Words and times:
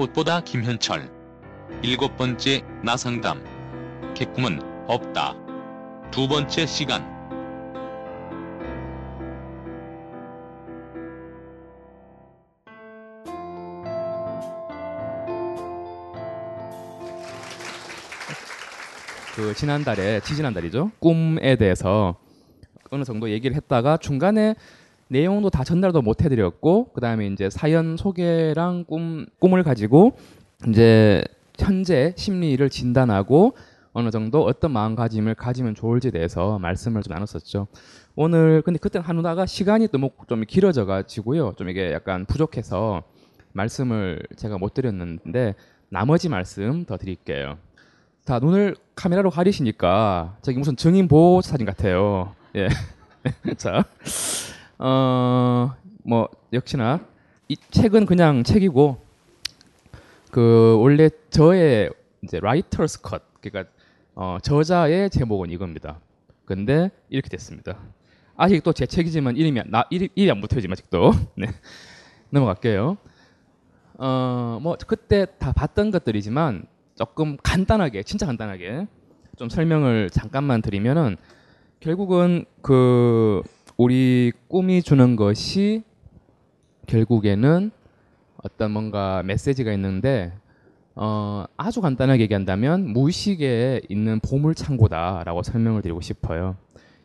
꽃보다 0.00 0.40
김현철. 0.40 1.10
일곱 1.82 2.16
번째 2.16 2.62
나상담. 2.82 3.44
개꿈은 4.14 4.58
없다. 4.86 5.34
두 6.10 6.26
번째 6.26 6.64
시간. 6.64 7.04
그 19.36 19.54
지난달에 19.54 20.20
지지난달이죠? 20.20 20.92
꿈에 20.98 21.56
대해서 21.56 22.16
어느 22.90 23.04
정도 23.04 23.28
얘기를 23.28 23.54
했다가 23.54 23.98
중간에 23.98 24.54
내용도 25.10 25.50
다 25.50 25.64
전달도 25.64 26.02
못 26.02 26.22
해드렸고 26.22 26.92
그 26.92 27.00
다음에 27.00 27.26
이제 27.26 27.50
사연 27.50 27.96
소개랑 27.96 28.84
꿈 28.84 29.26
꿈을 29.40 29.64
가지고 29.64 30.12
이제 30.68 31.24
현재 31.58 32.14
심리를 32.16 32.70
진단하고 32.70 33.56
어느 33.92 34.10
정도 34.10 34.44
어떤 34.44 34.70
마음가짐을 34.70 35.34
가지면 35.34 35.74
좋을지에 35.74 36.12
대해서 36.12 36.60
말씀을 36.60 37.02
좀 37.02 37.12
나눴었죠. 37.12 37.66
오늘 38.14 38.62
근데 38.62 38.78
그때 38.78 39.00
한누다가 39.00 39.46
시간이 39.46 39.88
너무 39.88 40.10
좀 40.28 40.44
길어져 40.46 40.86
가지고요. 40.86 41.54
좀 41.58 41.68
이게 41.68 41.92
약간 41.92 42.24
부족해서 42.24 43.02
말씀을 43.52 44.22
제가 44.36 44.58
못 44.58 44.74
드렸는데 44.74 45.56
나머지 45.88 46.28
말씀 46.28 46.84
더 46.84 46.96
드릴게요. 46.96 47.58
자 48.24 48.38
눈을 48.38 48.76
카메라로 48.94 49.30
가리시니까 49.30 50.36
저기 50.42 50.58
무슨 50.58 50.76
증인 50.76 51.08
보호 51.08 51.40
사진 51.42 51.66
같아요. 51.66 52.32
예. 52.54 52.68
자, 53.58 53.84
어, 54.82 55.74
뭐 56.04 56.28
역시나 56.54 57.00
이 57.48 57.56
책은 57.70 58.06
그냥 58.06 58.42
책이고 58.42 58.98
그 60.30 60.78
원래 60.80 61.10
저의 61.28 61.90
이제 62.22 62.40
라이터스 62.40 63.02
컷 63.02 63.22
그러니까 63.42 63.70
어, 64.14 64.38
저자의 64.42 65.10
제목은 65.10 65.50
이겁니다. 65.50 66.00
근데 66.46 66.90
이렇게 67.10 67.28
됐습니다. 67.28 67.76
아직도 68.36 68.72
제 68.72 68.86
책이지만 68.86 69.36
이름이 69.36 69.60
안- 69.60 69.70
나 69.70 69.84
이름, 69.90 70.08
이름이 70.14 70.30
안 70.30 70.40
붙어지만 70.40 70.72
아직도 70.72 71.12
네. 71.36 71.48
넘어갈게요. 72.30 72.96
어, 73.98 74.58
뭐 74.62 74.78
그때 74.86 75.26
다 75.38 75.52
봤던 75.52 75.90
것들이지만 75.90 76.64
조금 76.94 77.36
간단하게 77.42 78.02
진짜 78.02 78.24
간단하게 78.24 78.86
좀 79.36 79.50
설명을 79.50 80.08
잠깐만 80.10 80.62
드리면은 80.62 81.18
결국은 81.80 82.46
그 82.62 83.42
우리 83.80 84.30
꿈이 84.46 84.82
주는 84.82 85.16
것이 85.16 85.84
결국에는 86.86 87.70
어떤 88.44 88.72
뭔가 88.72 89.22
메시지가 89.22 89.72
있는데 89.72 90.34
어, 90.94 91.46
아주 91.56 91.80
간단하게 91.80 92.24
얘기한다면 92.24 92.88
무의식에 92.88 93.80
있는 93.88 94.20
보물 94.20 94.54
창고다라고 94.54 95.42
설명을 95.42 95.80
드리고 95.80 96.02
싶어요. 96.02 96.58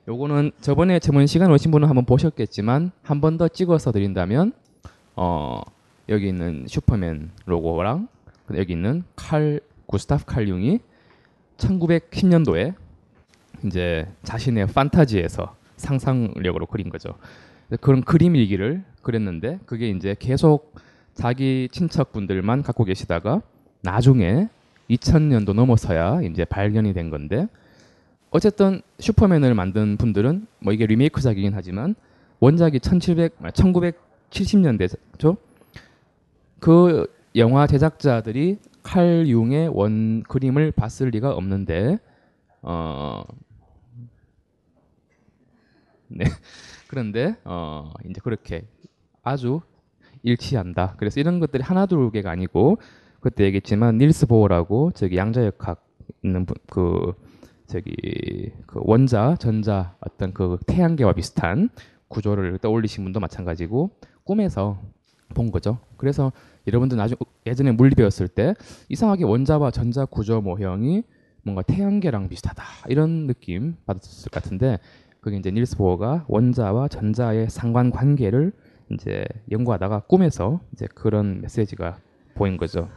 요거는 0.09 0.51
저번에 0.59 0.99
저번 0.99 1.27
시간 1.27 1.49
오신 1.49 1.71
분은 1.71 1.87
한번 1.87 2.03
보셨겠지만 2.03 2.91
한 3.03 3.21
번 3.21 3.37
더 3.37 3.47
찍어서 3.47 3.93
드린다면 3.93 4.51
어, 5.15 5.61
여기 6.09 6.27
있는 6.27 6.65
슈퍼맨 6.67 7.31
로고랑 7.45 8.09
여기 8.55 8.73
있는 8.73 9.03
칼 9.15 9.61
구스타프 9.85 10.25
칼 10.25 10.49
융이 10.49 10.79
1910년도에 11.55 12.73
이제 13.65 14.09
자신의 14.23 14.67
판타지에서 14.67 15.55
상상력으로 15.77 16.65
그린 16.65 16.89
거죠. 16.89 17.15
그런 17.81 18.03
그림 18.03 18.35
일기를 18.35 18.83
그렸는데 19.01 19.59
그게 19.65 19.89
이제 19.89 20.15
계속 20.19 20.75
자기 21.13 21.69
친척분들만 21.71 22.63
갖고 22.63 22.83
계시다가 22.83 23.41
나중에 23.81 24.49
2000년도 24.89 25.53
넘어서야 25.53 26.21
이제 26.21 26.45
발견이 26.45 26.93
된 26.93 27.09
건데 27.09 27.47
어쨌든 28.31 28.81
슈퍼맨을 28.99 29.53
만든 29.55 29.97
분들은 29.97 30.47
뭐 30.59 30.73
이게 30.73 30.85
리메이크작이긴 30.85 31.53
하지만 31.53 31.95
원작이 32.39 32.79
1700 32.79 33.39
1970년대죠. 33.39 35.37
그 36.59 37.07
영화 37.35 37.67
제작자들이 37.67 38.57
칼 38.83 39.25
융의 39.27 39.69
원 39.69 40.23
그림을 40.23 40.71
봤을 40.71 41.09
리가 41.09 41.33
없는데 41.33 41.97
어 42.61 43.23
네. 46.15 46.23
그런데 46.87 47.35
어 47.43 47.91
이제 48.09 48.21
그렇게 48.23 48.65
아주 49.21 49.59
일치한다. 50.23 50.95
그래서 50.97 51.19
이런 51.19 51.39
것들이 51.39 51.61
하나 51.61 51.85
둘 51.85 52.09
개가 52.11 52.31
아니고 52.31 52.77
그때 53.19 53.43
얘기했지만 53.43 53.97
닐스 53.97 54.27
보어라고 54.27 54.91
저기 54.91 55.17
양자역학 55.17 55.85
있는 56.23 56.45
분, 56.45 56.55
그 56.69 57.13
저기 57.67 58.51
그 58.65 58.79
원자 58.83 59.35
전자 59.39 59.95
어떤 59.99 60.33
그 60.33 60.57
태양계와 60.67 61.13
비슷한 61.13 61.69
구조를 62.07 62.59
떠올리신 62.59 63.03
분도 63.03 63.19
마찬가지고 63.19 63.89
꿈에서 64.23 64.79
본 65.33 65.51
거죠. 65.51 65.79
그래서 65.97 66.31
여러분들 66.67 66.97
나중 66.97 67.17
예전에 67.45 67.71
물리 67.71 67.95
배웠을 67.95 68.27
때 68.27 68.53
이상하게 68.89 69.25
원자와 69.25 69.71
전자 69.71 70.05
구조 70.05 70.39
모형이 70.41 71.03
뭔가 71.43 71.61
태양계랑 71.61 72.29
비슷하다 72.29 72.63
이런 72.87 73.27
느낌 73.27 73.75
받았을 73.85 74.31
것 74.31 74.41
같은데 74.41 74.79
그게 75.25 75.37
이제 75.37 75.49
닐스 75.49 75.75
보어가 75.77 76.23
원자와 76.27 76.87
전자의 76.87 77.49
상관 77.49 77.89
관계를 77.89 78.53
이제 78.91 79.25
연구하다가 79.49 80.01
꿈에서 80.01 80.61
이제 80.71 80.85
그런 80.93 81.41
메시지가 81.41 81.97
보인 82.35 82.57
거죠. 82.57 82.89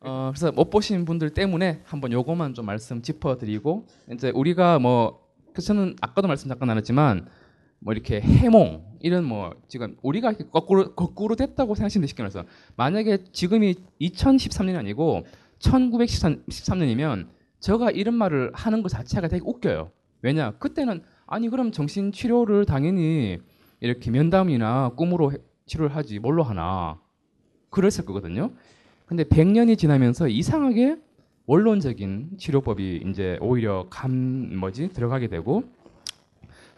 어, 0.00 0.32
그래서 0.34 0.50
못 0.50 0.70
보신 0.70 1.04
분들 1.04 1.30
때문에 1.30 1.82
한번 1.84 2.10
요거만 2.10 2.54
좀 2.54 2.66
말씀 2.66 3.00
짚어드리고 3.00 3.86
이제 4.12 4.30
우리가 4.30 4.80
뭐 4.80 5.20
그래서 5.52 5.68
저는 5.68 5.94
아까도 6.00 6.26
말씀 6.26 6.48
잠깐 6.48 6.66
나눴지만 6.66 7.28
뭐 7.78 7.94
이렇게 7.94 8.20
해몽 8.20 8.84
이런 8.98 9.22
뭐 9.22 9.54
지금 9.68 9.96
우리가 10.02 10.30
이렇게 10.30 10.48
거꾸로 10.50 10.96
거꾸로 10.96 11.36
됐다고 11.36 11.76
생각하시면 11.76 12.08
되시면서 12.08 12.42
만약에 12.74 13.22
지금이 13.30 13.76
2013년이 14.00 14.76
아니고 14.76 15.24
1913년이면 15.60 17.28
제가 17.60 17.92
이런 17.92 18.14
말을 18.14 18.50
하는 18.52 18.82
것 18.82 18.88
자체가 18.88 19.28
되게 19.28 19.44
웃겨요. 19.46 19.92
왜냐 20.22 20.50
그때는 20.58 21.02
아니 21.26 21.48
그럼 21.48 21.72
정신 21.72 22.12
치료를 22.12 22.64
당연히 22.64 23.38
이렇게 23.80 24.10
면담이나 24.10 24.90
꿈으로 24.96 25.32
해- 25.32 25.36
치료를 25.66 25.94
하지 25.94 26.18
뭘로 26.18 26.42
하나 26.42 26.98
그랬을 27.70 28.04
거거든요. 28.04 28.52
근데 29.06 29.24
100년이 29.24 29.76
지나면서 29.78 30.28
이상하게 30.28 30.96
원론적인 31.46 32.38
치료법이 32.38 33.04
이제 33.08 33.38
오히려 33.40 33.86
감 33.90 34.56
뭐지 34.58 34.88
들어가게 34.92 35.28
되고 35.28 35.64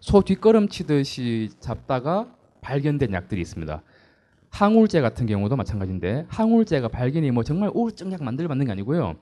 소 0.00 0.22
뒷걸음 0.22 0.68
치듯이 0.68 1.48
잡다가 1.60 2.34
발견된 2.60 3.12
약들이 3.12 3.40
있습니다. 3.40 3.82
항우울제 4.50 5.00
같은 5.00 5.26
경우도 5.26 5.56
마찬가지인데 5.56 6.26
항우울제가 6.28 6.88
발견이 6.88 7.30
뭐 7.30 7.42
정말 7.44 7.70
우울증 7.74 8.12
약 8.12 8.22
만들 8.22 8.48
만든 8.48 8.66
게 8.66 8.72
아니고요. 8.72 9.14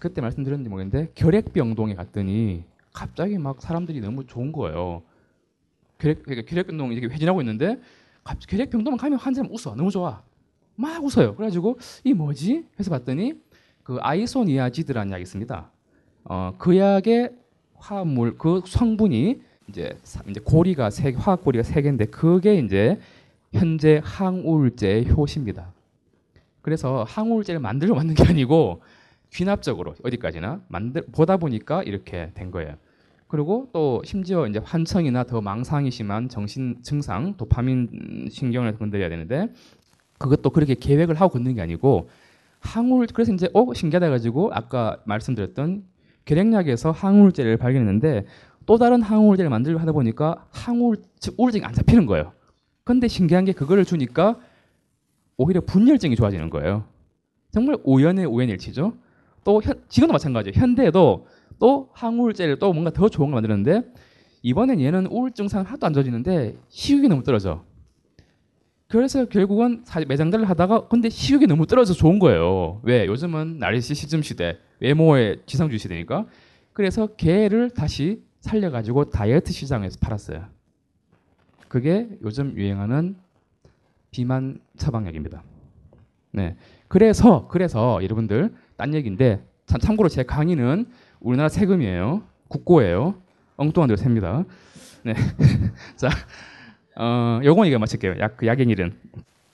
그때 0.00 0.20
말씀드렸는지 0.20 0.68
모르겠는데 0.68 1.12
결핵병동에 1.14 1.94
갔더니 1.94 2.64
갑자기 2.98 3.36
막 3.36 3.60
사람들이 3.60 4.00
너무 4.00 4.24
좋은 4.24 4.52
거예요. 4.52 5.02
결핵 5.98 6.22
그러니까 6.22 6.48
결핵병동 6.48 6.92
이렇게 6.92 7.12
회진하고 7.12 7.42
있는데 7.42 7.78
갑자기 8.22 8.56
결핵병동만 8.56 8.96
가면 8.98 9.18
한 9.18 9.34
사람 9.34 9.50
웃어 9.52 9.74
너무 9.74 9.90
좋아. 9.90 10.22
막 10.76 11.04
웃어요. 11.04 11.34
그래가지고 11.34 11.78
이 12.04 12.14
뭐지? 12.14 12.64
해서 12.78 12.90
봤더니 12.90 13.34
그 13.82 13.98
아이소니아지드라는 14.00 15.12
약이 15.12 15.22
있습니다. 15.22 15.70
어, 16.24 16.54
그 16.56 16.76
약의 16.78 17.32
화합물 17.74 18.38
그 18.38 18.62
성분이 18.64 19.42
이제 19.68 19.98
사- 20.04 20.22
이제 20.28 20.40
고리가 20.42 20.90
세 20.90 21.12
화학 21.12 21.42
고리가 21.42 21.62
세 21.64 21.82
개인데 21.82 22.06
그게 22.06 22.56
이제 22.58 22.98
현재 23.52 24.00
항우울제의 24.04 25.10
효시입니다. 25.10 25.72
그래서 26.62 27.04
항우울제를 27.06 27.60
만들려 27.60 27.94
만든 27.94 28.14
게 28.14 28.24
아니고 28.24 28.82
귀납적으로 29.32 29.94
어디까지나 30.04 30.62
만들 30.68 31.02
보다 31.12 31.36
보니까 31.36 31.82
이렇게 31.82 32.30
된 32.34 32.50
거예요. 32.50 32.76
그리고 33.34 33.68
또 33.72 34.00
심지어 34.04 34.46
이제 34.46 34.60
환청이나 34.62 35.24
더 35.24 35.40
망상이 35.40 35.90
심한 35.90 36.28
정신 36.28 36.76
증상, 36.82 37.36
도파민 37.36 38.28
신경을 38.30 38.78
건드려야 38.78 39.08
되는데 39.08 39.48
그것도 40.18 40.50
그렇게 40.50 40.76
계획을 40.76 41.16
하고 41.16 41.32
걷는 41.32 41.56
게 41.56 41.60
아니고 41.60 42.08
항우울 42.60 43.08
그래서 43.12 43.32
이제 43.32 43.48
어 43.52 43.74
신기하다 43.74 44.08
가지고 44.10 44.52
아까 44.54 44.98
말씀드렸던 45.06 45.82
결핵약에서 46.26 46.92
항우울제를 46.92 47.56
발견했는데 47.56 48.24
또 48.66 48.78
다른 48.78 49.02
항우울제를 49.02 49.50
만들려 49.50 49.80
하다 49.80 49.90
보니까 49.90 50.46
항우울 50.52 50.98
즉 51.18 51.34
우울증이 51.36 51.64
안 51.64 51.72
잡히는 51.72 52.06
거예요. 52.06 52.30
근데 52.84 53.08
신기한 53.08 53.46
게 53.46 53.52
그거를 53.52 53.84
주니까 53.84 54.38
오히려 55.36 55.60
분열증이 55.60 56.14
좋아지는 56.14 56.50
거예요. 56.50 56.84
정말 57.50 57.78
우연의 57.82 58.26
우연의 58.26 58.52
일치죠. 58.52 58.92
또 59.42 59.60
현, 59.60 59.82
지금도 59.88 60.12
마찬가지예요. 60.12 60.52
현대에도 60.54 61.26
또 61.58 61.90
항우울제를 61.92 62.58
또 62.58 62.72
뭔가 62.72 62.90
더 62.90 63.08
좋은 63.08 63.30
걸 63.30 63.34
만들었는데 63.34 63.82
이번엔 64.42 64.80
얘는 64.80 65.06
우울증 65.06 65.48
상 65.48 65.64
하나도 65.64 65.86
안 65.86 65.92
좋아지는데 65.92 66.56
식욕이 66.68 67.08
너무 67.08 67.22
떨어져. 67.22 67.64
그래서 68.88 69.24
결국은 69.24 69.82
매장들을 70.06 70.48
하다가 70.48 70.88
근데 70.88 71.08
식욕이 71.08 71.46
너무 71.46 71.66
떨어져서 71.66 71.98
좋은 71.98 72.18
거예요. 72.18 72.80
왜? 72.84 73.06
요즘은 73.06 73.58
나리시시즘 73.58 74.22
시대, 74.22 74.58
외모의 74.80 75.40
지상주의 75.46 75.78
시대니까. 75.78 76.26
그래서 76.72 77.06
걔를 77.16 77.70
다시 77.70 78.22
살려가지고 78.40 79.10
다이어트 79.10 79.52
시장에서 79.52 79.98
팔았어요. 80.00 80.44
그게 81.68 82.08
요즘 82.22 82.56
유행하는 82.56 83.16
비만 84.10 84.60
처방약입니다. 84.76 85.42
네. 86.32 86.56
그래서 86.86 87.48
그래서 87.48 87.98
여러분들 88.02 88.54
딴 88.76 88.94
얘기인데 88.94 89.44
참, 89.66 89.80
참고로 89.80 90.08
제 90.08 90.22
강의는 90.22 90.86
우리나라 91.24 91.48
세금이에요. 91.48 92.22
국고예요. 92.48 93.14
엉뚱한 93.56 93.88
데로 93.88 93.96
셉니다. 93.96 94.44
네. 95.02 95.14
자, 95.96 96.10
어, 96.96 97.40
요건 97.42 97.66
얘기 97.66 97.78
마칠게요. 97.78 98.16
약, 98.20 98.36
그 98.36 98.46
약의 98.46 98.66
일은. 98.66 98.92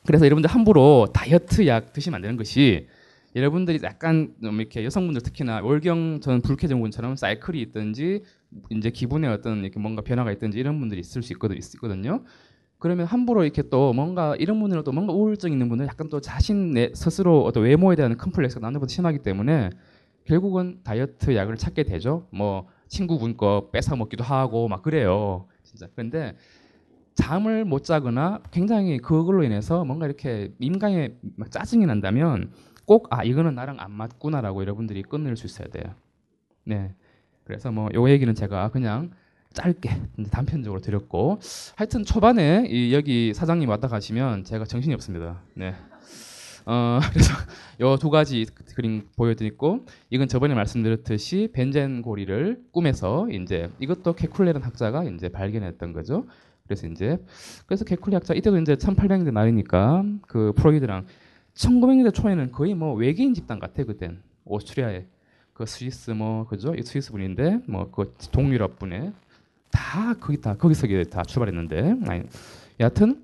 그래서 0.04 0.24
여러분들 0.26 0.50
함부로 0.50 1.06
다이어트 1.14 1.68
약 1.68 1.92
드시면 1.92 2.16
안 2.16 2.22
되는 2.22 2.36
것이 2.36 2.88
여러분들이 3.36 3.78
약간 3.84 4.34
좀 4.42 4.60
이렇게 4.60 4.84
여성분들 4.84 5.22
특히나 5.22 5.60
월경 5.62 6.20
전 6.20 6.40
불쾌증 6.40 6.80
분처럼 6.80 7.14
사이클이 7.14 7.60
있든지 7.60 8.24
이제 8.70 8.90
기분에 8.90 9.28
어떤 9.28 9.62
이렇게 9.62 9.78
뭔가 9.78 10.02
변화가 10.02 10.32
있든지 10.32 10.58
이런 10.58 10.80
분들이 10.80 11.00
있을 11.00 11.22
수 11.22 11.32
있거든, 11.34 11.56
있거든요. 11.56 12.24
그러면 12.80 13.06
함부로 13.06 13.44
이렇게 13.44 13.62
또 13.62 13.92
뭔가 13.92 14.34
이런 14.34 14.58
분들은 14.58 14.82
또 14.82 14.90
뭔가 14.90 15.12
우울증 15.12 15.52
있는 15.52 15.68
분들 15.68 15.86
약간 15.86 16.08
또 16.08 16.20
자신 16.20 16.72
내 16.72 16.90
스스로 16.94 17.44
어떤 17.44 17.62
외모에 17.62 17.94
대한 17.94 18.16
컴플렉스가 18.16 18.60
남들보다 18.60 18.90
심하기 18.90 19.20
때문에 19.20 19.70
결국은 20.24 20.80
다이어트 20.84 21.34
약을 21.34 21.56
찾게 21.56 21.84
되죠. 21.84 22.26
뭐 22.30 22.68
친구분 22.88 23.36
거 23.36 23.70
뺏어 23.72 23.96
먹기도 23.96 24.24
하고 24.24 24.68
막 24.68 24.82
그래요. 24.82 25.46
진짜. 25.62 25.88
그런데 25.94 26.36
잠을 27.14 27.64
못 27.64 27.84
자거나 27.84 28.40
굉장히 28.50 28.98
그걸로 28.98 29.42
인해서 29.44 29.84
뭔가 29.84 30.06
이렇게 30.06 30.52
민감에 30.58 31.16
막 31.36 31.50
짜증이 31.50 31.86
난다면 31.86 32.52
꼭 32.86 33.08
아 33.10 33.22
이거는 33.24 33.54
나랑 33.54 33.76
안 33.78 33.92
맞구나라고 33.92 34.60
여러분들이 34.62 35.02
끊을 35.02 35.36
수 35.36 35.46
있어야 35.46 35.68
돼요. 35.68 35.94
네. 36.64 36.94
그래서 37.44 37.70
뭐 37.72 37.88
요 37.94 38.08
얘기는 38.10 38.32
제가 38.34 38.70
그냥 38.70 39.10
짧게 39.52 39.90
단편적으로 40.30 40.80
드렸고 40.80 41.40
하여튼 41.76 42.04
초반에 42.04 42.66
이 42.68 42.94
여기 42.94 43.34
사장님 43.34 43.68
왔다 43.68 43.88
가시면 43.88 44.44
제가 44.44 44.64
정신이 44.64 44.94
없습니다. 44.94 45.42
네. 45.54 45.74
어 46.66 47.00
그래서 47.12 47.32
요두 47.80 48.10
가지 48.10 48.46
그림 48.74 49.08
보여드리고 49.16 49.86
이건 50.10 50.28
저번에 50.28 50.54
말씀드렸듯이 50.54 51.50
벤젠 51.52 52.02
고리를 52.02 52.62
꿈에서 52.72 53.28
이제 53.30 53.70
이것도 53.80 54.14
케쿨레라는 54.14 54.64
학자가 54.66 55.04
이제 55.04 55.28
발견했던 55.28 55.92
거죠. 55.92 56.26
그래서 56.64 56.86
이제 56.86 57.18
그래서 57.66 57.84
케쿨레 57.84 58.16
학자 58.16 58.34
이때도 58.34 58.58
이제 58.58 58.74
1800년대 58.76 59.30
말이니까 59.32 60.04
그 60.26 60.52
프로이드랑 60.56 61.06
1900년대 61.54 62.14
초에는 62.14 62.52
거의 62.52 62.74
뭐 62.74 62.94
외계인 62.94 63.34
집단 63.34 63.58
같아 63.58 63.84
그땐. 63.84 64.22
오스트리아에 64.44 65.06
그 65.52 65.66
스위스 65.66 66.10
뭐 66.12 66.46
그죠? 66.46 66.74
이 66.74 66.82
스위스 66.82 67.10
분인데 67.12 67.60
뭐 67.68 67.90
그 67.90 68.14
동유럽 68.32 68.78
분에 68.78 69.12
다 69.70 70.14
거기 70.14 70.40
다 70.40 70.54
거기서 70.56 70.86
다 71.10 71.22
출발했는데. 71.22 71.96
아니, 72.06 72.22
여하튼 72.80 73.22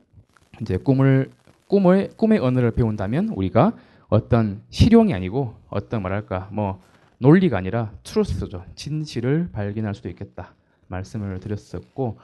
이제 0.60 0.76
꿈을 0.76 1.30
꿈을 1.68 2.10
꿈의 2.16 2.38
언어를 2.38 2.70
배운다면 2.70 3.30
우리가 3.30 3.74
어떤 4.08 4.62
실용이 4.70 5.14
아니고 5.14 5.54
어떤 5.68 6.02
뭐랄까 6.02 6.48
뭐 6.52 6.80
논리가 7.18 7.58
아니라 7.58 7.92
truth죠 8.04 8.64
진실을 8.74 9.50
발견할 9.52 9.94
수도 9.94 10.08
있겠다 10.08 10.54
말씀을 10.88 11.40
드렸었고 11.40 12.18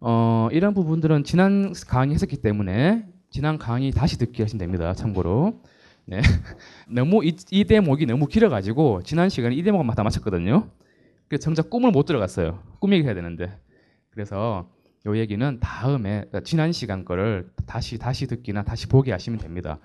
어, 0.00 0.48
이런 0.52 0.74
부분들은 0.74 1.24
지난 1.24 1.72
강의 1.88 2.14
했었기 2.14 2.36
때문에 2.36 3.06
지난 3.30 3.58
강의 3.58 3.90
다시 3.90 4.18
듣기 4.18 4.42
하시면 4.42 4.58
됩니다 4.58 4.92
참고로 4.94 5.60
네 6.08 6.20
너무 6.88 7.24
이, 7.24 7.34
이 7.50 7.64
대목이 7.64 8.06
너무 8.06 8.26
길어가지고 8.26 9.02
지난 9.02 9.28
시간에 9.28 9.56
이 9.56 9.62
대목만 9.62 9.96
다 9.96 10.04
마쳤거든요. 10.04 10.70
그래서 11.28 11.42
정작 11.42 11.68
꿈을 11.68 11.90
못 11.90 12.04
들어갔어요. 12.04 12.62
꿈 12.78 12.92
얘기 12.92 13.04
해야 13.04 13.14
되는데. 13.14 13.58
그래서 14.10 14.68
요 15.06 15.16
얘기는 15.16 15.58
다음에 15.60 16.10
그러니까 16.18 16.40
지난 16.40 16.72
시간 16.72 17.04
거를 17.04 17.48
다시 17.64 17.98
다시 17.98 18.26
듣기나 18.26 18.62
다시 18.64 18.88
보기 18.88 19.10
하시면 19.10 19.38
됩니다. 19.38 19.78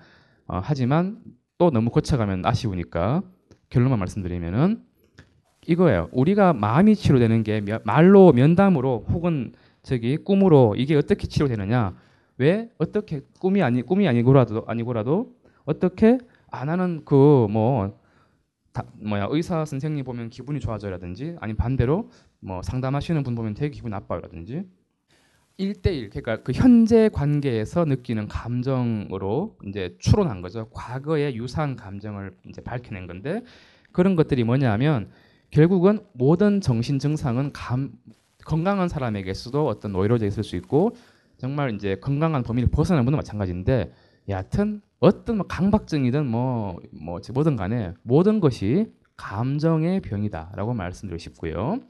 어, 0.46 0.60
하지만 0.62 1.18
또 1.58 1.70
너무 1.70 1.90
거쳐가면 1.90 2.44
아쉬우니까 2.44 3.22
결론만 3.70 3.98
말씀드리면은 4.00 4.82
이거예요. 5.66 6.08
우리가 6.12 6.52
마음이 6.52 6.96
치료되는 6.96 7.44
게 7.44 7.60
며- 7.60 7.78
말로 7.84 8.32
면담으로 8.32 9.06
혹은 9.10 9.52
저기 9.82 10.16
꿈으로 10.16 10.74
이게 10.76 10.96
어떻게 10.96 11.26
치료되느냐? 11.28 11.94
왜 12.38 12.68
어떻게 12.78 13.20
꿈이 13.38 13.62
아니 13.62 13.82
꿈이 13.82 14.08
아니고라도 14.08 14.64
아니고라도 14.66 15.36
어떻게 15.64 16.18
안 16.50 16.68
하는 16.68 17.04
그뭐 17.04 17.96
뭐야 18.94 19.28
의사 19.30 19.64
선생님 19.64 20.04
보면 20.04 20.30
기분이 20.30 20.58
좋아져라든지 20.58 21.36
아니 21.40 21.54
반대로 21.54 22.10
뭐 22.40 22.62
상담하시는 22.62 23.22
분 23.22 23.34
보면 23.36 23.54
되게 23.54 23.70
기분 23.70 23.90
나빠요라든지 23.90 24.64
1대1 25.62 26.10
그러니까 26.10 26.42
그 26.42 26.52
현재 26.52 27.08
관계에서 27.12 27.84
느끼는 27.84 28.28
감정으로 28.28 29.56
이제 29.66 29.96
추론한 29.98 30.42
거죠. 30.42 30.68
과거의 30.70 31.36
유사한 31.36 31.76
감정을 31.76 32.34
이제 32.48 32.60
밝혀낸 32.60 33.06
건데 33.06 33.42
그런 33.92 34.16
것들이 34.16 34.44
뭐냐면 34.44 35.10
결국은 35.50 36.00
모든 36.12 36.60
정신 36.60 36.98
증상은 36.98 37.52
감, 37.52 37.92
건강한 38.44 38.88
사람에게서도 38.88 39.66
어떤 39.66 39.92
노이로제 39.92 40.26
있을 40.26 40.42
수 40.42 40.56
있고 40.56 40.96
정말 41.36 41.74
이제 41.74 41.96
건강한 41.96 42.42
범위를 42.42 42.70
벗어난 42.70 43.04
분도 43.04 43.16
마찬가지인데 43.16 43.92
여하튼 44.28 44.80
어떤 45.00 45.38
뭐 45.38 45.46
강박증이든 45.46 46.26
뭐, 46.26 46.78
뭐 46.92 47.20
뭐든 47.32 47.56
간에 47.56 47.92
모든 48.02 48.40
것이 48.40 48.92
감정의 49.16 50.00
병이다라고 50.00 50.74
말씀드리고 50.74 51.18
싶고요. 51.18 51.80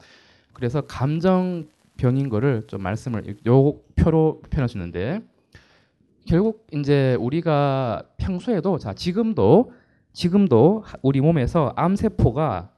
그래서 0.53 0.81
감정 0.81 1.65
병인 1.97 2.29
거를 2.29 2.63
좀 2.67 2.81
말씀을 2.81 3.35
요 3.47 3.79
표로 3.95 4.41
표현해 4.49 4.67
주는데 4.67 5.21
결국 6.25 6.65
이제 6.73 7.15
우리가 7.19 8.03
평소에도 8.17 8.77
자 8.77 8.93
지금도 8.93 9.71
지금도 10.13 10.83
하- 10.85 10.97
우리 11.01 11.21
몸에서 11.21 11.73
암 11.75 11.95
세포가 11.95 12.69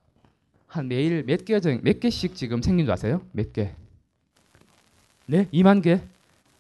한 0.68 0.88
매일 0.88 1.24
몇 1.26 1.46
개, 1.46 1.60
몇 1.60 2.00
개씩 2.00 2.36
지금 2.36 2.62
생긴 2.62 2.86
줄 2.86 2.94
아세요? 2.94 3.22
몇 3.32 3.54
개? 3.54 3.74
네, 5.28 5.48
2만 5.54 5.82
개. 5.82 6.02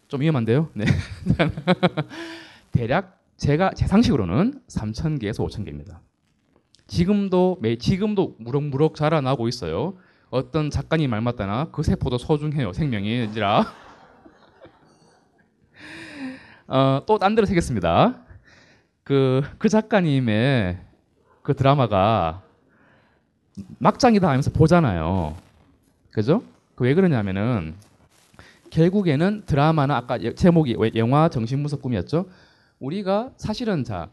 좀 0.07 0.21
위험한데요. 0.21 0.69
네. 0.73 0.85
대략 2.71 3.19
제가 3.37 3.71
제 3.75 3.87
상식으로는 3.87 4.61
3천 4.67 5.19
개에서 5.19 5.43
5천 5.45 5.65
개입니다. 5.65 5.99
지금도 6.87 7.57
매 7.61 7.77
지금도 7.77 8.35
무럭무럭 8.39 8.95
자라나고 8.95 9.47
있어요. 9.47 9.95
어떤 10.35 10.69
작가님 10.69 11.09
말 11.09 11.21
맞다나 11.21 11.69
그 11.71 11.81
세포도 11.81 12.17
소중해요 12.17 12.73
생명이지라. 12.73 13.63
어, 16.67 17.01
또딴 17.05 17.35
데로 17.35 17.45
새겼습니다. 17.45 18.15
그, 19.03 19.41
그 19.57 19.69
작가님의 19.69 20.77
그 21.41 21.55
드라마가 21.55 22.41
막장이다 23.79 24.27
하면서 24.27 24.51
보잖아요. 24.51 25.35
그죠? 26.11 26.43
그 26.75 26.83
왜 26.83 26.93
그러냐면은 26.93 27.73
결국에는 28.71 29.43
드라마는 29.45 29.95
아까 29.95 30.21
여- 30.21 30.33
제목이 30.33 30.75
왜 30.77 30.91
영화 30.95 31.29
정신분석 31.29 31.81
꿈이었죠. 31.81 32.25
우리가 32.79 33.29
사실은 33.37 33.85
자 33.85 34.09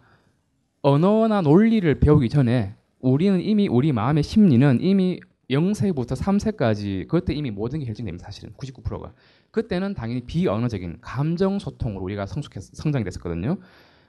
언어나 0.83 1.41
논리를 1.41 1.93
배우기 1.99 2.29
전에 2.29 2.75
우리는 3.01 3.41
이미 3.41 3.67
우리 3.67 3.91
마음의 3.91 4.23
심리는 4.23 4.79
이미 4.81 5.19
0세부터 5.53 6.17
3세까지 6.17 7.07
그때 7.09 7.35
이미 7.35 7.51
모든 7.51 7.79
게 7.79 7.85
결정됩니다. 7.87 8.25
사실은 8.25 8.53
99%가 8.55 9.13
그때는 9.51 9.95
당연히 9.95 10.23
비언어적인 10.23 10.99
감정 11.01 11.59
소통으로 11.59 12.03
우리가 12.05 12.27
성숙했 12.27 12.63
성장이 12.63 13.05
됐었거든요. 13.05 13.59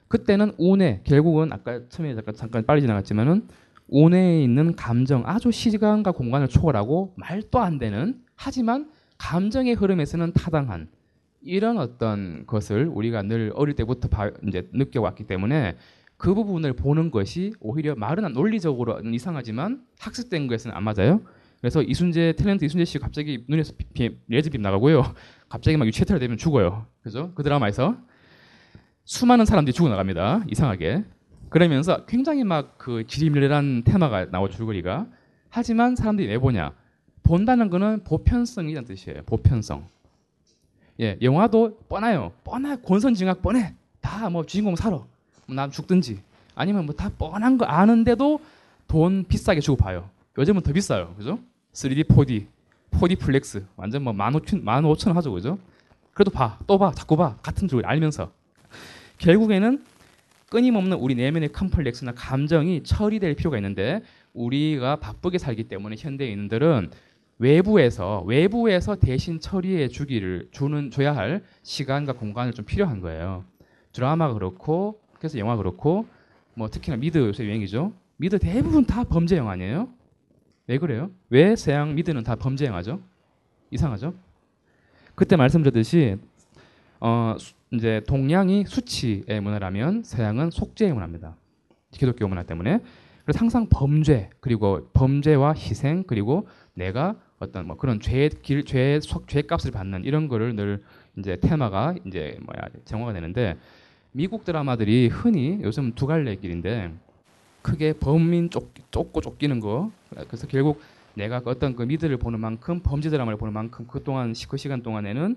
그때는 0.08 0.52
운에 0.58 1.00
결국은 1.04 1.52
아까 1.52 1.80
처음에 1.88 2.14
잠깐, 2.14 2.34
잠깐 2.34 2.64
빨리 2.64 2.80
지나갔지만은 2.80 3.48
운에 3.88 4.42
있는 4.42 4.74
감정 4.74 5.22
아주 5.26 5.50
시간과 5.50 6.12
공간을 6.12 6.48
초월하고 6.48 7.14
말도 7.16 7.58
안 7.60 7.78
되는 7.78 8.20
하지만 8.36 8.90
감정의 9.18 9.74
흐름에서는 9.74 10.32
타당한 10.32 10.88
이런 11.42 11.78
어떤 11.78 12.46
것을 12.46 12.88
우리가 12.88 13.22
늘 13.22 13.52
어릴 13.54 13.74
때부터 13.76 14.08
봐- 14.08 14.30
이제 14.46 14.68
느껴왔기 14.72 15.24
때문에 15.24 15.76
그 16.24 16.32
부분을 16.32 16.72
보는 16.72 17.10
것이 17.10 17.52
오히려 17.60 17.94
말은 17.96 18.32
논리적으로는 18.32 19.12
이상하지만 19.12 19.84
학습된 19.98 20.46
것에는 20.46 20.74
안 20.74 20.82
맞아요. 20.82 21.20
그래서 21.60 21.82
이순재 21.82 22.32
탤런트 22.38 22.64
이순재 22.64 22.86
씨 22.86 22.98
갑자기 22.98 23.44
눈에서 23.46 23.74
레즈빔 24.28 24.62
나가고요. 24.62 25.02
갑자기 25.50 25.76
막 25.76 25.86
유체태를 25.86 26.18
되면 26.20 26.38
죽어요. 26.38 26.86
그죠? 27.02 27.32
그 27.34 27.42
드라마에서 27.42 27.98
수많은 29.04 29.44
사람들이 29.44 29.74
죽어 29.74 29.90
나갑니다. 29.90 30.44
이상하게. 30.50 31.04
그러면서 31.50 32.06
굉장히 32.06 32.42
막 32.42 32.78
그 32.78 33.06
지리밀레한 33.06 33.82
테마가 33.84 34.30
나오 34.30 34.48
줄거리가. 34.48 35.06
하지만 35.50 35.94
사람들이 35.94 36.28
왜 36.28 36.38
보냐? 36.38 36.72
본다는 37.22 37.68
거는 37.68 38.02
보편성이라는 38.04 38.86
뜻이에요. 38.88 39.24
보편성. 39.26 39.88
예, 41.00 41.18
영화도 41.20 41.80
뻔해요. 41.86 42.32
뻔해. 42.44 42.76
권선징악 42.80 43.42
뻔해. 43.42 43.74
다 44.00 44.30
뭐 44.30 44.46
주인공 44.46 44.74
살아. 44.74 45.04
난 45.48 45.70
죽든지. 45.70 46.20
아니면 46.54 46.86
뭐 46.86 46.94
다 46.94 47.10
뻔한 47.18 47.58
거 47.58 47.64
아는데도 47.64 48.40
돈 48.86 49.24
비싸게 49.28 49.60
주고 49.60 49.76
봐요. 49.76 50.08
요즘은 50.38 50.62
더 50.62 50.72
비싸요. 50.72 51.14
그죠? 51.16 51.38
3D, 51.72 52.06
4D, 52.06 52.46
4D 52.92 53.18
플렉스. 53.18 53.64
완전 53.76 54.02
뭐 54.02 54.12
15,000, 54.12 54.64
15,000원 54.64 55.14
하죠. 55.14 55.32
그죠? 55.32 55.58
그래도 56.12 56.30
봐. 56.30 56.58
또 56.66 56.78
봐. 56.78 56.92
자꾸 56.92 57.16
봐. 57.16 57.36
같은 57.42 57.66
줄 57.68 57.84
알면서. 57.84 58.30
결국에는 59.18 59.84
끊임없는 60.50 60.96
우리 60.98 61.14
내면의 61.16 61.50
컴플렉스나 61.52 62.12
감정이 62.12 62.82
처리될 62.84 63.34
필요가 63.34 63.56
있는데 63.58 64.02
우리가 64.34 64.96
바쁘게 64.96 65.38
살기 65.38 65.64
때문에 65.64 65.96
현대인들은 65.98 66.90
외부에서 67.38 68.22
외부에서 68.22 68.94
대신 68.94 69.40
처리해 69.40 69.88
주기를 69.88 70.48
주는 70.52 70.90
줘야 70.92 71.16
할 71.16 71.42
시간과 71.62 72.12
공간을 72.12 72.52
좀 72.52 72.64
필요한 72.64 73.00
거예요. 73.00 73.44
드라마가 73.92 74.34
그렇고 74.34 75.00
그래서 75.24 75.38
영화 75.38 75.56
그렇고 75.56 76.04
뭐 76.52 76.68
특히나 76.68 76.98
미드 76.98 77.16
요새 77.16 77.44
유행이죠. 77.46 77.94
미드 78.18 78.38
대부분 78.38 78.84
다 78.84 79.04
범죄 79.04 79.38
영화 79.38 79.52
아니에요? 79.52 79.88
왜 80.66 80.76
그래요? 80.76 81.10
왜 81.30 81.56
서양 81.56 81.94
미드는 81.94 82.22
다 82.24 82.34
범죄 82.36 82.66
영화죠? 82.66 83.00
이상하죠? 83.70 84.12
그때 85.14 85.36
말씀드렸듯이 85.36 86.18
어 87.00 87.36
수- 87.38 87.54
이제 87.72 88.02
동양이 88.06 88.66
수치의 88.66 89.40
문화라면 89.40 90.02
서양은 90.02 90.50
속죄의 90.50 90.92
문화입니다. 90.92 91.36
기독교 91.90 92.28
문화 92.28 92.42
때문에 92.42 92.80
그래서 93.24 93.38
항상 93.40 93.66
범죄 93.70 94.28
그리고 94.40 94.86
범죄와 94.92 95.54
희생 95.54 96.02
그리고 96.06 96.46
내가 96.74 97.16
어떤 97.38 97.66
뭐 97.66 97.78
그런 97.78 97.98
죄길 97.98 98.66
죄, 98.66 99.00
속- 99.00 99.26
죄값을 99.26 99.70
받는 99.70 100.04
이런 100.04 100.28
거를 100.28 100.54
늘 100.54 100.82
이제 101.16 101.38
테마가 101.40 101.94
이제 102.04 102.38
뭐야 102.42 102.68
정화가 102.84 103.14
되는데 103.14 103.56
미국 104.16 104.44
드라마들이 104.44 105.08
흔히 105.08 105.58
요즘 105.62 105.92
두 105.92 106.06
갈래 106.06 106.36
길인데 106.36 106.92
크게 107.62 107.94
범인 107.94 108.48
쫓, 108.48 108.68
쫓고 108.92 109.20
쫓기는 109.20 109.58
거 109.58 109.90
그래서 110.28 110.46
결국 110.46 110.80
내가 111.14 111.40
그 111.40 111.50
어떤 111.50 111.74
그 111.74 111.82
미드를 111.82 112.16
보는 112.16 112.38
만큼 112.38 112.80
범죄 112.80 113.10
드라마를 113.10 113.36
보는 113.36 113.52
만큼 113.52 113.86
그동안 113.88 114.32
시- 114.32 114.46
그 114.46 114.56
시간 114.56 114.82
동안에는 114.82 115.34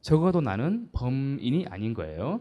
적어도 0.00 0.40
나는 0.40 0.88
범인이 0.92 1.66
아닌 1.70 1.92
거예요. 1.92 2.40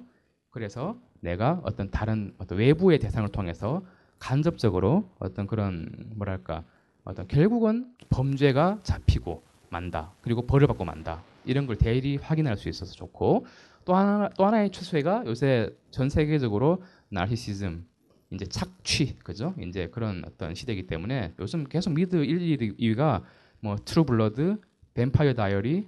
그래서 0.52 0.96
내가 1.22 1.60
어떤 1.64 1.90
다른 1.90 2.34
어떤 2.38 2.60
외부의 2.60 3.00
대상을 3.00 3.28
통해서 3.30 3.82
간접적으로 4.20 5.10
어떤 5.18 5.48
그런 5.48 5.90
뭐랄까 6.16 6.64
어떤 7.04 7.28
결국은 7.28 7.88
범죄가 8.10 8.80
잡히고 8.84 9.42
만다. 9.72 10.12
그리고 10.22 10.44
벌을 10.44 10.68
받고 10.68 10.86
만다. 10.86 11.24
이런 11.46 11.66
걸 11.66 11.78
대리 11.78 12.18
확인할 12.18 12.58
수 12.58 12.70
있어서 12.70 12.94
좋고 12.94 13.46
또 13.90 13.96
하나 13.96 14.30
또 14.38 14.46
하나의 14.46 14.70
추세가 14.70 15.24
요새 15.26 15.68
전 15.90 16.10
세계적으로 16.10 16.84
나르시시즘 17.10 17.88
이제 18.32 18.46
착취 18.46 19.18
그죠? 19.24 19.56
이제 19.60 19.88
그런 19.88 20.22
어떤 20.28 20.54
시대이기 20.54 20.86
때문에 20.86 21.34
요즘 21.40 21.64
계속 21.64 21.94
미드 21.94 22.18
1, 22.18 22.76
2위가 22.78 23.24
뭐 23.62 23.78
트루 23.84 24.04
블러드, 24.04 24.58
뱀파이어 24.94 25.34
다이어리, 25.34 25.88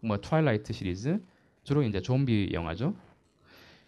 뭐 0.00 0.20
트와일라이트 0.20 0.72
시리즈 0.72 1.22
주로 1.62 1.84
이제 1.84 2.00
좀비 2.02 2.50
영화죠. 2.52 2.96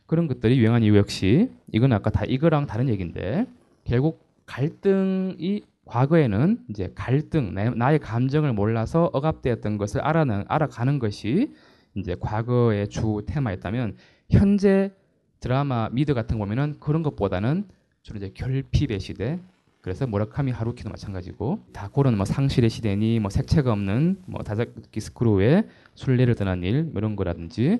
그런 0.06 0.28
것들이 0.28 0.56
유행한 0.60 0.84
이유 0.84 0.96
역시 0.96 1.50
이건 1.72 1.92
아까 1.92 2.10
다 2.10 2.24
이거랑 2.24 2.66
다른 2.66 2.88
얘기인데 2.88 3.44
결국 3.82 4.24
갈등이 4.46 5.64
과거에는 5.84 6.64
이제 6.70 6.92
갈등 6.94 7.54
나- 7.54 7.70
나의 7.70 7.98
감정을 7.98 8.52
몰라서 8.52 9.10
억압되었던 9.12 9.78
것을 9.78 10.00
알아는 10.02 10.44
알아가는 10.46 11.00
것이 11.00 11.52
이제 11.96 12.16
과거의 12.18 12.88
주 12.88 13.22
테마였다면 13.26 13.96
현재 14.30 14.92
드라마 15.40 15.88
미드 15.90 16.14
같은 16.14 16.38
거 16.38 16.44
보면은 16.44 16.76
그런 16.80 17.02
것보다는 17.02 17.68
주로 18.02 18.18
이제 18.18 18.30
결핍의 18.34 19.00
시대 19.00 19.38
그래서 19.80 20.06
무라카미 20.06 20.50
하루키도 20.50 20.90
마찬가지고 20.90 21.60
다 21.72 21.88
그런 21.94 22.16
뭐 22.16 22.24
상실의 22.24 22.70
시대니 22.70 23.20
뭐 23.20 23.30
색채가 23.30 23.70
없는 23.72 24.22
뭐 24.26 24.42
다자키 24.42 24.98
쓰쿠루의 24.98 25.68
순례를 25.94 26.34
떠난 26.34 26.62
일뭐 26.64 26.92
이런 26.96 27.14
거라든지 27.14 27.78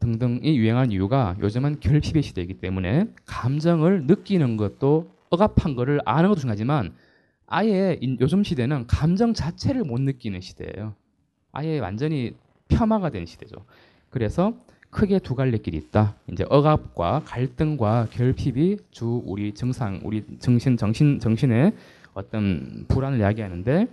등등이 0.00 0.58
유행한 0.58 0.90
이유가 0.90 1.36
요즘은 1.40 1.80
결핍의 1.80 2.22
시대이기 2.22 2.54
때문에 2.54 3.06
감정을 3.24 4.06
느끼는 4.06 4.56
것도 4.56 5.10
억압한 5.30 5.74
거를 5.74 6.00
아는 6.04 6.28
것도 6.28 6.40
중요하지만 6.40 6.92
아예 7.46 7.96
인- 8.00 8.18
요즘 8.20 8.42
시대는 8.42 8.86
감정 8.86 9.32
자체를 9.32 9.84
못 9.84 10.00
느끼는 10.00 10.40
시대예요. 10.40 10.94
아예 11.52 11.78
완전히 11.78 12.34
폄하가 12.76 13.10
된 13.10 13.26
시대죠. 13.26 13.56
그래서 14.10 14.54
크게 14.90 15.18
두 15.20 15.34
갈래 15.34 15.56
길이 15.58 15.78
있다. 15.78 16.16
이제 16.30 16.44
억압과 16.48 17.22
갈등과 17.24 18.08
결핍이 18.10 18.76
주 18.90 19.22
우리 19.24 19.54
증상, 19.54 20.00
우리 20.04 20.24
정신, 20.38 20.76
정신, 20.76 21.18
정신의 21.18 21.72
어떤 22.14 22.84
불안을 22.88 23.18
이야기하는데 23.20 23.86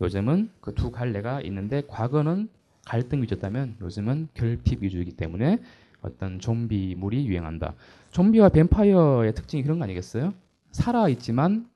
요즘은 0.00 0.50
그 0.60 0.72
두 0.74 0.90
갈래가 0.90 1.40
있는데 1.42 1.82
과거는 1.86 2.48
갈등 2.84 3.22
위주였다면 3.22 3.76
요즘은 3.80 4.28
결핍 4.34 4.82
위주이기 4.82 5.12
때문에 5.12 5.58
어떤 6.02 6.40
좀비물이 6.40 7.26
유행한다. 7.26 7.74
좀비와 8.10 8.48
뱀파이어의 8.48 9.34
특징이 9.34 9.62
그런 9.62 9.78
거 9.78 9.84
아니겠어요? 9.84 10.32
살아 10.72 11.08
있지만 11.10 11.68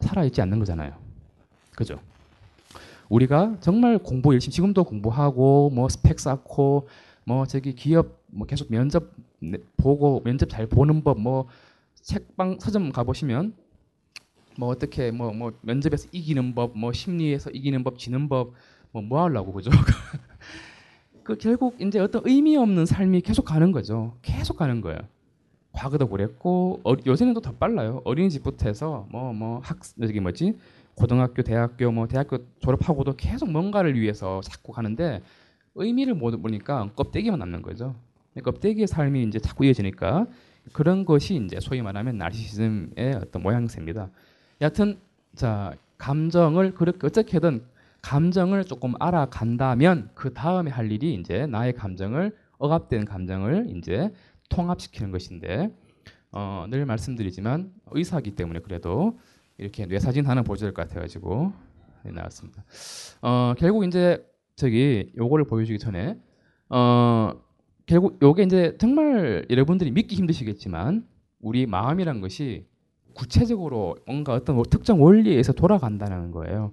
살아 0.00 0.24
있지 0.24 0.42
않는 0.42 0.58
거잖아요. 0.58 0.92
그죠? 1.74 1.98
우리가 3.08 3.56
정말 3.60 3.98
공부 3.98 4.32
열심히 4.32 4.52
지금도 4.54 4.84
공부하고 4.84 5.70
뭐 5.70 5.88
스펙 5.88 6.18
쌓고 6.20 6.88
뭐 7.24 7.46
저기 7.46 7.74
기업 7.74 8.20
뭐 8.28 8.46
계속 8.46 8.70
면접 8.70 9.12
내- 9.40 9.58
보고 9.76 10.22
면접 10.24 10.48
잘 10.48 10.66
보는 10.66 11.02
법 11.04 11.18
뭐 11.18 11.46
책방 12.02 12.58
서점 12.60 12.92
가 12.92 13.02
보시면 13.04 13.54
뭐 14.58 14.68
어떻게 14.70 15.10
뭐뭐 15.10 15.52
면접에서 15.62 16.08
이기는 16.12 16.54
법 16.54 16.72
뭐 16.76 16.92
심리에서 16.92 17.50
이기는 17.50 17.82
법 17.84 17.98
지는 17.98 18.28
법뭐뭐 18.28 19.22
하려고 19.22 19.52
그죠? 19.52 19.70
그 21.22 21.36
결국 21.36 21.80
이제 21.80 21.98
어떤 21.98 22.22
의미 22.24 22.56
없는 22.56 22.86
삶이 22.86 23.20
계속 23.22 23.44
가는 23.44 23.72
거죠. 23.72 24.16
계속 24.22 24.56
가는 24.56 24.80
거예요. 24.80 24.98
과거도 25.72 26.08
그랬고 26.08 26.80
어, 26.84 26.94
요새는 27.04 27.34
또 27.34 27.40
더 27.40 27.52
빨라요. 27.52 28.00
어린이집부터 28.04 28.66
해서 28.68 29.06
뭐뭐 29.10 29.60
학 29.62 29.78
저기 30.00 30.20
뭐지 30.20 30.56
고등학교, 30.96 31.42
대학교 31.42 31.92
뭐 31.92 32.08
대학교 32.08 32.38
졸업하고도 32.58 33.16
계속 33.16 33.50
뭔가를 33.50 33.98
위해서 34.00 34.40
자꾸 34.40 34.72
가는데 34.72 35.22
의미를 35.74 36.14
못 36.14 36.40
보니까 36.40 36.90
껍데기만 36.96 37.38
남는 37.38 37.62
거죠. 37.62 37.94
껍데기의 38.42 38.86
삶이 38.86 39.22
이제 39.24 39.38
자꾸 39.38 39.64
이어지니까 39.64 40.26
그런 40.72 41.04
것이 41.04 41.36
이제 41.36 41.60
소위 41.60 41.82
말하면 41.82 42.18
나르시즘의 42.18 43.14
어떤 43.22 43.42
모양새입니다. 43.42 44.10
여하튼 44.60 44.98
자 45.34 45.74
감정을 45.98 46.74
그렇게 46.74 47.06
어떻게든 47.06 47.62
감정을 48.02 48.64
조금 48.64 48.94
알아간다면 48.98 50.10
그 50.14 50.32
다음에 50.32 50.70
할 50.70 50.90
일이 50.90 51.14
이제 51.14 51.46
나의 51.46 51.74
감정을 51.74 52.34
억압된 52.58 53.04
감정을 53.04 53.74
이제 53.76 54.12
통합시키는 54.48 55.10
것인데 55.10 55.70
어, 56.32 56.66
늘 56.70 56.86
말씀드리지만 56.86 57.72
의사기 57.90 58.34
때문에 58.34 58.60
그래도 58.60 59.18
이렇게 59.58 59.86
뇌사진 59.86 60.26
하나 60.26 60.42
보여줄 60.42 60.72
것 60.72 60.88
같아가지고 60.88 61.52
네, 62.04 62.12
나왔습니다. 62.12 62.64
어, 63.22 63.54
결국 63.58 63.84
이제 63.84 64.24
저기 64.54 65.12
요거를 65.16 65.46
보여주기 65.46 65.78
전에 65.78 66.18
어, 66.68 67.32
결국 67.86 68.18
요게 68.22 68.42
이제 68.42 68.76
정말 68.78 69.46
여러분들이 69.48 69.90
믿기 69.90 70.16
힘드시겠지만 70.16 71.06
우리 71.40 71.66
마음이란 71.66 72.20
것이 72.20 72.66
구체적으로 73.14 73.96
뭔가 74.06 74.34
어떤 74.34 74.62
특정 74.68 75.02
원리에 75.02 75.32
의해서 75.32 75.52
돌아간다는 75.52 76.32
거예요. 76.32 76.72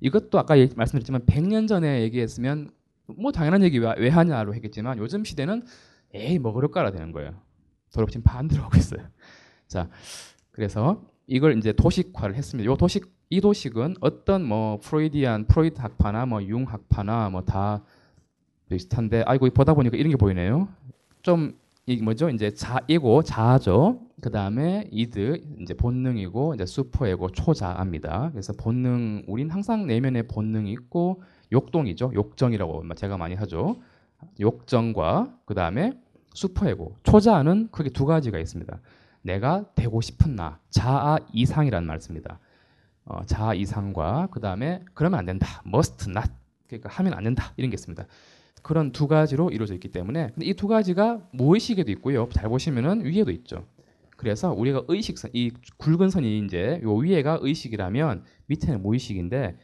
이것도 0.00 0.38
아까 0.38 0.54
말씀드렸지만 0.56 1.26
100년 1.26 1.68
전에 1.68 2.02
얘기했으면 2.02 2.70
뭐 3.06 3.32
당연한 3.32 3.62
얘기 3.62 3.78
왜, 3.78 3.94
왜 3.98 4.08
하냐로 4.08 4.54
했겠지만 4.54 4.98
요즘 4.98 5.24
시대는 5.24 5.62
에이 6.14 6.38
뭐 6.38 6.52
그럴까라 6.52 6.90
되는 6.90 7.12
거예요. 7.12 7.40
도로 7.92 8.06
지금 8.06 8.22
반대로 8.22 8.62
하고 8.64 8.76
있어요. 8.76 9.06
자, 9.68 9.88
그래서 10.50 11.04
이걸 11.30 11.56
이제 11.56 11.72
도식화를 11.72 12.34
했습니다. 12.34 12.68
요 12.70 12.76
도식 12.76 13.08
이 13.30 13.40
도식은 13.40 13.96
어떤 14.00 14.44
뭐 14.44 14.78
프로이디안 14.82 15.46
프로이드 15.46 15.80
학파나 15.80 16.26
뭐 16.26 16.42
융 16.42 16.64
학파나 16.64 17.30
뭐 17.30 17.42
다 17.42 17.82
비슷한데 18.68 19.22
아이고 19.26 19.46
이 19.46 19.50
보다 19.50 19.74
보니까 19.74 19.96
이런 19.96 20.10
게 20.10 20.16
보이네요. 20.16 20.68
좀이 21.22 22.02
뭐죠? 22.02 22.30
이제 22.30 22.52
자이고 22.52 23.22
자아죠. 23.22 24.00
그 24.20 24.30
다음에 24.30 24.88
이드 24.90 25.40
이제 25.60 25.72
본능이고 25.74 26.54
이제 26.54 26.66
슈퍼에고 26.66 27.30
초자아입니다. 27.30 28.30
그래서 28.32 28.52
본능 28.52 29.22
우린 29.28 29.50
항상 29.50 29.86
내면에 29.86 30.22
본능이 30.22 30.72
있고 30.72 31.22
욕동이죠. 31.52 32.12
욕정이라고 32.14 32.94
제가 32.94 33.16
많이 33.16 33.34
하죠. 33.36 33.76
욕정과 34.40 35.32
그 35.44 35.54
다음에 35.54 35.92
슈퍼에고 36.34 36.96
초자아는 37.04 37.68
크게 37.70 37.90
두 37.90 38.04
가지가 38.04 38.38
있습니다. 38.38 38.80
내가 39.22 39.66
되고 39.74 40.00
싶은 40.00 40.36
나 40.36 40.58
자아 40.70 41.18
이상이라는 41.32 41.86
말 41.86 42.00
씁니다. 42.00 42.38
어, 43.04 43.24
자아 43.26 43.54
이상과 43.54 44.28
그 44.30 44.40
다음에 44.40 44.82
그러면 44.94 45.18
안 45.18 45.26
된다. 45.26 45.62
must 45.66 46.10
not 46.10 46.30
그러니까 46.68 46.88
하면 46.90 47.14
안 47.14 47.24
된다 47.24 47.52
이런 47.56 47.70
게 47.70 47.74
있습니다. 47.74 48.06
그런 48.62 48.92
두 48.92 49.08
가지로 49.08 49.50
이루어져 49.50 49.74
있기 49.74 49.88
때문에 49.90 50.30
이 50.42 50.54
두 50.54 50.68
가지가 50.68 51.28
무의식에도 51.32 51.90
있고요. 51.92 52.28
잘 52.32 52.48
보시면은 52.48 53.04
위에도 53.04 53.30
있죠. 53.32 53.66
그래서 54.16 54.52
우리가 54.52 54.84
의식선 54.86 55.30
이 55.32 55.50
굵은 55.78 56.10
선이 56.10 56.40
이제 56.44 56.78
요 56.82 56.94
위에가 56.94 57.38
의식이라면 57.40 58.24
밑에는 58.46 58.82
무의식인데 58.82 59.56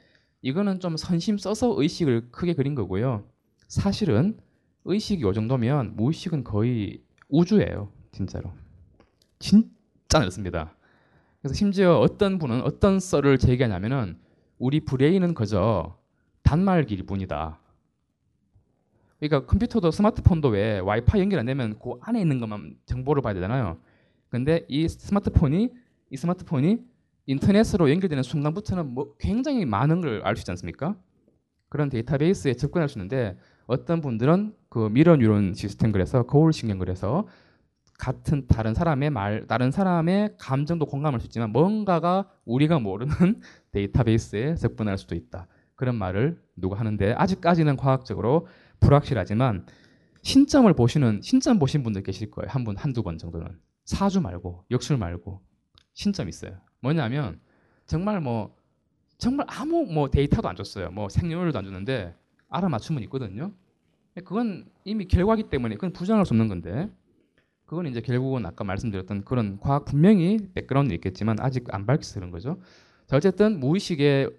이거는 0.43 0.81
좀 0.81 0.97
선심 0.97 1.37
써서 1.39 1.75
의식을 1.77 2.31
크게 2.31 2.55
그린 2.55 2.75
거고요. 2.75 3.25
사실은 3.69 4.39
의식이 4.87 5.23
요 5.23 5.33
정도면 5.35 5.97
무의식은 5.97 6.45
거의 6.45 7.03
우주예요. 7.29 7.93
진짜로. 8.13 8.51
진짜 9.39 10.19
넓습니다. 10.21 10.75
그래서 11.41 11.55
심지어 11.55 11.99
어떤 11.99 12.39
분은 12.39 12.63
어떤 12.63 12.99
썰을 13.01 13.39
제기하냐면은 13.39 14.19
우리 14.59 14.81
브레인은 14.81 15.35
그저 15.35 15.99
단말기일 16.43 17.05
뿐이다. 17.07 17.59
그러니까 19.19 19.47
컴퓨터도 19.47 19.91
스마트폰도 19.91 20.49
왜 20.49 20.79
와이파이 20.81 21.21
연결 21.21 21.39
안 21.41 21.47
되면 21.47 21.79
그 21.79 21.93
안에 22.03 22.21
있는 22.21 22.39
것만 22.41 22.77
정보를 22.87 23.23
봐야 23.23 23.35
되잖아요. 23.35 23.79
근데 24.29 24.65
이 24.69 24.89
스마트폰이 24.89 25.71
이 26.11 26.17
스마트폰이 26.17 26.79
인터넷으로 27.27 27.91
연결되는 27.91 28.23
순간부터는 28.23 28.95
뭐 28.95 29.15
굉장히 29.19 29.65
많은 29.65 30.01
걸 30.01 30.23
알 30.25 30.37
수 30.37 30.43
있지 30.43 30.51
않습니까? 30.53 30.97
그런 31.69 31.89
데이터베이스에 31.89 32.55
접근할 32.55 32.89
수 32.89 32.99
있는데 32.99 33.37
어떤 33.67 34.01
분들은 34.01 34.55
그 34.69 34.89
미러 34.91 35.17
뉴런 35.17 35.55
시스템 35.55 35.93
그래서 35.93 36.23
거울 36.25 36.53
신경 36.53 36.79
그래서 36.79 37.27
같은 37.99 38.47
다른 38.47 38.75
사람의 38.75 39.11
말, 39.11 39.47
다른 39.47 39.71
사람의 39.71 40.37
감정도 40.39 40.87
공감할 40.87 41.21
수 41.21 41.27
있지만 41.27 41.51
뭔가가 41.51 42.31
우리가 42.45 42.79
모르는 42.79 43.15
데이터베이스에 43.73 44.55
접근할 44.57 44.99
수도 44.99 45.15
있다. 45.15 45.47
그런 45.75 45.95
말을 45.97 46.43
누가 46.57 46.79
하는데 46.79 47.13
아직까지는 47.13 47.77
과학적으로 47.77 48.47
불확실하지만 48.81 49.67
신점을 50.23 50.73
보시는 50.75 51.21
신점 51.23 51.59
보신 51.59 51.83
분들 51.83 52.03
계실 52.03 52.31
거예요. 52.31 52.51
한 52.51 52.65
분, 52.65 52.77
한두 52.77 53.03
번 53.03 53.19
정도는. 53.19 53.59
사주 53.85 54.21
말고 54.21 54.65
역술 54.71 54.97
말고 54.97 55.41
신점 55.93 56.29
있어요. 56.29 56.59
뭐냐면 56.81 57.41
정말 57.87 58.21
뭐 58.21 58.57
정말 59.19 59.47
아무 59.49 59.87
뭐 59.87 60.11
데이터도 60.11 60.49
안 60.49 60.57
줬어요. 60.57 60.91
뭐 60.91 61.09
생년월일도 61.09 61.59
안 61.59 61.65
줬는데 61.65 62.15
알아맞춤은 62.49 63.03
있거든요. 63.05 63.53
그건 64.17 64.67
이미 64.85 65.07
결과기 65.07 65.45
때문에 65.45 65.77
그건 65.77 65.93
부정할 65.93 66.27
수 66.27 66.35
없는 66.35 66.49
건데 66.49 66.91
그건 67.67 67.87
이제 67.87 68.01
결국은 68.01 68.47
아까 68.47 68.65
말씀드렸던 68.65 69.25
그런 69.25 69.59
과학 69.61 69.85
분명히 69.85 70.39
백그라운드 70.55 70.95
있겠지만 70.95 71.39
아직 71.41 71.65
안 71.75 71.85
그런 71.87 72.31
거죠. 72.31 72.59
자 73.07 73.17
어쨌든 73.17 73.61
무의식의 73.61 74.31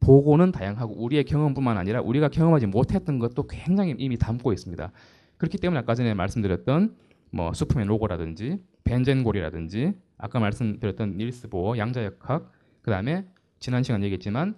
보고는 0.00 0.52
다양하고 0.52 0.94
우리의 1.02 1.24
경험뿐만 1.24 1.78
아니라 1.78 2.00
우리가 2.00 2.28
경험하지 2.28 2.66
못했던 2.66 3.18
것도 3.18 3.46
굉장히 3.46 3.94
이미 3.98 4.18
담고 4.18 4.52
있습니다. 4.52 4.92
그렇기 5.38 5.58
때문에 5.58 5.80
아까 5.80 5.94
전에 5.94 6.14
말씀드렸던 6.14 6.96
뭐 7.30 7.52
슈퍼맨 7.54 7.88
로고라든지 7.88 8.58
벤젠고리라든지 8.84 9.94
아까 10.18 10.38
말씀드렸던 10.40 11.16
닐스 11.16 11.48
보어 11.48 11.78
양자역학 11.78 12.52
그다음에 12.82 13.26
지난 13.58 13.82
시간 13.82 14.02
얘기했지만 14.02 14.54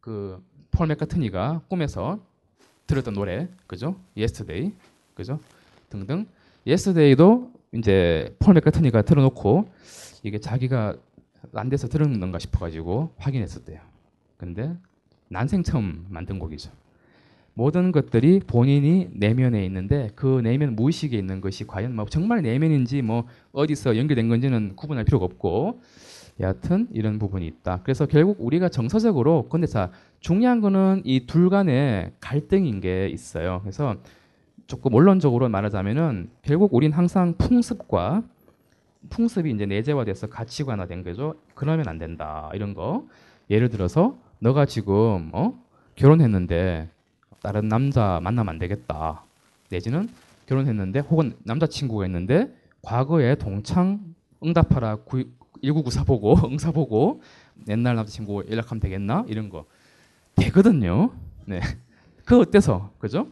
그 0.00 0.42
폴 0.74 0.88
맥카트니가 0.88 1.62
꿈에서 1.68 2.18
들었던 2.88 3.14
노래 3.14 3.48
그죠? 3.68 3.96
Yesterday 4.16 4.72
그죠? 5.14 5.38
등등 5.88 6.26
예스터데이도 6.66 7.52
이제 7.74 8.34
폴 8.38 8.54
맥카트니가 8.54 9.02
틀어놓고 9.02 9.68
이게 10.22 10.38
자기가 10.38 10.96
안 11.54 11.68
돼서 11.68 11.88
들었는가 11.88 12.38
싶어가지고 12.38 13.10
확인했었대요. 13.18 13.80
근데 14.36 14.74
난생 15.28 15.62
처음 15.62 16.06
만든 16.08 16.38
곡이죠. 16.38 16.70
모든 17.56 17.92
것들이 17.92 18.40
본인이 18.40 19.08
내면에 19.12 19.64
있는데 19.66 20.10
그 20.16 20.40
내면 20.42 20.74
무의식에 20.74 21.16
있는 21.16 21.40
것이 21.40 21.66
과연 21.66 21.94
뭐 21.94 22.04
정말 22.06 22.42
내면인지 22.42 23.02
뭐 23.02 23.26
어디서 23.52 23.96
연결된 23.96 24.28
건지는 24.28 24.74
구분할 24.74 25.04
필요가 25.04 25.24
없고 25.24 25.80
여하튼 26.40 26.88
이런 26.92 27.20
부분이 27.20 27.46
있다. 27.46 27.80
그래서 27.84 28.06
결국 28.06 28.38
우리가 28.40 28.68
정서적으로 28.68 29.48
근데 29.48 29.68
자 29.68 29.92
중요한 30.18 30.60
거는 30.60 31.02
이 31.04 31.26
둘 31.26 31.48
간의 31.48 32.12
갈등인 32.18 32.80
게 32.80 33.08
있어요. 33.08 33.60
그래서 33.62 33.96
조금 34.66 34.94
원론적으로 34.94 35.48
말하자면은 35.48 36.30
결국 36.42 36.72
우린 36.74 36.92
항상 36.92 37.34
풍습과 37.36 38.22
풍습이 39.10 39.50
이제 39.50 39.66
내재화돼서 39.66 40.28
가치관화된 40.28 41.04
거죠. 41.04 41.34
그러면 41.54 41.88
안 41.88 41.98
된다 41.98 42.50
이런 42.54 42.74
거. 42.74 43.06
예를 43.50 43.68
들어서 43.68 44.16
너가 44.38 44.64
지금 44.64 45.30
어? 45.32 45.58
결혼했는데 45.96 46.88
다른 47.42 47.68
남자 47.68 48.20
만나면 48.22 48.54
안 48.54 48.58
되겠다. 48.58 49.24
내지는 49.70 50.08
결혼했는데 50.46 51.00
혹은 51.00 51.36
남자친구가 51.44 52.06
있는데 52.06 52.54
과거에 52.82 53.34
동창 53.34 54.14
응답하라 54.42 54.98
1994 55.62 56.04
보고 56.04 56.36
응사 56.48 56.70
보고 56.70 57.22
옛날 57.68 57.96
남자친구 57.96 58.44
연락하면 58.50 58.80
되겠나 58.80 59.24
이런 59.28 59.48
거 59.48 59.66
되거든요. 60.36 61.10
네, 61.46 61.60
그 62.24 62.40
어때서 62.40 62.90
그죠? 62.98 63.28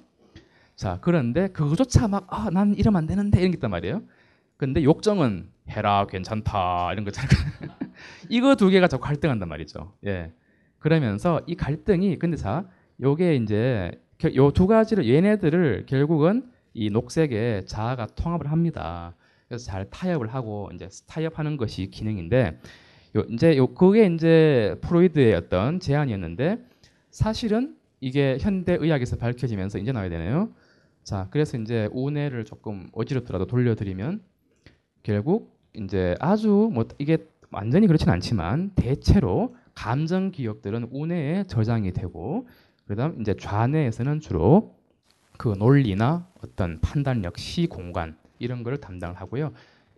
자 0.83 0.99
그런데 1.01 1.47
그거조차 1.49 2.09
막 2.09 2.27
아 2.33 2.51
난 2.51 2.75
이러면 2.75 2.99
안 2.99 3.07
되는데 3.07 3.39
이런 3.39 3.53
게 3.53 3.57
있단 3.57 3.71
말이에요. 3.71 4.03
근데 4.57 4.83
욕정은 4.83 5.49
해라 5.69 6.07
괜찮다 6.09 6.93
이런 6.93 7.05
거잖아요. 7.05 7.31
이거 8.29 8.57
두 8.57 8.69
개가 8.69 8.89
자꾸 8.89 9.05
갈등한단 9.05 9.49
말이죠. 9.49 9.93
예. 10.07 10.33
그러면서 10.81 11.41
이 11.47 11.55
갈등이 11.55 12.19
근데 12.19 12.37
자 12.37 12.65
요게 13.01 13.37
이제 13.37 13.93
요 14.37 14.51
두 14.51 14.67
가지를 14.67 15.09
얘네들을 15.09 15.87
결국은 15.87 16.51
이 16.75 16.91
녹색의 16.91 17.67
자아가 17.67 18.07
통합을 18.07 18.51
합니다. 18.51 19.15
그래서 19.47 19.65
잘 19.67 19.89
타협을 19.89 20.35
하고 20.35 20.69
이제 20.75 20.89
타협하는 21.07 21.57
것이 21.59 21.91
기능인데 21.91 22.59
요 23.17 23.21
이제 23.31 23.57
요 23.57 23.69
그게 23.69 24.07
이제 24.07 24.77
프로이드의 24.81 25.35
어떤 25.35 25.79
제안이었는데 25.79 26.59
사실은 27.11 27.77
이게 28.01 28.37
현대 28.41 28.77
의학에서 28.81 29.17
밝혀지면서 29.17 29.79
이제 29.79 29.93
나와야 29.93 30.09
되네요. 30.11 30.51
자, 31.05 31.29
그래서 31.31 31.59
이제 31.59 31.89
운해를 31.93 32.45
조금 32.45 32.89
어지럽더라도 32.93 33.47
돌려드리면 33.47 34.23
결국 35.03 35.59
이제 35.75 36.15
아주 36.21 36.71
뭐 36.73 36.87
이게 36.99 37.19
완전히 37.51 37.87
그렇진 37.87 38.09
않지만 38.11 38.73
대체로 38.75 39.57
감정 39.75 40.31
기억들은 40.31 40.89
운해에 40.91 41.45
저장이 41.45 41.93
되고 41.93 42.47
그다음 42.87 43.21
이제 43.21 43.35
좌뇌에서는 43.35 44.21
주로 44.21 44.77
그 45.39 45.49
논리나 45.49 46.29
어떤 46.43 46.81
판단력, 46.81 47.39
시 47.39 47.67
공간 47.67 48.17
이런 48.39 48.63
거를 48.63 48.79
담당을 48.79 49.17
하고요. 49.17 49.53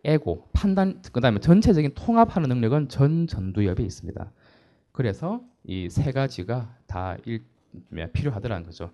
에고, 0.04 0.48
판단 0.52 1.00
그다음에 1.12 1.40
전체적인 1.40 1.92
통합하는 1.94 2.48
능력은 2.50 2.88
전 2.88 3.26
전두엽에 3.26 3.82
있습니다. 3.82 4.32
그래서 4.92 5.42
이 5.64 5.88
세 5.90 6.12
가지가 6.12 6.76
다 6.86 7.16
일, 7.24 7.44
필요하더라는 8.12 8.64
거죠. 8.66 8.92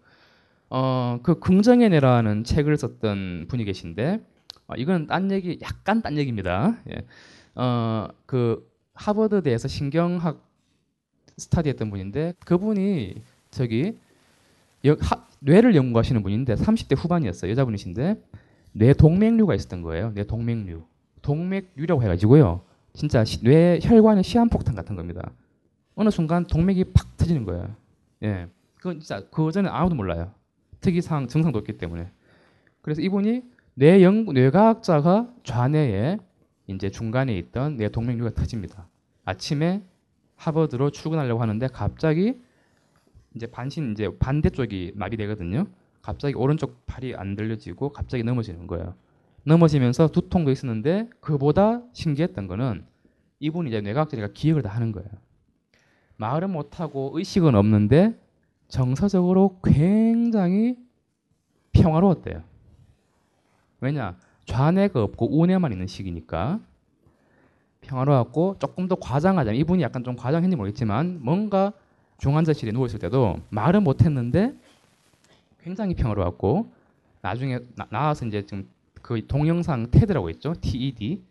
어, 0.71 1.19
그 1.23 1.39
긍정의 1.41 1.89
내라는 1.91 2.45
책을 2.45 2.77
썼던 2.77 3.47
분이 3.49 3.65
계신데 3.65 4.21
어, 4.69 4.75
이건 4.77 5.07
딴 5.09 5.31
얘기, 5.33 5.59
약간 5.63 6.01
딴 6.01 6.17
얘기입니다. 6.17 6.77
예. 6.91 7.05
어, 7.57 8.07
그 8.27 8.71
하버드대에서 8.95 9.67
신경학 9.67 10.41
스타디했던 11.37 11.91
분인데 11.91 12.35
그분이 12.45 13.17
저기 13.51 13.99
여, 14.85 14.97
하, 15.01 15.27
뇌를 15.41 15.75
연구하시는 15.75 16.23
분인데 16.23 16.55
30대 16.55 16.97
후반이었어요. 16.97 17.51
여자분이신데 17.51 18.23
뇌 18.73 18.93
동맥류가 18.93 19.55
있었던 19.57 19.83
거예요. 19.83 20.13
뇌 20.15 20.25
동맥류. 20.25 20.83
동맥류라고 21.23 22.03
해가지고요. 22.05 22.63
진짜 22.93 23.25
시- 23.25 23.43
뇌 23.43 23.79
혈관의 23.83 24.23
시한폭탄 24.23 24.75
같은 24.75 24.95
겁니다. 24.97 25.33
어느 25.97 26.11
순간 26.11 26.47
동맥이 26.47 26.85
팍 26.93 27.17
터지는 27.17 27.45
거예요. 27.45 27.75
예. 28.23 28.47
그건 28.77 29.01
진짜 29.01 29.23
그 29.31 29.51
전에 29.51 29.69
아무도 29.69 29.97
몰라요. 29.97 30.33
특이사항 30.81 31.29
증상도 31.29 31.59
없기 31.59 31.75
때문에. 31.79 32.11
그래서 32.83 33.01
이분이 33.03 33.43
뇌 33.75 34.03
연구 34.03 34.33
뇌과학자가 34.33 35.33
좌뇌에 35.45 36.19
이제 36.67 36.91
중간에 36.91 37.37
있던 37.39 37.77
뇌 37.77 37.89
동맥류가 37.89 38.31
터집니다. 38.31 38.89
아침에 39.25 39.83
하버드로 40.37 40.91
출근하려고 40.91 41.43
하는데 41.43 41.67
갑자기 41.69 42.41
이제 43.35 43.47
반신 43.47 43.93
이제 43.93 44.09
반대쪽이 44.19 44.93
마비되거든요. 44.95 45.67
갑자기 46.03 46.35
오른쪽 46.35 46.87
팔이 46.87 47.15
안 47.15 47.37
들려지고 47.37 47.93
갑자기 47.93 48.25
넘어지는 48.25 48.67
거예요. 48.67 48.95
넘어지면서 49.45 50.09
두통도 50.09 50.51
있었는데 50.51 51.09
그보다 51.21 51.83
신기했던 51.93 52.47
거는 52.47 52.85
이분이 53.41 53.69
이제 53.69 53.81
뇌과학자니까 53.81 54.33
기억을 54.33 54.63
다 54.63 54.71
하는 54.71 54.93
거예요. 54.93 55.09
말은 56.17 56.51
못하고 56.51 57.13
의식은 57.15 57.55
없는데 57.55 58.19
정서적으로 58.71 59.59
굉장히 59.63 60.77
평화로웠대요. 61.73 62.43
왜냐? 63.81 64.17
좌뇌가 64.47 65.03
없고 65.03 65.39
우뇌만 65.39 65.73
있는 65.73 65.87
시기니까. 65.87 66.61
평화로웠고 67.83 68.57
조금 68.59 68.89
더 68.89 68.95
과장하자면 68.95 69.59
이분이 69.61 69.83
약간 69.83 70.05
좀 70.05 70.17
과장했는지 70.17 70.57
모르겠지만 70.57 71.19
뭔가 71.23 71.73
중환자실에 72.19 72.73
누워 72.73 72.87
있을 72.87 72.99
때도 72.99 73.41
말은 73.51 73.83
못했는데 73.83 74.55
굉장히 75.63 75.95
평화로웠고 75.95 76.73
나중에 77.23 77.59
나, 77.75 77.87
나와서 77.91 78.27
이제 78.27 78.45
지금 78.45 78.69
그 79.03 79.27
동영상 79.27 79.91
테드라고 79.91 80.31
있죠? 80.31 80.55
TED 80.61 81.23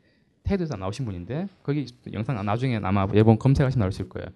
테드에서 0.43 0.75
나오신 0.75 1.05
분인데 1.05 1.47
거기 1.63 1.85
영상 2.11 2.43
나중에 2.43 2.79
아마 2.83 3.05
매번 3.05 3.37
검색하시면 3.37 3.79
나오실 3.85 4.09
거예요. 4.09 4.27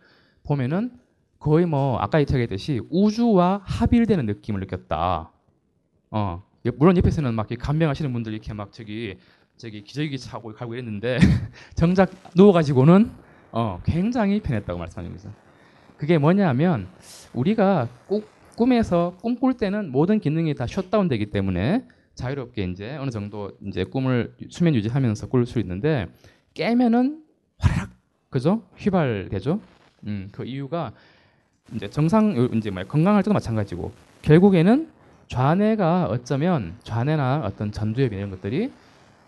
보면은 0.44 1.03
거의 1.44 1.66
뭐 1.66 1.98
아까 2.00 2.22
얘기했듯이 2.22 2.80
우주와 2.90 3.64
합일되는 3.66 4.26
느낌을 4.26 4.62
느꼈다 4.62 5.30
어 6.12 6.44
예, 6.66 6.72
물론 6.72 6.96
옆에서는 6.96 7.34
막 7.34 7.48
감명하시는 7.60 8.14
분들 8.14 8.32
이렇게 8.32 8.54
막 8.54 8.72
저기 8.72 9.18
저기 9.58 9.84
기저귀 9.84 10.18
차고 10.18 10.54
가고 10.54 10.74
이랬는데 10.74 11.18
정작 11.76 12.12
누워가지고는 12.34 13.12
어 13.52 13.82
굉장히 13.84 14.40
편했다고 14.40 14.80
말씀하십니다. 14.80 15.36
그게 15.98 16.18
뭐냐면 16.18 16.88
우리가 17.34 17.90
꾸, 18.08 18.24
꿈에서 18.56 19.18
꿈꿀 19.22 19.56
때는 19.56 19.92
모든 19.92 20.22
기능이 20.22 20.56
다 20.56 20.66
셧다운 20.66 21.10
되기 21.10 21.26
때문에 21.26 21.86
자유롭게 22.16 22.64
이제 22.64 22.96
어느 22.96 23.12
정도 23.12 23.52
이제 23.66 23.84
꿈을 23.84 24.34
수면 24.50 24.76
유지하면서 24.76 25.28
꿀 25.28 25.46
수 25.46 25.60
있는데 25.60 26.08
깨면은 26.54 27.22
화락 27.58 27.90
그죠 28.30 28.64
휘발되죠. 28.78 29.60
음, 30.08 30.30
그 30.32 30.46
이유가 30.46 30.94
이제 31.72 31.90
정상 31.90 32.50
이제 32.54 32.70
뭐 32.70 32.84
건강할 32.84 33.24
때도 33.24 33.34
마찬가지고 33.34 33.92
결국에는 34.22 34.90
좌뇌가 35.28 36.08
어쩌면 36.08 36.76
좌뇌나 36.84 37.42
어떤 37.46 37.72
전두엽 37.72 38.14
이런 38.14 38.30
것들이 38.30 38.72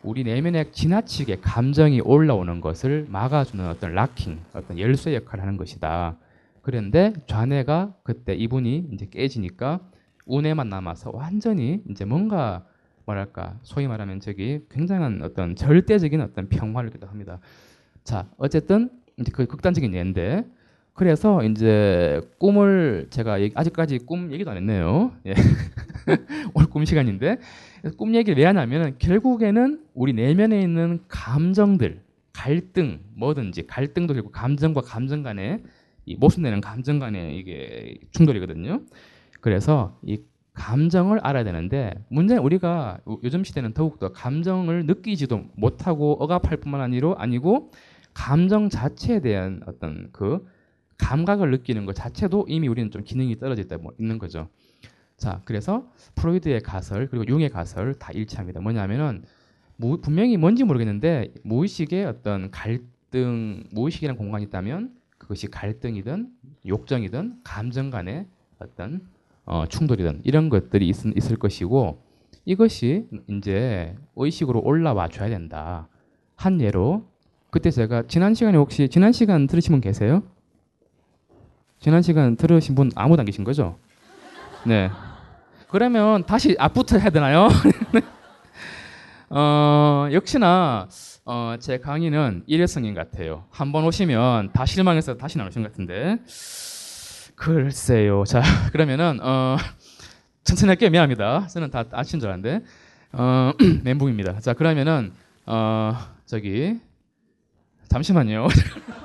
우리 0.04 0.24
내면에 0.24 0.72
지나치게 0.72 1.38
감정이 1.42 2.02
올라오는 2.02 2.62
것을 2.62 3.08
막아주는 3.10 3.68
어떤 3.68 3.94
락킹, 3.94 4.40
어떤 4.54 4.78
열쇠 4.78 5.16
역할을 5.16 5.42
하는 5.42 5.58
것이다. 5.58 6.18
그런데 6.62 7.14
좌뇌가 7.26 7.96
그때 8.04 8.36
이분이 8.36 8.90
이제 8.94 9.08
깨지니까 9.08 9.80
우뇌만 10.28 10.70
남아서 10.70 11.12
완전히 11.14 11.82
이제 11.90 12.06
뭔가 12.06 12.66
뭐랄까 13.06 13.58
소위 13.64 13.88
말하면 13.88 14.20
저기 14.20 14.62
굉장한 14.70 15.22
어떤 15.24 15.56
절대적인 15.56 16.22
어떤 16.22 16.50
평화를 16.50 16.92
기도 16.92 17.08
합니다. 17.08 17.40
자 18.04 18.28
어쨌든 18.38 18.90
이제 19.18 19.32
그 19.32 19.48
극단적인 19.48 19.94
예인데 19.94 20.46
그래서 20.96 21.44
이제 21.44 22.22
꿈을 22.40 23.08
제가 23.10 23.38
아직까지 23.54 24.00
꿈 24.00 24.32
얘기도 24.32 24.52
안 24.52 24.58
했네요. 24.58 25.12
예. 25.28 25.34
오늘 26.56 26.70
꿈 26.70 26.86
시간인데 26.86 27.38
꿈 27.98 28.16
얘기를 28.16 28.38
왜 28.38 28.46
하냐면 28.46 28.96
결국에는 28.98 29.84
우리 29.94 30.14
내면에 30.14 30.62
있는 30.62 31.02
감정들, 31.10 32.02
갈등, 32.32 33.00
뭐든지 33.16 33.68
갈등도 33.68 34.14
결국 34.14 34.32
감정과 34.32 34.82
감정 34.82 35.22
이 36.06 36.16
모순되는 36.16 36.62
감정 36.62 37.00
간의 37.00 37.40
이게 37.40 37.98
충돌이거든요. 38.12 38.82
그래서 39.42 40.00
이 40.02 40.22
감정을 40.54 41.20
알아야 41.20 41.44
되는데 41.44 41.94
문제는 42.08 42.42
우리가 42.42 43.00
요- 43.10 43.20
요즘 43.22 43.44
시대는 43.44 43.74
더욱더 43.74 44.14
감정을 44.14 44.86
느끼지도 44.86 45.44
못하고 45.58 46.14
억압할 46.24 46.58
뿐만 46.58 46.80
아니로 46.80 47.18
아니고 47.18 47.72
감정 48.14 48.70
자체에 48.70 49.20
대한 49.20 49.62
어떤 49.66 50.08
그 50.14 50.48
감각을 50.98 51.52
느끼는 51.52 51.86
것 51.86 51.94
자체도 51.96 52.46
이미 52.48 52.68
우리는 52.68 52.92
좀 52.92 53.04
기능이 53.04 53.38
떨어져 53.38 53.62
있다 53.64 53.78
뭐 53.78 53.92
있는 54.00 54.18
거죠. 54.18 54.48
자, 55.18 55.42
그래서 55.46 55.90
프로이드의 56.16 56.62
가설 56.62 57.08
그리고 57.08 57.26
융의 57.28 57.50
가설 57.50 57.94
다 57.96 58.12
일치합니다. 58.14 58.60
뭐냐면은 58.62 59.24
무- 59.78 60.00
분명히 60.02 60.38
뭔지 60.38 60.64
모르겠는데 60.64 61.34
무의식의 61.44 62.06
어떤 62.06 62.52
갈등, 62.52 63.64
무의식이라는 63.72 64.18
공간이 64.18 64.46
있다면 64.46 64.94
그것이 65.18 65.48
갈등이든 65.48 66.30
욕정이든 66.68 67.40
감정 67.44 67.90
간의 67.90 68.28
어떤 68.60 69.02
어, 69.46 69.66
충돌이든 69.68 70.22
이런 70.24 70.50
것들이 70.50 70.88
있, 70.90 70.96
있을 71.16 71.38
것이고 71.38 72.02
이것이 72.46 73.08
이제 73.28 73.96
의식으로 74.16 74.62
올라와 74.62 75.08
줘야 75.10 75.30
된다. 75.30 75.88
한 76.36 76.60
예로 76.62 77.06
그때 77.50 77.72
제가 77.72 78.04
지난 78.08 78.34
시간에 78.34 78.58
혹시 78.58 78.90
지난 78.90 79.12
시간 79.12 79.48
들으신 79.48 79.72
분 79.72 79.82
계세요? 79.82 80.24
지난 81.86 82.02
시간 82.02 82.36
들으신 82.36 82.74
분 82.74 82.90
아무도 82.96 83.20
안 83.22 83.28
계신 83.28 83.44
거죠? 83.44 83.78
네. 84.66 84.90
그러면 85.70 86.26
다시 86.26 86.56
앞부터 86.58 86.98
해야 86.98 87.12
되나요? 87.12 87.48
어, 89.30 90.08
역시나 90.12 90.88
어, 91.26 91.56
제 91.60 91.78
강의는 91.78 92.42
일회성인 92.48 92.96
것 92.96 93.12
같아요. 93.12 93.44
한 93.52 93.72
번 93.72 93.84
오시면 93.86 94.50
다 94.52 94.66
실망해서 94.66 95.16
다시 95.18 95.38
나오신 95.38 95.62
것 95.62 95.74
같은데. 95.74 96.18
글쎄요. 97.36 98.24
자, 98.26 98.42
그러면은 98.74 99.20
어, 99.22 99.56
천천히 100.44 100.70
할게요. 100.70 100.90
미안합니다. 100.90 101.46
저는 101.46 101.70
다 101.70 101.84
아신 101.92 102.20
줄 102.20 102.30
알았는데. 102.30 102.66
어, 103.12 103.52
멘붕입니다. 103.84 104.40
자, 104.40 104.54
그러면은 104.54 105.12
어, 105.46 105.96
저기 106.26 106.80
잠시만요. 107.90 108.48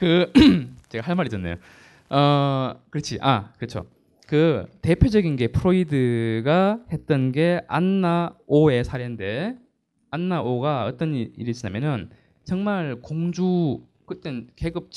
그 0.00 0.32
제가 0.88 1.06
할 1.06 1.14
말이 1.14 1.26
있었네요. 1.28 1.56
어, 2.08 2.72
그렇지. 2.88 3.18
아, 3.20 3.52
그렇죠. 3.58 3.84
그 4.26 4.64
대표적인 4.80 5.36
게 5.36 5.48
프로이드가 5.48 6.80
했던 6.90 7.32
게 7.32 7.60
안나 7.68 8.34
오의 8.46 8.82
사례인데 8.82 9.56
안나 10.10 10.40
오가 10.40 10.86
어떤 10.86 11.14
일- 11.14 11.32
일이 11.36 11.50
있었냐면은 11.50 12.08
정말 12.44 12.96
공주 13.02 13.82
그땐 14.06 14.48
계급 14.56 14.88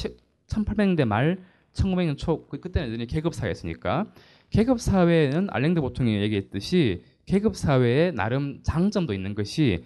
1800년대 0.47 1.03
말 1.05 1.39
1900년 1.73 2.17
초 2.17 2.47
그- 2.47 2.61
그때는 2.61 3.05
계급 3.07 3.33
사회였으니까 3.33 4.05
계급 4.51 4.79
사회는 4.79 5.47
알랭드 5.51 5.81
보통이 5.81 6.15
얘기했듯이 6.21 7.03
계급 7.25 7.57
사회에 7.57 8.11
나름 8.11 8.59
장점도 8.63 9.13
있는 9.13 9.35
것이 9.35 9.83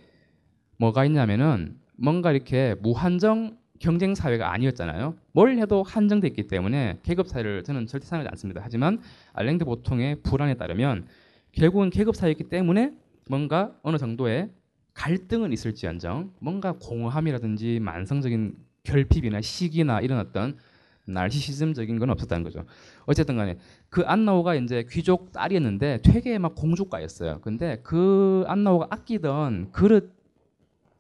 뭐가 0.78 1.06
있냐면은 1.06 1.80
뭔가 1.98 2.32
이렇게 2.32 2.76
무한정 2.82 3.58
경쟁 3.80 4.16
사회가 4.16 4.52
아니었잖아요. 4.52 5.16
뭘 5.32 5.58
해도 5.58 5.84
한정돼 5.84 6.28
있기 6.30 6.48
때문에 6.48 7.00
계급 7.04 7.28
사회를 7.28 7.64
저는 7.64 7.88
절대 7.88 8.06
사용하지 8.06 8.30
않습니다. 8.32 8.62
하지만 8.64 9.00
알랭드 9.34 9.66
보통의 9.66 10.22
불안에 10.24 10.56
따르면 10.56 11.06
결국은 11.52 11.90
계급 11.90 12.16
사회이기 12.16 12.46
때문에 12.46 12.94
뭔가 13.30 13.74
어느 13.84 13.98
정도의 13.98 14.50
갈등은 14.94 15.54
있을지언정 15.54 16.34
뭔가 16.40 16.74
공허함이라든지 16.74 17.80
만성적인 17.80 18.56
결핍이나 18.84 19.42
시기나 19.42 20.02
이런 20.02 20.20
어떤 20.20 20.58
나르시시즘적인 21.06 22.00
건 22.00 22.10
없었다는 22.10 22.44
거죠. 22.44 22.66
어쨌든 23.06 23.38
간에 23.38 23.58
그 23.90 24.02
안나오가 24.02 24.56
이제 24.56 24.86
귀족 24.90 25.32
딸이었는데 25.32 26.00
되게 26.04 26.38
막 26.38 26.56
공주가였어요. 26.56 27.40
근데 27.42 27.80
그 27.84 28.44
안나오가 28.48 28.88
아끼던 28.90 29.72
그릇 29.72 30.17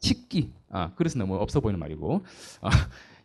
식기. 0.08 0.52
아 0.70 0.94
그릇은 0.96 1.20
너무 1.20 1.36
없어 1.36 1.60
보이는 1.60 1.80
말이고. 1.80 2.24
아, 2.62 2.70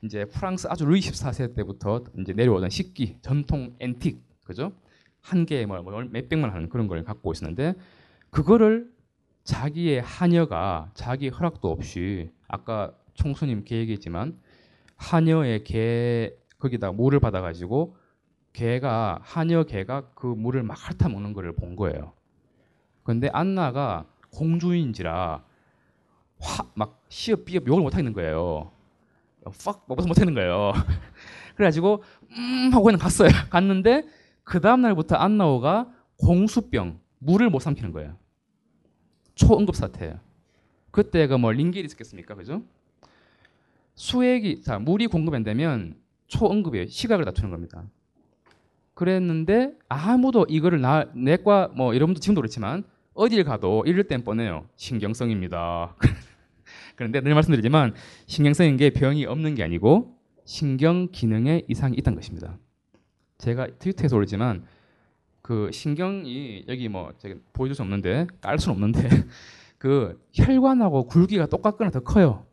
이제 0.04 0.24
프랑스 0.24 0.66
아주 0.68 0.84
루이 0.84 1.00
14세 1.00 1.54
때부터 1.54 2.02
이제 2.18 2.32
내려오던 2.32 2.70
식기 2.70 3.18
전통 3.22 3.76
앤틱 3.78 4.20
그죠? 4.44 4.72
한 5.20 5.46
개에 5.46 5.64
뭐 5.64 5.80
몇백만 5.80 6.50
하는 6.50 6.68
그런 6.68 6.88
걸 6.88 7.04
갖고 7.04 7.30
있었는데 7.30 7.74
그거를 8.30 8.90
자기의 9.44 10.02
하녀가 10.02 10.90
자기 10.94 11.28
허락도 11.28 11.70
없이 11.70 12.30
아까 12.48 12.92
총수님 13.14 13.64
개 13.64 13.76
얘기했지만 13.76 14.38
하녀의 14.96 15.62
개 15.64 16.34
거기다 16.58 16.90
물을 16.92 17.20
받아가지고 17.20 17.96
개가 18.52 19.20
하녀 19.22 19.62
개가 19.62 20.10
그 20.14 20.26
물을 20.26 20.62
막 20.64 20.76
핥아 20.76 21.08
먹는 21.08 21.32
거를 21.32 21.52
본 21.52 21.76
거예요. 21.76 22.12
근데 23.04 23.28
안나가 23.32 24.06
공주인지라 24.30 25.44
확막 26.42 27.00
시업 27.08 27.44
비업 27.44 27.66
욕을 27.66 27.82
못 27.82 27.94
하겠는 27.94 28.12
거예요. 28.12 28.72
팍 29.64 29.84
먹어서 29.88 30.08
못 30.08 30.20
하는 30.20 30.34
거예요. 30.34 30.72
그래가지고 31.56 32.02
음 32.32 32.70
하고 32.72 32.84
그냥 32.84 32.98
갔어요. 32.98 33.30
갔는데 33.50 34.04
그 34.44 34.60
다음 34.60 34.82
날부터 34.82 35.16
안나오가 35.16 35.88
공수병 36.18 37.00
물을 37.18 37.48
못 37.48 37.60
삼키는 37.60 37.92
거예요. 37.92 38.16
초응급 39.34 39.76
사태예요. 39.76 40.18
그때가 40.90 41.38
뭐 41.38 41.52
링겔이 41.52 41.86
있었겠습니까, 41.86 42.34
그죠? 42.34 42.62
수액이 43.94 44.62
자 44.62 44.78
물이 44.78 45.06
공급 45.06 45.34
안 45.34 45.42
되면 45.42 45.94
초응급이에요. 46.26 46.86
시각을 46.86 47.24
다투는 47.24 47.50
겁니다. 47.50 47.84
그랬는데 48.94 49.72
아무도 49.88 50.46
이거를 50.48 50.80
나 50.80 51.06
내과 51.14 51.70
뭐 51.74 51.94
여러분도 51.94 52.20
지금도 52.20 52.40
그렇지만 52.40 52.84
어딜 53.14 53.44
가도 53.44 53.84
이럴 53.86 54.04
땐 54.04 54.24
뻔해요. 54.24 54.66
신경성입니다. 54.76 55.96
그런데 56.96 57.20
늘 57.20 57.34
말씀드리지만 57.34 57.94
신경성인 58.26 58.76
게 58.76 58.90
병이 58.90 59.26
없는 59.26 59.54
게 59.54 59.62
아니고 59.62 60.16
신경 60.44 61.08
기능에 61.10 61.62
이상이 61.68 61.96
있다는 61.96 62.16
것입니다. 62.16 62.58
제가 63.38 63.68
트위터에서 63.78 64.16
올리지만 64.16 64.64
그 65.42 65.70
신경이 65.72 66.64
여기 66.68 66.88
뭐 66.88 67.12
제가 67.18 67.34
보여줄 67.52 67.74
수 67.74 67.82
없는데 67.82 68.26
깔 68.40 68.58
수는 68.58 68.74
없는데 68.74 69.08
그 69.78 70.20
혈관하고 70.32 71.06
굵기가 71.08 71.46
똑같거나 71.46 71.90
더 71.90 72.00
커요. 72.00 72.46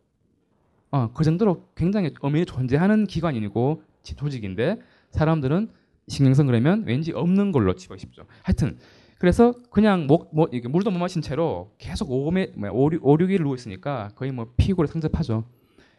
어, 0.92 1.12
그 1.14 1.24
정도로 1.24 1.70
굉장히 1.76 2.12
엄연히 2.22 2.46
존재하는 2.46 3.06
기관이고 3.06 3.84
조직인데 4.02 4.80
사람들은 5.12 5.70
신경성 6.08 6.48
그러면 6.48 6.84
왠지 6.88 7.12
없는 7.12 7.52
걸로 7.52 7.76
치고 7.76 7.98
싶죠. 7.98 8.26
하여튼 8.42 8.80
그래서 9.20 9.54
그냥 9.70 10.08
목, 10.08 10.34
뭐, 10.34 10.48
이게 10.52 10.68
물도 10.70 10.92
못 10.92 10.98
마신 10.98 11.22
채로 11.22 11.74
계속 11.78 12.10
오매, 12.10 12.48
뭐, 12.56 12.72
오류, 12.72 13.00
오류기를 13.02 13.44
누워 13.44 13.54
있으니까 13.54 14.10
거의 14.16 14.32
뭐 14.32 14.54
피고를 14.56 14.88
상접하죠. 14.88 15.44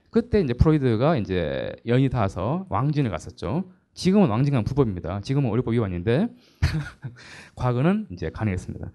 그때 0.08 0.40
이제 0.40 0.54
프로이드가 0.54 1.16
이제 1.18 1.76
연이 1.86 2.08
닿아서 2.08 2.66
왕진을 2.70 3.10
갔었죠. 3.10 3.64
지금은 3.92 4.28
왕진간 4.30 4.64
불법입니다. 4.64 5.20
지금은 5.20 5.50
의료법 5.50 5.74
위반인데 5.74 6.28
과거는 7.54 8.06
이제 8.10 8.30
가능했습니다. 8.30 8.90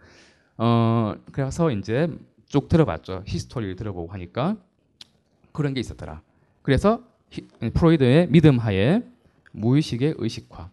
어 0.58 1.16
그래서 1.32 1.70
이제 1.72 2.10
쭉 2.48 2.68
들어봤죠. 2.68 3.24
히스토리를 3.28 3.76
들어보고 3.76 4.12
하니까 4.12 4.58
그런 5.52 5.74
게 5.74 5.80
있었더라. 5.80 6.22
그래서 6.64 7.04
히, 7.30 7.48
프로이드의 7.74 8.30
믿음 8.30 8.58
하에 8.58 9.04
무의식의 9.52 10.16
의식화. 10.18 10.70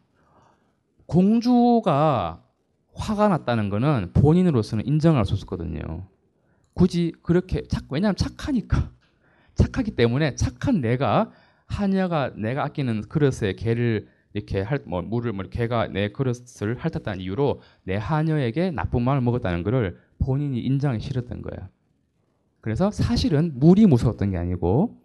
공주가 1.06 2.42
화가 2.94 3.28
났다는 3.28 3.70
거는 3.70 4.12
본인으로서는 4.14 4.86
인정할 4.86 5.24
수 5.24 5.34
없었거든요. 5.34 6.06
굳이 6.74 7.12
그렇게 7.22 7.66
착 7.68 7.84
왜냐하면 7.90 8.16
착하니까 8.16 8.90
착하기 9.54 9.92
때문에 9.92 10.34
착한 10.36 10.80
내가 10.80 11.30
하녀가 11.66 12.32
내가 12.36 12.64
아끼는 12.64 13.02
그릇에 13.08 13.54
개를 13.56 14.08
이렇게 14.34 14.62
할 14.62 14.82
뭐 14.86 15.02
물을 15.02 15.32
뭐 15.32 15.44
개가 15.44 15.88
내 15.88 16.08
그릇을 16.08 16.76
핥았다는 16.78 17.20
이유로 17.20 17.60
내 17.84 17.96
하녀에게 17.96 18.70
나쁜 18.70 19.02
마음을 19.02 19.22
먹었다는 19.22 19.62
것을 19.62 19.98
본인이 20.18 20.60
인정하기 20.60 21.02
싫었던 21.02 21.42
거예요. 21.42 21.68
그래서 22.60 22.90
사실은 22.90 23.52
물이 23.58 23.86
무서웠던 23.86 24.30
게 24.30 24.38
아니고 24.38 25.00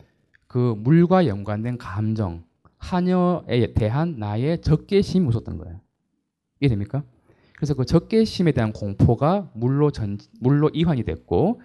그 0.47 0.75
물과 0.77 1.27
연관된 1.27 1.77
감정, 1.77 2.43
하녀에 2.77 3.73
대한 3.73 4.15
나의 4.17 4.61
적개심이 4.61 5.25
무서웠던 5.25 5.57
거예요. 5.57 5.81
이해됩니까? 6.61 7.03
그래서 7.57 7.73
그 7.73 7.85
적개심에 7.85 8.51
대한 8.51 8.71
공포가 8.71 9.49
물로 9.53 9.89
전 9.89 10.19
물로 10.39 10.69
이환이 10.73 11.01
됐고 11.01 11.59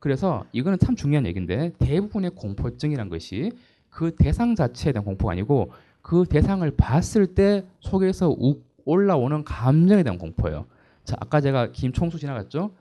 그래서 0.00 0.44
이거는 0.50 0.80
참 0.80 0.96
중요한 0.96 1.24
얘기인데 1.24 1.72
대부분의 1.78 2.32
공포증이란 2.34 3.08
것이 3.08 3.52
그 3.88 4.12
대상 4.16 4.56
자체에 4.56 4.92
대한 4.92 5.04
공포가 5.04 5.32
아니고 5.32 5.70
그 6.02 6.24
대상을 6.28 6.68
봤을 6.76 7.28
때 7.28 7.64
속에서 7.78 8.28
욱 8.28 8.66
올라오는 8.84 9.44
감정에 9.44 10.02
대한 10.02 10.18
공포예요. 10.18 10.66
자, 11.04 11.16
아까 11.20 11.40
제가 11.40 11.70
김총수 11.70 12.18
지나갔죠? 12.18 12.72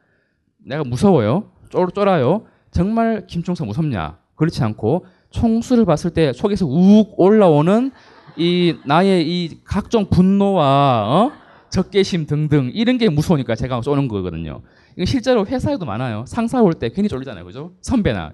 내가 0.57 0.83
무서워요. 0.83 1.51
쫄, 1.69 1.91
쫄아요. 1.91 2.45
정말 2.71 3.27
김총수 3.27 3.63
무섭냐? 3.63 4.17
그렇지 4.35 4.63
않고 4.63 5.05
총수를 5.29 5.85
봤을 5.85 6.09
때 6.09 6.33
속에서 6.33 6.65
욱 6.65 7.13
올라오는 7.19 7.91
이 8.37 8.75
나의 8.85 9.27
이 9.27 9.61
각종 9.63 10.09
분노와 10.09 11.31
어? 11.31 11.44
적개심 11.75 12.25
등등 12.25 12.71
이런 12.73 12.97
게 12.97 13.09
무서우니까 13.09 13.55
제가 13.55 13.81
쏘는 13.81 14.07
거거든요. 14.07 14.61
이거 14.95 15.05
실제로 15.05 15.45
회사에도 15.45 15.85
많아요. 15.85 16.23
상사 16.25 16.61
올 16.61 16.73
때 16.73 16.87
괜히 16.89 17.09
쫄리잖아요. 17.09 17.43
그죠? 17.43 17.73
선배나 17.81 18.31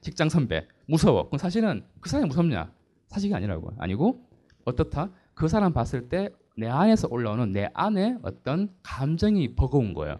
직장 0.00 0.28
선배 0.28 0.64
무서워. 0.86 1.26
그럼 1.28 1.38
사실은 1.38 1.82
그 2.00 2.08
사람이 2.08 2.28
무섭냐? 2.28 2.70
사실이 3.08 3.34
아니라고. 3.34 3.72
아니고 3.78 4.22
어떻다? 4.64 5.10
그 5.34 5.48
사람 5.48 5.72
봤을 5.72 6.08
때 6.08 6.28
내 6.56 6.66
안에서 6.68 7.06
올라오는 7.10 7.52
내 7.52 7.68
안에 7.72 8.16
어떤 8.22 8.68
감정이 8.82 9.54
버거운 9.54 9.94
거예요. 9.94 10.18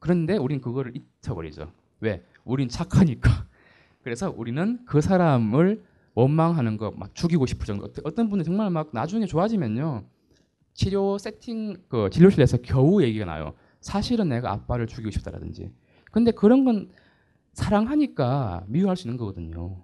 그런데 0.00 0.36
우린 0.36 0.60
그거를 0.60 0.92
잊혀버리죠. 0.96 1.70
왜? 2.00 2.24
우린 2.44 2.68
착하니까. 2.68 3.30
그래서 4.02 4.32
우리는 4.36 4.80
그 4.84 5.00
사람을 5.00 5.84
원망하는 6.14 6.76
거 6.76 6.92
막 6.96 7.14
죽이고 7.14 7.46
싶을 7.46 7.66
정도. 7.66 7.88
어떤 8.04 8.28
분은 8.30 8.44
정말 8.44 8.70
막 8.70 8.90
나중에 8.92 9.26
좋아지면요. 9.26 10.04
치료 10.76 11.16
세팅 11.18 11.78
그 11.88 12.08
진료실에서 12.10 12.58
겨우 12.58 13.02
얘기가 13.02 13.24
나요. 13.24 13.54
사실은 13.80 14.28
내가 14.28 14.52
아빠를 14.52 14.86
죽이고 14.86 15.10
싶다라든지. 15.10 15.72
근데 16.12 16.30
그런 16.30 16.64
건 16.64 16.90
사랑하니까 17.54 18.64
미워할 18.68 18.96
수 18.96 19.08
있는 19.08 19.16
거거든요. 19.16 19.82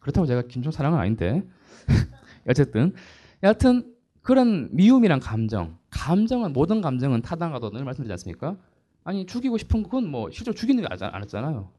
그렇다고 0.00 0.26
제가 0.26 0.42
김종 0.42 0.70
사랑은 0.70 0.98
아닌데. 0.98 1.42
어쨌든 2.48 2.94
여하튼 3.42 3.92
그런 4.22 4.68
미움이란 4.72 5.18
감정, 5.18 5.78
감정은 5.90 6.52
모든 6.52 6.80
감정은 6.80 7.20
타당하다고 7.20 7.76
늘 7.76 7.84
말씀드리지 7.84 8.12
않습니까? 8.12 8.56
아니 9.02 9.26
죽이고 9.26 9.58
싶은 9.58 9.82
그건 9.82 10.08
뭐 10.08 10.30
실제로 10.30 10.54
죽이는 10.54 10.82
게 10.82 10.88
아니잖아요. 11.00 11.70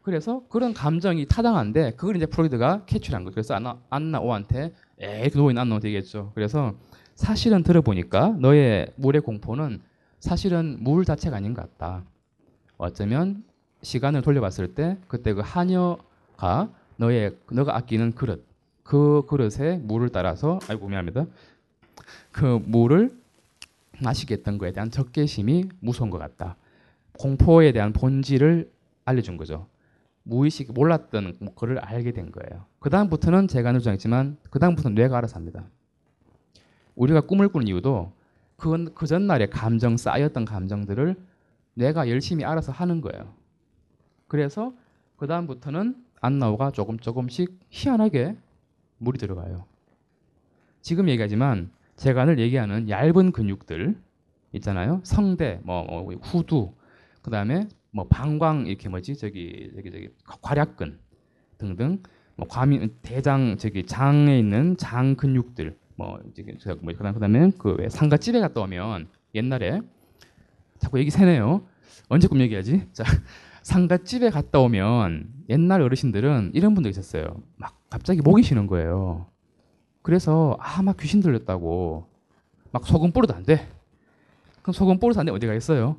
그래서 0.00 0.42
그런 0.48 0.72
감정이 0.72 1.26
타당한데 1.26 1.92
그걸 1.92 2.16
이제 2.16 2.26
프로이드가 2.26 2.86
캐치한 2.86 3.24
거예요. 3.24 3.32
그래서 3.32 3.54
안나, 3.54 3.80
안나 3.90 4.20
오한테 4.20 4.74
에이 4.98 5.28
그 5.30 5.38
노인 5.38 5.58
안나 5.58 5.78
되겠죠. 5.78 6.32
그래서 6.34 6.74
사실은 7.14 7.62
들어보니까 7.62 8.36
너의 8.38 8.92
물의 8.96 9.22
공포는 9.22 9.80
사실은 10.18 10.78
물 10.80 11.04
자체가 11.04 11.36
아닌 11.36 11.54
것 11.54 11.62
같다. 11.62 12.04
어쩌면 12.78 13.44
시간을 13.82 14.22
돌려봤을 14.22 14.74
때 14.74 14.96
그때 15.08 15.32
그 15.32 15.40
하녀가 15.44 16.70
너의 16.96 17.36
너가 17.50 17.76
아끼는 17.76 18.12
그릇 18.12 18.46
그 18.82 19.22
그릇에 19.28 19.78
물을 19.78 20.08
따라서 20.08 20.58
아이고 20.68 20.88
미안합니다. 20.88 21.26
그 22.30 22.60
물을 22.64 23.10
마시게 24.02 24.34
했던 24.34 24.58
거에 24.58 24.72
대한 24.72 24.90
적개심이 24.90 25.68
무서운 25.80 26.10
것 26.10 26.18
같다. 26.18 26.56
공포에 27.18 27.72
대한 27.72 27.92
본질을 27.92 28.70
알려준 29.04 29.36
거죠. 29.36 29.66
무의식 30.24 30.72
몰랐던 30.72 31.36
그를 31.56 31.78
알게 31.78 32.12
된 32.12 32.30
거예요. 32.30 32.64
그 32.78 32.90
다음부터는 32.90 33.48
제가 33.48 33.72
늘 33.72 33.80
주장했지만 33.80 34.38
그 34.50 34.58
다음부터는 34.58 34.94
뇌가 34.94 35.18
알아서 35.18 35.36
합니다. 35.36 35.64
우리가 36.94 37.22
꿈을 37.22 37.48
꾸는 37.48 37.68
이유도 37.68 38.12
그건 38.56 38.94
그 38.94 39.06
전날에 39.06 39.46
감정 39.46 39.96
쌓였던 39.96 40.44
감정들을 40.44 41.16
뇌가 41.74 42.08
열심히 42.08 42.44
알아서 42.44 42.72
하는 42.72 43.00
거예요. 43.00 43.34
그래서 44.28 44.72
그 45.16 45.26
다음부터는 45.26 45.96
안나오가 46.20 46.70
조금 46.70 46.98
조금씩 46.98 47.58
희한하게 47.70 48.36
물이 48.98 49.18
들어가요. 49.18 49.64
지금 50.80 51.08
얘기하지만 51.08 51.70
제가 51.96 52.24
늘 52.24 52.38
얘기하는 52.38 52.88
얇은 52.88 53.32
근육들 53.32 53.96
있잖아요. 54.52 55.00
성대, 55.04 55.60
뭐, 55.64 55.84
뭐 55.84 56.14
후두, 56.22 56.72
그 57.22 57.30
다음에 57.30 57.68
뭐 57.90 58.06
방광 58.08 58.66
이렇게 58.66 58.88
뭐지 58.88 59.16
저기 59.16 59.70
저기 59.74 59.90
저기 59.90 60.08
괄약근 60.42 60.98
등등 61.58 62.02
뭐 62.36 62.46
과민 62.48 62.96
대장 63.02 63.56
저기 63.58 63.84
장에 63.84 64.38
있는 64.38 64.76
장 64.76 65.14
근육들 65.14 65.76
뭐 66.02 66.18
이제 66.28 66.44
뭐 66.80 66.92
그다음 66.92 67.14
그다음에 67.14 67.50
그왜 67.56 67.88
상가 67.88 68.16
집에 68.16 68.40
갔다 68.40 68.60
오면 68.62 69.06
옛날에 69.36 69.80
자꾸 70.78 70.98
얘기 70.98 71.10
새네요. 71.12 71.62
언제 72.08 72.26
꿈 72.26 72.40
얘기하지? 72.40 72.88
자 72.92 73.04
상가 73.62 73.96
집에 73.96 74.28
갔다 74.30 74.58
오면 74.58 75.28
옛날 75.48 75.80
어르신들은 75.80 76.50
이런 76.54 76.74
분도 76.74 76.88
있었어요. 76.88 77.40
막 77.56 77.78
갑자기 77.88 78.20
목이 78.20 78.42
쉬는 78.42 78.66
거예요. 78.66 79.26
그래서 80.02 80.56
아 80.58 80.82
막 80.82 80.96
귀신 80.96 81.20
들렸다고 81.20 82.08
막 82.72 82.84
소금 82.84 83.12
뿌려도 83.12 83.34
안 83.34 83.44
돼. 83.44 83.68
그럼 84.62 84.72
소금 84.72 84.98
뿌려서 84.98 85.20
안 85.20 85.26
돼. 85.26 85.32
어디 85.32 85.46
가겠어요? 85.46 85.96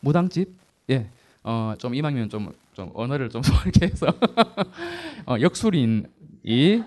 무당집? 0.00 0.54
예. 0.90 1.08
어, 1.42 1.74
좀 1.78 1.94
이왕이면 1.94 2.28
좀, 2.28 2.52
좀 2.74 2.90
언어를 2.92 3.30
좀 3.30 3.40
이렇게 3.64 3.86
해서 3.86 4.06
어, 5.26 5.36
역술인 5.40 6.06
어, 6.06 6.23
이제 6.44 6.82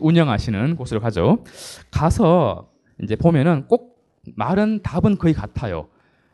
운영하시는 0.00 0.76
곳으로 0.76 1.00
가죠. 1.00 1.42
가서 1.90 2.70
이제 3.02 3.16
보면은 3.16 3.66
꼭 3.66 3.98
말은 4.36 4.82
답은 4.82 5.16
거의 5.16 5.34
같아요. 5.34 5.88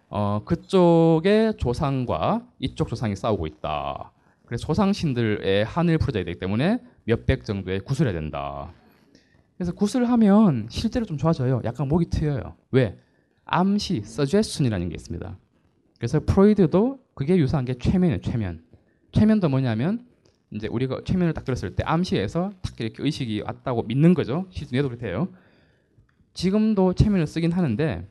어, 0.09 0.43
그쪽의 0.45 1.55
조상과 1.57 2.47
이쪽 2.59 2.89
조상이 2.89 3.17
싸우고 3.17 3.47
있다. 3.47 4.13
그래서 4.45 4.67
조상신들의 4.67 5.65
한을 5.65 5.99
풀어져야 5.99 6.25
되기 6.25 6.39
때문에 6.39 6.81
몇백 7.05 7.45
정도의 7.45 7.81
구슬해야 7.81 8.13
된다. 8.13 8.73
그래서 9.57 9.73
구슬하면 9.73 10.67
실제로 10.69 11.07
좀 11.07 11.17
좋아져요. 11.17 11.63
약간 11.65 11.89
목이 11.89 12.11
트여요. 12.11 12.57
왜? 12.73 12.99
암시, 13.45 14.03
suggestion이라는 14.05 14.89
게 14.89 14.95
있습니다. 14.95 15.39
그래서 15.99 16.21
프로이드도 16.25 16.99
그게 17.15 17.37
유사한 17.37 17.65
게 17.65 17.75
최면이에요. 17.75 18.21
최면. 18.21 18.63
최면도 19.13 19.49
뭐냐면 19.49 20.05
이제 20.53 20.69
우리가 20.69 21.01
최면을 21.05 21.35
딱 21.35 21.45
들었을 21.45 21.75
때 21.75 21.83
암시에서 21.85 22.53
딱 22.63 22.81
이렇게 22.81 23.03
의식이 23.03 23.43
왔다고 23.43 23.83
믿는 23.83 24.15
거죠. 24.15 24.49
뇌도 24.71 24.89
그렇대요. 24.89 25.29
지금도 26.35 26.95
최면을 26.95 27.27
쓰긴 27.27 27.53
하는데 27.53 28.07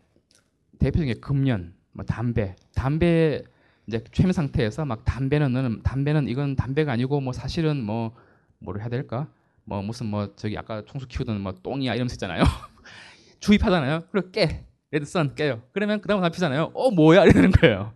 대표적인 0.80 1.14
게 1.14 1.20
금연, 1.20 1.74
뭐 1.92 2.04
담배, 2.06 2.56
담배 2.74 3.44
이제 3.88 4.04
최면 4.12 4.34
상태에서 4.34 4.86
막 4.86 5.06
담배는 5.06 5.54
너는 5.54 5.84
담배는 5.84 6.28
이건 6.28 6.56
담배가 6.56 6.92
아니고 6.92 7.22
뭐 7.22 7.34
사실은 7.34 7.84
뭐 7.84 8.16
뭐를 8.60 8.82
해야 8.82 8.90
될까? 8.90 9.28
뭐 9.64 9.82
무슨 9.82 10.08
뭐 10.08 10.36
저기 10.36 10.58
아까 10.58 10.84
총수 10.86 11.08
키우던 11.08 11.40
뭐 11.42 11.54
똥이야 11.54 11.94
이러면서 11.94 12.16
있잖아요. 12.16 12.44
주입하잖아요. 13.40 14.06
그리고 14.12 14.32
깨 14.32 14.66
레드선 14.92 15.36
깨요. 15.36 15.62
그러면 15.72 16.02
그다음 16.02 16.22
잡히잖아요. 16.22 16.72
어 16.74 16.92
뭐야 16.92 17.26
이러는 17.26 17.52
거예요. 17.52 17.94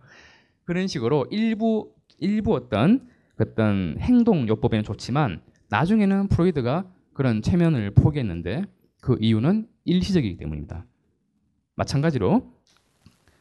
그런 0.64 0.86
식으로 0.86 1.26
일부 1.30 1.92
일부 2.18 2.54
어떤 2.54 3.08
어떤 3.40 3.96
행동 3.98 4.48
요법에는 4.48 4.84
좋지만 4.84 5.40
나중에는 5.70 6.28
프로이드가 6.28 6.84
그런 7.12 7.42
최면을 7.42 7.90
포기했는데 7.92 8.64
그 9.00 9.16
이유는 9.20 9.66
일시적이기 9.84 10.36
때문입니다. 10.36 10.84
마찬가지로 11.74 12.52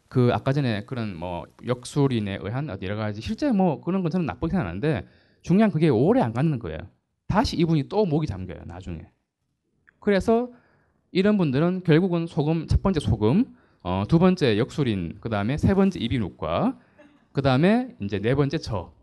그 0.07 0.31
아까 0.33 0.53
전에 0.53 0.85
그런 0.85 1.15
뭐 1.15 1.45
역술인에 1.65 2.39
의한 2.41 2.67
여러 2.81 2.95
가지 2.95 3.21
실제 3.21 3.51
뭐 3.51 3.81
그런 3.81 4.01
건 4.01 4.11
저는 4.11 4.25
나쁘게 4.25 4.51
생각하는데 4.51 5.07
중요한 5.41 5.71
그게 5.71 5.89
오래 5.89 6.21
안 6.21 6.33
가는 6.33 6.57
거예요. 6.59 6.77
다시 7.27 7.57
이분이 7.57 7.89
또 7.89 8.05
목이 8.05 8.25
잠겨요 8.25 8.63
나중에. 8.65 9.01
그래서 9.99 10.51
이런 11.11 11.37
분들은 11.37 11.83
결국은 11.83 12.25
소금 12.27 12.67
첫 12.67 12.81
번째 12.81 12.99
소금, 12.99 13.55
어, 13.81 14.03
두 14.07 14.19
번째 14.19 14.57
역술인, 14.57 15.17
그 15.21 15.29
다음에 15.29 15.57
세 15.57 15.73
번째 15.73 15.99
이비인후과, 15.99 16.77
그 17.31 17.41
다음에 17.41 17.95
이제 18.01 18.19
네 18.19 18.35
번째 18.35 18.57
저. 18.57 18.98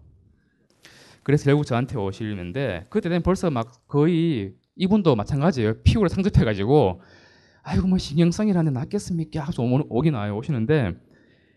그래서 1.26 1.46
결국 1.46 1.66
저한테 1.66 1.98
오시는데 1.98 2.84
그때 2.88 3.08
되면 3.08 3.20
벌써 3.20 3.50
막 3.50 3.88
거의 3.88 4.54
이분도 4.76 5.16
마찬가지예요. 5.16 5.82
피부를 5.82 6.08
상접해가지고 6.08 7.02
아이고 7.64 7.88
뭐 7.88 7.98
신경성이라는 7.98 8.72
낫겠습니까? 8.72 9.40
하고 9.42 9.64
오- 9.64 9.86
오긴 9.88 10.14
와요 10.14 10.36
오시는데 10.36 10.92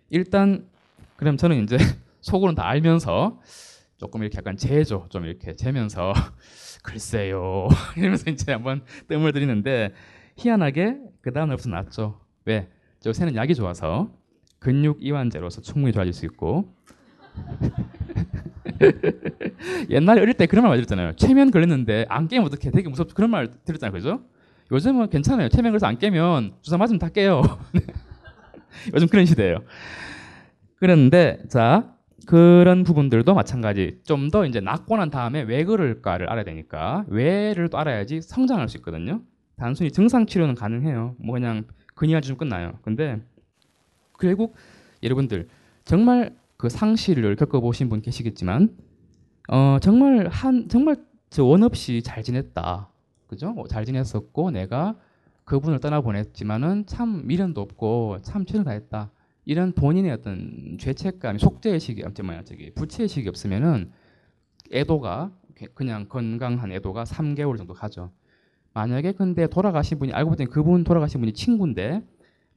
일단 0.10 0.68
그럼 1.18 1.38
저는 1.38 1.62
이제 1.64 1.78
속으로는 2.22 2.56
다 2.56 2.68
알면서 2.68 3.40
조금 3.98 4.24
이렇게 4.24 4.40
약간 4.40 4.58
재죠 4.58 5.06
좀 5.10 5.26
이렇게 5.26 5.56
재면서 5.56 6.14
글쎄요 6.82 7.68
이러면서 7.96 8.32
이제 8.32 8.52
한번 8.54 8.84
뜸을 9.08 9.34
들이는데 9.34 9.94
희한하게 10.36 10.98
그 11.22 11.32
다음 11.32 11.50
날부터 11.50 11.70
낫죠 11.70 12.20
왜? 12.46 12.70
저 13.02 13.14
새는 13.14 13.36
약이 13.36 13.54
좋아서 13.54 14.10
근육 14.58 14.98
이완제로서 15.06 15.62
충분히 15.62 15.94
좋아질 15.94 16.12
수 16.12 16.26
있고 16.26 16.74
옛날에 19.90 20.22
어릴 20.22 20.34
때 20.34 20.46
그런 20.46 20.64
말 20.64 20.70
많이 20.72 20.82
들었잖아요. 20.82 21.14
최면 21.16 21.52
걸렸는데 21.52 22.06
안 22.10 22.28
깨면 22.28 22.46
어떡해? 22.48 22.72
되게 22.72 22.90
무섭죠 22.90 23.14
그런 23.16 23.30
말 23.30 23.50
들었잖아요. 23.66 23.92
그죠? 23.94 24.22
요즘은 24.72 25.10
괜찮아요. 25.10 25.50
최면 25.50 25.72
걸려서 25.72 25.88
안 25.88 25.98
깨면 25.98 26.54
주사 26.62 26.78
맞으면 26.78 27.00
다 27.00 27.10
깨요. 27.10 27.42
요즘 28.94 29.08
그런 29.08 29.26
시대예요. 29.26 29.60
그런데 30.78 31.40
자 31.50 31.94
그런 32.26 32.84
부분들도 32.84 33.34
마찬가지. 33.34 34.00
좀 34.04 34.30
더 34.30 34.46
이제 34.46 34.60
낫고 34.60 34.96
난 34.98 35.10
다음에 35.10 35.42
왜 35.42 35.64
그럴까를 35.64 36.30
알아야 36.30 36.44
되니까 36.44 37.04
왜를 37.08 37.70
또 37.70 37.78
알아야지 37.80 38.22
성장할 38.22 38.70
수 38.70 38.78
있거든요. 38.78 39.22
단순히 39.58 39.92
증상 39.92 40.26
치료는 40.28 40.56
가능해요. 40.56 41.16
뭐 41.18 41.34
그냥 41.34 41.64
근이가 41.96 42.22
좀 42.22 42.38
끝나요. 42.38 42.74
근데 42.84 43.20
결국 44.20 44.56
여러분들 45.02 45.48
정말 45.86 46.32
그 46.60 46.68
상실을 46.70 47.38
겪어보신 47.38 47.88
분 47.90 48.02
계시겠지만 48.02 48.76
어 49.48 49.78
정말 49.82 50.28
한 50.28 50.68
정말 50.68 50.98
저 51.30 51.46
원 51.46 51.64
없이 51.64 52.02
잘 52.04 52.22
지냈다. 52.22 52.90
그죠? 53.28 53.54
어, 53.58 53.68
잘 53.68 53.86
지냈었고 53.86 54.52
내가 54.52 54.98
그분을 55.46 55.80
떠나보냈지만은 55.80 56.86
참 56.86 57.26
미련도 57.28 57.62
없고 57.62 58.18
참 58.24 58.46
최선을 58.46 58.66
다했다 58.66 59.12
이런 59.46 59.72
본인의 59.72 60.12
어떤 60.12 60.78
죄책감, 60.80 61.38
속죄의식이 61.38 62.04
뭐야 62.24 62.44
저기 62.44 62.72
부채의식이 62.74 63.30
없으면은 63.30 63.92
애도가 64.74 65.32
그냥 65.76 66.08
건강한 66.10 66.72
애도가 66.74 67.06
3개월 67.06 67.58
정도 67.58 67.74
가죠. 67.74 68.12
만약에 68.74 69.14
근데 69.14 69.48
돌아가신 69.48 69.98
분이 69.98 70.12
알고 70.12 70.32
봤더니 70.32 70.50
그분 70.50 70.84
돌아가신 70.84 71.22
분이 71.22 71.34
친구인데 71.34 72.04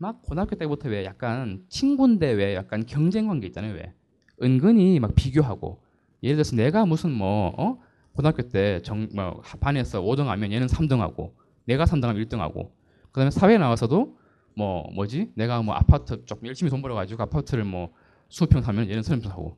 막 0.02 0.20
고등학교 0.22 0.56
때부터 0.56 0.88
왜 0.88 1.04
약간 1.04 1.62
친구인데 1.68 2.32
왜 2.32 2.56
약간 2.56 2.84
경쟁 2.86 3.28
관계 3.28 3.46
있잖아요 3.46 3.74
왜. 3.74 3.94
은근히 4.42 4.98
막 4.98 5.14
비교하고. 5.14 5.80
예를 6.24 6.34
들어서 6.36 6.56
내가 6.56 6.84
무슨 6.84 7.12
뭐 7.12 7.54
어? 7.56 7.78
고등학교 8.16 8.42
때정뭐 8.48 9.42
반에서 9.60 10.02
5등 10.02 10.24
하면 10.24 10.50
얘는 10.50 10.66
3등하고 10.66 11.30
내가 11.66 11.84
3등하면 11.84 12.26
1등하고. 12.26 12.72
그다음에 13.12 13.30
사회에 13.30 13.58
나와서도 13.58 14.18
뭐 14.56 14.90
뭐지? 14.92 15.30
내가 15.36 15.62
뭐 15.62 15.72
아파트 15.76 16.24
좀 16.24 16.38
열심히 16.46 16.68
돈 16.68 16.82
벌어가지고 16.82 17.22
아파트를 17.22 17.64
뭐 17.64 17.92
20평 18.28 18.60
사면 18.60 18.90
얘는 18.90 19.02
30평 19.02 19.28
사고. 19.28 19.56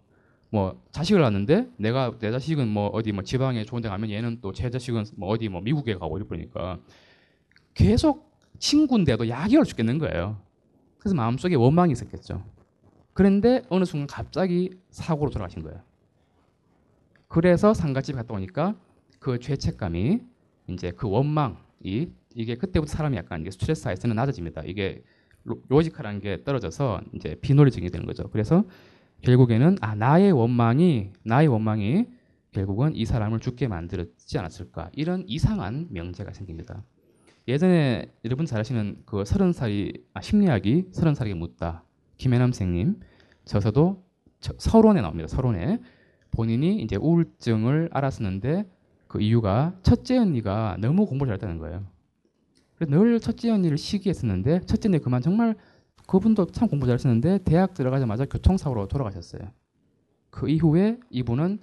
뭐 0.50 0.78
자식을 0.92 1.22
낳는데 1.22 1.70
내가 1.78 2.18
내 2.18 2.30
자식은 2.30 2.68
뭐 2.68 2.88
어디 2.88 3.12
뭐 3.12 3.24
지방에 3.24 3.64
좋은 3.64 3.80
데 3.80 3.88
가면 3.88 4.10
얘는 4.10 4.42
또 4.42 4.52
제 4.52 4.68
자식은 4.68 5.04
뭐 5.16 5.30
어디 5.30 5.48
뭐 5.48 5.62
미국에 5.62 5.94
가고 5.94 6.18
이러니까 6.18 6.80
계속 7.72 8.33
친구인데도 8.58 9.28
약이 9.28 9.56
죽겠는 9.64 9.98
거예요. 9.98 10.40
그래서 10.98 11.14
마음속에 11.14 11.54
원망이 11.54 11.92
있었겠죠. 11.92 12.44
그런데 13.12 13.62
어느 13.68 13.84
순간 13.84 14.06
갑자기 14.06 14.70
사고로 14.90 15.30
돌아가신 15.30 15.62
거예요. 15.62 15.80
그래서 17.28 17.74
상가집 17.74 18.16
갔다 18.16 18.34
오니까 18.34 18.74
그 19.18 19.38
죄책감이 19.38 20.20
이제 20.68 20.90
그 20.92 21.08
원망이 21.08 22.10
이게 22.34 22.54
그때부터 22.56 22.92
사람이 22.92 23.16
약간 23.16 23.40
이게 23.40 23.50
스트레스 23.50 23.86
하에서는 23.86 24.16
낮아집니다. 24.16 24.62
이게 24.64 25.02
로- 25.44 25.60
logical한 25.68 26.20
게 26.20 26.42
떨어져서 26.42 27.02
이제 27.14 27.36
비논리적이 27.40 27.90
되는 27.90 28.06
거죠. 28.06 28.28
그래서 28.30 28.64
결국에는 29.22 29.76
아 29.80 29.94
나의 29.94 30.32
원망이 30.32 31.10
나의 31.22 31.48
원망이 31.48 32.06
결국은 32.52 32.94
이 32.94 33.04
사람을 33.04 33.40
죽게 33.40 33.68
만들었지 33.68 34.38
않았을까 34.38 34.90
이런 34.94 35.24
이상한 35.26 35.88
명제가 35.90 36.32
생깁니다. 36.32 36.82
예전에 37.46 38.06
여러분 38.24 38.46
잘 38.46 38.60
아시는 38.60 39.02
그 39.04 39.24
서른 39.24 39.52
살이 39.52 39.92
아, 40.14 40.20
심리학이 40.20 40.86
서른 40.92 41.14
살에게 41.14 41.34
묻다 41.34 41.84
김혜남 42.16 42.52
선생님 42.52 43.00
저서도 43.44 44.02
저- 44.40 44.54
서론에 44.58 45.00
나옵니다. 45.02 45.28
서론에 45.28 45.78
본인이 46.30 46.80
이제 46.82 46.96
우울증을 46.96 47.90
알았었는데 47.92 48.66
그 49.08 49.20
이유가 49.20 49.74
첫째 49.82 50.16
언니가 50.18 50.76
너무 50.80 51.06
공부를 51.06 51.30
잘했다는 51.30 51.58
거예요. 51.58 51.84
그래서 52.76 52.90
늘 52.96 53.20
첫째 53.20 53.50
언니를 53.50 53.78
시기했었는데 53.78 54.60
첫째 54.60 54.88
언니 54.88 54.98
그만 54.98 55.20
정말 55.22 55.54
그분도 56.06 56.46
참 56.46 56.68
공부 56.68 56.86
잘했었는데 56.86 57.38
대학 57.44 57.74
들어가자마자 57.74 58.24
교통사고로 58.26 58.88
돌아가셨어요. 58.88 59.42
그 60.30 60.48
이후에 60.48 60.98
이분은 61.10 61.60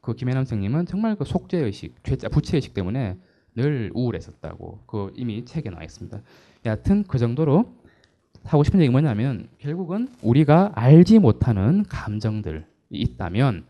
그 0.00 0.14
김혜남 0.14 0.44
선생님은 0.44 0.86
정말 0.86 1.16
그 1.16 1.24
속죄 1.24 1.58
의식, 1.58 1.94
죄- 2.04 2.16
부채 2.28 2.56
의식 2.56 2.72
때문에 2.74 3.18
늘 3.56 3.90
우울했었다고 3.94 4.80
그 4.86 5.12
이미 5.16 5.44
책에 5.44 5.70
나와 5.70 5.82
있습니다. 5.82 6.20
여하튼 6.66 7.04
그 7.04 7.18
정도로 7.18 7.74
하고 8.44 8.62
싶은 8.62 8.80
얘기 8.80 8.90
뭐냐면 8.90 9.48
결국은 9.58 10.08
우리가 10.22 10.72
알지 10.74 11.18
못하는 11.18 11.82
감정들이 11.88 12.62
있다면 12.90 13.64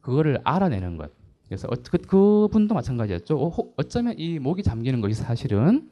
그거를 0.00 0.40
알아내는 0.42 0.96
것. 0.96 1.12
그래서 1.46 1.68
어, 1.68 1.74
그, 1.90 1.98
그분도 1.98 2.74
마찬가지였죠. 2.74 3.36
어, 3.38 3.48
혹- 3.48 3.74
어쩌면 3.76 4.14
이 4.18 4.38
목이 4.38 4.62
잠기는 4.62 5.00
것이 5.00 5.14
사실은 5.14 5.90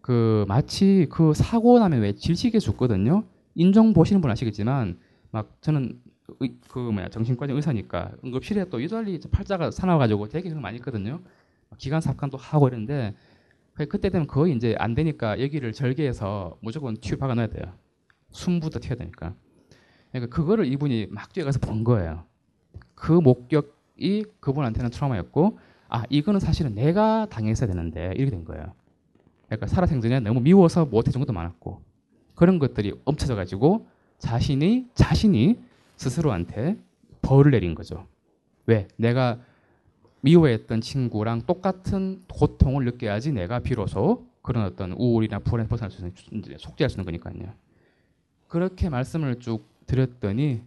그 0.00 0.44
마치 0.48 1.06
그 1.10 1.32
사고 1.34 1.78
나면 1.78 2.00
왜 2.00 2.12
질식에 2.12 2.58
죽거든요. 2.58 3.24
인종 3.54 3.92
보시는 3.92 4.20
분 4.20 4.30
아시겠지만 4.30 4.98
막 5.30 5.56
저는 5.60 5.98
의, 6.40 6.54
그 6.68 6.78
뭐야 6.78 7.08
정신과적 7.08 7.56
의사니까 7.56 8.12
응급실에 8.24 8.66
또 8.70 8.82
유달리 8.82 9.18
팔자가 9.30 9.70
사나워가지고 9.70 10.28
되게 10.28 10.52
많이 10.54 10.76
있거든요. 10.76 11.20
기관 11.82 12.00
삽관도 12.00 12.38
하고 12.38 12.68
이러는데 12.68 13.12
그- 13.74 13.86
그때 13.86 14.08
되면 14.08 14.28
거의 14.28 14.54
이제 14.54 14.76
안 14.78 14.94
되니까 14.94 15.40
여기를 15.40 15.72
절개해서 15.72 16.56
무조건 16.60 16.96
튜브 16.96 17.16
박아 17.16 17.34
넣어야 17.34 17.48
돼요. 17.48 17.64
숨부터 18.30 18.78
튀어야 18.78 18.94
되니까. 18.96 19.34
그러니까 20.12 20.34
그거를 20.34 20.66
이분이 20.66 21.08
막 21.10 21.32
뛰어가서 21.32 21.58
본 21.58 21.82
거예요. 21.82 22.24
그 22.94 23.10
목격이 23.12 24.26
그분한테는 24.38 24.90
트라우마였고 24.90 25.58
아 25.88 26.04
이거는 26.08 26.38
사실은 26.38 26.74
내가 26.76 27.26
당했어야 27.28 27.66
되는데 27.66 28.12
이렇게 28.14 28.30
된 28.30 28.44
거예요. 28.44 28.74
그러니까 29.46 29.66
살아생전에 29.66 30.20
너무 30.20 30.40
미워서 30.40 30.86
못해준 30.86 31.20
것도 31.20 31.32
많았고 31.32 31.82
그런 32.36 32.60
것들이 32.60 32.94
엎쳐져 33.04 33.34
가지고 33.34 33.88
자신이 34.18 34.86
자신이 34.94 35.58
스스로한테 35.96 36.78
벌을 37.22 37.50
내린 37.50 37.74
거죠. 37.74 38.06
왜? 38.66 38.86
내가 38.96 39.40
미워했던 40.22 40.80
친구랑 40.80 41.42
똑같은 41.42 42.22
고통을 42.32 42.84
느껴야지 42.84 43.32
내가 43.32 43.58
비로소 43.58 44.26
그런 44.40 44.64
어떤 44.64 44.92
우울이나 44.92 45.38
불안에 45.40 45.68
벗어날 45.68 45.90
수 45.90 46.00
있는 46.00 46.58
속죄할 46.58 46.90
수 46.90 46.94
있는 46.94 47.04
거니까요. 47.04 47.52
그렇게 48.48 48.88
말씀을 48.88 49.38
쭉 49.40 49.66
드렸더니 49.86 50.62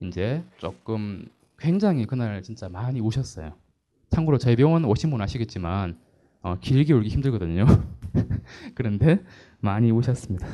이제 0.00 0.42
조금 0.58 1.26
굉장히 1.58 2.06
그날 2.06 2.42
진짜 2.42 2.68
많이 2.68 3.00
우셨어요. 3.00 3.54
참고로 4.10 4.38
저희 4.38 4.56
병원 4.56 4.84
오신 4.84 5.10
분 5.10 5.20
아시겠지만 5.20 5.98
어, 6.42 6.58
길게 6.60 6.92
울기 6.92 7.08
힘들거든요. 7.08 7.66
그런데 8.74 9.22
많이 9.60 9.90
우셨습니다. 9.90 10.46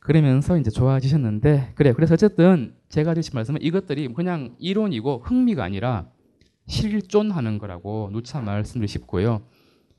그러면서 0.00 0.58
이제 0.58 0.70
좋아지셨는데 0.70 1.72
그래 1.74 1.92
그래서 1.92 2.14
어쨌든 2.14 2.74
제가 2.88 3.14
드신 3.14 3.32
말씀은 3.34 3.62
이것들이 3.62 4.12
그냥 4.12 4.54
이론이고 4.58 5.22
흥미가 5.24 5.62
아니라 5.64 6.08
실존하는 6.66 7.58
거라고 7.58 8.10
누차 8.12 8.40
말씀드리고 8.40 8.86
싶고요. 8.86 9.42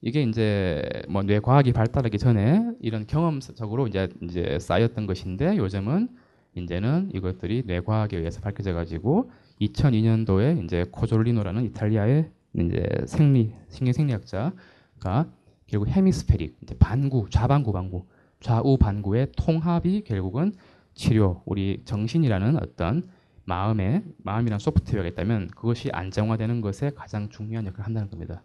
이게 0.02 0.22
이제 0.24 0.84
뭐 1.10 1.24
뇌 1.24 1.40
과학이 1.40 1.72
발달하기 1.72 2.18
전에 2.18 2.72
이런 2.82 3.08
경험적으로 3.08 3.88
이제 3.88 4.10
이제 4.22 4.58
쌓였던 4.60 5.08
것인데 5.08 5.58
요즘은 5.58 6.10
이제는 6.56 7.12
이것들이 7.14 7.64
뇌 7.66 7.80
과학에 7.80 8.18
의해서 8.18 8.42
밝혀져 8.42 8.74
가지고 8.74 9.32
2002년도에 9.62 10.64
이제 10.64 10.86
코졸리노라는 10.92 11.64
이탈리아의 11.66 12.30
이제 12.60 12.88
생리 13.06 13.54
신경 13.70 13.94
생리학자가 13.94 15.28
결국 15.68 15.88
헤미스페릭 15.88 16.58
이제 16.62 16.76
반구 16.78 17.28
좌반구 17.30 17.72
반구 17.72 18.06
좌우 18.42 18.78
반구의 18.78 19.32
통합이 19.38 20.04
결국은 20.04 20.54
치료 20.94 21.42
우리 21.46 21.82
정신이라는 21.86 22.58
어떤 22.62 23.08
마음에 23.46 24.04
마음이란 24.18 24.60
소프트웨어가 24.60 25.08
있다면 25.10 25.48
그것이 25.50 25.90
안정화되는 25.92 26.62
것에 26.62 26.92
가장 26.92 27.30
중요한 27.30 27.66
역할을 27.66 27.86
한다는 27.86 28.10
겁니다. 28.10 28.42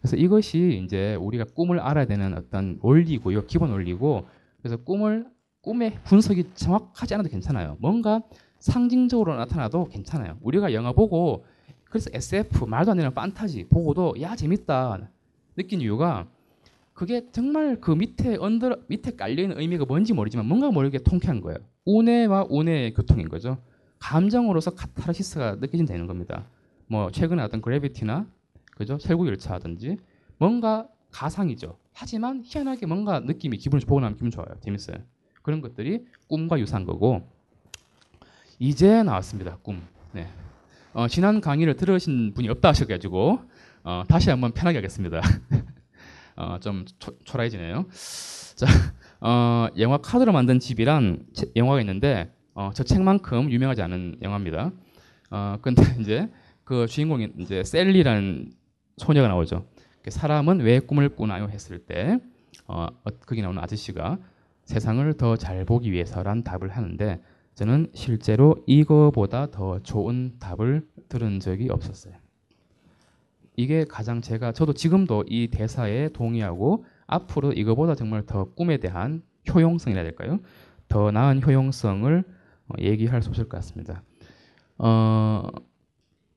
그래서 0.00 0.16
이것이 0.16 0.80
이제 0.84 1.16
우리가 1.16 1.44
꿈을 1.54 1.80
알아야 1.80 2.06
되는 2.06 2.34
어떤 2.36 2.78
원리고요, 2.80 3.46
기본 3.46 3.70
원리고 3.70 4.26
그래서 4.62 4.76
꿈을 4.76 5.26
꿈의 5.60 5.98
분석이 6.04 6.50
정확하지 6.54 7.14
않아도 7.14 7.28
괜찮아요. 7.28 7.76
뭔가 7.80 8.22
상징적으로 8.58 9.36
나타나도 9.36 9.88
괜찮아요. 9.88 10.38
우리가 10.40 10.72
영화 10.72 10.92
보고 10.92 11.44
그래서 11.84 12.10
SF 12.12 12.64
말도 12.64 12.92
안 12.92 12.96
되는 12.96 13.12
판타지 13.12 13.66
보고도 13.68 14.14
야 14.20 14.36
재밌다 14.36 15.08
느낀 15.56 15.80
이유가 15.80 16.26
그게 16.92 17.26
정말 17.30 17.80
그 17.80 17.92
밑에 17.92 18.36
under 18.36 18.76
밑에 18.88 19.12
깔려 19.14 19.42
있는 19.42 19.58
의미가 19.60 19.84
뭔지 19.84 20.12
모르지만 20.12 20.46
뭔가 20.46 20.70
모르게 20.70 20.98
통쾌한 20.98 21.40
거예요. 21.40 21.58
우뇌와 21.84 22.46
우뇌의 22.50 22.94
교통인 22.94 23.28
거죠. 23.28 23.58
감정으로서 23.98 24.70
카타르시스가 24.74 25.56
느껴진다는 25.56 26.06
겁니다. 26.06 26.46
뭐 26.86 27.10
최근에 27.10 27.42
어떤 27.42 27.60
Gravity나 27.60 28.26
그죠 28.76 28.96
설국열차라든지 28.98 29.98
뭔가 30.38 30.88
가상이죠. 31.10 31.76
하지만 31.92 32.42
희한하게 32.44 32.86
뭔가 32.86 33.20
느낌이 33.20 33.56
기분이 33.58 33.84
보고 33.84 34.00
나면 34.00 34.16
기분 34.16 34.30
좋아요. 34.30 34.46
재밌어요. 34.60 34.98
그런 35.42 35.60
것들이 35.60 36.04
꿈과 36.28 36.58
유사한 36.60 36.84
거고 36.84 37.26
이제 38.58 39.02
나왔습니다. 39.02 39.58
꿈. 39.62 39.82
네. 40.12 40.28
어, 40.92 41.08
지난 41.08 41.40
강의를 41.40 41.76
들으신 41.76 42.34
분이 42.34 42.48
없다 42.48 42.70
하셔가지고 42.70 43.40
어, 43.84 44.02
다시 44.08 44.30
한번 44.30 44.52
편하게 44.52 44.78
하겠습니다. 44.78 45.20
어, 46.36 46.58
좀 46.60 46.84
초, 46.98 47.16
초라해지네요. 47.24 47.86
자, 48.54 48.66
어, 49.20 49.68
영화 49.78 49.98
카드로 49.98 50.32
만든 50.32 50.58
집이란 50.60 51.24
체- 51.32 51.46
영화가 51.56 51.80
있는데 51.80 52.32
어, 52.58 52.72
저 52.74 52.82
책만큼 52.82 53.52
유명하지 53.52 53.82
않은 53.82 54.16
영화입니다. 54.20 54.72
어, 55.30 55.58
근데 55.62 55.80
이제 56.02 56.28
그 56.64 56.88
주인공이 56.88 57.28
이제 57.38 57.62
셀리라는 57.62 58.50
소녀가 58.96 59.28
나오죠. 59.28 59.64
그 60.02 60.10
사람은 60.10 60.58
왜 60.62 60.80
꿈을 60.80 61.08
꾸나요? 61.10 61.46
했을 61.48 61.78
때 61.78 62.18
어, 62.66 62.88
어, 63.04 63.10
거기 63.26 63.42
나오는 63.42 63.62
아저씨가 63.62 64.18
세상을 64.64 65.12
더 65.14 65.36
잘 65.36 65.64
보기 65.64 65.92
위해서란 65.92 66.42
답을 66.42 66.70
하는데 66.70 67.22
저는 67.54 67.92
실제로 67.94 68.56
이거보다 68.66 69.52
더 69.52 69.78
좋은 69.84 70.32
답을 70.40 70.84
들은 71.08 71.38
적이 71.38 71.70
없었어요. 71.70 72.14
이게 73.54 73.84
가장 73.84 74.20
제가 74.20 74.50
저도 74.50 74.72
지금도 74.72 75.26
이 75.28 75.46
대사에 75.46 76.08
동의하고 76.08 76.84
앞으로 77.06 77.52
이거보다 77.52 77.94
정말 77.94 78.26
더 78.26 78.46
꿈에 78.54 78.78
대한 78.78 79.22
효용성이라 79.54 80.02
될까요? 80.02 80.40
더 80.88 81.12
나은 81.12 81.40
효용성을 81.40 82.24
어, 82.24 82.37
얘기할 82.80 83.22
수 83.22 83.28
없을 83.28 83.48
것 83.48 83.56
같습니다. 83.58 84.02
어, 84.78 85.46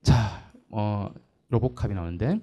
자, 0.02 0.50
어, 0.70 1.10
로보캅이 1.50 1.94
나오는데 1.94 2.40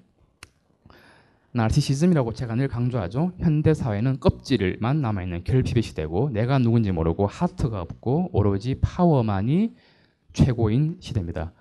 나르시시즘이라고 1.52 2.34
제가 2.34 2.56
늘 2.56 2.68
강조하죠. 2.68 3.32
현대 3.40 3.74
사회는 3.74 4.20
껍질만 4.20 5.02
남아 5.02 5.24
있는 5.24 5.44
결핍의 5.44 5.82
시대고 5.82 6.30
내가 6.30 6.60
누군지 6.60 6.92
모르고 6.92 7.26
하트가 7.26 7.82
없고 7.82 8.30
오로지 8.34 8.76
파워만이 8.80 9.74
최고인 10.34 10.98
시대입니다. 11.00 11.52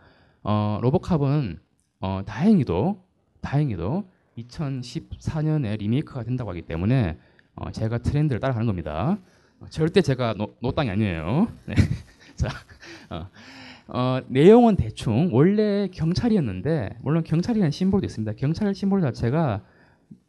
어, 0.43 0.79
로보캅은 0.83 1.59
어, 2.01 2.23
다행히도 2.27 3.03
다행히도 3.41 4.09
2014년에 4.39 5.79
리메이크가 5.79 6.23
된다고 6.25 6.51
하기 6.51 6.63
때문에 6.63 7.19
어, 7.55 7.71
제가 7.73 7.99
트렌드를 7.99 8.41
따라가는 8.41 8.67
겁니다. 8.67 9.19
어, 9.61 9.67
절대 9.71 10.03
제가 10.03 10.35
노, 10.35 10.55
노땅이 10.61 10.91
아니에요. 10.91 11.49
네. 11.67 11.75
자, 12.39 12.49
어, 13.11 13.29
어, 13.89 14.21
내용은 14.29 14.77
대충 14.77 15.31
원래 15.33 15.89
경찰이었는데 15.89 16.99
물론 17.03 17.25
경찰이라는 17.25 17.73
심볼도 17.73 18.07
있습니다. 18.07 18.35
경찰 18.37 18.73
심볼 18.75 19.01
자체가 19.01 19.65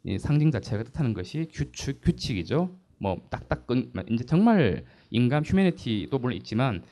이 0.02 0.18
상징 0.18 0.50
자체가 0.50 0.82
뜻하는 0.82 1.14
것이 1.14 1.46
규칙 1.52 2.00
규칙이죠. 2.02 2.74
뭐 2.98 3.16
딱딱 3.30 3.68
끈 3.68 3.92
이제 4.10 4.24
정말 4.24 4.84
인간 5.10 5.44
휴메니티도 5.44 6.18
물론 6.18 6.36
있지만 6.38 6.82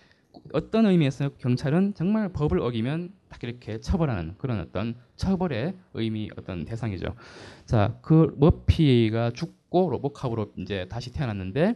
어떤 0.52 0.86
의미에서 0.86 1.30
경찰은 1.38 1.94
정말 1.94 2.32
법을 2.32 2.60
어기면 2.60 3.12
딱 3.28 3.42
이렇게 3.42 3.80
처벌하는 3.80 4.36
그런 4.38 4.60
어떤 4.60 4.94
처벌의 5.16 5.74
의미 5.94 6.30
어떤 6.38 6.64
대상이죠. 6.64 7.16
자, 7.64 7.98
그 8.02 8.34
머피가 8.38 9.32
죽고 9.32 9.90
로보캅으로 9.90 10.52
이제 10.58 10.86
다시 10.88 11.12
태어났는데 11.12 11.74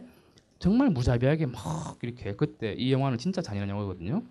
정말 0.63 0.89
무자비하게 0.91 1.47
막 1.47 1.97
이렇게 2.03 2.33
그때 2.37 2.71
이 2.71 2.93
영화는 2.93 3.17
진짜 3.17 3.41
잔인한 3.41 3.67
영화거든요. 3.67 4.23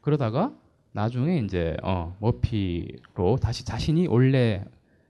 그러다가 0.00 0.54
나중에 0.92 1.38
이제 1.38 1.76
어, 1.82 2.16
머피로 2.20 3.38
다시 3.42 3.64
자신이 3.64 4.06
원래 4.06 4.64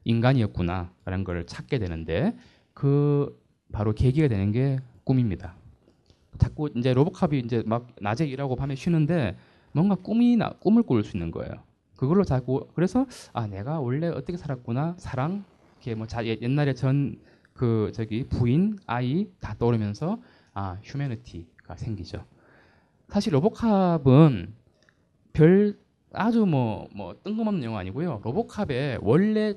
인간이었구나라는 0.04 1.24
걸 1.24 1.44
찾게 1.44 1.80
되는데 1.80 2.34
그 2.72 3.38
바로 3.72 3.92
계기가 3.92 4.28
되는 4.28 4.52
게 4.52 4.78
꿈입니다. 5.04 5.54
자꾸 6.38 6.70
이제 6.74 6.94
로보캅이 6.94 7.40
이제 7.40 7.62
막 7.66 7.88
낮에 8.00 8.24
일하고 8.26 8.56
밤에 8.56 8.74
쉬는데 8.74 9.36
뭔가 9.72 9.96
꿈이 9.96 10.38
나, 10.38 10.48
꿈을 10.60 10.82
꿀수 10.82 11.14
있는 11.14 11.30
거예요. 11.30 11.52
그걸로 11.98 12.24
자꾸 12.24 12.66
그래서 12.74 13.04
아 13.34 13.46
내가 13.46 13.80
원래 13.80 14.08
어떻게 14.08 14.38
살았구나 14.38 14.94
사랑 14.96 15.44
이렇게 15.76 15.94
뭐 15.94 16.06
자, 16.06 16.24
옛- 16.24 16.40
옛날에 16.40 16.72
전 16.72 17.18
그 17.60 17.92
저기 17.92 18.24
부인 18.24 18.78
아이 18.86 19.26
다 19.38 19.54
떠오르면서 19.58 20.18
아 20.54 20.78
휴메니티가 20.82 21.76
생기죠. 21.76 22.24
사실 23.08 23.32
로보캅은 23.34 24.54
별 25.32 25.78
아주 26.12 26.44
뭐 26.46 26.88
뭐 26.92 27.14
뜬금없는 27.22 27.62
영화 27.64 27.80
아니고요. 27.80 28.20
로보캅의 28.24 28.98
원래 29.02 29.54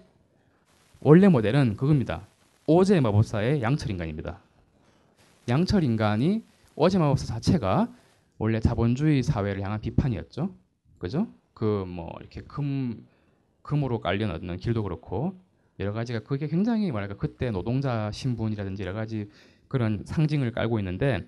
원래 1.00 1.28
모델은 1.28 1.76
그겁니다. 1.76 2.28
오제 2.68 3.00
마법사의 3.02 3.62
양철 3.62 3.92
인간입니다. 3.92 4.40
양철 5.50 5.84
인간이 5.84 6.44
오제 6.76 6.98
마법사 7.00 7.26
자체가 7.26 7.90
원래 8.38 8.60
자본주의 8.60 9.22
사회를 9.24 9.62
향한 9.64 9.82
비판이었죠. 9.82 10.54
그죠? 11.00 11.28
그 11.54 11.86
뭐 11.88 12.16
이렇게 12.20 12.42
금 12.42 13.06
금으로 13.62 14.00
깔린 14.00 14.30
어떤 14.32 14.58
길도 14.58 14.84
그렇고 14.84 15.40
여러 15.80 15.92
가지가 15.94 16.20
그게 16.20 16.48
굉장히 16.48 16.92
뭐랄까 16.92 17.16
그때 17.16 17.52
노동자 17.52 18.12
신분이라든지 18.12 18.84
여러 18.84 18.94
가지 18.94 19.30
그런 19.74 20.04
상징을 20.06 20.52
깔고 20.52 20.78
있는데 20.82 21.26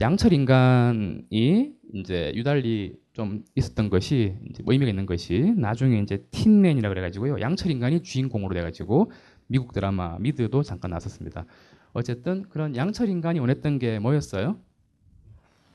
양철 0.00 0.32
인간이 0.32 1.72
이제 1.94 2.30
유달리 2.36 2.94
좀 3.12 3.42
있었던 3.56 3.90
것이 3.90 4.36
뭐 4.62 4.72
의미가 4.72 4.88
있는 4.88 5.04
것이 5.04 5.52
나중에 5.56 5.98
이제 5.98 6.24
틴맨이라 6.30 6.88
그래가지고요 6.90 7.40
양철 7.40 7.72
인간이 7.72 8.00
주인공으로 8.04 8.54
돼가지고 8.54 9.10
미국 9.48 9.72
드라마 9.72 10.16
미드도 10.20 10.62
잠깐 10.62 10.92
나섰습니다. 10.92 11.44
어쨌든 11.92 12.44
그런 12.48 12.76
양철 12.76 13.08
인간이 13.08 13.40
원했던 13.40 13.80
게 13.80 13.98
뭐였어요? 13.98 14.60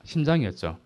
심장이었죠. 0.06 0.78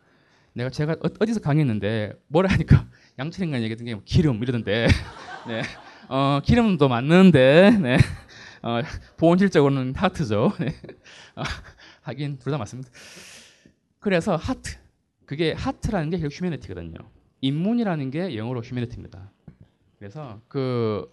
내가 0.53 0.71
제가 0.71 0.93
어- 0.93 1.09
어디서 1.19 1.39
강의했는데 1.41 2.13
뭐라 2.29 2.49
하니까 2.51 2.87
양철 3.19 3.45
인간 3.45 3.61
얘기했던 3.61 3.85
게 3.85 3.95
기름 4.05 4.41
이러던데 4.41 4.87
네. 5.47 5.61
어, 6.09 6.39
기름도 6.43 6.87
맞는데 6.87 7.77
네. 7.79 7.97
어, 8.67 8.81
본질적으로는 9.15 9.95
하트죠. 9.95 10.51
네. 10.59 10.75
어, 11.37 11.43
하긴 12.01 12.37
둘 12.37 12.51
다 12.51 12.57
맞습니다. 12.57 12.89
그래서 13.99 14.35
하트 14.35 14.75
그게 15.25 15.53
하트라는 15.53 16.09
게 16.09 16.17
결국 16.19 16.35
humanity거든요. 16.35 16.97
인문이라는 17.39 18.11
게 18.11 18.35
영어로 18.35 18.59
humanity입니다. 18.61 19.31
그래서 19.97 20.41
그 20.49 21.09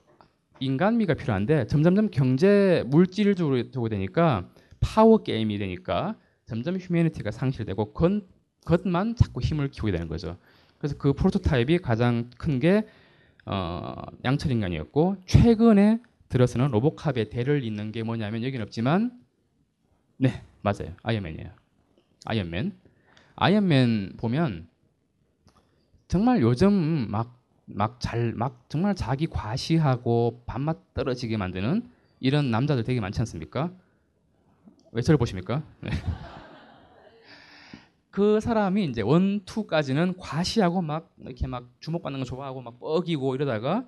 인간미가 0.59 1.15
필요한데 1.15 1.67
점점점 1.69 2.11
경제 2.11 2.83
물질적으로 2.89 3.89
되니까 3.89 4.49
파워 4.81 5.19
게임이 5.19 5.57
되니까 5.59 6.17
점점 6.47 6.77
humanity가 6.77 7.31
상실되고 7.31 7.93
겉, 7.93 8.23
겉만 8.65 9.15
자꾸 9.15 9.41
힘을 9.41 9.69
키우게 9.71 9.93
되는 9.93 10.09
거죠. 10.09 10.39
그래서 10.79 10.97
그 10.99 11.13
prototype이 11.13 11.79
가장 11.79 12.31
큰 12.37 12.59
게 12.59 12.85
어, 13.47 13.95
양철 14.25 14.51
인간이었고 14.53 15.17
최근에 15.27 16.01
들어서는 16.35 16.73
로보캅의 16.73 17.31
대를 17.31 17.63
잇는 17.63 17.93
게 17.93 18.03
뭐냐면 18.03 18.43
여기는 18.43 18.65
없지만 18.65 19.13
네 20.17 20.43
맞아요 20.63 20.97
아이언맨이에요. 21.05 21.49
아이언맨 22.25 22.77
아이언맨 23.37 24.15
보면 24.17 24.67
정말 26.09 26.43
요즘 26.43 26.73
막 27.09 27.41
막잘막 27.67 28.65
정말 28.69 28.97
자기 28.97 29.29
과시하고 29.29 30.43
밥맛 30.45 30.95
떨어지게 30.95 31.37
만드는 31.37 31.89
이런 32.19 32.51
남자들 32.51 32.83
되게 32.83 33.01
많지 33.01 33.21
않습니까? 33.21 33.71
왜 34.91 35.03
저를 35.03 35.19
보십니까? 35.19 35.63
네. 35.83 35.91
그 38.11 38.41
사람이 38.41 38.87
이제 38.87 39.03
one, 39.03 39.45
two까지는 39.45 40.17
과시하고 40.19 40.83
막 40.83 41.15
이렇게 41.19 41.47
막 41.47 41.69
주목받는 41.79 42.19
거 42.19 42.25
좋아하고 42.25 42.61
막 42.61 42.81
뻐기고 42.81 43.37
이러다가 43.37 43.87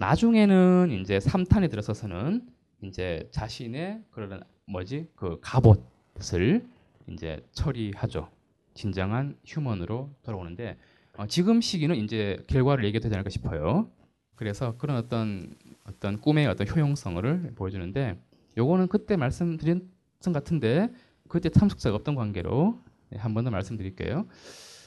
나중에는 0.00 0.98
이제 1.02 1.18
3탄에 1.18 1.70
들어서서는 1.70 2.48
이제 2.82 3.28
자신의 3.32 4.02
그런 4.10 4.42
뭐지 4.64 5.08
그 5.14 5.38
갑옷을 5.42 6.66
이제 7.10 7.44
처리하죠. 7.52 8.30
진정한 8.72 9.36
휴먼으로 9.44 10.08
돌아오는데 10.22 10.78
어, 11.18 11.26
지금 11.26 11.60
시기는 11.60 11.94
이제 11.96 12.42
결과를 12.46 12.84
얘기해도 12.86 13.10
되지 13.10 13.14
않을까 13.14 13.28
싶어요. 13.28 13.90
그래서 14.36 14.74
그런 14.78 14.96
어떤 14.96 15.54
어떤 15.84 16.18
꿈의 16.18 16.46
어떤 16.46 16.66
효용성을 16.66 17.52
보여주는데 17.54 18.18
요거는 18.56 18.88
그때 18.88 19.18
말씀드린 19.18 19.90
것 20.24 20.32
같은데 20.32 20.88
그때 21.28 21.50
참석자가 21.50 21.96
없던 21.96 22.14
관계로 22.14 22.80
네, 23.10 23.18
한번 23.18 23.44
더 23.44 23.50
말씀드릴게요. 23.50 24.26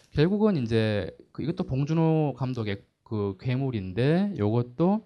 결국은 0.10 0.58
이제 0.58 1.16
그 1.32 1.44
이것도 1.44 1.66
봉준호 1.66 2.34
감독의 2.36 2.82
그 3.04 3.36
괴물인데 3.40 4.36
요것도 4.38 5.06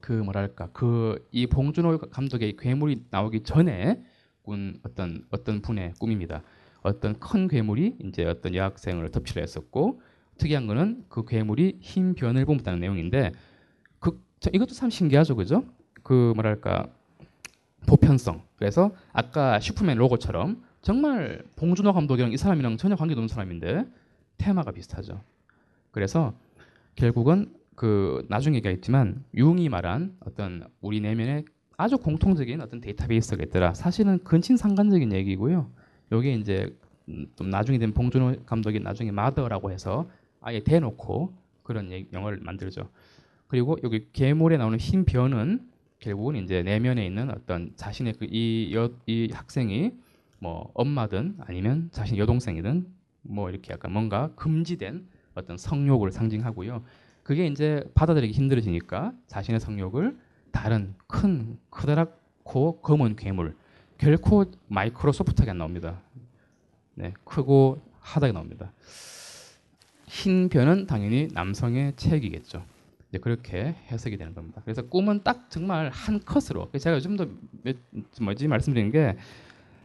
그 0.00 0.12
뭐랄까 0.12 0.68
그 0.72 1.18
이 1.32 1.46
봉준호 1.46 1.98
감독의 1.98 2.56
괴물이 2.56 3.04
나오기 3.10 3.42
전에 3.42 4.02
꾼 4.42 4.78
어떤 4.84 5.24
어떤 5.30 5.60
분의 5.60 5.94
꿈입니다. 5.98 6.42
어떤 6.82 7.18
큰 7.18 7.48
괴물이 7.48 7.96
이제 8.04 8.24
어떤 8.24 8.54
여학생을 8.54 9.10
덮치려 9.10 9.40
했었고 9.42 10.00
특이한 10.38 10.66
거는 10.66 11.04
그 11.08 11.24
괴물이 11.24 11.78
흰 11.80 12.14
변을 12.14 12.44
뿜었다는 12.46 12.80
내용인데 12.80 13.32
그 13.98 14.22
저- 14.40 14.50
이것도 14.52 14.72
참 14.74 14.88
신기하죠, 14.88 15.34
그죠? 15.36 15.64
그 16.02 16.32
뭐랄까 16.36 16.86
보편성. 17.86 18.42
그래서 18.56 18.92
아까 19.12 19.58
슈퍼맨 19.60 19.98
로고처럼 19.98 20.62
정말 20.82 21.42
봉준호 21.56 21.92
감독이랑 21.92 22.32
이 22.32 22.36
사람이랑 22.36 22.76
전혀 22.76 22.94
관계도 22.96 23.18
없는 23.20 23.28
사람인데 23.28 23.84
테마가 24.38 24.70
비슷하죠. 24.70 25.20
그래서 25.90 26.32
결국은 26.98 27.54
그 27.76 28.26
나중에 28.28 28.56
얘기했지만 28.56 29.24
융이 29.32 29.68
말한 29.68 30.16
어떤 30.26 30.66
우리 30.80 31.00
내면에 31.00 31.44
아주 31.76 31.96
공통적인 31.96 32.60
어떤 32.60 32.80
데이터베이스가 32.80 33.44
있더라. 33.44 33.72
사실은 33.72 34.18
근친상간적인 34.24 35.12
얘기고요. 35.12 35.70
요게 36.10 36.34
이제 36.34 36.76
음, 37.08 37.28
좀 37.36 37.50
나중에 37.50 37.78
된 37.78 37.92
봉준호 37.92 38.42
감독이 38.44 38.80
나중에 38.80 39.12
마더라고 39.12 39.70
해서 39.70 40.10
아예 40.40 40.58
대놓고 40.58 41.32
그런 41.62 41.92
얘기- 41.92 42.08
영화를 42.12 42.40
만들죠. 42.40 42.88
그리고 43.46 43.76
여기 43.84 44.08
괴물에 44.12 44.56
나오는 44.56 44.76
흰 44.76 45.04
변은 45.04 45.68
결국은 46.00 46.34
이제 46.34 46.64
내면에 46.64 47.06
있는 47.06 47.30
어떤 47.30 47.70
자신의 47.76 48.14
그이이 48.14 48.74
이 49.06 49.28
학생이 49.32 49.92
뭐 50.40 50.72
엄마든 50.74 51.36
아니면 51.46 51.90
자신 51.92 52.16
여동생이든 52.18 52.86
뭐 53.22 53.50
이렇게 53.50 53.72
약간 53.72 53.92
뭔가 53.92 54.32
금지된 54.34 55.06
어떤 55.38 55.56
성욕을 55.56 56.12
상징하고요. 56.12 56.82
그게 57.22 57.46
이제 57.46 57.84
받아들이기 57.94 58.32
힘들어지니까 58.32 59.12
자신의 59.26 59.60
성욕을 59.60 60.16
다른 60.50 60.94
큰 61.06 61.58
커다랗고 61.70 62.80
검은 62.80 63.16
괴물 63.16 63.54
결코 63.98 64.44
마이크로소프트하게 64.68 65.50
안 65.50 65.58
나옵니다. 65.58 66.00
네, 66.94 67.12
크고 67.24 67.80
하다게 68.00 68.32
나옵니다. 68.32 68.72
흰 70.06 70.48
변은 70.48 70.86
당연히 70.86 71.28
남성의 71.32 71.94
체액이겠죠. 71.96 72.64
이제 73.08 73.18
그렇게 73.18 73.74
해석이 73.90 74.16
되는 74.16 74.34
겁니다. 74.34 74.60
그래서 74.64 74.82
꿈은 74.82 75.22
딱 75.22 75.50
정말 75.50 75.90
한 75.90 76.20
컷으로 76.20 76.70
제가 76.72 76.96
요즘도 76.96 77.26
몇, 77.62 77.76
뭐지 78.20 78.48
말씀드리는 78.48 78.90
게 78.90 79.16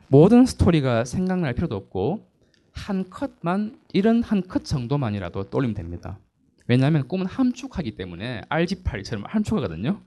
모든 0.08 0.46
스토리가 0.46 1.06
생각날 1.06 1.54
필요도 1.54 1.76
없고 1.76 2.26
한 2.74 3.10
컷만 3.10 3.78
이런 3.94 4.24
한 4.24 4.42
컷 4.42 4.66
정도만이라도 4.66 5.50
떠올리면 5.50 5.76
됩니다. 5.76 6.20
왜냐하면 6.68 7.08
꿈은 7.08 7.26
함축하기 7.26 7.96
때문에 7.96 8.42
RG8처럼 8.50 9.24
함축하거든요. 9.28 10.02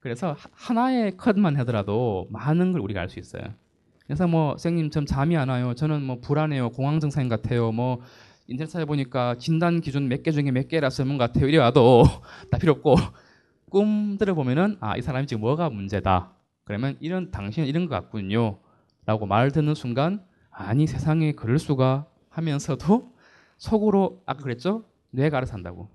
그래서 0.00 0.32
하- 0.32 0.48
하나의 0.52 1.16
컷만 1.16 1.56
하더라도 1.58 2.26
많은 2.30 2.72
걸 2.72 2.80
우리가 2.80 3.00
알 3.00 3.08
수 3.08 3.18
있어요. 3.18 3.42
그래서 4.06 4.26
뭐 4.26 4.52
선생님 4.52 4.90
좀 4.90 5.04
잠이 5.06 5.36
안 5.36 5.48
와요. 5.50 5.74
저는 5.74 6.02
뭐 6.02 6.20
불안해요. 6.20 6.70
공황 6.70 7.00
증상 7.00 7.28
같아요. 7.28 7.70
뭐 7.70 8.00
인터넷 8.48 8.68
찾아보니까 8.70 9.36
진단 9.38 9.80
기준 9.80 10.08
몇 10.08 10.22
개 10.22 10.32
중에 10.32 10.50
몇 10.50 10.68
개라 10.68 10.90
설문 10.90 11.18
같아요. 11.18 11.46
이래 11.48 11.58
와도 11.58 12.04
다 12.50 12.58
필요 12.58 12.72
없고 12.72 12.96
꿈들을 13.70 14.34
보면은 14.34 14.76
아 14.80 14.96
이 14.96 15.02
사람이 15.02 15.26
지금 15.26 15.42
뭐가 15.42 15.70
문제다. 15.70 16.32
그러면 16.64 16.96
이런 17.00 17.30
당신은 17.30 17.68
이런 17.68 17.86
것 17.86 17.94
같군요. 17.94 18.58
라고 19.06 19.26
말 19.26 19.50
듣는 19.50 19.74
순간 19.74 20.24
아니 20.66 20.86
세상에 20.86 21.32
그럴 21.32 21.58
수가 21.58 22.06
하면서도 22.30 23.12
속으로 23.58 24.22
아까 24.26 24.42
그랬죠? 24.42 24.84
뇌가 25.10 25.38
알아서 25.38 25.54
한다고. 25.54 25.88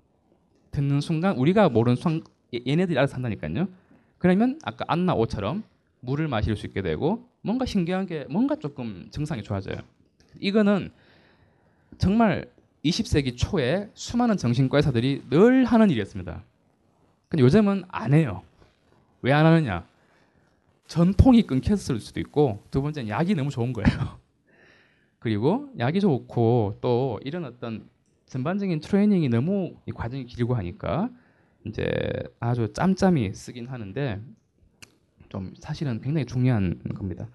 듣는 0.70 1.00
순간 1.00 1.36
우리가 1.36 1.68
모르는 1.68 1.96
순간 1.96 2.22
얘- 2.54 2.60
얘네들이 2.66 2.98
알아서 2.98 3.14
한다니까요. 3.16 3.68
그러면 4.18 4.58
아까 4.64 4.84
안나 4.88 5.14
오처럼 5.14 5.62
물을 6.00 6.28
마실 6.28 6.56
수 6.56 6.66
있게 6.66 6.82
되고 6.82 7.28
뭔가 7.42 7.64
신기한 7.64 8.06
게 8.06 8.24
뭔가 8.28 8.56
조금 8.56 9.08
증상이 9.10 9.42
좋아져요. 9.42 9.76
이거는 10.40 10.90
정말 11.98 12.50
20세기 12.84 13.36
초에 13.36 13.90
수많은 13.94 14.36
정신과 14.36 14.78
의사들이 14.78 15.22
늘 15.30 15.64
하는 15.64 15.90
일이었습니다. 15.90 16.42
근데 17.28 17.42
요즘은 17.42 17.84
안 17.88 18.14
해요. 18.14 18.42
왜 19.22 19.32
안 19.32 19.46
하느냐? 19.46 19.86
전통이 20.86 21.42
끊겼을 21.42 21.98
수도 22.00 22.20
있고 22.20 22.62
두 22.70 22.80
번째는 22.82 23.08
약이 23.08 23.34
너무 23.34 23.50
좋은 23.50 23.72
거예요. 23.72 24.18
그리고 25.26 25.70
약이 25.80 25.98
좋고 25.98 26.78
또 26.80 27.18
이런 27.24 27.44
어떤 27.44 27.88
전반적인 28.26 28.78
트레이닝이 28.78 29.28
너무 29.28 29.74
이 29.84 29.90
과정이 29.90 30.24
길고 30.24 30.54
하니까 30.54 31.10
이제 31.66 31.84
아주 32.38 32.72
짬짬이 32.72 33.34
쓰긴 33.34 33.66
하는데 33.66 34.20
좀 35.28 35.52
사실은 35.58 36.00
굉장히 36.00 36.26
중요한 36.26 36.78
겁니다. 36.94 37.26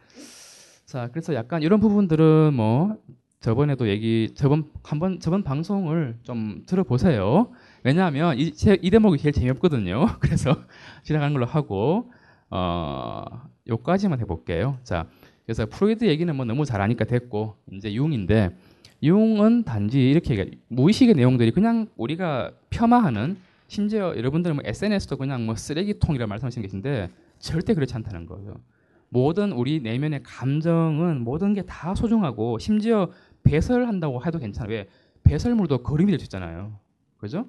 자, 0.85 1.09
그래서 1.11 1.33
약간 1.33 1.63
이런 1.63 1.81
부분들은 1.81 2.53
뭐 2.53 2.95
저번에도 3.41 3.89
얘기 3.89 4.31
저번 4.35 4.71
한번 4.83 5.19
저번 5.19 5.43
방송을 5.43 6.17
좀 6.23 6.63
들어보세요. 6.67 7.51
왜냐하면 7.83 8.37
이, 8.39 8.53
제- 8.53 8.79
이 8.81 8.89
대목이 8.89 9.17
제일 9.17 9.33
재미없거든요. 9.33 10.05
그래서 10.21 10.55
지나가는 11.03 11.33
걸로 11.33 11.45
하고 11.45 12.09
어 12.51 13.25
요까지만 13.67 14.21
해볼게요. 14.21 14.77
자, 14.85 15.09
그래서 15.45 15.65
프로이드 15.65 16.05
얘기는 16.05 16.33
뭐 16.35 16.45
너무 16.45 16.65
잘 16.65 16.81
아니까 16.81 17.05
됐고 17.05 17.55
이제 17.71 17.93
융인데 17.93 18.55
융은 19.03 19.63
단지 19.63 20.09
이렇게. 20.11 20.51
무의식의 20.67 21.15
내용들이 21.15 21.51
그냥 21.51 21.87
우리가 21.97 22.51
폄하하는 22.69 23.37
심지어 23.67 24.15
여러분들은 24.15 24.55
뭐 24.57 24.63
SNS도 24.65 25.17
그냥 25.17 25.45
뭐 25.45 25.55
쓰레기통이라 25.55 26.27
말씀하시는 26.27 26.61
계신데 26.61 27.09
절대 27.39 27.73
그렇지 27.73 27.93
않다는 27.95 28.25
거죠. 28.25 28.55
모든 29.09 29.51
우리 29.51 29.79
내면의 29.81 30.21
감정은 30.23 31.21
모든 31.21 31.53
게 31.53 31.63
다 31.63 31.95
소중하고 31.95 32.59
심지어 32.59 33.09
배설한다고 33.43 34.23
해도 34.25 34.39
괜찮아요. 34.39 34.71
왜 34.71 34.87
배설물도 35.23 35.79
거름이 35.79 36.11
될 36.11 36.19
수 36.19 36.25
있잖아요. 36.25 36.77
그죠? 37.17 37.45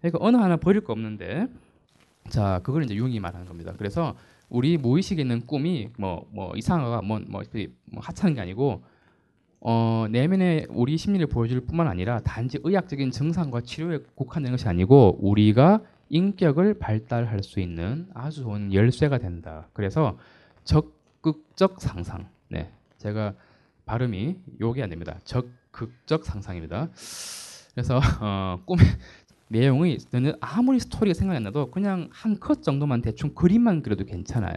그러니까 0.00 0.18
어느 0.22 0.36
하나 0.36 0.56
버릴 0.56 0.82
거 0.82 0.92
없는데 0.92 1.46
자 2.28 2.60
그걸 2.62 2.84
이제 2.84 2.94
융이 2.94 3.20
말하는 3.20 3.46
겁니다. 3.46 3.72
그래서 3.76 4.14
우리 4.48 4.76
무의식에 4.78 5.22
있는 5.22 5.46
꿈이 5.46 5.88
뭐 5.98 6.26
뭐 6.30 6.54
이상하가 6.56 7.02
뭐, 7.02 7.20
뭐, 7.26 7.42
하찮은 7.96 8.34
게 8.34 8.40
아니고 8.40 8.82
어, 9.60 10.06
내면의 10.10 10.66
우리 10.70 10.96
심리를 10.96 11.26
보여줄 11.26 11.62
뿐만 11.66 11.88
아니라 11.88 12.20
단지 12.20 12.58
의학적인 12.62 13.10
증상과 13.10 13.62
치료에 13.62 13.98
국한된 14.14 14.52
것이 14.52 14.68
아니고 14.68 15.18
우리가 15.20 15.82
인격을 16.08 16.78
발달할 16.78 17.42
수 17.42 17.58
있는 17.58 18.06
아주 18.14 18.42
좋은 18.42 18.72
열쇠가 18.72 19.18
된다. 19.18 19.68
그래서 19.72 20.18
적극적 20.64 21.80
상상. 21.80 22.28
네, 22.48 22.70
제가 22.98 23.34
발음이 23.86 24.36
요게 24.60 24.82
안 24.82 24.90
됩니다. 24.90 25.18
적극적 25.24 26.24
상상입니다. 26.24 26.90
그래서 27.74 28.00
어, 28.20 28.60
꿈의 28.66 28.86
내용이 29.48 29.98
저는 29.98 30.34
아무리 30.40 30.78
스토리가 30.80 31.14
생각이 31.14 31.36
안 31.36 31.42
나도 31.44 31.70
그냥 31.70 32.08
한 32.12 32.38
컷 32.40 32.62
정도만 32.62 33.02
대충 33.02 33.34
그림만 33.34 33.82
그려도 33.82 34.04
괜찮아요. 34.04 34.54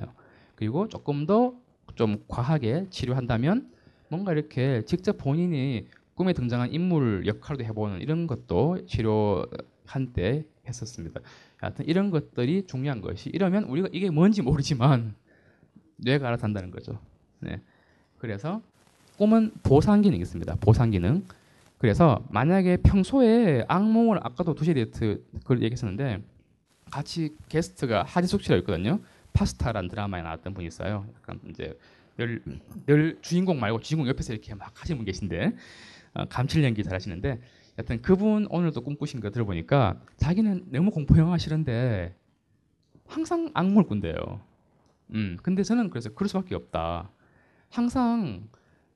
그리고 0.56 0.88
조금 0.88 1.26
더 1.26 1.56
좀 1.96 2.24
과하게 2.28 2.86
치료한다면 2.92 3.70
뭔가 4.10 4.32
이렇게 4.32 4.84
직접 4.86 5.18
본인이 5.18 5.88
꿈에 6.16 6.34
등장한 6.34 6.72
인물 6.72 7.26
역할도 7.26 7.64
해보는 7.66 8.00
이런 8.02 8.26
것도 8.28 8.86
치료 8.86 9.46
한때 9.86 10.46
했었습니다. 10.68 11.20
하여튼 11.58 11.86
이런 11.88 12.10
것들이 12.10 12.64
중요한 12.68 13.02
것이 13.02 13.30
이러면 13.32 13.66
우리가 13.66 13.90
이게 13.92 14.10
뭔지 14.12 14.42
모르지만 14.42 15.16
뇌가 15.98 16.28
알아서 16.28 16.44
한다는 16.46 16.72
거죠. 16.72 17.00
네. 17.40 17.60
그래서 18.18 18.62
꿈은 19.18 19.52
보상 19.64 20.02
기능이 20.02 20.22
있습니다. 20.22 20.56
보상 20.62 20.92
기능. 20.92 21.26
그래서 21.80 22.24
만약에 22.30 22.78
평소에 22.78 23.64
악몽을 23.68 24.20
아까도 24.22 24.54
두시 24.54 24.74
데이트 24.74 25.24
그걸 25.40 25.64
얘기했었는데 25.64 26.22
같이 26.92 27.36
게스트가 27.48 28.04
하지숙 28.04 28.44
씨가 28.44 28.58
있거든요. 28.58 29.00
파스타라는 29.34 29.90
드라마에 29.90 30.22
나왔던 30.22 30.54
분이 30.54 30.68
있어요. 30.68 31.08
약간 31.16 31.40
이제 31.50 31.78
늘, 32.18 32.44
늘 32.86 33.18
주인공 33.22 33.60
말고 33.62 33.80
주인공 33.80 34.10
옆에서 34.10 34.34
이렇게 34.34 34.54
막 34.56 34.74
하시는 34.80 34.98
분 34.98 35.06
계신데 35.06 35.56
어, 36.16 36.26
감칠 36.26 36.64
연기 36.66 36.84
잘하시는데 36.84 37.40
여튼 37.78 38.02
그분 38.02 38.46
오늘도 38.50 38.82
꿈꾸신 38.82 39.22
거 39.22 39.30
들어보니까 39.30 40.02
자기는 40.18 40.66
너무 40.72 40.92
공포 40.92 41.18
영화 41.18 41.38
싫은데 41.38 42.14
항상 43.08 43.52
악몽을 43.54 43.86
꾼대요. 43.86 44.42
음, 45.12 45.38
근데 45.42 45.64
저는 45.64 45.90
그래서 45.90 46.10
그럴 46.10 46.28
수밖에 46.28 46.56
없다. 46.56 47.10
항상 47.70 48.50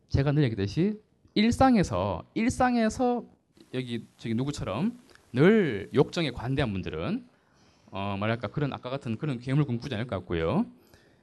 제가 0.09 0.33
늘 0.33 0.43
얘기했듯이 0.43 0.99
일상에서 1.35 2.23
일상에서 2.35 3.25
여기 3.73 4.05
저기 4.17 4.35
누구처럼 4.35 4.99
늘 5.31 5.89
욕정에 5.93 6.31
관대한 6.31 6.71
분들은 6.71 7.27
어 7.91 8.15
뭐랄까 8.17 8.47
그런 8.47 8.71
아까 8.73 8.89
같은 8.89 9.17
그런 9.17 9.39
괴물 9.39 9.65
꿈꾸지 9.65 9.95
않을 9.95 10.07
것 10.07 10.17
같고요. 10.17 10.65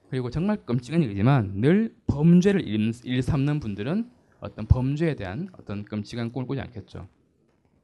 그리고 0.08 0.30
정말 0.30 0.56
끔찍한 0.64 1.02
얘기지만 1.04 1.60
늘 1.60 1.94
범죄를 2.08 2.66
일, 2.66 2.92
일삼는 3.04 3.60
분들은 3.60 4.10
어떤 4.40 4.66
범죄에 4.66 5.14
대한 5.14 5.48
어떤 5.56 5.84
끔찍한 5.84 6.32
꿈을 6.32 6.48
꾸지 6.48 6.60
않겠죠. 6.60 7.06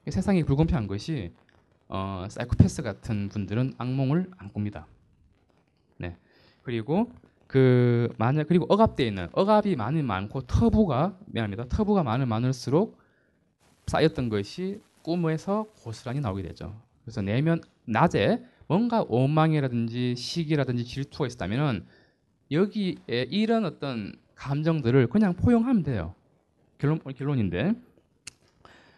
세상이 0.09 0.43
불공평한 0.45 0.87
것이 0.89 1.33
어, 1.89 2.27
사이코패스 2.29 2.83
같은 2.83 3.29
분들은 3.29 3.75
악몽을 3.79 4.31
안 4.39 4.53
꿉니다. 4.53 4.87
네. 5.99 6.17
그리고 6.63 7.13
그 7.47 8.13
만약 8.19 8.49
그리고 8.49 8.67
억압되어 8.69 9.07
있는 9.07 9.29
억압이 9.33 9.77
많이 9.77 10.03
많고 10.03 10.43
터부가 10.43 11.19
미안합니다. 11.27 11.67
터부가 11.69 12.03
많을 12.03 12.27
많을수록 12.27 12.99
쌓였던 13.87 14.29
것이 14.29 14.81
꿈에서 15.03 15.67
고스란히 15.83 16.21
나오게 16.21 16.43
되죠. 16.43 16.81
그래서 17.05 17.23
내면 17.23 17.61
낮에 17.85 18.45
뭔가 18.67 19.05
원망이라든지 19.09 20.17
시기라든지 20.17 20.85
질투가 20.85 21.27
있다면은 21.27 21.87
여기에 22.51 23.29
이런 23.31 23.65
어떤 23.65 24.13
감정들을 24.35 25.07
그냥 25.09 25.35
포용하면 25.35 25.83
돼요. 25.85 26.15
결론 26.79 26.99
결론인데 26.99 27.75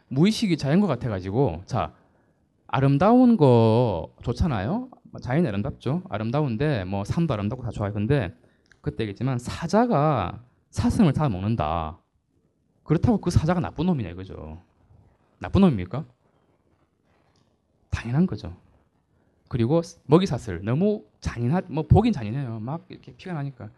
무의식이 0.08 0.56
자연과 0.56 0.86
같아가지고 0.86 1.62
자 1.66 1.92
아름다운 2.66 3.36
거 3.36 4.10
좋잖아요. 4.22 4.88
자연이 5.22 5.46
아름답죠. 5.48 6.02
아름다운데 6.08 6.84
뭐 6.84 7.04
산도 7.04 7.34
아름답고 7.34 7.62
다 7.62 7.70
좋아요. 7.70 7.92
근데 7.92 8.34
그때 8.80 9.04
얘기했지만 9.04 9.38
사자가 9.38 10.42
사슴을 10.70 11.12
다 11.12 11.28
먹는다. 11.28 11.98
그렇다고 12.84 13.18
그 13.18 13.30
사자가 13.30 13.60
나쁜 13.60 13.86
놈이냐 13.86 14.10
이거죠. 14.10 14.62
나쁜 15.40 15.60
놈입니까? 15.62 16.04
당연한 17.90 18.26
거죠. 18.26 18.56
그리고 19.48 19.80
먹이 20.04 20.26
사슬 20.26 20.62
너무 20.62 21.04
잔인하 21.20 21.62
뭐 21.68 21.86
보긴 21.86 22.12
잔인해요. 22.12 22.60
막 22.60 22.84
이렇게 22.88 23.12
피가 23.16 23.32
나니까. 23.32 23.70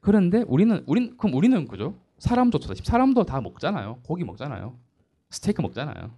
그런데 0.00 0.42
우리는 0.46 0.82
우린 0.86 1.16
그럼 1.16 1.34
우리는 1.34 1.66
그죠? 1.66 1.94
사람도 2.18 2.58
사람도 2.82 3.24
다 3.24 3.40
먹잖아요. 3.40 4.00
고기 4.04 4.24
먹잖아요. 4.24 4.76
스테이크 5.30 5.60
먹잖아요. 5.62 6.10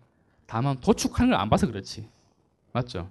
다만 0.47 0.79
도축하는 0.81 1.31
걸 1.33 1.41
안 1.41 1.49
봐서 1.49 1.66
그렇지. 1.66 2.09
맞죠? 2.73 3.11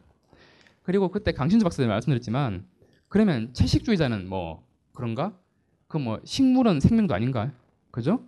그리고 0.88 1.10
그때 1.10 1.34
강신주 1.34 1.66
박사님 1.66 1.90
말씀드렸지만 1.90 2.64
그러면 3.10 3.50
채식주의자는 3.52 4.30
뭐 4.30 4.64
그런가? 4.94 5.34
그 5.90 5.98
뭐 5.98 6.22
식물은 6.24 6.80
생명도 6.80 7.14
아닌가? 7.14 7.52
그죠? 7.92 8.22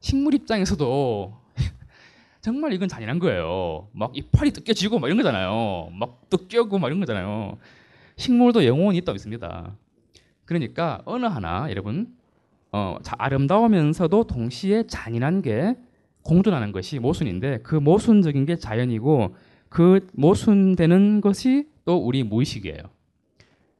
식물 0.00 0.32
입장에서도 0.32 1.36
정말 2.40 2.72
이건 2.72 2.88
잔인한 2.88 3.18
거예요. 3.18 3.88
막 3.92 4.16
이파리 4.16 4.52
뜯겨지고 4.52 4.98
막 4.98 5.08
이런 5.08 5.18
거잖아요. 5.18 5.90
막 5.92 6.30
뜯겨고 6.30 6.78
막 6.78 6.86
이런 6.86 6.98
거잖아요. 6.98 7.58
식물도 8.16 8.64
영혼이 8.64 8.96
있다고 8.96 9.14
있습니다. 9.14 9.76
그러니까 10.46 11.02
어느 11.04 11.26
하나 11.26 11.68
여러분 11.68 12.16
어, 12.72 12.96
아름다우면서도 13.18 14.24
동시에 14.28 14.86
잔인한 14.86 15.42
게 15.42 15.76
공존하는 16.22 16.72
것이 16.72 17.00
모순인데 17.00 17.58
그 17.58 17.74
모순적인 17.74 18.46
게 18.46 18.56
자연이고 18.56 19.34
그 19.68 20.06
모순되는 20.14 21.20
것이 21.20 21.66
또 21.88 21.96
우리 21.96 22.22
무의식이에요. 22.22 22.82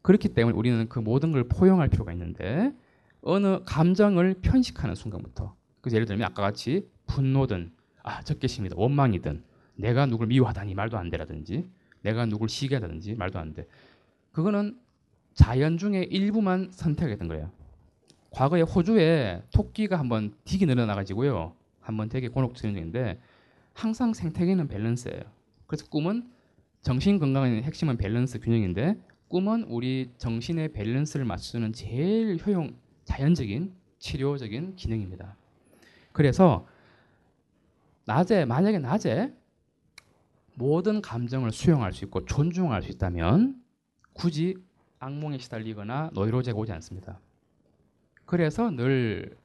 그렇기 0.01 0.31
때문에 0.31 0.57
우리는 0.57 0.89
그 0.89 0.99
모든 0.99 1.31
걸 1.31 1.45
포용할 1.45 1.91
필요가 1.91 2.11
있는데 2.13 2.73
어느 3.21 3.63
감정을 3.67 4.37
편식하는 4.41 4.95
순간부터 4.95 5.55
그 5.83 5.91
예를 5.93 6.07
들면 6.07 6.25
아까 6.27 6.41
같이 6.41 6.89
분노든 7.07 7.71
아 8.03 8.23
적개심이든 8.23 8.79
원망이든 8.79 9.45
내가 9.75 10.07
누굴 10.07 10.29
미워하다니 10.29 10.75
말도 10.75 10.97
안 10.97 11.11
되라든지 11.11 11.69
내가 12.01 12.25
누굴 12.25 12.49
시기하다든지 12.49 13.17
말도 13.17 13.39
안 13.39 13.53
돼. 13.53 13.67
그거는 14.33 14.79
자연 15.35 15.77
중에 15.77 16.05
일부만 16.05 16.71
선택했던 16.73 17.29
거예요. 17.29 17.51
과거에 18.31 18.63
호주에 18.63 19.43
토끼가 19.53 19.99
한번 19.99 20.33
되게 20.47 20.67
늘어나가지고요. 20.67 21.53
한번 21.83 22.09
되게 22.09 22.29
곤혹스러운 22.29 22.75
적인데 22.75 23.21
항상 23.75 24.15
생태계는 24.15 24.69
밸런스예요. 24.69 25.25
그래서 25.67 25.87
꿈은 25.91 26.38
정신 26.83 27.19
건강의 27.19 27.63
핵심은 27.63 27.97
밸런스 27.97 28.39
균형인데 28.41 28.97
꿈은 29.29 29.65
우리 29.65 30.11
정신의 30.17 30.73
밸런스를 30.73 31.25
맞추는 31.27 31.73
제일 31.73 32.39
효용 32.45 32.77
자연적인 33.05 33.75
치료적인 33.99 34.77
기능입니다. 34.77 35.37
그래서 36.13 36.67
낮에 38.07 38.45
만약에 38.45 38.79
낮에 38.79 39.35
모든 40.55 41.03
감정을 41.03 41.53
수용할 41.53 41.93
수 41.93 42.05
있고 42.05 42.25
존중할 42.25 42.83
수 42.83 42.91
있다면 42.91 43.63
굳이 44.15 44.57
악몽에 44.99 45.39
시달리거나 45.39 46.11
노이로제가 46.15 46.59
오지 46.59 46.73
않습니다. 46.73 47.21
그래서 48.25 48.71
늘 48.71 49.37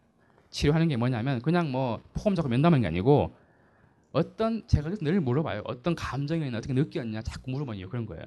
치료하는 0.50 0.88
게 0.88 0.98
뭐냐면 0.98 1.42
그냥 1.42 1.72
뭐 1.72 2.02
포함 2.14 2.36
잡고 2.36 2.50
면담하는 2.50 2.82
게 2.82 2.88
아니고 2.88 3.36
어떤 4.14 4.66
제가 4.68 4.92
늘 5.02 5.20
물어봐요. 5.20 5.64
어떤 5.66 5.96
감정이었나 5.96 6.60
어떻게 6.60 6.74
느꼈냐 6.74 7.24
자꾸 7.24 7.52
물어봐요. 7.52 7.90
그런 7.90 8.06
거예요. 8.06 8.24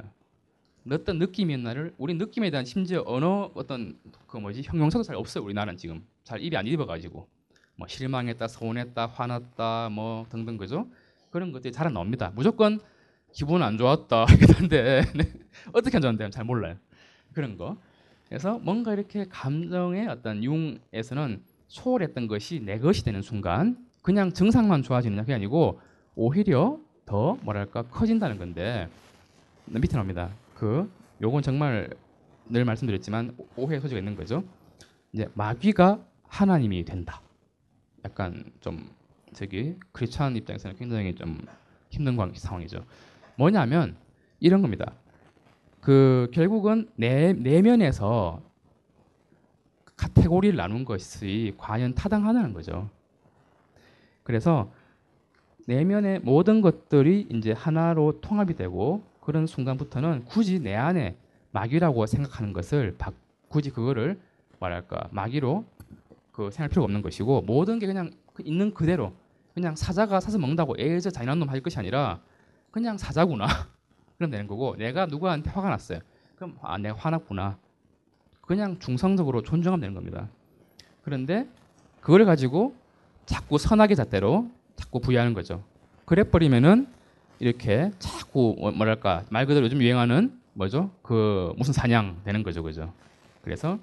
어떤 0.91 1.18
느낌이었나를 1.18 1.95
우리 1.97 2.14
느낌에 2.14 2.51
대한 2.51 2.64
심지어 2.64 3.03
언어 3.07 3.51
어떤 3.55 3.99
그 4.26 4.37
뭐지 4.37 4.62
형용사도 4.64 5.05
잘 5.05 5.16
없어요. 5.16 5.45
우리나라는 5.45 5.76
지금 5.78 6.05
잘 6.24 6.43
입이 6.43 6.57
안 6.57 6.66
입어가지고 6.66 7.28
뭐 7.76 7.89
실망했다, 7.89 8.49
서운했다, 8.49 9.07
화났다, 9.07 9.89
뭐 9.91 10.26
등등 10.28 10.57
그죠? 10.57 10.89
그런 11.30 11.53
것들이 11.53 11.72
잘 11.72 11.87
안 11.87 11.95
나옵니다. 11.95 12.32
무조건 12.34 12.80
기분 13.32 13.62
안 13.62 13.78
좋았다 13.78 14.26
이런데 14.43 15.03
네. 15.14 15.32
어떻게 15.72 15.97
안 15.99 16.03
좋았는데 16.03 16.30
잘 16.30 16.45
몰라요. 16.45 16.76
그런 17.32 17.57
거. 17.57 17.76
그래서 18.28 18.59
뭔가 18.59 18.93
이렇게 18.93 19.26
감정의 19.28 20.09
어떤 20.09 20.43
융에서는 20.43 21.45
소홀했던 21.68 22.26
것이 22.26 22.61
내 22.61 22.78
것이 22.80 23.05
되는 23.05 23.22
순간 23.22 23.86
그냥 24.07 24.31
증상만 24.31 24.85
좋아지는 24.85 25.25
게 25.25 25.35
아니고 25.35 25.81
오히려 26.15 26.79
더 27.07 27.37
뭐랄까 27.43 27.83
커진다는 27.83 28.39
건데 28.39 28.89
밑에 29.65 29.97
나옵니다. 29.97 30.31
그 30.55 30.89
요건 31.21 31.43
정말 31.43 31.91
늘 32.49 32.65
말씀드렸지만 32.65 33.37
오해 33.57 33.81
소지가 33.81 33.99
있는 33.99 34.15
거죠. 34.15 34.45
이제 35.13 35.29
마귀가 35.35 35.99
하나님이 36.29 36.85
된다. 36.85 37.21
약간 38.05 38.45
좀 38.61 38.89
저기 39.33 39.75
크리스찬 39.91 40.37
입장에서는 40.37 40.77
굉장히 40.77 41.13
좀 41.13 41.45
힘든 41.91 42.17
상황이죠. 42.33 42.85
뭐냐면 43.37 43.97
이런 44.39 44.63
겁니다. 44.63 44.93
그 45.81 46.31
결국은 46.33 46.89
내 46.95 47.33
내면에서 47.33 48.41
카테고리를 49.97 50.57
나눈 50.57 50.85
것이 50.85 51.55
과연 51.59 51.97
타당하다는 51.97 52.53
거죠. 52.53 52.89
그래서 54.27 54.72
내면의 55.68 56.18
모든 56.18 56.61
것들이 56.61 57.29
이제 57.31 57.53
하나로 57.53 58.20
통합이 58.20 58.55
되고 58.57 59.05
그런 59.20 59.47
순간부터는 59.47 60.24
굳이 60.24 60.59
내 60.59 60.74
안에 60.74 61.16
마귀라고 61.53 62.07
생각하는 62.07 62.53
것을 62.53 62.97
바, 62.99 63.12
굳이 63.47 63.70
그거를 63.70 64.18
뭐랄까 64.59 65.09
마귀로 65.12 65.64
그 66.33 66.51
생각할 66.51 66.70
필요가 66.70 66.87
없는 66.87 67.03
것이고 67.03 67.43
모든 67.43 67.79
게 67.79 67.87
그냥 67.87 68.11
그 68.35 68.43
있는 68.45 68.74
그대로 68.74 69.12
그냥 69.55 69.77
사자가 69.77 70.18
사서 70.18 70.39
먹는다고 70.39 70.74
애저 70.77 71.11
잔인한 71.11 71.39
놈 71.39 71.49
할 71.49 71.61
것이 71.61 71.79
아니라 71.79 72.20
그냥 72.72 72.99
사자구나 72.99 73.47
그럼 74.18 74.33
되는 74.33 74.49
거고 74.49 74.74
내가 74.77 75.07
누구한테 75.07 75.51
화가 75.51 75.70
났어요? 75.70 76.01
그럼 76.35 76.59
아 76.62 76.77
내가 76.79 76.97
화났구나. 76.97 77.59
그냥 78.41 78.79
중성적으로 78.81 79.43
존중하면 79.43 79.81
되는 79.81 79.95
겁니다. 79.95 80.29
그런데 81.05 81.49
그걸 82.01 82.24
가지고 82.24 82.74
자꾸 83.27 83.59
선악의 83.59 83.97
잣대로 83.97 84.51
자꾸 84.77 85.01
부여하는 85.01 85.35
거죠 85.35 85.62
그래 86.05 86.22
버리면은 86.24 86.87
이렇게 87.39 87.91
자꾸 87.99 88.57
뭐- 88.59 88.70
뭐랄까 88.70 89.24
말 89.31 89.47
그대로 89.47 89.66
요즘 89.66 89.83
유행하는 89.83 90.39
뭐죠 90.55 90.91
그 91.03 91.53
무슨 91.59 91.72
사냥 91.74 92.20
되는 92.24 92.43
거죠 92.43 92.62
그죠 92.62 92.93
그래서 93.43 93.79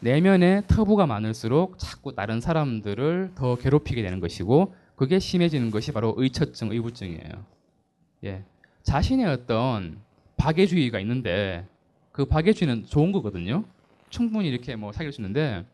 내면에 0.00 0.62
터부가 0.68 1.06
많을수록 1.06 1.78
자꾸 1.78 2.14
다른 2.14 2.40
사람들을 2.40 3.32
더 3.34 3.56
괴롭히게 3.56 4.02
되는 4.02 4.20
것이고 4.20 4.74
그게 4.94 5.18
심해지는 5.18 5.70
것이 5.70 5.92
바로 5.92 6.14
의처증, 6.16 6.72
의부증이에요. 6.72 7.44
예. 8.24 8.44
자신의 8.82 9.26
어떤 9.26 9.98
박애주의가 10.36 11.00
있는데 11.00 11.66
그 12.12 12.24
박애주의는 12.24 12.86
좋은 12.86 13.12
거거든요. 13.12 13.64
충분히 14.10 14.48
이렇게 14.48 14.76
뭐 14.76 14.92
사귈 14.92 15.12
수 15.12 15.20
있는데 15.20 15.64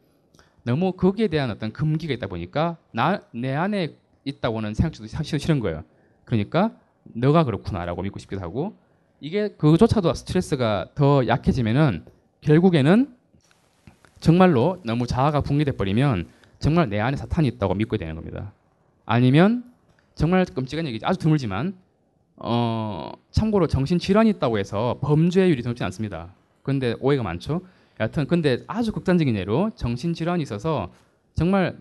너무 0.64 0.92
거기에 0.92 1.28
대한 1.28 1.50
어떤 1.50 1.72
금기가 1.72 2.12
있다 2.14 2.26
보니까 2.26 2.76
나 2.92 3.20
내 3.32 3.54
안에 3.54 3.96
있다고는 4.24 4.74
생각지도 4.74 5.06
사실 5.08 5.38
싫은 5.40 5.58
거예요. 5.60 5.82
그러니까 6.24 6.72
너가 7.04 7.44
그렇구나라고 7.44 8.02
믿고 8.02 8.18
싶기도 8.20 8.40
하고 8.40 8.76
이게 9.20 9.48
그조차도 9.48 10.14
스트레스가 10.14 10.90
더 10.94 11.26
약해지면은 11.26 12.04
결국에는 12.40 13.14
정말로 14.20 14.80
너무 14.84 15.06
자아가 15.06 15.40
붕괴돼 15.40 15.72
버리면 15.72 16.28
정말 16.60 16.88
내 16.88 17.00
안에 17.00 17.16
사탄이 17.16 17.48
있다고 17.48 17.74
믿고 17.74 17.96
되는 17.96 18.14
겁니다. 18.14 18.52
아니면 19.04 19.64
정말 20.14 20.44
끔찍한 20.44 20.86
얘기지 20.86 21.04
아주 21.04 21.18
드물지만 21.18 21.74
어 22.36 23.10
참고로 23.32 23.66
정신 23.66 23.98
질환이 23.98 24.30
있다고 24.30 24.58
해서 24.58 24.98
범죄율이 25.02 25.62
높지 25.62 25.82
않습니다. 25.84 26.34
근데 26.62 26.94
오해가 27.00 27.24
많죠. 27.24 27.62
여하튼 28.02 28.26
근데 28.26 28.64
아주 28.66 28.90
극단적인 28.92 29.36
예로 29.36 29.70
정신 29.76 30.12
질환이 30.12 30.42
있어서 30.42 30.92
정말 31.34 31.76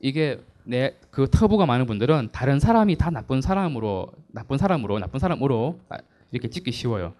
이게 0.00 0.40
내 0.64 0.94
그 1.10 1.28
터부가 1.30 1.66
많은 1.66 1.86
분들은 1.86 2.28
다른 2.32 2.60
사람이 2.60 2.96
다 2.96 3.10
나쁜 3.10 3.40
사람으로 3.40 4.12
나쁜 4.28 4.58
사람으로 4.58 4.98
나쁜 4.98 5.18
사람으로 5.18 5.80
아, 5.88 5.98
이렇게 6.30 6.48
찍기 6.48 6.70
쉬워요. 6.70 7.14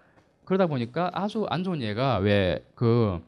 그러다 0.45 0.67
보니까 0.67 1.11
아주 1.15 1.47
안 1.49 1.65
좋은 1.65 1.81
예가 1.83 2.19
왜 2.19 2.61
그 2.75 3.21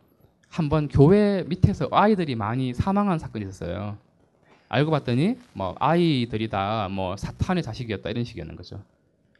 한번 0.48 0.88
교회 0.88 1.44
밑에서 1.48 1.88
아이들이 1.92 2.34
많이 2.34 2.74
사망한 2.74 3.18
사건이 3.18 3.44
있었어요. 3.46 3.96
알고 4.68 4.90
봤더니 4.90 5.38
뭐 5.54 5.74
아이들이 5.78 6.48
다 6.48 6.88
뭐 6.90 7.16
사탄의 7.16 7.62
자식이었다 7.62 8.10
이런 8.10 8.24
식이었는 8.24 8.56
거죠. 8.56 8.80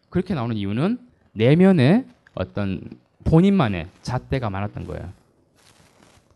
그렇게 0.08 0.34
나오는 0.34 0.56
이유는 0.56 0.98
내면에 1.32 2.06
어떤 2.34 2.80
본인만의 3.24 3.86
잣대가 4.02 4.50
많았던 4.50 4.86
거예요. 4.86 5.12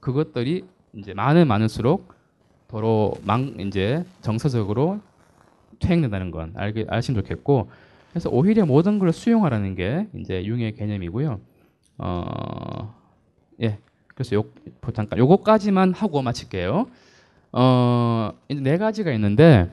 그것들이 0.04 0.64
이제 0.92 1.14
많으면 1.14 1.48
많을수록 1.48 2.12
도로 2.68 3.14
망 3.24 3.54
이제 3.58 4.04
정서적으로 4.20 5.00
퇴행된다는 5.80 6.30
건 6.30 6.52
알게 6.56 6.84
아시면 6.88 7.22
좋겠고 7.22 7.70
그래서 8.10 8.28
오히려 8.28 8.66
모든 8.66 8.98
걸 8.98 9.12
수용하라는 9.12 9.74
게 9.74 10.06
이제 10.14 10.44
융의 10.44 10.72
개념이고요. 10.72 11.40
어, 11.98 12.94
예. 13.62 13.78
그래서 14.08 14.36
요 14.36 14.44
잠깐 14.92 15.18
요거까지만 15.18 15.94
하고 15.94 16.20
마칠게요. 16.20 16.86
어, 17.52 18.32
이제 18.50 18.60
네 18.60 18.76
가지가 18.76 19.10
있는데 19.12 19.70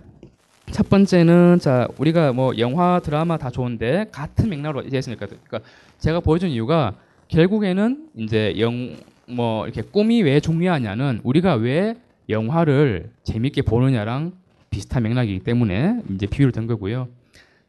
첫 0.72 0.88
번째는 0.90 1.60
자 1.60 1.90
우리가 1.98 2.32
뭐 2.32 2.58
영화 2.58 3.02
드라마 3.04 3.38
다 3.38 3.50
좋은데 3.50 4.06
같은 4.14 4.50
맥락으로 4.50 4.84
이제 4.84 4.96
했으니까 4.96 5.26
그러니까 5.26 5.60
제가 6.00 6.22
보여준 6.22 6.50
이유가 6.50 6.96
결국에는 7.28 8.10
이제 8.16 8.56
영 8.60 8.96
뭐 9.32 9.66
이렇게 9.66 9.82
꿈이 9.82 10.22
왜 10.22 10.40
중요하냐는 10.40 11.22
우리가 11.24 11.56
왜 11.56 11.96
영화를 12.30 13.12
재밌게 13.24 13.64
보느냐랑 13.64 14.34
비슷한 14.70 15.04
맥락이기 15.04 15.40
때문에 15.44 16.02
이제 16.14 16.28
비유를 16.28 16.52
든 16.52 16.68
거고요. 16.68 17.08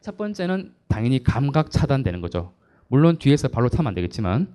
첫 0.01 0.17
번째는 0.17 0.71
당연히 0.87 1.23
감각 1.23 1.71
차단되는 1.71 2.21
거죠. 2.21 2.53
물론 2.87 3.17
뒤에서 3.17 3.47
발로 3.47 3.69
타면 3.69 3.87
안 3.87 3.93
되겠지만 3.93 4.47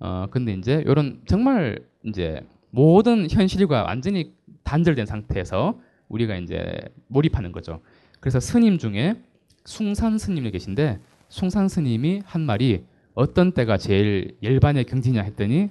어 0.00 0.26
근데 0.30 0.52
이제 0.52 0.82
이런 0.86 1.20
정말 1.26 1.78
이제 2.04 2.40
모든 2.70 3.28
현실과 3.30 3.84
완전히 3.84 4.32
단절된 4.62 5.06
상태에서 5.06 5.78
우리가 6.08 6.36
이제 6.36 6.80
몰입하는 7.08 7.52
거죠. 7.52 7.80
그래서 8.20 8.40
스님 8.40 8.78
중에 8.78 9.16
숭산 9.64 10.18
스님이 10.18 10.50
계신데 10.50 10.98
숭산 11.28 11.68
스님이 11.68 12.22
한 12.24 12.42
말이 12.42 12.84
어떤 13.14 13.52
때가 13.52 13.76
제일 13.78 14.36
열반의 14.42 14.84
경지냐 14.84 15.22
했더니 15.22 15.70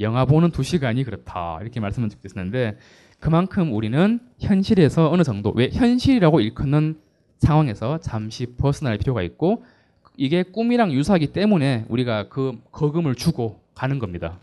영화 0.00 0.24
보는 0.24 0.50
두 0.50 0.62
시간이 0.62 1.04
그렇다 1.04 1.58
이렇게 1.62 1.80
말씀을 1.80 2.08
드렸는데 2.08 2.78
그만큼 3.18 3.74
우리는 3.74 4.20
현실에서 4.38 5.10
어느 5.10 5.22
정도 5.22 5.50
왜 5.50 5.70
현실이라고 5.72 6.40
일컫는 6.40 6.98
상황에서 7.38 7.98
잠시 7.98 8.46
벗어날 8.56 8.98
필요가 8.98 9.22
있고 9.22 9.64
이게 10.16 10.42
꿈이랑 10.42 10.92
유사하기 10.92 11.28
때문에 11.28 11.84
우리가 11.88 12.28
그 12.28 12.58
거금을 12.72 13.14
주고 13.14 13.60
가는 13.74 13.98
겁니다. 13.98 14.38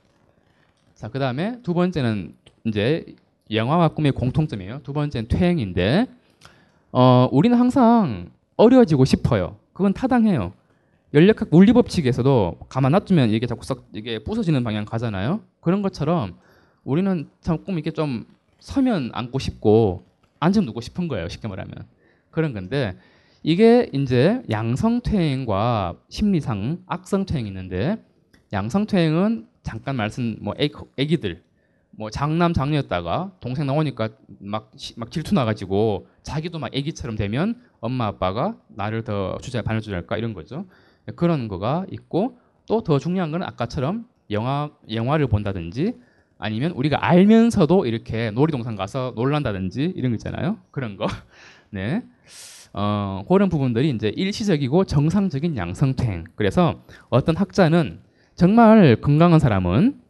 자, 0.95 1.10
그 1.10 1.20
다음에 1.20 1.60
두 1.64 1.74
번째는 1.74 2.34
이제 2.66 3.06
영화와 3.51 3.89
꿈의 3.89 4.12
공통점이에요. 4.14 4.82
두 4.84 4.93
번째는 4.93 5.28
퇴행인데, 5.28 6.08
어, 6.91 7.28
우리는 7.32 7.58
항상 7.58 8.30
어려워지고 8.56 9.06
싶어요. 9.06 9.58
그건 9.74 9.93
타당해요. 9.93 10.54
연력학 11.14 11.49
물리 11.51 11.74
법칙에서도 11.74 12.57
가만 12.70 12.91
놔두면 12.93 13.30
이게 13.30 13.45
자꾸 13.45 13.66
썩 13.66 13.88
이게 13.93 14.20
부서지는 14.24 14.64
방향 14.64 14.86
가잖아요. 14.86 15.41
그런 15.61 15.82
것처럼 15.82 16.38
우리는 16.84 17.30
참 17.41 17.64
꿈 17.64 17.78
이게 17.78 17.91
좀 17.91 18.26
서면 18.59 19.11
앉고 19.14 19.38
싶고 19.39 20.05
앉으면 20.39 20.66
누고 20.66 20.82
싶은 20.82 21.07
거예요. 21.07 21.30
쉽게 21.30 21.47
말하면 21.47 21.74
그런 22.32 22.53
건데 22.53 22.97
이게 23.43 23.89
이제 23.93 24.41
양성 24.49 25.01
퇴행과 25.01 25.95
심리상 26.09 26.80
악성 26.88 27.26
퇴행이 27.26 27.47
있는데 27.49 27.97
양성 28.51 28.88
퇴행은 28.88 29.47
잠깐 29.61 29.95
말씀 29.95 30.38
뭐 30.41 30.53
애, 30.59 30.70
애기들 30.97 31.43
뭐 31.91 32.09
장남 32.09 32.53
장녀였다가 32.53 33.34
동생 33.39 33.68
나오니까 33.68 34.09
막, 34.39 34.72
시- 34.78 34.97
막 34.99 35.11
질투 35.11 35.36
나가지고 35.36 36.07
자기도 36.24 36.57
막 36.57 36.74
애기처럼 36.74 37.16
되면 37.18 37.61
엄마 37.80 38.07
아빠가 38.07 38.57
나를 38.70 39.03
더 39.03 39.38
주자 39.41 39.61
반을 39.61 39.82
주자할까 39.82 40.18
이런 40.18 40.34
거죠 40.34 40.66
그런 41.16 41.47
거가 41.47 41.86
있고 41.91 42.38
또 42.68 42.82
더 42.82 42.99
중요한 42.99 43.32
거는 43.32 43.45
아까처럼 43.47 44.06
영화 44.32 44.70
영화를 44.89 45.28
본다든지 45.28 45.93
아니면 46.38 46.72
우리가 46.72 47.06
알면서도 47.06 47.86
이렇게 47.86 48.32
놀이동산 48.32 48.76
가서 48.76 49.14
놀란다든지 49.16 49.93
이런 49.95 50.12
거 50.12 50.16
있잖아요 50.16 50.58
그런 50.72 50.97
거 50.97 51.06
네. 51.70 52.04
어, 52.74 53.24
그런 53.28 53.49
부분들이 53.49 53.89
이제 53.91 54.10
일시적이고 54.16 54.86
정상적인 54.86 55.58
양성퇴행. 55.58 56.24
그래서 56.36 56.82
어떤 57.10 57.36
학자는 57.36 57.99
정말 58.36 58.95
건강한 58.99 59.39
사람은 59.39 60.01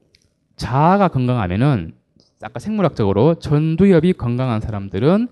자아가 0.55 1.09
건강하면은 1.09 1.93
아까 2.41 2.59
생물학적으로 2.59 3.35
전두엽이 3.35 4.13
건강한 4.13 4.61
사람들은 4.61 5.27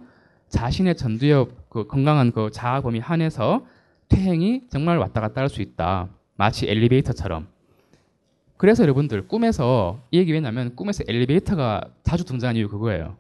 자신의 0.50 0.98
전두엽 0.98 1.70
그 1.70 1.88
건강한 1.88 2.32
그 2.34 2.50
자아 2.52 2.82
범위 2.82 3.00
한에서 3.00 3.66
퇴행이 4.12 4.64
정말 4.70 4.98
왔다 4.98 5.22
갔다 5.22 5.42
할 5.42 5.50
수 5.50 5.62
있다. 5.62 6.10
마치 6.36 6.68
엘리베이터처럼. 6.68 7.48
그래서 8.58 8.84
여러분들 8.84 9.28
꿈에서 9.28 10.04
이 10.12 10.18
얘기 10.18 10.32
왜냐면 10.34 10.76
꿈에서 10.76 11.04
엘리베이터가 11.08 11.82
자주 12.04 12.26
등장하는 12.26 12.60
이유 12.60 12.70
그거예요. 12.70 13.16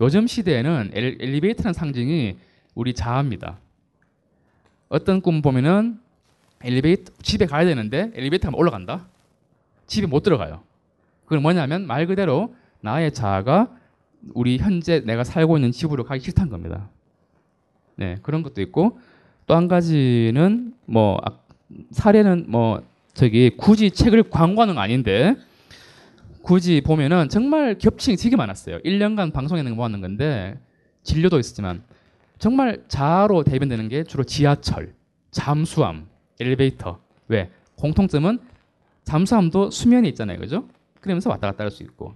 요즘 0.00 0.26
시대에는 0.26 0.90
엘, 0.94 1.18
엘리베이터라는 1.20 1.72
상징이 1.72 2.36
우리 2.74 2.94
자아입니다. 2.94 3.58
어떤 4.88 5.20
꿈 5.20 5.42
보면은 5.42 5.98
엘리베이터 6.62 7.12
집에 7.22 7.46
가야 7.46 7.64
되는데 7.64 8.10
엘리베이터가 8.14 8.56
올라간다. 8.56 9.06
집에 9.86 10.06
못 10.06 10.22
들어가요. 10.22 10.62
그건 11.24 11.42
뭐냐면 11.42 11.86
말 11.86 12.06
그대로 12.06 12.54
나의 12.80 13.12
자아가 13.12 13.74
우리 14.34 14.58
현재 14.58 15.00
내가 15.00 15.24
살고 15.24 15.56
있는 15.56 15.72
집으로 15.72 16.04
가기 16.04 16.20
싫다는 16.22 16.50
겁니다. 16.50 16.88
네 17.96 18.16
그런 18.22 18.42
것도 18.42 18.60
있고 18.62 18.98
또 19.50 19.56
한 19.56 19.66
가지는 19.66 20.74
뭐 20.86 21.18
아, 21.24 21.32
사례는 21.90 22.44
뭐 22.46 22.84
저기 23.14 23.50
굳이 23.56 23.90
책을 23.90 24.30
광고하는 24.30 24.76
건 24.76 24.84
아닌데 24.84 25.34
굳이 26.42 26.80
보면은 26.80 27.28
정말 27.28 27.76
겹칭이 27.76 28.16
되게 28.16 28.36
많았어요. 28.36 28.78
1년간 28.78 29.32
방송에는 29.32 29.74
모았는 29.74 30.00
건데 30.02 30.56
진료도 31.02 31.40
있었지만 31.40 31.82
정말 32.38 32.84
자아로 32.86 33.42
대변되는 33.42 33.88
게 33.88 34.04
주로 34.04 34.22
지하철, 34.22 34.94
잠수함, 35.32 36.06
엘리베이터. 36.38 37.00
왜? 37.26 37.50
공통점은 37.74 38.38
잠수함도 39.02 39.70
수면에 39.70 40.08
있잖아요, 40.10 40.38
그죠? 40.38 40.68
그러면서 41.00 41.28
왔다 41.28 41.48
갔다 41.50 41.64
할 41.64 41.72
수 41.72 41.82
있고, 41.82 42.14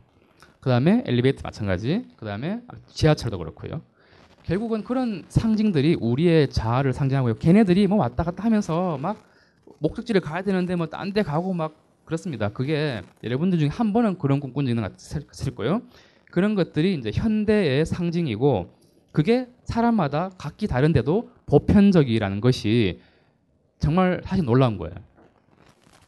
그 0.61 0.71
다음에 0.71 1.03
엘리베이터 1.05 1.41
마찬가지, 1.43 2.05
그 2.17 2.25
다음에 2.25 2.61
지하철도 2.87 3.39
그렇고요. 3.39 3.83
결국은 4.45 4.85
그런 4.85 5.25
상징들이 5.29 5.97
우리의 6.01 6.51
자아를 6.51 6.93
상징하고요. 6.93 7.35
걔네들이 7.37 7.87
뭐 7.87 7.99
왔다 7.99 8.23
갔다 8.23 8.45
하면서 8.45 8.99
막 8.99 9.25
목적지를 9.79 10.21
가야 10.21 10.43
되는데 10.43 10.77
뭐 10.77 10.87
딴 10.87 11.13
데 11.13 11.23
가고 11.23 11.53
막 11.55 11.75
그렇습니다. 12.05 12.51
그게 12.51 13.01
여러분들 13.23 13.59
중에 13.59 13.69
한 13.69 13.93
번은 13.95 14.19
그런 14.19 14.41
꿈꾼 14.41 14.67
적이 14.67 14.81
있을 15.33 15.55
거예요. 15.55 15.81
그런 16.31 16.55
것들이 16.55 16.95
이제 16.95 17.11
현대의 17.13 17.87
상징이고 17.87 18.71
그게 19.13 19.49
사람마다 19.65 20.31
각기 20.37 20.67
다른데도 20.67 21.31
보편적이라는 21.47 22.41
것이 22.43 23.01
정말 23.79 24.21
사실 24.25 24.45
놀라운 24.45 24.77
거예요. 24.77 24.95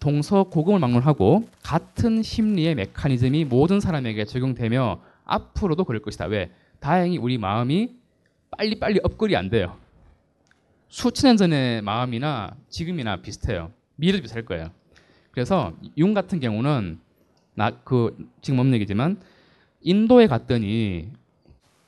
동서고금을 0.00 0.78
막론하고 0.78 1.48
같은 1.62 2.22
심리의 2.22 2.74
메커니즘이 2.74 3.46
모든 3.46 3.80
사람에게 3.80 4.26
적용되며 4.26 5.00
앞으로도 5.24 5.84
그럴 5.84 6.02
것이다. 6.02 6.26
왜? 6.26 6.50
다행히 6.80 7.16
우리 7.16 7.38
마음이 7.38 7.95
빨리빨리 8.56 9.00
업글이 9.02 9.36
안 9.36 9.50
돼요. 9.50 9.76
수천 10.88 11.28
년 11.30 11.36
전의 11.36 11.82
마음이나 11.82 12.56
지금이나 12.68 13.16
비슷해요. 13.16 13.72
미래도 13.96 14.22
비슷할 14.22 14.44
거예요. 14.44 14.70
그래서 15.32 15.74
융 15.98 16.14
같은 16.14 16.40
경우는 16.40 16.98
나 17.54 17.70
그 17.84 18.16
지금 18.42 18.58
없는 18.58 18.74
얘기지만 18.74 19.18
인도에 19.80 20.26
갔더니 20.26 21.10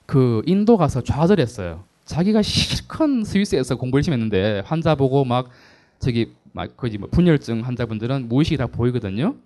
그 0.06 0.42
인도 0.46 0.76
가서 0.76 1.02
좌절했어요. 1.02 1.84
자기가 2.04 2.40
실컷 2.42 3.06
스위스에서 3.24 3.76
공부 3.76 3.98
열심히 3.98 4.14
했는데 4.14 4.62
환자 4.64 4.94
보고 4.94 5.24
막 5.24 5.50
저기 5.98 6.32
막 6.52 6.74
거기 6.76 6.96
뭐 6.96 7.08
분열증 7.10 7.66
환자분들은 7.66 8.28
무의식이 8.28 8.56
다 8.56 8.66
보이거든요. 8.66 9.36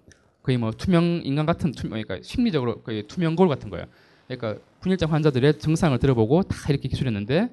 거의 0.42 0.58
뭐 0.58 0.70
투명 0.70 1.22
인간 1.24 1.46
같은 1.46 1.72
투명 1.72 2.00
그러니까 2.02 2.18
심리적으로 2.22 2.82
거의 2.82 3.06
투명 3.08 3.34
거울 3.34 3.48
같은 3.48 3.68
거예요. 3.70 3.86
그러니까 4.36 4.62
분열증 4.80 5.12
환자들의 5.12 5.58
증상을 5.58 5.98
들어보고 5.98 6.42
다 6.42 6.56
이렇게 6.68 6.88
기술했는데 6.88 7.50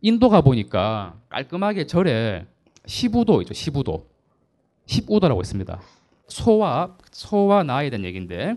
인도 0.00 0.28
가 0.28 0.40
보니까 0.40 1.18
깔끔하게 1.28 1.86
절에 1.86 2.46
15도 2.86 3.42
있죠. 3.42 3.54
15도. 3.54 4.04
15도라고 4.86 5.40
있습니다. 5.40 5.80
소와 6.28 6.96
소와 7.10 7.62
나에 7.62 7.90
대한 7.90 8.04
얘기인데 8.04 8.56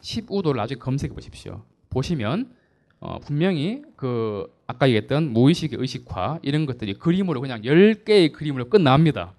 15도를 0.00 0.56
나중에 0.56 0.78
검색해 0.78 1.14
보십시오. 1.14 1.62
보시면 1.90 2.52
어, 3.00 3.18
분명히 3.18 3.82
그 3.96 4.46
아까 4.66 4.88
얘기했던 4.88 5.32
무의식의 5.32 5.78
의식화 5.80 6.40
이런 6.42 6.66
것들이 6.66 6.94
그림으로 6.94 7.40
그냥 7.40 7.62
10개의 7.62 8.32
그림으로 8.32 8.68
끝납니다. 8.68 9.34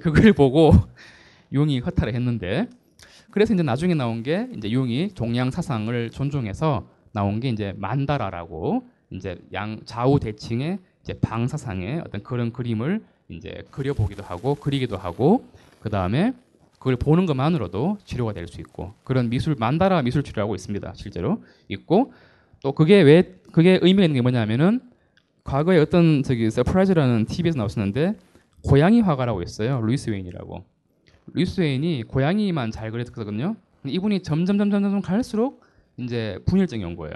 그걸 0.00 0.32
보고 0.32 0.72
융이 1.52 1.80
허탈해 1.80 2.12
했는데 2.12 2.68
그래서 3.36 3.52
이제 3.52 3.62
나중에 3.62 3.92
나온 3.92 4.22
게 4.22 4.48
이제 4.56 4.70
융이 4.70 5.10
동양 5.14 5.50
사상을 5.50 6.10
존중해서 6.10 6.88
나온 7.12 7.38
게 7.38 7.50
이제 7.50 7.74
만다라라고 7.76 8.88
이제 9.10 9.36
양 9.52 9.78
좌우 9.84 10.18
대칭의 10.18 10.78
이제 11.02 11.12
방사상의 11.20 12.00
어떤 12.06 12.22
그런 12.22 12.50
그림을 12.50 13.04
이제 13.28 13.62
그려보기도 13.70 14.22
하고 14.22 14.54
그리기도 14.54 14.96
하고 14.96 15.44
그 15.80 15.90
다음에 15.90 16.32
그걸 16.78 16.96
보는 16.96 17.26
것만으로도 17.26 17.98
치료가 18.06 18.32
될 18.32 18.48
수 18.48 18.58
있고 18.62 18.94
그런 19.04 19.28
미술 19.28 19.54
만다라 19.58 20.00
미술 20.00 20.22
치료하고 20.22 20.54
있습니다 20.54 20.94
실제로. 20.94 21.42
있고 21.68 22.14
또 22.62 22.72
그게 22.72 23.02
왜 23.02 23.34
그게 23.52 23.78
의미가 23.82 24.04
있는 24.04 24.14
게 24.14 24.22
뭐냐면은 24.22 24.80
과거에 25.44 25.76
어떤 25.78 26.22
저기 26.22 26.50
서프라이즈라는 26.50 27.26
TV에서 27.26 27.58
나왔었는데 27.58 28.14
고양이 28.66 29.02
화가라고 29.02 29.42
있어요 29.42 29.82
루이스 29.82 30.08
웨인이라고 30.08 30.75
루이스 31.32 31.60
웨인이 31.60 32.04
고양이만 32.04 32.70
잘 32.70 32.90
그렸거든요. 32.90 33.56
이분이 33.84 34.22
점점 34.22 34.58
점점 34.58 34.82
점점 34.82 35.00
갈수록 35.00 35.64
이제 35.96 36.38
분열증이 36.46 36.84
온 36.84 36.96
거예요. 36.96 37.14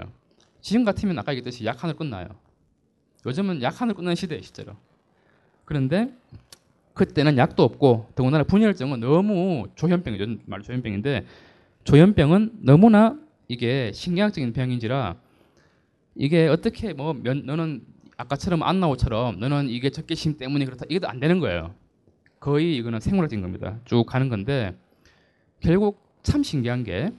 지금 0.61 0.83
같으면 0.83 1.17
아까 1.19 1.31
얘기했듯이 1.31 1.65
약 1.65 1.83
하나로 1.83 1.97
끝나요. 1.97 2.27
요즘은 3.25 3.61
약 3.61 3.81
하나로 3.81 3.95
끝나는 3.95 4.15
시대예요 4.15 4.41
실제로. 4.41 4.73
그런데 5.65 6.13
그때는 6.93 7.37
약도 7.37 7.63
없고 7.63 8.09
더군다나 8.15 8.43
분열증은 8.43 8.99
너무 8.99 9.67
조현병이죠 9.75 10.43
말 10.45 10.61
조현병인데 10.61 11.25
조현병은 11.83 12.59
너무나 12.61 13.17
이게 13.47 13.91
신경학적인 13.93 14.53
병인지라 14.53 15.15
이게 16.15 16.47
어떻게 16.47 16.93
뭐 16.93 17.13
면, 17.13 17.45
너는 17.45 17.83
아까처럼 18.17 18.63
안 18.63 18.79
나오처럼 18.79 19.39
너는 19.39 19.69
이게 19.69 19.89
적개심 19.89 20.37
때문에 20.37 20.65
그렇다 20.65 20.85
이게도 20.89 21.07
안 21.07 21.19
되는 21.19 21.39
거예요. 21.39 21.73
거의 22.41 22.75
이거는 22.75 22.99
생물학적인 22.99 23.41
겁니다. 23.41 23.77
쭉 23.85 24.03
가는 24.05 24.27
건데 24.27 24.75
결국 25.61 26.03
참 26.23 26.43
신기한 26.43 26.83
게 26.83 27.11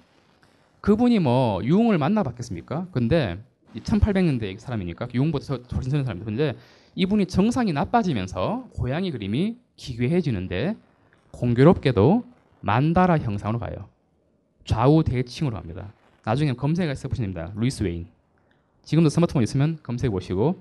그분이 0.81 1.21
뭐 1.21 1.65
유흥을 1.65 1.97
만나봤겠습니까? 1.97 2.89
근데 2.91 3.39
1800년대 3.77 4.59
사람이니까 4.59 5.09
유흥보다 5.15 5.47
더 5.47 5.77
훨씬 5.77 5.91
전의 5.91 6.05
사람인데 6.05 6.25
근데 6.25 6.59
이분이 6.97 7.27
정상이 7.27 7.73
나빠지면서 7.73 8.69
고양이 8.75 9.13
그림이 9.13 9.57
기괴해지는데 9.77 10.77
공교롭게도 11.31 12.25
만다라 12.61 13.19
형상으로 13.19 13.61
가요. 13.61 13.89
좌우 14.65 15.05
대칭으로 15.05 15.57
갑니다. 15.57 15.93
나중에 16.25 16.53
검색해서 16.53 17.09
보시면 17.09 17.33
됩니다. 17.33 17.53
루이스 17.57 17.85
웨인. 17.85 18.09
지금도 18.83 19.09
스마트폰 19.09 19.45
있으면 19.45 19.79
검색해 19.85 20.11
보시고 20.11 20.61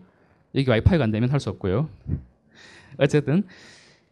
여기 0.53 0.69
와이파이가 0.69 1.03
안 1.03 1.11
되면 1.11 1.29
할 1.31 1.39
수 1.39 1.49
없고요. 1.49 1.89
어쨌든 2.99 3.43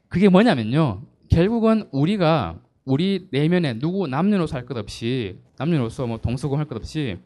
그게 0.09 0.27
뭐냐면요. 0.29 1.01
결국은 1.29 1.87
우리가 1.91 2.59
우리 2.85 3.27
내면에 3.31 3.77
누구 3.79 4.07
남녀노소 4.07 4.55
할 4.55 4.65
것 4.65 4.75
없이 4.77 5.37
남녀노소 5.57 6.07
뭐 6.07 6.17
동서고금 6.17 6.57
할 6.57 6.65
것 6.65 6.75
없이 6.75 7.17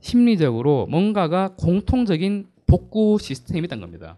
심리적으로 0.00 0.86
뭔가가 0.86 1.50
공통적인 1.56 2.46
복구 2.66 3.18
시스템이 3.20 3.66
있다는 3.66 3.82
겁니다. 3.82 4.16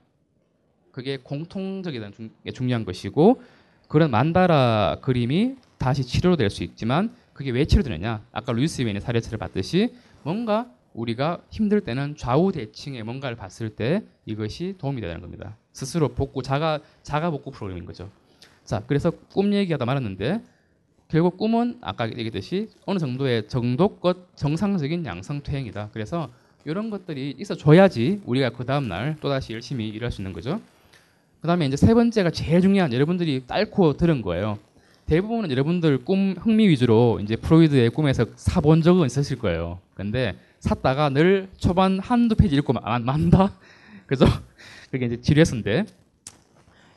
그게 0.92 1.16
공통적이라는 1.18 2.12
게 2.44 2.50
중요한 2.52 2.84
것이고 2.84 3.42
그런 3.88 4.10
만다라 4.10 4.98
그림이 5.02 5.56
다시 5.78 6.04
치료될 6.04 6.50
수 6.50 6.62
있지만 6.64 7.12
그게 7.32 7.50
왜 7.50 7.64
치료되느냐? 7.64 8.22
아까 8.32 8.52
루이스 8.52 8.82
웨인의 8.82 9.00
사례처를 9.00 9.38
봤듯이 9.38 9.94
뭔가 10.22 10.70
우리가 10.98 11.40
힘들 11.50 11.80
때는 11.80 12.16
좌우 12.16 12.52
대칭의 12.52 13.02
뭔가를 13.04 13.36
봤을 13.36 13.70
때 13.70 14.02
이것이 14.26 14.74
도움이 14.78 15.00
되는 15.00 15.20
겁니다. 15.20 15.56
스스로 15.72 16.08
복구 16.08 16.42
자가 16.42 16.80
자가 17.02 17.30
복구 17.30 17.50
프로그램인 17.50 17.84
거죠. 17.84 18.10
자, 18.64 18.82
그래서 18.86 19.10
꿈 19.32 19.52
얘기하다 19.54 19.84
말았는데 19.84 20.42
결국 21.08 21.38
꿈은 21.38 21.78
아까 21.80 22.06
얘기했듯이 22.08 22.68
어느 22.84 22.98
정도의 22.98 23.48
정도껏 23.48 24.16
정상적인 24.36 25.06
양성 25.06 25.42
퇴행이다. 25.42 25.90
그래서 25.92 26.28
이런 26.64 26.90
것들이 26.90 27.34
있어줘야지 27.38 28.20
우리가 28.26 28.50
그 28.50 28.66
다음 28.66 28.88
날 28.88 29.16
또 29.20 29.28
다시 29.30 29.52
열심히 29.54 29.88
일할 29.88 30.10
수 30.10 30.20
있는 30.20 30.32
거죠. 30.34 30.60
그다음에 31.40 31.66
이제 31.66 31.76
세 31.76 31.94
번째가 31.94 32.30
제일 32.30 32.60
중요한 32.60 32.92
여러분들이 32.92 33.44
딸코 33.46 33.96
들은 33.96 34.20
거예요. 34.20 34.58
대부분은 35.06 35.50
여러분들 35.50 36.04
꿈 36.04 36.34
흥미 36.38 36.68
위주로 36.68 37.20
이제 37.22 37.36
프로이드의 37.36 37.88
꿈에서 37.90 38.26
사본 38.34 38.82
적은 38.82 39.06
있으실 39.06 39.38
거예요. 39.38 39.78
근데 39.94 40.34
샀다가 40.60 41.08
늘 41.08 41.48
초반 41.56 41.98
한두 41.98 42.34
페이지 42.34 42.56
읽고 42.56 42.72
만, 42.72 43.04
만다. 43.04 43.52
그래서 44.06 44.26
그게 44.90 45.06
이제 45.06 45.20
지뢰서인데 45.20 45.84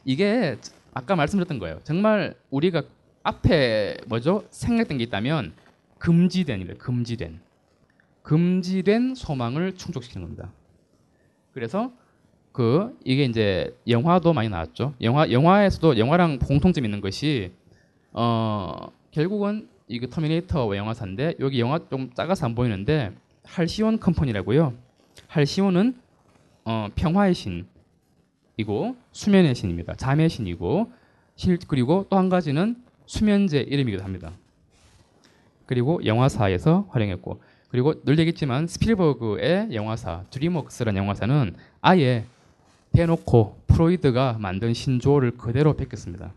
이게 0.05 0.57
아까 0.93 1.15
말씀드렸던 1.15 1.59
거예요. 1.59 1.79
정말 1.83 2.35
우리가 2.49 2.83
앞에 3.23 3.97
뭐죠 4.07 4.45
생략된 4.49 4.97
게 4.97 5.03
있다면 5.03 5.53
금지된 5.99 6.61
이래 6.61 6.73
금지된 6.73 7.39
금지된 8.23 9.15
소망을 9.15 9.75
충족시키는 9.75 10.25
겁니다. 10.25 10.51
그래서 11.53 11.91
그 12.51 12.97
이게 13.03 13.23
이제 13.23 13.75
영화도 13.87 14.33
많이 14.33 14.49
나왔죠. 14.49 14.93
영화 15.01 15.31
영화에서도 15.31 15.97
영화랑 15.97 16.39
공통점 16.39 16.83
있는 16.85 17.01
것이 17.01 17.51
어 18.11 18.91
결국은 19.11 19.69
이게 19.87 20.07
터미네이터 20.09 20.75
영화사인데 20.75 21.35
여기 21.39 21.59
영화 21.59 21.79
좀 21.89 22.11
작아서 22.13 22.45
안 22.45 22.55
보이는데 22.55 23.13
할시온 23.43 23.99
컴퍼니라고요. 23.99 24.73
할시온은 25.27 25.95
어, 26.65 26.87
평화의 26.95 27.33
신이고 27.33 28.95
수면의 29.11 29.55
신입니다. 29.55 29.95
잠의 29.95 30.29
신이고 30.29 30.91
실 31.35 31.57
그리고 31.67 32.05
또 32.09 32.17
한 32.17 32.29
가지는 32.29 32.75
수면제 33.05 33.61
이름이기도 33.61 34.03
합니다. 34.03 34.31
그리고 35.65 36.03
영화사에서 36.05 36.87
활용했고 36.89 37.41
그리고 37.69 38.03
늘 38.03 38.19
얘기했지만 38.19 38.67
스필버그의 38.67 39.69
영화사 39.73 40.25
드림웍스라는 40.29 41.01
영화사는 41.01 41.55
아예 41.81 42.25
대놓고 42.91 43.61
프로이드가 43.67 44.37
만든 44.39 44.73
신조어를 44.73 45.37
그대로 45.37 45.73
베꼈습니다. 45.75 46.33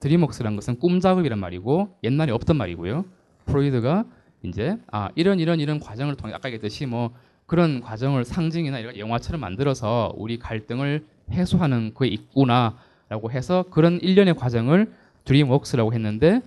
드림웍스라는 0.00 0.56
것은 0.56 0.78
꿈작업이란 0.78 1.38
말이고 1.38 1.96
옛날에 2.02 2.32
없던 2.32 2.56
말이고요. 2.56 3.04
프로이드가 3.46 4.04
이제 4.42 4.76
아 4.90 5.10
이런 5.14 5.40
이런 5.40 5.60
이런 5.60 5.80
과정을 5.80 6.16
통해 6.16 6.34
아까 6.34 6.48
얘기했듯이 6.48 6.86
뭐 6.86 7.10
그런 7.46 7.80
과정을 7.80 8.24
상징이나 8.24 8.78
이런 8.78 8.96
영화처럼 8.96 9.40
만들어서 9.40 10.12
우리 10.16 10.38
갈등을 10.38 11.04
해소하는 11.30 11.92
그게 11.94 12.08
있구나라고 12.08 13.30
해서 13.30 13.64
그런 13.70 13.98
일련의 14.00 14.34
과정을 14.34 14.92
드림웍스라고 15.24 15.92
했는데 15.92 16.40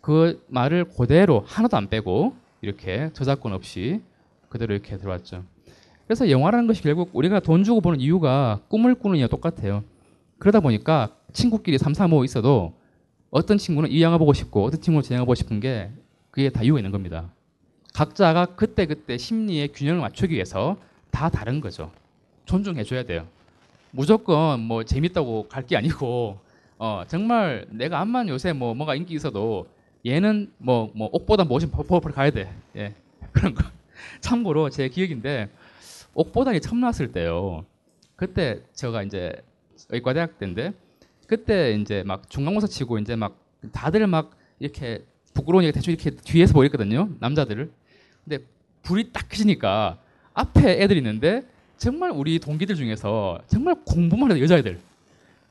그 0.00 0.44
말을 0.48 0.84
그대로 0.96 1.42
하나도 1.46 1.76
안 1.76 1.88
빼고 1.88 2.34
이렇게 2.62 3.10
저작권 3.12 3.52
없이 3.52 4.00
그대로 4.48 4.74
이렇게 4.74 4.96
들어왔죠. 4.96 5.44
그래서 6.06 6.30
영화라는 6.30 6.66
것이 6.66 6.82
결국 6.82 7.10
우리가 7.12 7.40
돈 7.40 7.64
주고 7.64 7.80
보는 7.80 8.00
이유가 8.00 8.60
꿈을 8.68 8.94
꾸는 8.94 9.16
이유와 9.16 9.28
똑같아요. 9.28 9.82
그러다 10.38 10.60
보니까 10.60 11.16
친구끼리 11.32 11.78
3, 11.78 11.94
4, 11.94 12.06
5 12.06 12.24
있어도 12.24 12.74
어떤 13.30 13.58
친구는 13.58 13.90
이 13.90 14.02
영화 14.02 14.16
보고 14.18 14.32
싶고 14.32 14.64
어떤 14.64 14.80
친구는 14.80 15.02
저 15.02 15.14
영화 15.14 15.24
보고 15.24 15.34
싶은 15.34 15.60
게 15.60 15.90
그게 16.30 16.48
다 16.50 16.62
이유가 16.62 16.78
있는 16.78 16.92
겁니다. 16.92 17.32
각자가 17.96 18.44
그때그때 18.56 19.16
심리의 19.16 19.68
균형을 19.68 20.02
맞추기 20.02 20.34
위해서 20.34 20.76
다 21.10 21.30
다른 21.30 21.62
거죠. 21.62 21.90
존중해 22.44 22.84
줘야 22.84 23.02
돼요. 23.04 23.26
무조건 23.90 24.60
뭐 24.60 24.84
재밌다고 24.84 25.48
갈 25.48 25.64
게 25.66 25.78
아니고 25.78 26.38
어 26.78 27.04
정말 27.08 27.64
내가 27.70 28.00
암만 28.00 28.28
요새 28.28 28.52
뭐 28.52 28.74
뭐가 28.74 28.96
인기 28.96 29.14
있어도 29.14 29.66
얘는 30.04 30.52
뭐뭐 30.58 31.08
옥보다 31.10 31.46
멋진 31.46 31.70
버퍼를 31.70 32.14
가야 32.14 32.30
돼. 32.30 32.52
예. 32.76 32.94
그런 33.32 33.54
거. 33.54 33.64
참고로 34.20 34.68
제 34.68 34.90
기억인데 34.90 35.48
옥보단이 36.12 36.60
처음 36.60 36.80
나왔을 36.80 37.12
때요. 37.12 37.64
그때 38.14 38.60
제가 38.74 39.04
이제 39.04 39.32
의과대학 39.88 40.38
때인데 40.38 40.74
그때 41.26 41.72
이제 41.72 42.02
막 42.02 42.28
중간고사 42.28 42.66
치고 42.66 42.98
이제 42.98 43.16
막 43.16 43.38
다들 43.72 44.06
막 44.06 44.36
이렇게 44.58 45.02
부끄러우니까 45.32 45.72
대충 45.72 45.94
이렇게 45.94 46.10
뒤에서 46.10 46.52
보였거든요. 46.52 47.08
남자들을. 47.20 47.70
근데 48.28 48.44
불이 48.82 49.12
딱 49.12 49.28
켜지니까 49.28 49.98
앞에 50.34 50.82
애들이 50.82 50.98
있는데 50.98 51.42
정말 51.78 52.10
우리 52.10 52.38
동기들 52.38 52.74
중에서 52.74 53.40
정말 53.46 53.76
공부만 53.84 54.30
해도 54.30 54.40
여자애들 54.40 54.80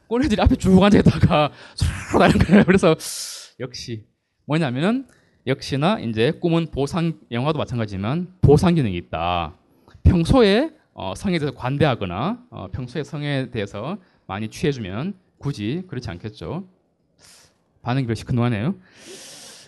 꼬리들이 0.08 0.42
앞에 0.42 0.56
쭉 0.56 0.84
앉아있다가 0.84 1.52
唰 2.12 2.20
나는 2.20 2.38
거예요. 2.40 2.64
그래서 2.66 2.96
역시 3.60 4.06
뭐냐면은 4.46 5.08
역시나 5.48 6.00
이제 6.00 6.32
꿈은 6.40 6.68
보상 6.72 7.14
영화도 7.32 7.58
마찬가지지만 7.58 8.34
보상 8.42 8.76
기능이 8.76 8.98
있다. 8.98 9.56
평소에 10.04 10.72
어, 10.94 11.14
성에 11.16 11.40
대해서 11.40 11.56
관대하거나 11.56 12.46
어, 12.50 12.68
평소에 12.72 13.04
성에 13.04 13.50
대해서 13.52 13.98
많이 14.28 14.48
취해주면 14.50 15.14
굳이 15.38 15.84
그렇지 15.88 16.10
않겠죠. 16.10 16.68
반응이 17.82 18.08
별 18.08 18.26
시큰둥하네요. 18.26 18.76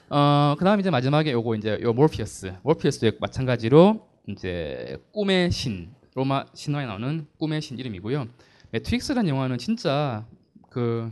어, 0.10 0.55
그다음 0.58 0.80
이제 0.80 0.89
마지막에 0.89 1.34
요거 1.34 1.55
이제 1.55 1.80
요 1.82 1.91
모피어스. 1.91 2.53
모피어스도 2.64 3.12
마찬가지로 3.20 4.08
이제 4.28 4.97
꿈의 5.12 5.51
신 5.51 5.89
로마 6.16 6.45
신화에 6.53 6.86
나오는 6.86 7.28
꿈의 7.38 7.62
신 7.62 7.78
이름이고요. 7.78 8.26
매트릭스라는 8.72 9.30
영화는 9.30 9.58
진짜 9.58 10.26
그 10.70 11.12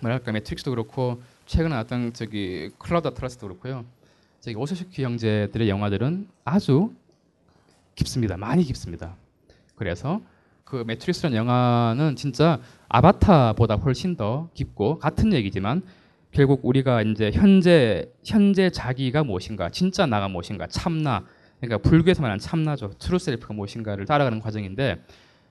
뭐랄까 0.00 0.32
매트릭스도 0.32 0.70
그렇고 0.70 1.20
최근에 1.44 1.68
나왔던 1.68 2.14
저기 2.14 2.70
클라우드 2.78 3.08
아틀라스도 3.08 3.46
그렇고요. 3.46 3.84
저기 4.40 4.56
오셔시키 4.56 5.04
형제들의 5.04 5.68
영화들은 5.68 6.28
아주 6.44 6.92
깊습니다. 7.94 8.38
많이 8.38 8.64
깊습니다. 8.64 9.16
그래서 9.76 10.22
그 10.64 10.82
매트릭스라는 10.86 11.36
영화는 11.36 12.16
진짜 12.16 12.58
아바타보다 12.88 13.76
훨씬 13.76 14.16
더 14.16 14.48
깊고 14.54 14.98
같은 14.98 15.34
얘기지만 15.34 15.82
결국 16.34 16.60
우리가 16.64 17.02
이제 17.02 17.30
현재 17.32 18.10
현재 18.24 18.68
자기가 18.68 19.22
무엇인가, 19.22 19.70
진짜 19.70 20.04
나가 20.04 20.28
무엇인가, 20.28 20.66
참나, 20.66 21.24
그러니까 21.60 21.88
불교에서 21.88 22.22
말하는 22.22 22.40
참나죠, 22.40 22.90
트루셀프가 22.98 23.54
무엇인가를 23.54 24.04
따라가는 24.04 24.40
과정인데, 24.40 25.00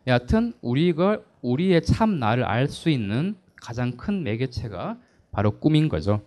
여하튼 0.07 0.51
우리가 0.61 1.21
우리의 1.41 1.81
참 1.83 2.19
나를 2.19 2.43
알 2.43 2.67
수 2.67 2.89
있는 2.89 3.35
가장 3.55 3.93
큰 3.93 4.23
매개체가 4.23 4.97
바로 5.31 5.51
꿈인 5.51 5.87
거죠. 5.87 6.21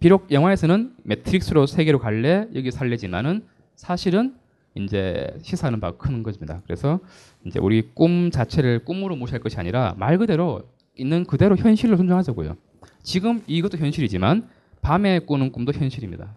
비록 0.00 0.32
영화에서는 0.32 0.94
매트릭스로 1.04 1.66
세계로 1.66 2.00
갈래 2.00 2.48
여기 2.56 2.72
살래지만은 2.72 3.44
사실은 3.76 4.34
이제 4.74 5.28
시사하는 5.42 5.78
바가 5.78 5.96
큰 5.96 6.24
것입니다. 6.24 6.60
그래서 6.64 6.98
이제 7.46 7.60
우리 7.60 7.82
꿈 7.94 8.32
자체를 8.32 8.84
꿈으로 8.84 9.14
무시할 9.14 9.40
것이 9.40 9.58
아니라 9.58 9.94
말 9.96 10.18
그대로 10.18 10.62
있는 10.96 11.24
그대로 11.24 11.56
현실을 11.56 11.96
존중하자고요. 11.96 12.56
지금 13.02 13.42
이것도 13.46 13.78
현실이지만 13.78 14.48
밤에 14.80 15.18
꾸는 15.20 15.52
꿈도 15.52 15.72
현실입니다. 15.72 16.34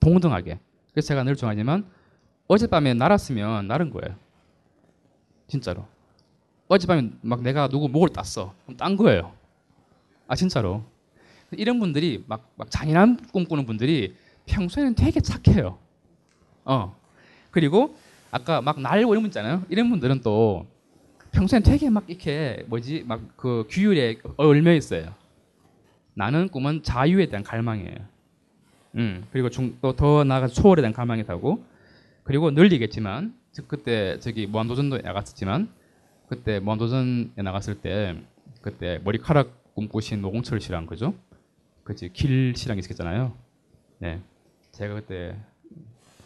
동등하게. 0.00 0.58
그래서 0.92 1.08
제가 1.08 1.24
늘 1.24 1.36
정하지만 1.36 1.86
어젯밤에 2.48 2.94
날았으면 2.94 3.68
날은 3.68 3.90
거예요. 3.90 4.16
진짜로. 5.46 5.86
어젯밤에 6.68 7.10
막 7.22 7.42
내가 7.42 7.68
누구 7.68 7.88
목을 7.88 8.10
땄어. 8.10 8.54
그럼 8.64 8.76
딴 8.76 8.96
거예요. 8.96 9.32
아 10.26 10.34
진짜로. 10.34 10.84
이런 11.52 11.80
분들이 11.80 12.24
막, 12.26 12.50
막 12.56 12.70
잔인한 12.70 13.16
꿈 13.32 13.44
꾸는 13.44 13.66
분들이 13.66 14.14
평소에는 14.46 14.94
되게 14.94 15.20
착해요. 15.20 15.78
어. 16.64 16.96
그리고 17.50 17.96
아까 18.30 18.60
막 18.62 18.80
날고 18.80 19.12
이런 19.12 19.22
분 19.22 19.28
있잖아요. 19.28 19.64
이런 19.68 19.90
분들은 19.90 20.20
또 20.22 20.66
평소엔 21.32 21.62
되게 21.62 21.90
막 21.90 22.04
이렇게 22.08 22.64
뭐지 22.68 23.04
막 23.06 23.20
그 23.36 23.66
규율에 23.68 24.18
얽매 24.36 24.76
있어요. 24.76 25.14
나는 26.20 26.50
꿈은 26.50 26.82
자유에 26.82 27.30
대한 27.30 27.42
갈망이에요. 27.42 27.96
음 28.96 29.24
그리고 29.32 29.48
또 29.80 29.96
더 29.96 30.22
나아가 30.22 30.48
초월에 30.48 30.82
대한 30.82 30.92
갈망이라고. 30.92 31.64
그리고 32.24 32.50
늘리겠지만 32.50 33.34
즉 33.52 33.66
그때 33.68 34.18
저기 34.20 34.46
무한도전도 34.46 34.98
나갔었지만 34.98 35.70
그때 36.28 36.60
무한도전에 36.60 37.30
나갔을 37.36 37.80
때 37.80 38.20
그때 38.60 39.00
머리카락 39.02 39.74
꿈꾸신 39.74 40.20
노공철 40.20 40.60
씨랑 40.60 40.84
그죠? 40.84 41.14
그지 41.84 42.10
길 42.12 42.52
씨랑 42.54 42.76
있었잖아요. 42.78 43.32
네, 43.98 44.20
제가 44.72 44.94
그때 44.96 45.34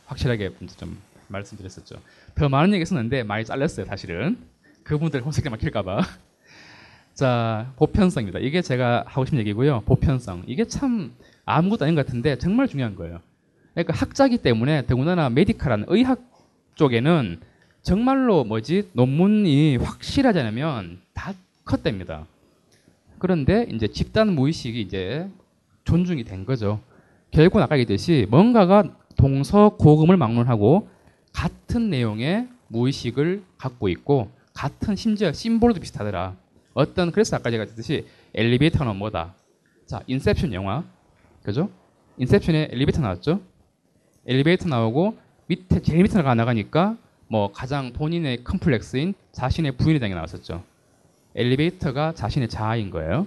확실하게 0.07 0.51
좀 0.76 0.99
말씀드렸었죠. 1.28 2.01
더 2.34 2.49
많은 2.49 2.72
얘기 2.74 2.80
했었는데 2.80 3.22
많이 3.22 3.45
잘렸어요, 3.45 3.86
사실은. 3.86 4.38
그분들 4.82 5.22
혼색에 5.24 5.49
막힐까봐. 5.51 6.01
자, 7.15 7.73
보편성입니다. 7.77 8.41
이게 8.41 8.61
제가 8.61 9.05
하고 9.07 9.25
싶은 9.25 9.39
얘기고요. 9.39 9.83
보편성. 9.87 10.43
이게 10.47 10.65
참 10.65 11.12
아무것도 11.45 11.85
아닌 11.85 11.95
것 11.95 12.05
같은데 12.05 12.37
정말 12.39 12.67
중요한 12.67 12.97
거예요. 12.97 13.21
그러니까 13.73 13.95
학자기 13.95 14.37
때문에 14.39 14.87
더군다나 14.87 15.31
메디컬한 15.31 15.85
의학 15.89 16.21
쪽에는 16.75 17.41
정말로 17.83 18.43
뭐지 18.43 18.91
논문이 18.95 19.77
확실하지 19.77 20.41
않으면 20.41 20.99
다 21.12 21.35
컷됩니다. 21.65 22.27
그런데 23.21 23.69
이제 23.71 23.87
집단 23.87 24.33
무의식이 24.33 24.81
이제 24.81 25.29
존중이 25.85 26.25
된 26.25 26.45
거죠. 26.45 26.81
결국 27.31 27.61
아까 27.61 27.79
얘기했듯이 27.79 28.27
뭔가가 28.29 28.85
동서 29.17 29.71
고금을 29.79 30.17
막론하고 30.17 30.89
같은 31.33 31.91
내용의 31.91 32.49
무의식을 32.69 33.43
갖고 33.57 33.89
있고 33.89 34.31
같은 34.53 34.97
심지어 34.97 35.33
심볼도 35.33 35.81
비슷하더라. 35.81 36.37
어떤 36.75 37.12
그래서 37.12 37.37
아까 37.37 37.51
제가 37.51 37.64
했듯이 37.64 38.07
엘리베이터는 38.35 38.97
뭐다. 38.97 39.35
자, 39.87 40.03
인셉션 40.07 40.53
영화. 40.53 40.85
그죠? 41.43 41.70
인셉션에 42.18 42.68
엘리베이터 42.72 43.01
나왔죠? 43.01 43.41
엘리베이터 44.27 44.68
나오고 44.68 45.16
밑에 45.47 45.81
제일 45.83 46.03
밑에 46.03 46.20
나가니까 46.20 46.97
뭐 47.29 47.53
가장 47.53 47.93
본인의 47.93 48.45
컴플렉스인 48.45 49.14
자신에 49.32 49.76
대한 49.77 50.11
게 50.11 50.14
나왔었죠. 50.14 50.62
엘리베이터가 51.35 52.12
자신의 52.14 52.49
자아인 52.49 52.91
거예요. 52.91 53.27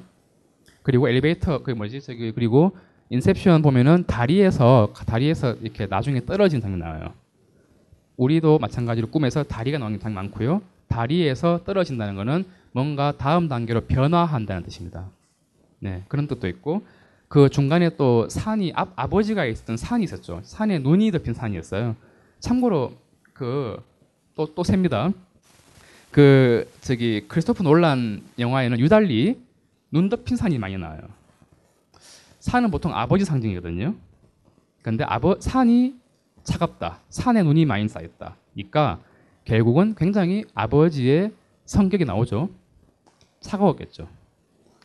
그리고 0.84 1.08
엘리베이터 1.10 1.64
그 1.64 1.72
뭐지 1.72 2.02
저기 2.02 2.32
그리고 2.32 2.76
인셉션 3.10 3.62
보면은 3.62 4.06
다리에서 4.08 4.94
다리에서 5.06 5.54
이렇게 5.62 5.86
나중에 5.86 6.26
떨어진 6.26 6.62
장면 6.62 6.80
나와요. 6.80 7.14
우리도 8.18 8.60
마찬가지로 8.60 9.08
꿈에서 9.08 9.44
다리가 9.44 9.78
나오는 9.78 10.00
장면 10.00 10.16
많고요. 10.16 10.62
다리에서 10.88 11.62
떨어진다는 11.66 12.16
것은 12.16 12.46
뭔가 12.78 13.12
다음 13.18 13.48
단계로 13.48 13.88
변화한다는 13.88 14.62
뜻입니다. 14.62 15.10
네, 15.80 16.04
그런 16.08 16.28
뜻도 16.28 16.48
있고 16.48 16.86
그 17.28 17.50
중간에 17.50 17.90
또 17.98 18.30
산이 18.30 18.72
아, 18.76 18.86
아버지가 18.96 19.46
있었던 19.46 19.78
산이 19.78 20.04
있었죠. 20.04 20.42
산에 20.44 20.78
눈이 20.78 21.10
덮인 21.10 21.34
산이었어요. 21.34 21.96
참고로 22.40 22.94
그또또 23.34 24.64
셉니다. 24.64 25.12
그 26.12 26.72
저기 26.82 27.26
크리스토프 27.28 27.64
놀란 27.64 28.22
영화에는 28.38 28.80
유달리 28.80 29.42
눈 29.90 30.10
덮인 30.10 30.38
산이 30.38 30.60
많이 30.60 30.78
나와요. 30.78 31.02
산은 32.42 32.70
보통 32.70 32.94
아버지 32.94 33.26
상징이거든요. 33.26 33.96
근데 34.84 35.04
아버 35.04 35.36
산이 35.40 35.96
차갑다. 36.44 37.00
산에 37.10 37.42
눈이 37.42 37.66
많이 37.66 37.88
쌓였다. 37.88 38.36
그러니까 38.54 39.00
결국은 39.46 39.96
굉장히 39.98 40.46
아버지의 40.54 41.32
성격이 41.66 42.06
나오죠. 42.06 42.50
차가웠겠죠. 43.40 44.08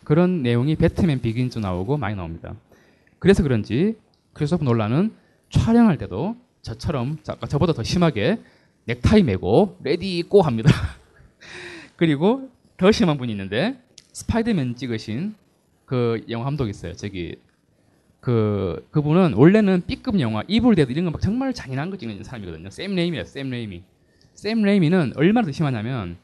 그런 0.05 0.43
내용이 0.43 0.77
배트맨 0.77 1.21
비긴즈 1.21 1.59
나오고 1.59 1.97
많이 1.97 2.17
나옵니다. 2.17 2.55
그래서 3.19 3.43
그런지 3.43 3.97
크리스토퍼 4.33 4.64
놀란은 4.64 5.12
촬영할 5.51 5.99
때도 5.99 6.37
저처럼 6.63 7.19
저보다 7.49 7.73
더 7.73 7.83
심하게 7.83 8.39
넥타이 8.87 9.23
메고 9.23 9.77
ready 9.83 10.23
go 10.23 10.43
합니다. 10.43 10.71
그리고 11.97 12.51
더 12.77 12.91
심한 12.91 13.17
분이 13.19 13.31
있는데 13.33 13.79
스파이더맨 14.13 14.77
찍으신 14.77 15.35
그 15.85 16.25
영화 16.31 16.45
감독 16.45 16.69
있어요. 16.69 16.95
저기 16.95 17.37
그 18.21 18.87
그분은 18.91 19.35
원래는 19.35 19.83
B급 19.87 20.19
영화 20.21 20.43
이블 20.49 20.75
데드 20.75 20.91
이런 20.93 21.05
거 21.05 21.11
막 21.11 21.21
정말 21.21 21.53
잔인한 21.53 21.91
거 21.91 21.97
찍는 21.97 22.23
사람이거든요. 22.25 22.71
샘 22.71 22.95
레이미예요. 22.95 23.25
샘 23.25 23.51
레이미. 23.51 23.83
샘 24.35 24.63
레이미는 24.63 25.13
얼마나 25.17 25.45
더 25.47 25.53
심하냐면 25.53 26.17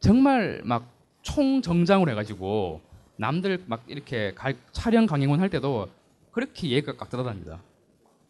정말 0.00 0.60
막 0.64 0.93
총정장으로 1.24 2.10
해가지고 2.12 2.80
남들 3.16 3.64
막 3.66 3.82
이렇게 3.88 4.32
갈- 4.34 4.56
촬영 4.72 5.06
강행군 5.06 5.40
할 5.40 5.50
때도 5.50 5.88
그렇게 6.30 6.68
예의가 6.70 6.96
깍듯하답니다. 6.96 7.60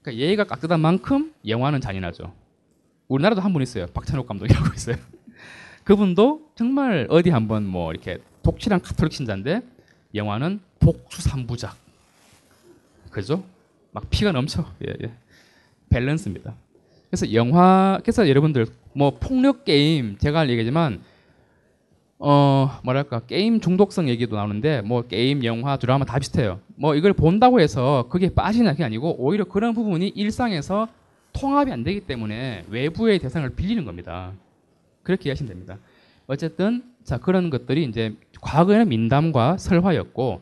그러니까 0.02 0.22
예의가 0.24 0.44
깍듯한 0.44 0.80
만큼 0.80 1.32
영화는 1.46 1.80
잔인하죠. 1.80 2.32
우리나라도 3.08 3.42
한 3.42 3.52
분 3.52 3.62
있어요. 3.62 3.86
박찬욱 3.88 4.26
감독이라고 4.26 4.72
있어요. 4.74 4.96
그분도 5.84 6.50
정말 6.54 7.06
어디 7.10 7.28
한번 7.30 7.66
뭐 7.66 7.90
이렇게 7.92 8.18
독실한 8.42 8.80
카톨릭 8.80 9.12
신자인데 9.12 9.60
영화는 10.14 10.60
복수 10.80 11.20
삼부작. 11.22 11.76
그죠? 13.10 13.44
막 13.92 14.08
피가 14.10 14.32
넘쳐. 14.32 14.64
예, 14.86 14.92
예. 15.04 15.12
밸런스입니다. 15.90 16.54
그래서 17.10 17.32
영화, 17.32 17.98
그래서 18.02 18.28
여러분들 18.28 18.66
뭐 18.92 19.10
폭력 19.18 19.64
게임 19.64 20.16
제가 20.18 20.48
얘기하지만 20.48 21.00
어 22.26 22.80
뭐랄까 22.82 23.20
게임 23.20 23.60
중독성 23.60 24.08
얘기도 24.08 24.36
나오는데 24.36 24.80
뭐 24.80 25.02
게임, 25.02 25.44
영화, 25.44 25.76
드라마 25.76 26.06
다 26.06 26.18
비슷해요. 26.18 26.58
뭐 26.74 26.94
이걸 26.94 27.12
본다고 27.12 27.60
해서 27.60 28.06
그게 28.08 28.32
빠지는 28.32 28.74
게 28.76 28.82
아니고 28.82 29.16
오히려 29.18 29.44
그런 29.44 29.74
부분이 29.74 30.08
일상에서 30.08 30.88
통합이 31.34 31.70
안 31.70 31.84
되기 31.84 32.00
때문에 32.00 32.64
외부의 32.70 33.18
대상을 33.18 33.46
빌리는 33.50 33.84
겁니다. 33.84 34.32
그렇게 35.02 35.28
이해하시면 35.28 35.48
됩니다. 35.50 35.76
어쨌든 36.26 36.82
자 37.02 37.18
그런 37.18 37.50
것들이 37.50 37.84
이제 37.84 38.14
과거에는 38.40 38.88
민담과 38.88 39.58
설화였고 39.58 40.40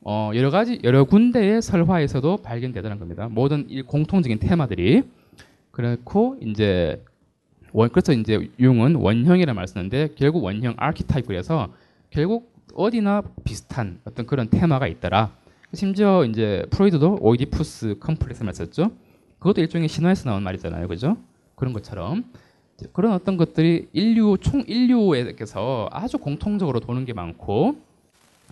어, 0.00 0.32
여러 0.34 0.50
가지 0.50 0.80
여러 0.82 1.04
군데의 1.04 1.62
설화에서도 1.62 2.38
발견되더란 2.38 2.98
겁니다. 2.98 3.28
모든 3.30 3.66
이 3.68 3.82
공통적인 3.82 4.40
테마들이 4.40 5.04
그렇고 5.70 6.36
이제 6.40 7.00
원 7.74 7.88
그래서 7.90 8.12
이제 8.12 8.48
융은 8.60 8.94
원형이라 8.94 9.52
말쓰는데 9.52 10.10
결국 10.14 10.44
원형 10.44 10.74
archetype 10.76 11.26
그래서 11.26 11.72
결국 12.10 12.54
어디나 12.72 13.22
비슷한 13.42 13.98
어떤 14.04 14.26
그런 14.26 14.48
테마가 14.48 14.86
있더라. 14.86 15.32
심지어 15.72 16.24
이제 16.24 16.64
프로이드도 16.70 17.18
오이디푸스 17.20 17.96
컴플렉스 17.98 18.44
말썼죠. 18.44 18.92
그것도 19.40 19.60
일종의 19.60 19.88
신화에서 19.88 20.30
나온 20.30 20.44
말이잖아요, 20.44 20.86
그죠? 20.86 21.16
그런 21.56 21.72
것처럼 21.72 22.24
그런 22.92 23.12
어떤 23.12 23.36
것들이 23.36 23.88
인류 23.92 24.38
총 24.40 24.62
인류에게서 24.64 25.88
아주 25.90 26.18
공통적으로 26.18 26.78
도는 26.78 27.04
게 27.04 27.12
많고 27.12 27.76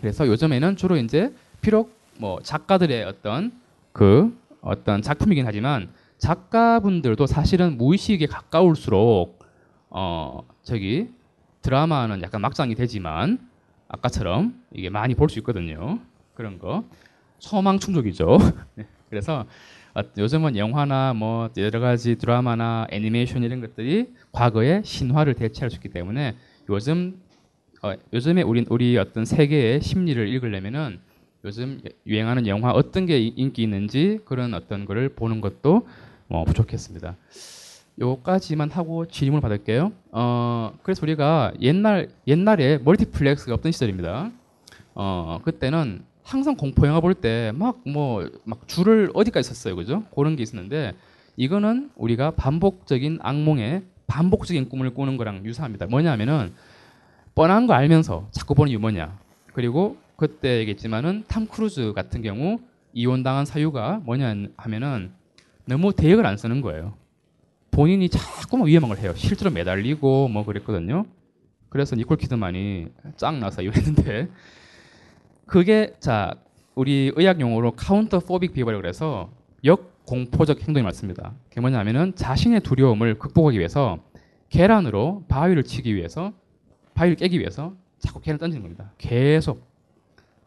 그래서 0.00 0.26
요즘에는 0.26 0.74
주로 0.74 0.96
이제 0.96 1.32
비록 1.60 1.94
뭐 2.18 2.40
작가들의 2.42 3.04
어떤 3.04 3.52
그 3.92 4.36
어떤 4.62 5.00
작품이긴 5.00 5.46
하지만 5.46 5.90
작가분들도 6.22 7.26
사실은 7.26 7.76
무의식에 7.76 8.26
가까울수록 8.26 9.40
어 9.90 10.46
저기 10.62 11.08
드라마는 11.62 12.22
약간 12.22 12.40
막장이 12.40 12.76
되지만 12.76 13.38
아까처럼 13.88 14.54
이게 14.72 14.88
많이 14.88 15.16
볼 15.16 15.28
수 15.28 15.40
있거든요. 15.40 15.98
그런 16.34 16.60
거 16.60 16.84
소망 17.40 17.80
충족이죠. 17.80 18.38
네, 18.76 18.86
그래서 19.10 19.46
어, 19.96 20.00
요즘은 20.16 20.56
영화나 20.56 21.12
뭐 21.12 21.50
여러 21.56 21.80
가지 21.80 22.16
드라마나 22.16 22.86
애니메이션 22.90 23.42
이런 23.42 23.60
것들이 23.60 24.14
과거의 24.30 24.82
신화를 24.84 25.34
대체할 25.34 25.70
수 25.70 25.76
있기 25.78 25.88
때문에 25.88 26.36
요즘 26.68 27.20
어, 27.82 27.94
요즘에 28.12 28.42
우리 28.42 28.64
우리 28.70 28.96
어떤 28.96 29.24
세계의 29.24 29.80
심리를 29.80 30.28
읽으려면은 30.28 31.00
요즘 31.44 31.80
유행하는 32.06 32.46
영화 32.46 32.70
어떤 32.70 33.06
게 33.06 33.18
이- 33.18 33.34
인기 33.34 33.64
있는지 33.64 34.20
그런 34.24 34.54
어떤 34.54 34.84
거를 34.84 35.08
보는 35.08 35.40
것도 35.40 35.88
뭐 36.32 36.44
부족했습니다. 36.44 37.14
요까지만 38.00 38.70
하고 38.70 39.06
질문을 39.06 39.42
받을게요. 39.42 39.92
어, 40.12 40.72
그래서 40.82 41.00
우리가 41.02 41.52
옛날 41.60 42.08
옛날에 42.26 42.78
멀티플렉스가 42.78 43.52
없던 43.52 43.70
시절입니다. 43.72 44.30
어, 44.94 45.40
그때는 45.44 46.02
항상 46.24 46.56
공포 46.56 46.86
영화 46.86 47.00
볼 47.00 47.14
때 47.20 47.52
막 47.54 47.82
뭐 47.86 48.26
막 48.44 48.66
줄을 48.66 49.10
어디까지 49.12 49.46
섰어요, 49.46 49.76
그죠? 49.76 50.04
그런 50.16 50.34
게 50.36 50.42
있었는데 50.42 50.94
이거는 51.36 51.90
우리가 51.96 52.30
반복적인 52.30 53.18
악몽에 53.20 53.82
반복적인 54.06 54.70
꿈을 54.70 54.94
꾸는 54.94 55.18
거랑 55.18 55.44
유사합니다. 55.44 55.84
뭐냐면은 55.86 56.54
뻔한 57.34 57.66
거 57.66 57.74
알면서 57.74 58.28
자꾸 58.30 58.54
보는 58.54 58.72
이유 58.72 58.85
뭐냐. 58.85 59.18
그리고 59.52 59.98
그때 60.16 60.60
얘기했지만은 60.60 61.24
탐 61.28 61.46
크루즈 61.46 61.92
같은 61.92 62.22
경우 62.22 62.58
이혼당한 62.94 63.44
사유가 63.44 64.00
뭐냐 64.04 64.34
하면은 64.56 65.12
너무 65.64 65.92
대역을 65.92 66.26
안 66.26 66.36
쓰는 66.36 66.60
거예요. 66.60 66.94
본인이 67.70 68.08
자꾸만 68.08 68.66
위험한 68.66 68.90
걸 68.90 68.98
해요. 68.98 69.12
실제로 69.16 69.50
매달리고 69.50 70.28
뭐 70.28 70.44
그랬거든요. 70.44 71.06
그래서 71.68 71.96
니콜 71.96 72.18
키드만이 72.18 72.88
짱 73.16 73.40
나서 73.40 73.62
이혼했는데 73.62 74.28
그게 75.46 75.94
자 76.00 76.34
우리 76.74 77.12
의학 77.16 77.40
용어로 77.40 77.72
counterphobic 77.72 78.52
behavior라고 78.52 78.80
그래서 78.82 79.30
역공포적 79.64 80.60
행동이 80.62 80.84
맞습니다. 80.84 81.34
그게 81.48 81.60
뭐냐면은 81.60 82.14
자신의 82.14 82.60
두려움을 82.60 83.18
극복하기 83.18 83.58
위해서 83.58 83.98
계란으로 84.50 85.24
바위를 85.28 85.62
치기 85.62 85.94
위해서 85.94 86.32
바위를 86.94 87.16
깨기 87.16 87.38
위해서 87.38 87.74
자꾸 87.98 88.20
계란을 88.20 88.38
던지는 88.38 88.62
겁니다. 88.62 88.92
계속 88.98 89.66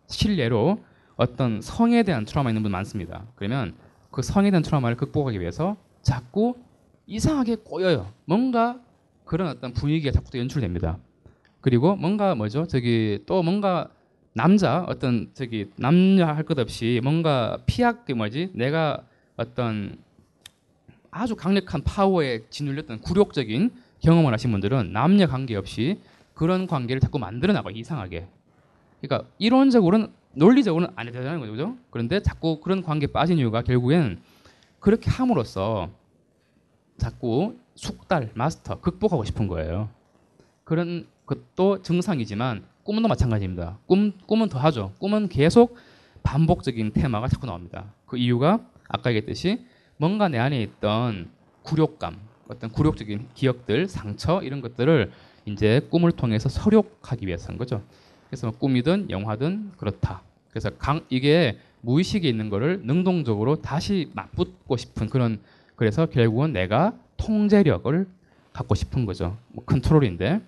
실례로 0.08 0.84
어떤 1.16 1.62
성에 1.62 2.04
대한 2.04 2.26
트라우마 2.26 2.52
있는 2.52 2.62
분 2.62 2.72
많습니다. 2.72 3.26
그러면 3.36 3.74
그 4.16 4.22
성에 4.22 4.50
대한 4.50 4.64
트라우마를 4.64 4.96
극복하기 4.96 5.42
위해서 5.42 5.76
자꾸 6.02 6.56
이상하게 7.06 7.58
꼬여요. 7.66 8.14
뭔가 8.24 8.80
그런 9.26 9.50
어떤 9.50 9.74
분위기가 9.74 10.14
자꾸 10.14 10.32
또 10.32 10.40
연출됩니다. 10.40 10.98
그리고 11.60 11.98
뭔가 11.98 12.34
뭐죠? 12.34 12.66
저기 12.66 13.20
또 13.26 13.44
뭔가 13.44 13.90
남자 14.32 14.86
어떤 14.88 15.32
저기 15.34 15.70
남녀 15.76 16.28
할 16.28 16.46
것 16.46 16.58
없이 16.60 17.02
뭔가 17.04 17.58
피약 17.66 18.06
그 18.06 18.14
뭐지? 18.14 18.52
내가 18.54 19.04
어떤 19.36 19.98
아주 21.12 21.36
강력한 21.36 21.84
파워에 21.84 22.46
짓눌렸던 22.50 23.02
굴욕적인 23.02 23.72
경험을 24.00 24.32
하신 24.32 24.50
분들은 24.50 24.94
남녀 24.94 25.28
관계 25.28 25.58
없이 25.58 26.00
그런 26.34 26.68
관계를 26.68 27.02
자꾸 27.02 27.20
만들어 27.20 27.52
나가 27.52 27.70
요 27.70 27.74
이상하게. 27.76 28.30
그러니까 29.02 29.30
이론적으로는 29.40 30.08
논리적으로는 30.36 30.94
안 30.96 31.08
해도 31.08 31.20
되는 31.20 31.40
거죠. 31.40 31.52
그죠? 31.52 31.76
그런데 31.90 32.22
자꾸 32.22 32.60
그런 32.60 32.84
관계에 32.84 33.08
빠진 33.08 33.38
이유가 33.38 33.62
결국엔 33.62 34.22
그렇게 34.80 35.10
함으로써 35.10 35.90
자꾸 36.98 37.56
숙달, 37.76 38.32
마스터, 38.36 38.80
극복하고 38.80 39.24
싶은 39.26 39.48
거예요. 39.48 39.90
그런 40.64 41.08
것도 41.26 41.82
증상이지만 41.82 42.64
꿈도 42.84 43.08
마찬가지입니다. 43.08 43.80
꿈, 43.88 44.14
꿈은 44.28 44.50
더 44.50 44.60
하죠. 44.60 44.94
꿈은 45.00 45.28
계속 45.30 45.78
반복적인 46.24 46.94
테마가 46.94 47.28
자꾸 47.28 47.48
나옵니다. 47.48 47.94
그 48.06 48.18
이유가 48.18 48.60
아까 48.88 49.10
얘기했듯이 49.10 49.66
뭔가 49.98 50.28
내 50.28 50.38
안에 50.38 50.62
있던 50.62 51.30
굴욕감, 51.64 52.20
어떤 52.48 52.70
굴욕적인 52.72 53.30
기억들, 53.34 53.88
상처 53.88 54.42
이런 54.44 54.62
것들을 54.62 55.12
이제 55.46 55.82
꿈을 55.90 56.12
통해서 56.12 56.50
서력하기 56.50 57.26
위해서인 57.28 57.58
거죠. 57.58 57.82
그래서 58.36 58.48
뭐 58.48 58.58
꿈이든 58.58 59.12
영화든 59.12 59.72
그렇다. 59.78 60.22
그래서 60.50 60.70
강 60.72 61.06
이게 61.08 61.58
무의식에 61.80 62.28
있는 62.28 62.50
거를 62.50 62.82
능동적으로 62.84 63.62
다시 63.62 64.12
맞붙고 64.14 64.76
싶은 64.76 65.08
그런 65.08 65.40
그래서 65.78 66.06
결국은 66.06 66.52
내가 66.52 66.94
통제력을 67.16 68.06
갖고 68.52 68.76
싶은 68.76 69.06
거죠. 69.06 69.38
뭐 69.54 69.64
컨트롤인데 69.64 70.42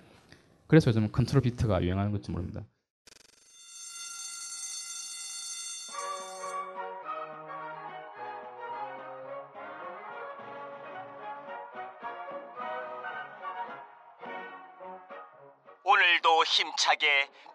그래서 0.67 0.89
요즘 0.89 1.09
컨트롤 1.13 1.41
비트가 1.41 1.81
유행하는 1.81 2.11
건지 2.11 2.29
모릅니다. 2.29 2.61
오늘도 15.85 16.43
힘차게 16.43 17.29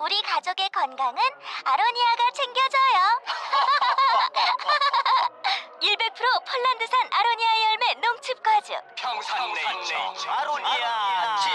우리 0.00 0.20
가족의 0.22 0.70
건강은 0.70 1.18
아로니아가 1.64 2.30
챙겨줘요. 2.34 3.20
100% 5.80 6.16
폴란드산 6.16 7.00
아로니아 7.12 7.48
열매 7.70 7.94
농축 8.00 8.42
과즙. 8.42 8.74
평산 8.96 9.52
네이처 9.52 9.96
아로니아 10.30 11.36
진. 11.36 11.52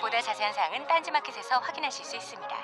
보다 0.00 0.20
자세한 0.20 0.52
사항은 0.54 0.86
딴지마켓에서 0.86 1.58
확인하실 1.58 2.04
수 2.04 2.16
있습니다. 2.16 2.56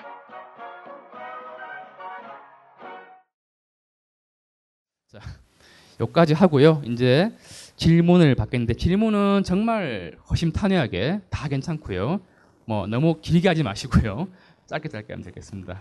여기까지 6.01 6.35
하고요. 6.35 6.83
이제 6.87 7.31
질문을 7.77 8.35
받겠는데 8.35 8.75
질문은 8.75 9.45
정말 9.45 10.17
허심탄회하게 10.31 11.21
다 11.31 11.49
괜찮고요. 11.49 12.21
뭐 12.65 12.87
너무 12.87 13.21
길게 13.21 13.49
하지 13.49 13.63
마시고요. 13.63 14.29
짧게 14.71 14.89
짧게 14.89 15.13
하면 15.15 15.25
되겠습니다. 15.25 15.81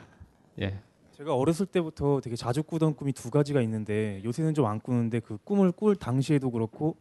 예. 0.61 0.79
제가 1.15 1.35
어렸을 1.35 1.67
때부터 1.67 2.21
되게 2.23 2.35
자주 2.35 2.63
꾸던 2.63 2.95
꿈이 2.95 3.13
두 3.13 3.29
가지가 3.29 3.61
있는데 3.61 4.19
요새는 4.25 4.55
좀 4.55 4.65
안 4.65 4.79
꾸는데 4.79 5.19
그 5.19 5.37
꿈을 5.43 5.71
꿀 5.71 5.95
당시에도 5.95 6.49
그렇고 6.49 6.95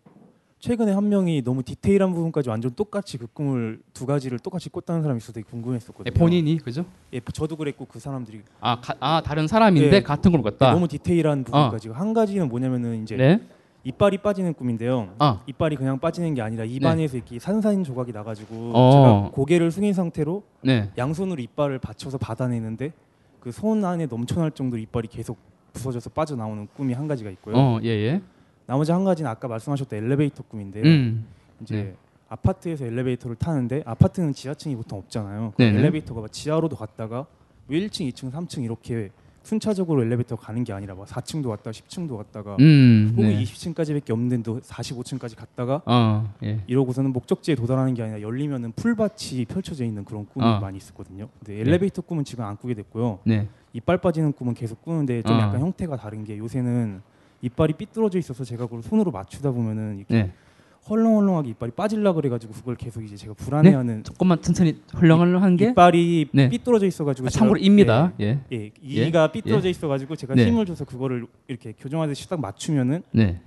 최근에 0.59 0.93
한 0.93 1.09
명이 1.09 1.43
너무 1.45 1.63
디테일한 1.63 2.13
부분까지 2.13 2.51
완전 2.51 2.75
똑같이 2.75 3.17
그 3.17 3.27
꿈을 3.29 3.81
두 3.95 4.05
가지를 4.05 4.39
똑같이 4.41 4.69
꿨다는 4.69 5.01
사람이 5.03 5.17
있어서 5.19 5.33
되게 5.33 5.49
궁금했었거든요. 5.49 6.13
예, 6.15 6.19
본인이 6.19 6.59
그죠? 6.59 6.85
예, 7.15 7.21
저도 7.33 7.57
그랬고 7.57 7.87
그 7.87 7.99
사람들이 8.01 8.43
아, 8.61 8.79
가- 8.81 8.95
아 9.01 9.23
다른 9.25 9.47
사람인데 9.47 9.97
예. 9.97 10.03
같은 10.03 10.31
걸 10.33 10.43
꿨다. 10.43 10.73
너무 10.73 10.89
디테일한 10.89 11.45
부분까지 11.45 11.89
한 11.91 12.13
가지는 12.13 12.49
뭐냐면은 12.49 13.03
이제 13.03 13.17
네. 13.17 13.41
이빨이 13.89 14.19
빠지는 14.19 14.53
꿈인데요. 14.53 15.15
아. 15.19 15.41
이빨이 15.47 15.77
그냥 15.77 15.99
빠지는 15.99 16.35
게 16.35 16.43
아니라 16.43 16.65
입안에서 16.65 17.17
이렇게 17.17 17.39
산산 17.39 17.85
조각이 17.85 18.13
나가지고 18.13 18.73
어. 18.75 18.91
제가 18.93 19.31
고개를 19.33 19.71
숙인 19.71 19.95
상태로 19.95 20.43
네. 20.63 20.91
양손으로 20.99 21.41
이빨을 21.41 21.79
받쳐서 21.79 22.19
받아내는데 22.19 22.93
그 23.41 23.51
손 23.51 23.83
안에 23.83 24.05
넘쳐날 24.07 24.51
정도로 24.51 24.79
이빨이 24.83 25.07
계속 25.07 25.39
부서져서 25.73 26.11
빠져나오는 26.11 26.69
꿈이 26.77 26.93
한 26.93 27.09
가지가 27.09 27.31
있고요. 27.31 27.57
어, 27.57 27.81
예, 27.83 27.89
예. 27.89 28.21
나머지 28.67 28.93
한 28.93 29.05
가지는 29.05 29.31
아까 29.31 29.49
말씀하셨던 29.49 29.99
엘리베이터 30.05 30.43
꿈인데 30.43 30.83
음. 30.83 31.27
이제 31.63 31.75
네. 31.77 31.95
아파트에서 32.29 32.85
엘리베이터를 32.85 33.37
타는데 33.37 33.83
아파트는 33.87 34.35
지하층이 34.35 34.77
보통 34.77 34.99
없잖아요. 34.99 35.55
네네. 35.57 35.79
엘리베이터가 35.79 36.21
막 36.21 36.31
지하로도 36.31 36.77
갔다가 36.77 37.25
왜 37.69 37.81
1층, 37.81 38.07
2층, 38.13 38.31
3층 38.31 38.65
이렇게 38.65 39.09
순차적으로 39.49 40.03
엘리베이터가 40.03 40.47
가는 40.47 40.63
게 40.63 40.75
아니라 40.75 40.95
막 40.95 41.07
4층도 41.07 41.49
갔다가 41.49 41.71
10층도 41.71 42.19
갔다가 42.19 42.57
음. 42.61 43.15
혹은 43.17 43.31
네. 43.31 43.43
20층까지밖에 43.43 44.11
없는데도 44.11 44.61
45층까지 44.61 45.37
갔다가 45.37 45.81
어, 45.87 46.35
예. 46.43 46.61
이러고서는 46.67 47.15
목적지에 47.15 47.55
도달하는 47.55 47.95
게 47.95 48.03
아니라 48.03 48.21
열리면은 48.21 48.73
풀밭이 48.73 49.47
펼쳐져 49.49 49.87
있는 49.87 50.05
그런 50.05 50.27
꿈이 50.27 50.45
어. 50.45 50.61
많이 50.61 50.77
있었거든요. 50.77 51.29
근데 51.39 51.61
엘리베이터 51.61 52.03
꿈은 52.03 52.25
지금 52.25 52.45
안 52.45 52.59
꾸게 52.59 52.75
됐고요. 52.75 53.21
네. 53.25 53.49
이빨 53.73 53.97
빠지는 53.99 54.33
꿈은 54.33 54.53
계속 54.53 54.83
꾸는데 54.83 55.23
좀 55.23 55.37
어. 55.37 55.41
약간 55.41 55.61
형태가 55.61 55.97
다른 55.97 56.25
게 56.25 56.37
요새는 56.37 57.01
이빨이 57.41 57.73
삐뚤어져 57.73 58.19
있어서 58.19 58.45
제가 58.45 58.67
그걸 58.67 58.83
손으로 58.83 59.11
맞추다 59.11 59.51
보면은 59.51 59.97
이렇게 59.97 60.15
네. 60.15 60.33
헐렁헐렁하게 60.89 61.51
이빨이 61.51 61.73
빠질라 61.73 62.13
그래가지고 62.15 62.53
그걸 62.55 62.77
계속 62.77 63.05
이제 63.05 63.17
제가 63.17 63.35
불안해하는 63.35 64.05
조금만 64.05 64.41
천천히 64.41 64.81
헐렁헐렁한 65.01 65.57
게 65.57 65.71
이빨이 65.71 66.29
네. 66.33 66.49
삐뚤어져 66.49 66.87
있어가지고 66.87 67.27
아, 67.27 67.31
참고로 67.31 67.61
입니다. 67.61 68.13
예. 68.21 68.41
예, 68.53 68.65
예, 68.65 68.71
이가 69.07 69.31
삐뚤어져 69.33 69.69
있어가지고 69.69 70.17
제가 70.17 70.35
네. 70.35 70.47
힘을 70.47 70.67
줘서 70.67 70.85
그거를 70.85 71.27
이렇게 71.47 71.73
교정하듯이 71.79 72.29
딱 72.29 72.41
맞추면은 72.41 73.03
네. 73.11 73.41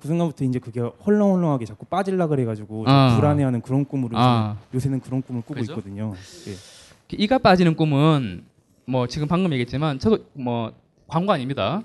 그 0.00 0.08
순간부터 0.08 0.44
이제 0.44 0.58
그게 0.58 0.80
헐렁헐렁하게 0.80 1.64
자꾸 1.64 1.86
빠질라 1.86 2.26
그래가지고 2.26 2.84
좀 2.86 2.92
아. 2.92 3.16
불안해하는 3.16 3.62
그런 3.62 3.84
꿈으로 3.84 4.18
아. 4.18 4.58
요새는 4.74 5.00
그런 5.00 5.22
꿈을 5.22 5.42
꾸고 5.42 5.60
그죠? 5.60 5.72
있거든요. 5.72 6.14
예. 6.48 7.16
이가 7.16 7.38
빠지는 7.38 7.76
꿈은 7.76 8.44
뭐 8.86 9.06
지금 9.06 9.28
방금 9.28 9.52
얘기했지만 9.52 9.98
저도 9.98 10.24
뭐 10.32 10.72
광고 11.06 11.30
아닙니다. 11.30 11.82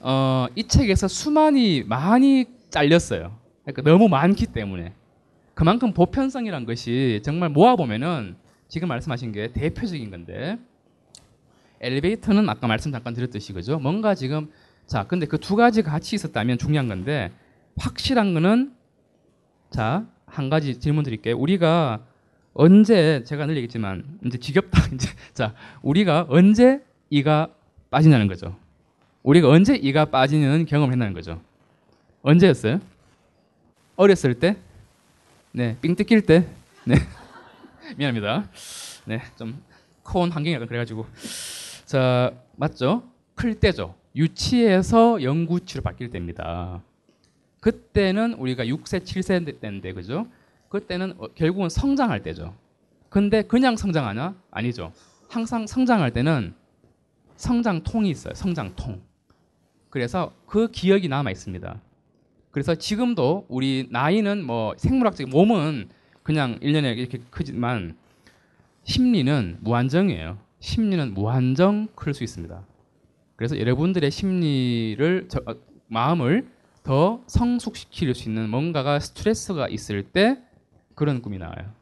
어, 0.00 0.46
이 0.54 0.62
책에서 0.68 1.08
수많이 1.08 1.82
많이 1.84 2.44
잘렸어요. 2.70 3.32
그러니까 3.66 3.82
너무 3.82 4.08
많기 4.08 4.46
때문에 4.46 4.94
그만큼 5.54 5.92
보편성이란 5.92 6.64
것이 6.64 7.20
정말 7.22 7.50
모아 7.50 7.76
보면은 7.76 8.36
지금 8.68 8.88
말씀하신 8.88 9.32
게 9.32 9.52
대표적인 9.52 10.10
건데 10.10 10.58
엘리베이터는 11.80 12.48
아까 12.48 12.66
말씀 12.66 12.92
잠깐 12.92 13.12
드렸듯이 13.14 13.52
그죠? 13.52 13.78
뭔가 13.78 14.14
지금 14.14 14.50
자 14.86 15.06
근데 15.06 15.26
그 15.26 15.36
두 15.38 15.56
가지가 15.56 15.90
같이 15.90 16.16
있었다면 16.16 16.58
중요한 16.58 16.88
건데 16.88 17.30
확실한 17.76 18.32
거는 18.34 18.72
자 19.70 20.06
한 20.26 20.50
가지 20.50 20.78
질문 20.78 21.04
드릴게요. 21.04 21.36
우리가 21.38 22.04
언제 22.52 23.22
제가 23.24 23.46
늘 23.46 23.56
얘기했지만 23.56 24.18
이제 24.24 24.38
지겹다 24.38 24.86
이제 24.92 25.08
자 25.32 25.54
우리가 25.82 26.26
언제 26.28 26.82
이가 27.10 27.48
빠지냐는 27.90 28.26
거죠. 28.26 28.56
우리가 29.22 29.48
언제 29.48 29.74
이가 29.76 30.06
빠지는 30.06 30.66
경험을 30.66 30.92
했다는 30.94 31.14
거죠. 31.14 31.40
언제였어요? 32.22 32.80
어렸을 33.96 34.34
때? 34.34 34.56
네, 35.52 35.76
삥 35.80 35.96
뜯길 35.96 36.20
때? 36.20 36.46
네. 36.84 36.96
미안합니다. 37.96 38.48
네, 39.06 39.22
좀 39.36 39.62
코온 40.02 40.30
환경이 40.30 40.54
약간 40.54 40.68
그래가지고 40.68 41.06
자 41.86 42.32
맞죠? 42.56 43.02
클 43.34 43.54
때죠. 43.58 43.94
유치에서 44.14 45.22
영구치로 45.22 45.82
바뀔 45.82 46.10
때입니다. 46.10 46.82
그때는 47.60 48.34
우리가 48.34 48.64
6세, 48.64 49.02
7세 49.02 49.60
때인데 49.60 49.92
그죠? 49.94 50.26
그때는 50.68 51.14
어, 51.18 51.28
결국은 51.28 51.68
성장할 51.70 52.22
때죠. 52.22 52.54
근데 53.08 53.42
그냥 53.42 53.76
성장하냐? 53.76 54.34
아니죠. 54.50 54.92
항상 55.28 55.66
성장할 55.66 56.12
때는 56.12 56.54
성장통이 57.36 58.10
있어요. 58.10 58.34
성장통. 58.34 59.00
그래서 59.88 60.32
그 60.46 60.70
기억이 60.70 61.08
남아 61.08 61.30
있습니다. 61.30 61.80
그래서 62.56 62.74
지금도 62.74 63.44
우리 63.50 63.86
나이는 63.90 64.42
뭐 64.42 64.72
생물학적인 64.78 65.30
몸은 65.30 65.90
그냥 66.22 66.58
1년에 66.60 66.96
이렇게 66.96 67.18
크지만 67.28 67.98
심리는 68.82 69.58
무한정이에요. 69.60 70.38
심리는 70.60 71.12
무한정 71.12 71.88
클 71.94 72.14
수 72.14 72.24
있습니다. 72.24 72.64
그래서 73.36 73.60
여러분들의 73.60 74.10
심리를 74.10 75.26
저, 75.28 75.40
어, 75.44 75.54
마음을 75.88 76.46
더 76.82 77.22
성숙시킬 77.26 78.14
수 78.14 78.26
있는 78.30 78.48
뭔가가 78.48 79.00
스트레스가 79.00 79.68
있을 79.68 80.02
때 80.02 80.38
그런 80.94 81.20
꿈이 81.20 81.36
나와요. 81.36 81.74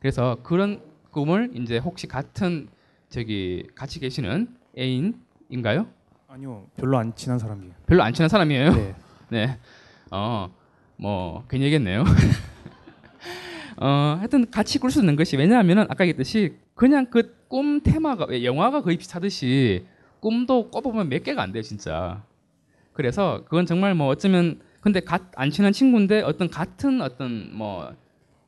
그래서 0.00 0.38
그런 0.42 0.82
꿈을 1.12 1.52
이제 1.54 1.78
혹시 1.78 2.08
같은 2.08 2.66
저기 3.10 3.64
같이 3.76 4.00
계시는 4.00 4.48
애인인가요? 4.76 5.86
아니요, 6.26 6.66
별로 6.76 6.98
안 6.98 7.14
친한 7.14 7.38
사람이에요. 7.38 7.74
별로 7.86 8.02
안 8.02 8.12
친한 8.12 8.28
사람이에요. 8.28 8.72
네. 8.74 8.94
네. 9.30 9.58
어, 10.14 10.48
뭐 10.96 11.44
괜히 11.48 11.64
얘기했네요. 11.64 12.04
어, 13.76 14.16
하여튼 14.18 14.48
같이 14.50 14.78
꿀 14.78 14.90
수 14.90 15.00
있는 15.00 15.16
것이 15.16 15.36
왜냐하면은 15.36 15.84
아까 15.88 16.04
얘기했듯이 16.04 16.54
그냥 16.74 17.06
그 17.06 17.34
꿈 17.54 17.80
테마가 17.82 18.26
왜 18.30 18.42
영화가 18.44 18.82
거의 18.82 18.96
비슷하듯이 18.96 19.86
꿈도 20.18 20.70
꿔보면 20.72 21.08
몇 21.08 21.22
개가 21.22 21.40
안 21.40 21.52
돼요, 21.52 21.62
진짜. 21.62 22.20
그래서 22.92 23.42
그건 23.44 23.64
정말 23.64 23.94
뭐 23.94 24.08
어쩌면 24.08 24.58
근데 24.80 24.98
갓, 24.98 25.22
안 25.36 25.52
친한 25.52 25.72
친구인데 25.72 26.22
어떤 26.22 26.50
같은 26.50 27.00
어떤 27.00 27.56
뭐, 27.56 27.92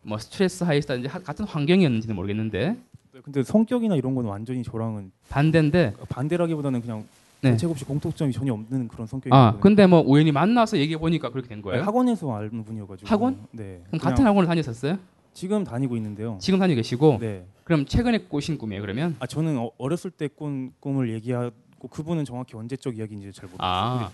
뭐 0.02 0.18
스트레스 0.18 0.64
하이스다든지 0.64 1.08
하- 1.08 1.20
같은 1.20 1.44
환경이었는지는 1.44 2.16
모르겠는데 2.16 2.76
근데 3.22 3.44
성격이나 3.44 3.94
이런 3.94 4.16
건 4.16 4.24
완전히 4.24 4.64
저랑은 4.64 5.12
반대인데 5.28 5.94
반대라기보다는 6.08 6.80
그냥 6.80 7.04
네. 7.42 7.50
대책 7.52 7.70
없이 7.70 7.84
공통점이 7.84 8.32
전혀 8.32 8.52
없는 8.52 8.88
그런 8.88 9.06
성격이거든요. 9.06 9.38
아 9.40 9.58
근데 9.60 9.86
뭐 9.86 10.00
우연히 10.00 10.32
만나서 10.32 10.78
얘기해 10.78 10.98
보니까 10.98 11.30
그렇게 11.30 11.48
된 11.48 11.58
네, 11.58 11.62
거예요. 11.62 11.82
학원에서 11.84 12.34
아는 12.34 12.64
분이어가지고. 12.64 13.08
학원? 13.08 13.38
네. 13.52 13.82
그럼 13.88 14.00
같은 14.00 14.24
학원을 14.26 14.46
다녔었어요? 14.48 14.98
지금 15.34 15.64
다니고 15.64 15.96
있는데요. 15.96 16.38
지금 16.40 16.58
다니고 16.58 16.76
계시고 16.76 17.18
네. 17.20 17.44
그럼 17.64 17.84
최근에 17.84 18.18
꾸신 18.28 18.56
꿈이에요 18.58 18.80
그러면? 18.80 19.16
아 19.18 19.26
저는 19.26 19.58
어, 19.58 19.70
어렸을 19.76 20.10
때 20.10 20.28
꾼 20.28 20.72
꿈을 20.80 21.12
얘기하고 21.12 21.88
그분은 21.90 22.24
정확히 22.24 22.56
언제적 22.56 22.96
이야기인지 22.96 23.32
잘 23.32 23.44
모르겠어요. 23.48 23.58
아 23.70 24.10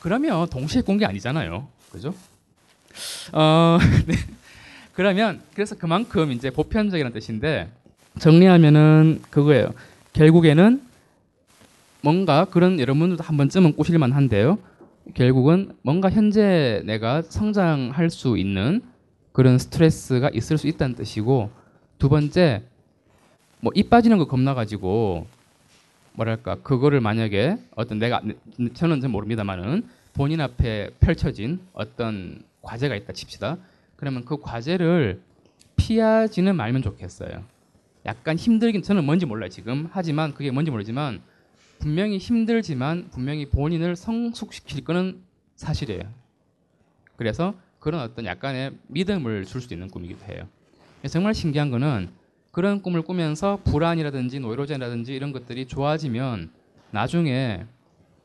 그러면 0.00 0.48
동시에 0.48 0.82
꾼 0.82 0.98
게 0.98 1.04
아니잖아요, 1.06 1.66
그죠? 1.92 2.14
어, 3.32 3.78
네. 4.06 4.14
그러면 4.94 5.42
그래서 5.54 5.76
그만큼 5.76 6.32
이제 6.32 6.50
보편적이라는 6.50 7.12
뜻인데 7.12 7.68
정리하면은 8.20 9.22
그거예요. 9.30 9.70
결국에는 10.12 10.80
뭔가 12.08 12.44
그런 12.44 12.78
여러분들도 12.78 13.24
한 13.24 13.38
번쯤은 13.38 13.76
꾸실만 13.76 14.12
한데요. 14.12 14.58
결국은 15.14 15.72
뭔가 15.80 16.10
현재 16.10 16.82
내가 16.84 17.22
성장할 17.22 18.10
수 18.10 18.36
있는 18.36 18.82
그런 19.32 19.56
스트레스가 19.56 20.28
있을 20.34 20.58
수 20.58 20.68
있다는 20.68 20.96
뜻이고 20.96 21.50
두 21.96 22.10
번째 22.10 22.62
뭐 23.60 23.72
입 23.74 23.88
빠지는 23.88 24.18
거 24.18 24.26
겁나 24.26 24.52
가지고 24.52 25.26
뭐랄까 26.12 26.56
그거를 26.56 27.00
만약에 27.00 27.56
어떤 27.74 27.98
내가 27.98 28.20
저는 28.74 29.00
잘 29.00 29.08
모릅니다만은 29.08 29.88
본인 30.12 30.42
앞에 30.42 30.90
펼쳐진 31.00 31.60
어떤 31.72 32.42
과제가 32.60 32.96
있다 32.96 33.14
칩시다. 33.14 33.56
그러면 33.96 34.26
그 34.26 34.36
과제를 34.42 35.22
피하지는 35.76 36.54
말면 36.54 36.82
좋겠어요. 36.82 37.44
약간 38.04 38.36
힘들긴 38.36 38.82
저는 38.82 39.04
뭔지 39.04 39.24
몰라요 39.24 39.48
지금 39.48 39.88
하지만 39.90 40.34
그게 40.34 40.50
뭔지 40.50 40.70
모르지만 40.70 41.22
분명히 41.84 42.16
힘들지만 42.16 43.10
분명히 43.10 43.44
본인을 43.44 43.94
성숙시킬 43.94 44.84
거는 44.84 45.20
사실이에요. 45.56 46.10
그래서 47.16 47.52
그런 47.78 48.00
어떤 48.00 48.24
약간의 48.24 48.72
믿음을 48.86 49.44
줄 49.44 49.60
수 49.60 49.74
있는 49.74 49.88
꿈이기도 49.88 50.24
해요. 50.32 50.48
정말 51.10 51.34
신기한 51.34 51.70
거는 51.70 52.08
그런 52.52 52.80
꿈을 52.80 53.02
꾸면서 53.02 53.60
불안이라든지 53.64 54.40
노이로젠이라든지 54.40 55.14
이런 55.14 55.32
것들이 55.32 55.66
좋아지면 55.66 56.52
나중에 56.90 57.66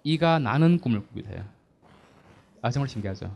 이가 0.06 0.40
나는 0.40 0.80
꿈을 0.80 1.06
꾸게 1.06 1.23
돼요. 1.23 1.44
아 2.61 2.72
정말 2.72 2.88
신기하죠. 2.88 3.36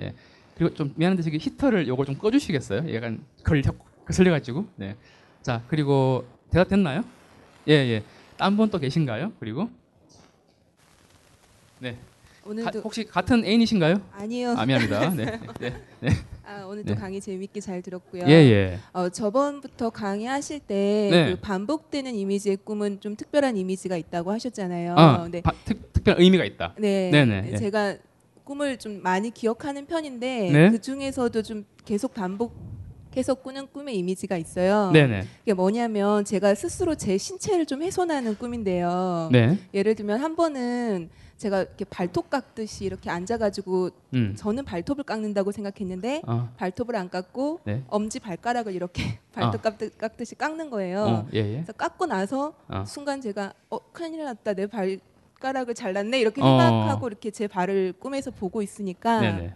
예. 0.00 0.14
그리고 0.56 0.74
좀 0.74 0.94
미안한데 0.96 1.22
저기 1.22 1.36
히터를 1.36 1.86
요걸 1.86 2.06
좀 2.06 2.16
꺼주시겠어요? 2.16 2.94
약간 2.94 3.22
걸려 3.44 3.60
거슬려가지고. 4.06 4.66
네. 4.76 4.96
자 5.42 5.62
그리고 5.68 6.26
대답 6.50 6.68
됐나요? 6.68 7.04
예 7.68 7.72
예. 7.74 8.02
딴 8.36 8.56
분 8.56 8.70
또 8.70 8.78
계신가요? 8.78 9.32
그리고 9.38 9.68
네. 11.78 11.92
가- 11.92 12.50
오늘도 12.50 12.80
혹시 12.80 13.04
같은 13.04 13.44
애인이신가요? 13.44 14.00
아니요. 14.12 14.54
아 14.56 14.66
미안합니다. 14.66 15.10
네. 15.14 15.40
네. 16.00 16.10
아, 16.46 16.64
오늘도 16.64 16.94
네. 16.94 17.00
강의 17.00 17.20
재밌게 17.20 17.60
잘 17.60 17.80
들었고요. 17.80 18.24
예 18.26 18.30
예. 18.32 18.78
어, 18.92 19.08
저번부터 19.08 19.90
강의하실 19.90 20.60
때 20.60 21.08
네. 21.10 21.30
그 21.30 21.40
반복되는 21.40 22.14
이미지의 22.14 22.58
꿈은 22.64 23.00
좀 23.00 23.16
특별한 23.16 23.56
이미지가 23.56 23.96
있다고 23.96 24.30
하셨잖아요. 24.32 24.94
아 24.96 25.28
네. 25.30 25.40
바- 25.40 25.52
특, 25.64 25.92
특별한 25.92 26.20
의미가 26.22 26.44
있다. 26.44 26.74
네. 26.78 27.10
네네, 27.10 27.50
예. 27.52 27.56
제가 27.56 27.96
꿈을 28.44 28.76
좀 28.78 29.00
많이 29.02 29.30
기억하는 29.30 29.86
편인데 29.86 30.50
네. 30.52 30.70
그 30.70 30.80
중에서도 30.80 31.40
좀 31.42 31.64
계속 31.86 32.12
반복 32.12 32.54
해서 33.16 33.34
꾸는 33.34 33.68
꿈의 33.72 33.96
이미지가 33.98 34.36
있어요. 34.36 34.90
네네. 34.92 35.24
이게 35.42 35.54
뭐냐면 35.54 36.24
제가 36.24 36.54
스스로 36.54 36.94
제 36.94 37.16
신체를 37.16 37.66
좀 37.66 37.82
훼손하는 37.82 38.36
꿈인데요. 38.36 39.28
네. 39.32 39.58
예를 39.72 39.94
들면 39.94 40.20
한 40.20 40.36
번은 40.36 41.10
제가 41.36 41.62
이렇게 41.62 41.84
발톱 41.84 42.30
깎듯이 42.30 42.84
이렇게 42.84 43.10
앉아가지고 43.10 43.90
음. 44.14 44.34
저는 44.36 44.64
발톱을 44.64 45.04
깎는다고 45.04 45.52
생각했는데 45.52 46.22
아. 46.26 46.50
발톱을 46.56 46.96
안 46.96 47.10
깎고 47.10 47.60
네. 47.64 47.82
엄지 47.88 48.20
발가락을 48.20 48.72
이렇게 48.72 49.18
발톱 49.32 49.62
깎듯, 49.62 49.98
깎듯 49.98 50.32
이 50.32 50.34
깎는 50.36 50.70
거예요. 50.70 51.04
어, 51.04 51.28
예 51.34 51.38
예. 51.38 51.52
그래서 51.54 51.72
깎고 51.72 52.06
나서 52.06 52.54
어. 52.68 52.84
순간 52.86 53.20
제가 53.20 53.52
어 53.70 53.78
큰일 53.92 54.24
났다 54.24 54.54
내 54.54 54.66
발가락을 54.66 55.74
잘랐네 55.74 56.20
이렇게 56.20 56.40
어. 56.40 56.44
생각하고 56.46 57.08
이렇게 57.08 57.30
제 57.30 57.48
발을 57.48 57.94
꿈에서 57.98 58.30
보고 58.30 58.62
있으니까 58.62 59.20
네네. 59.20 59.54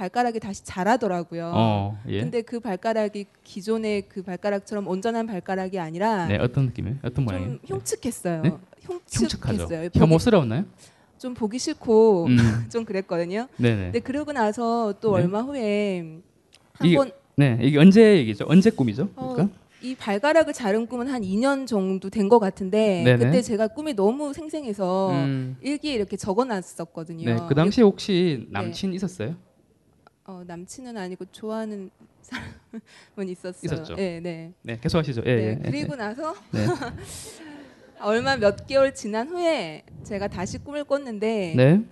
발가락이 0.00 0.38
다시 0.40 0.62
자라더라고요. 0.62 1.52
어, 1.54 1.98
예. 2.08 2.20
근데 2.20 2.42
그 2.42 2.60
발가락이 2.60 3.24
기존의 3.42 4.02
그 4.10 4.22
발가락처럼 4.22 4.86
온전한 4.86 5.26
발가락이 5.26 5.78
아니라 5.78 6.26
네, 6.26 6.36
어떤 6.36 6.66
느낌이에요? 6.66 6.98
어떤 7.02 7.24
모양이에요? 7.24 7.58
좀 7.66 7.78
흉측했어요. 7.78 8.42
네? 8.42 8.50
흉측했어요. 8.82 8.98
흉측하죠. 9.56 9.68
보기- 9.68 9.98
혐오스러웠나요? 9.98 10.64
좀 11.18 11.32
보기 11.32 11.58
싫고 11.58 12.26
음. 12.26 12.36
좀 12.70 12.84
그랬거든요. 12.84 13.48
네네. 13.56 13.82
근데 13.84 14.00
그러고 14.00 14.32
나서 14.32 14.92
또 15.00 15.16
네. 15.16 15.22
얼마 15.22 15.40
후에 15.40 16.20
한번 16.74 17.10
네, 17.36 17.58
이게 17.62 17.78
언제 17.78 18.18
얘기죠? 18.18 18.44
언제 18.48 18.68
꿈이죠? 18.70 19.08
어, 19.16 19.32
그러니까? 19.32 19.56
이 19.80 19.94
발가락을 19.94 20.52
자른 20.52 20.86
꿈은 20.86 21.08
한 21.08 21.22
2년 21.22 21.66
정도 21.66 22.10
된 22.10 22.28
것 22.28 22.38
같은데 22.38 23.02
네네. 23.02 23.24
그때 23.24 23.40
제가 23.40 23.68
꿈이 23.68 23.94
너무 23.94 24.34
생생해서 24.34 25.10
음. 25.12 25.56
일기에 25.62 25.94
이렇게 25.94 26.18
적어놨었거든요. 26.18 27.24
네, 27.24 27.38
그 27.48 27.54
당시 27.54 27.80
혹시 27.80 28.46
남친 28.50 28.92
있었어요? 28.92 29.36
어, 30.26 30.42
남친은 30.44 30.96
아니고 30.96 31.24
좋아하는 31.26 31.90
사람은 32.20 33.28
있었어요. 33.28 33.72
있었죠. 33.72 33.94
네, 33.94 34.20
네. 34.20 34.52
네, 34.62 34.78
계속 34.80 34.98
하시죠. 34.98 35.22
예, 35.24 35.36
네, 35.36 35.60
예. 35.64 35.70
그리고 35.70 35.94
나서 35.94 36.34
네. 36.50 36.66
얼마 38.00 38.36
몇 38.36 38.66
개월 38.66 38.92
지난 38.92 39.28
후에 39.28 39.84
제가 40.02 40.26
다시 40.28 40.58
꿈을 40.58 40.84
꿨는데 40.84 41.54
네. 41.56 41.84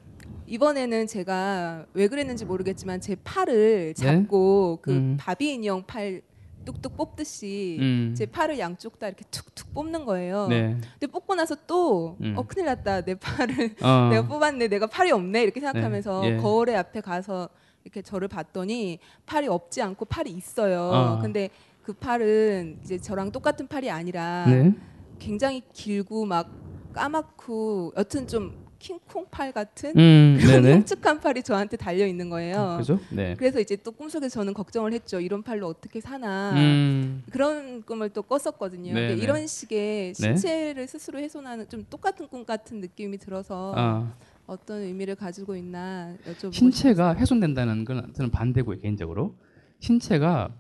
이번에는 0.47 1.07
제가 1.07 1.87
왜 1.95 2.09
그랬는지 2.09 2.45
모르겠지만 2.45 3.01
제 3.01 3.17
팔을 3.23 3.95
잡고 3.95 4.81
그 4.83 4.91
네. 4.91 4.97
음. 4.97 5.17
바비 5.19 5.55
인형 5.55 5.87
팔 5.87 6.21
뚝뚝 6.65 6.97
뽑듯이 6.97 7.77
음. 7.79 8.15
제 8.17 8.27
팔을 8.27 8.59
양쪽 8.59 8.99
다 8.99 9.07
이렇게 9.07 9.25
툭툭 9.31 9.73
뽑는 9.75 10.05
거예요. 10.07 10.49
네. 10.49 10.77
근데 10.99 11.07
뽑고 11.07 11.37
나서 11.37 11.57
또 11.67 12.17
음. 12.21 12.35
어 12.37 12.43
큰일 12.47 12.67
났다 12.67 13.03
내 13.03 13.15
팔을 13.15 13.77
어. 13.83 14.09
내가 14.11 14.27
뽑았네 14.27 14.69
내가 14.69 14.87
팔이 14.89 15.13
없네 15.13 15.43
이렇게 15.43 15.61
생각하면서 15.61 16.21
네, 16.23 16.31
예. 16.33 16.37
거울에 16.39 16.75
앞에 16.75 17.01
가서 17.01 17.49
이렇게 17.85 18.03
저를 18.03 18.29
봤더니 18.29 18.99
팔이 19.27 19.47
없지 19.47 19.83
않고 19.83 20.07
팔이 20.07 20.31
있어요. 20.31 20.81
어. 20.81 21.19
근데 21.21 21.51
그 21.83 21.93
팔은 21.93 22.79
이제 22.83 22.99
저랑 22.99 23.31
똑같은 23.31 23.69
팔이 23.69 23.91
아니라 23.91 24.47
네. 24.49 24.75
굉장히 25.19 25.63
길고 25.73 26.25
막 26.25 26.51
까맣고 26.95 27.93
여튼 27.97 28.27
좀 28.27 28.65
킹콩 28.79 29.27
팔 29.31 29.51
같은 29.53 29.97
음, 29.97 30.37
그런 30.39 30.63
네네. 30.63 30.75
흉측한 30.77 31.21
팔이 31.21 31.43
저한테 31.43 31.77
달려 31.77 32.07
있는 32.07 32.29
거예요. 32.29 32.77
그죠? 32.79 32.99
네. 33.11 33.35
그래서 33.39 33.59
이제 33.59 33.77
또 33.77 33.91
꿈속에서 33.93 34.35
저는 34.35 34.53
걱정을 34.53 34.93
했죠. 34.93 35.21
이런 35.21 35.43
팔로 35.43 35.69
어떻게 35.69 36.01
사나. 36.01 36.53
음. 36.55 37.23
그런 37.31 37.83
꿈을 37.83 38.11
또 38.11 38.23
꿨었거든요. 38.23 38.93
네, 38.93 39.01
근데 39.01 39.15
네. 39.17 39.23
이런 39.23 39.47
식의 39.47 40.15
신체를 40.15 40.87
스스로 40.87 41.19
훼손하는 41.19 41.69
좀 41.71 41.87
똑같은 41.89 42.29
꿈 42.29 42.45
같은 42.45 42.81
느낌이 42.81 43.17
들어서 43.17 43.73
아, 43.75 44.13
어떤 44.47 44.83
의미를 44.83 45.15
가지고 45.15 45.57
있나 45.57 46.15
여쭤보고 46.27 46.53
신체가 46.53 47.15
훼손된다는 47.17 47.85
건 47.85 48.13
저는 48.15 48.31
반대고요, 48.31 48.79
개인적으로. 48.79 49.35
신체가 49.81 50.51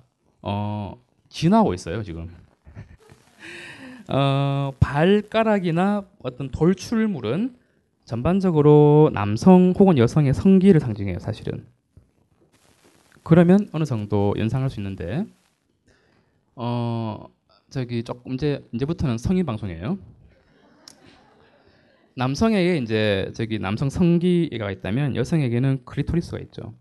어, 0.43 1.03
진화하고 1.29 1.75
있어요, 1.75 2.03
지금. 2.03 2.31
어, 4.09 4.73
발가락이나 4.81 6.05
어떤 6.23 6.51
돌출물은 6.51 7.57
전반적으로 8.05 9.11
남성 9.15 9.73
혹은 9.79 9.97
여성의 9.97 10.35
성기를 10.35 10.81
상징해요, 10.81 11.19
사실은. 11.19 11.67
그러면 13.23 13.69
어느 13.73 13.85
정도 13.85 14.35
연상할 14.37 14.69
수 14.69 14.81
있는데, 14.81 15.27
어, 16.57 17.25
저기 17.71 18.03
조금 18.03 18.35
이제 18.35 18.63
이제부터는 18.73 19.17
성인 19.17 19.47
방송이에요. 19.47 19.99
남성에게 22.17 22.79
이제 22.79 23.31
저기 23.35 23.59
남성 23.59 23.91
성기가 23.91 24.71
있다면 24.71 25.17
여성에게는 25.17 25.85
크리토리스가 25.85 26.39
있죠. 26.41 26.75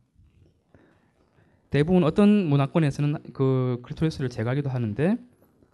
대부분 1.69 2.03
어떤 2.03 2.45
문화권에서는 2.45 3.33
그 3.33 3.79
크리토리스를 3.83 4.29
제거하기도 4.29 4.69
하는데 4.69 5.17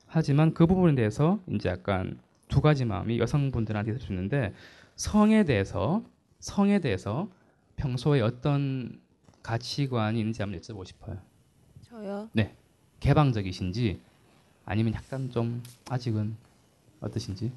하지만 0.08 0.54
그 0.54 0.66
부분에 0.66 0.96
대해서 0.96 1.42
이제 1.50 1.70
약간 1.70 2.20
두 2.48 2.62
가지 2.62 2.86
마음이 2.86 3.20
여성분들한테 3.20 3.92
있을 3.92 4.02
수 4.02 4.14
있는데 4.14 4.54
성에 4.96 5.44
대해서 5.44 6.04
성에 6.40 6.80
대해서 6.80 7.30
평소에 7.76 8.22
어떤 8.22 9.00
가치관이 9.44 10.20
있는지 10.20 10.42
한번 10.42 10.60
여쭤보고 10.60 10.86
싶어요. 10.86 11.18
저요. 11.82 12.30
개방적이신지 13.00 14.00
아니면 14.66 14.94
약간 14.94 15.30
좀 15.30 15.62
아직은 15.90 16.36
어떠신지 17.02 17.52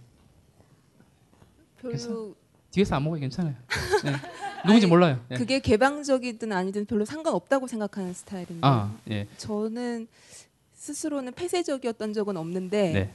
별로 1.82 2.34
뒤에서 2.70 2.96
안 2.96 3.04
먹어도 3.04 3.20
괜찮아요. 3.20 3.54
네. 4.04 4.12
누군지 4.64 4.86
몰라요. 4.86 5.20
네. 5.28 5.36
그게 5.36 5.58
개방적이든 5.60 6.52
아니든 6.52 6.86
별로 6.86 7.04
상관없다고 7.04 7.66
생각하는 7.66 8.12
스타일인데 8.14 8.60
아 8.62 8.94
예. 9.10 9.26
저는 9.36 10.06
스스로는 10.74 11.32
폐쇄적이었던 11.34 12.12
적은 12.12 12.36
없는데 12.36 12.92
네. 12.92 13.10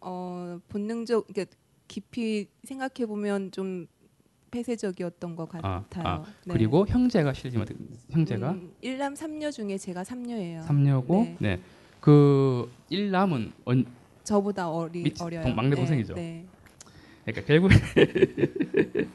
어, 0.00 0.58
본능적 0.68 1.26
그러니까 1.28 1.56
깊이 1.88 2.46
생각해 2.64 3.06
보면 3.06 3.50
좀 3.50 3.86
폐쇄적이었던 4.50 5.36
것 5.36 5.48
아, 5.56 5.60
같아요. 5.90 6.06
아, 6.06 6.24
네. 6.46 6.52
그리고 6.54 6.86
형제가 6.86 7.30
어떻게- 7.30 7.74
형제가 8.10 8.52
음, 8.52 8.72
일남 8.80 9.14
삼녀 9.14 9.50
중에 9.50 9.76
제가 9.76 10.04
삼녀예요. 10.04 10.62
삼녀고 10.62 11.14
네. 11.22 11.36
네. 11.38 11.60
그 12.00 12.70
일남은 12.88 13.52
언, 13.64 13.84
저보다 14.24 14.70
어리 14.70 15.02
밑- 15.02 15.20
어려요. 15.20 15.42
동- 15.42 15.54
막내 15.56 15.74
동생이죠. 15.76 16.14
네. 16.14 16.46
그러니까 17.32 17.42
결국 17.46 17.70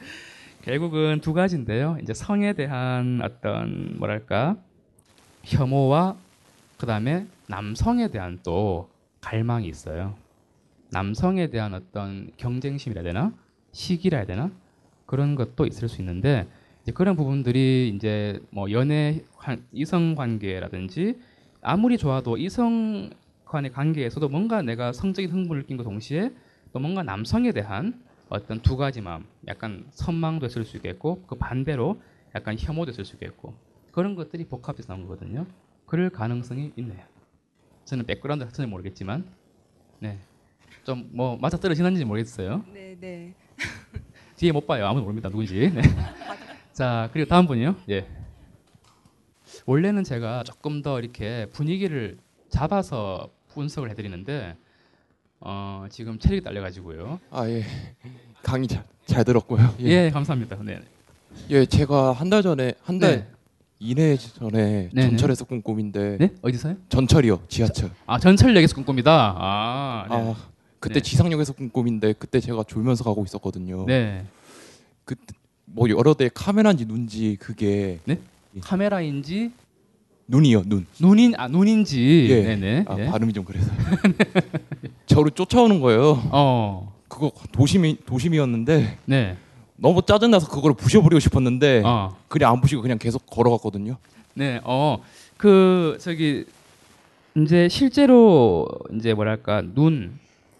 결국은 0.61 1.19
두 1.19 1.34
가지인데요. 1.34 1.98
이제 2.02 2.14
성에 2.14 2.53
대한 2.53 3.19
어떤 3.23 3.98
뭐랄까 3.98 4.56
혐오와 5.44 6.15
그 6.77 6.85
다음에 6.85 7.26
남성에 7.48 8.10
대한 8.10 8.40
또 8.44 8.90
갈망이 9.19 9.68
있어요. 9.68 10.15
남성에 10.91 11.48
대한 11.48 11.73
어떤 11.73 12.30
경쟁심이라 12.38 13.02
되나 13.02 13.34
시기라 13.72 14.19
해야 14.19 14.27
되나 14.27 14.52
그런 15.07 15.34
것도 15.35 15.65
있을 15.65 15.90
수 15.90 16.02
있는데 16.02 16.48
이제 16.84 16.91
그런 16.91 17.15
부분들이 17.15 17.91
이제 17.95 18.40
뭐 18.52 18.69
연애 18.72 19.23
관- 19.38 19.64
이성 19.72 20.14
관계라든지 20.14 21.19
아무리 21.61 21.98
좋아도 21.98 22.38
이성 22.38 23.10
간의 23.45 23.72
관계에서도 23.72 24.30
뭔가 24.30 24.61
내가 24.61 24.94
성적인 24.94 25.31
흥분을 25.31 25.64
느낀 25.64 25.77
것 25.77 25.84
동시에 25.84 26.31
또 26.74 26.80
뭔가 26.80 27.04
남성에 27.04 27.52
대한 27.52 28.04
어떤 28.30 28.60
두 28.62 28.76
가지 28.78 29.00
마음, 29.00 29.26
약간 29.48 29.86
선망도 29.91 30.48
있을 30.48 30.66
수 30.66 30.76
있겠고 30.78 31.24
그 31.28 31.36
반대로 31.36 32.02
약간 32.36 32.56
혐오도 32.58 32.91
있을 32.91 33.06
수 33.06 33.16
있겠고 33.16 33.54
그런 33.91 34.16
것들이 34.16 34.45
복합해서 34.45 34.88
나온 34.91 35.04
거거든요. 35.04 35.45
그럴 35.86 36.10
가능성이 36.10 36.74
있네요. 36.78 37.04
저는 37.86 38.06
백그라운드 38.06 38.45
자체는 38.45 38.70
모르겠지만, 38.70 39.26
네, 40.00 40.18
좀 40.84 41.10
뭐 41.12 41.38
맞아 41.38 41.58
떨어지는지 41.58 42.04
모르겠어요. 42.06 42.66
네, 42.74 42.98
네. 43.00 43.34
뒤에 44.38 44.52
못 44.52 44.66
봐요. 44.66 44.88
아무도 44.88 45.04
모릅니다. 45.04 45.30
누군지. 45.30 45.70
네. 45.72 45.82
자 46.74 47.10
그리고 47.14 47.30
다음 47.30 47.45
분이요. 47.45 47.76
예. 47.90 48.08
원래는 49.68 50.04
제가 50.04 50.44
조금 50.44 50.82
더 50.82 51.00
이렇게 51.00 51.45
분위기를 51.52 52.18
잡아서 52.50 53.30
분석을 53.50 53.91
해드리는데 53.91 54.58
어, 55.45 55.86
지금 55.90 56.18
체력이 56.20 56.41
딸려가지고요. 56.41 57.20
아 57.32 57.49
예. 57.49 57.65
강의 58.41 58.68
잘, 58.68 58.84
잘 59.06 59.24
들었고요. 59.26 59.76
예, 59.80 60.10
감사합니다. 60.10 60.57
네. 60.64 60.80
예, 61.49 61.65
제가 61.65 62.14
한 62.14 62.30
달 62.30 62.41
전에 62.41 62.74
한달 62.84 63.11
네. 63.18 63.28
이내 63.80 64.15
전에 64.15 64.90
네네. 64.94 65.10
전철에서 65.10 65.44
꾼 65.45 65.61
꿈인데 65.61 66.18
네? 66.18 66.30
어디서요? 66.41 66.76
전철이요, 66.88 67.41
지하철. 67.49 67.91
아 68.06 68.18
전철역에서 68.20 68.76
꾼 68.76 68.86
꿈이다. 68.86 69.36
아, 69.38 70.06
네. 70.10 70.15
아 70.15 70.36
그때 70.80 70.95
네. 70.95 70.99
지상역에서 71.02 71.53
꾼 71.53 71.70
꿈인데 71.70 72.14
그때 72.14 72.40
제가 72.40 72.64
졸면서 72.64 73.03
가고 73.03 73.24
있었거든요. 73.26 73.86
네. 73.86 74.26
뭐 75.65 75.90
여러 75.90 76.14
대 76.14 76.30
카메라인지 76.34 76.86
눈지 76.86 77.36
그게 77.40 77.99
카메라인지 78.61 79.52
눈이요, 80.34 80.64
눈. 80.65 80.88
눈인 80.99 81.35
아 81.38 81.47
눈인지. 81.47 82.27
예. 82.30 82.41
네네. 82.41 82.85
아, 82.88 82.95
예. 82.97 83.05
발음이 83.05 83.34
좀 83.34 83.45
그래서. 83.45 83.72
저를 85.05 85.30
쫓아오는 85.31 85.80
거예요. 85.80 86.22
어. 86.31 86.91
그거 87.07 87.31
도심이 87.51 87.97
도심이었는데 88.07 88.97
네. 89.05 89.38
너무 89.76 90.01
짜증나서 90.01 90.49
그걸 90.49 90.73
부셔버리고 90.73 91.19
싶었는데 91.19 91.84
어. 91.85 92.18
그냥 92.27 92.53
안 92.53 92.61
부시고 92.61 92.81
그냥 92.81 92.97
계속 92.97 93.23
걸어갔거든요. 93.27 93.97
네, 94.34 94.60
어, 94.64 94.97
그 95.38 95.97
저기 96.01 96.45
이제 97.38 97.69
실제로 97.69 98.68
이제 98.97 99.14
뭐랄까 99.14 99.61
눈 99.61 100.18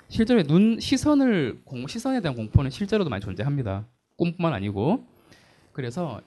실제로 0.09 0.43
눈 0.43 0.79
시선을 0.79 1.61
공, 1.65 1.87
시선에 1.87 2.21
대한 2.21 2.35
공포는 2.35 2.69
실제로도 2.69 3.09
많이 3.09 3.21
존재합니다. 3.21 3.85
꿈뿐만 4.17 4.53
아니고 4.53 5.03
그래서 5.71 6.21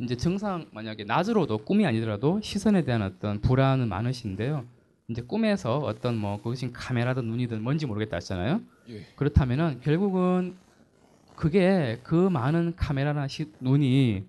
이제 0.00 0.16
증상 0.16 0.66
만약에 0.72 1.04
낮으로도 1.04 1.58
꿈이 1.58 1.84
아니더라도 1.86 2.40
시선에 2.42 2.84
대한 2.84 3.02
어떤 3.02 3.40
불안은 3.40 3.88
많으신데요. 3.88 4.64
이제 5.08 5.22
꿈에서 5.22 5.78
어떤 5.78 6.16
뭐 6.16 6.38
그것이 6.38 6.72
카메라든 6.72 7.24
눈이든 7.24 7.62
뭔지 7.62 7.86
모르겠다 7.86 8.16
했잖아요. 8.16 8.62
예. 8.88 9.06
그렇다면은 9.16 9.80
결국은 9.82 10.56
그게 11.36 12.00
그 12.02 12.14
많은 12.14 12.74
카메라나 12.76 13.28
시, 13.28 13.52
눈이 13.60 14.24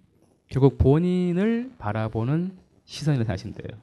결국 0.49 0.77
본인을 0.77 1.71
바라보는 1.77 2.57
시선이라 2.85 3.23
생각하시면 3.23 3.55
돼요. 3.55 3.79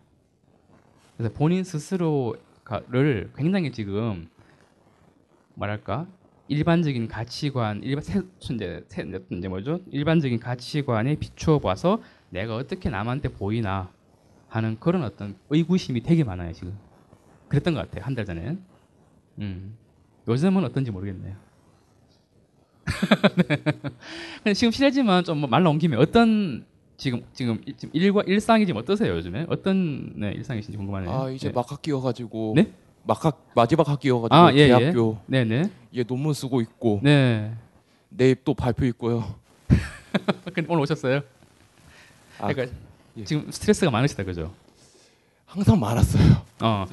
그래서 1.16 1.32
본인 1.34 1.64
스스로를 1.64 3.30
굉장히 3.36 3.72
지금 3.72 4.28
뭐랄까 5.54 6.06
일반적인 6.48 7.08
가치관, 7.08 7.82
일반 7.82 8.02
세, 8.02 8.20
이제, 8.50 8.84
세, 8.88 9.04
이제 9.30 9.48
뭐죠? 9.48 9.80
일반적인 9.90 10.40
가치관에 10.40 11.14
비추어 11.16 11.58
봐서 11.58 12.02
내가 12.30 12.56
어떻게 12.56 12.88
남한테 12.88 13.28
보이나 13.28 13.90
하는 14.48 14.78
그런 14.80 15.02
어떤 15.04 15.36
의구심이 15.50 16.02
되게 16.02 16.24
많아요 16.24 16.52
지금. 16.52 16.76
그랬던 17.48 17.74
것 17.74 17.80
같아요 17.80 18.04
한 18.04 18.14
달 18.14 18.24
전에. 18.24 18.56
음. 19.40 19.76
요즘은 20.26 20.64
어떤지 20.64 20.90
모르겠네요. 20.90 21.34
네. 21.34 21.38
근데 24.42 24.54
지금 24.54 24.70
실례지만 24.70 25.24
좀뭐 25.24 25.48
말로 25.48 25.70
옮기면 25.70 25.98
어떤 26.00 26.64
지금 26.96 27.22
지금 27.32 27.60
일- 27.66 27.76
지금 27.76 27.90
일과 27.94 28.22
일상이 28.26 28.66
지금 28.66 28.80
어떠세요 28.80 29.14
요즘에 29.16 29.46
어떤 29.48 30.12
네, 30.18 30.32
일상이신지 30.32 30.76
궁금하네요. 30.76 31.10
아 31.10 31.30
이제 31.30 31.48
네. 31.48 31.54
막 31.54 31.70
학기여가지고 31.70 32.54
네? 32.56 32.72
막 33.08 33.24
학, 33.24 33.42
마지막 33.54 33.88
학기여가지고 33.88 34.34
아, 34.34 34.52
예, 34.52 34.58
예. 34.58 34.66
대학교 34.66 35.16
네네. 35.26 35.70
예 35.94 36.02
논문 36.04 36.34
쓰고 36.34 36.60
있고 36.60 37.00
네. 37.02 37.50
내일 38.10 38.36
또 38.44 38.52
발표 38.52 38.84
있고요. 38.84 39.34
근데 40.52 40.66
오늘 40.68 40.82
오셨어요? 40.82 41.22
아, 42.38 42.52
그러니까 42.52 42.76
예. 43.16 43.24
지금 43.24 43.50
스트레스가 43.50 43.90
많으시다 43.90 44.24
그죠? 44.24 44.52
항상 45.46 45.80
많았어요. 45.80 46.42
어. 46.60 46.84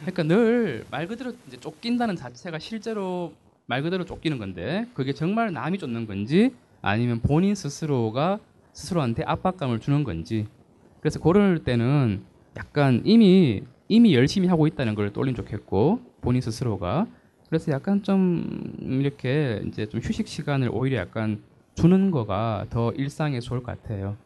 그러니까 0.00 0.22
늘 0.24 0.84
말 0.90 1.06
그대로 1.08 1.32
이제 1.48 1.56
쫓긴다는 1.56 2.16
자체가 2.16 2.58
실제로 2.58 3.32
말 3.64 3.82
그대로 3.82 4.04
쫓기는 4.04 4.36
건데 4.38 4.86
그게 4.92 5.14
정말 5.14 5.54
남이 5.54 5.78
쫓는 5.78 6.06
건지 6.06 6.50
아니면 6.82 7.20
본인 7.20 7.54
스스로가 7.54 8.38
스스로한테 8.74 9.22
압박감을 9.24 9.80
주는 9.80 10.04
건지 10.04 10.46
그래서 11.00 11.18
그럴 11.18 11.64
때는 11.64 12.24
약간 12.58 13.00
이미 13.06 13.62
이미 13.88 14.14
열심히 14.14 14.48
하고 14.48 14.66
있다는 14.66 14.94
걸 14.94 15.12
떠올리면 15.12 15.36
좋겠고 15.36 16.00
본인 16.20 16.40
스스로가 16.40 17.06
그래서 17.48 17.70
약간 17.72 18.02
좀 18.02 18.74
이렇게 18.80 19.62
이제 19.66 19.86
좀 19.86 20.00
휴식 20.00 20.26
시간을 20.26 20.70
오히려 20.72 20.98
약간 20.98 21.42
주는 21.74 22.10
거가 22.10 22.66
더 22.70 22.92
일상에 22.92 23.40
좋을 23.40 23.62
것 23.62 23.82
같아요. 23.82 24.16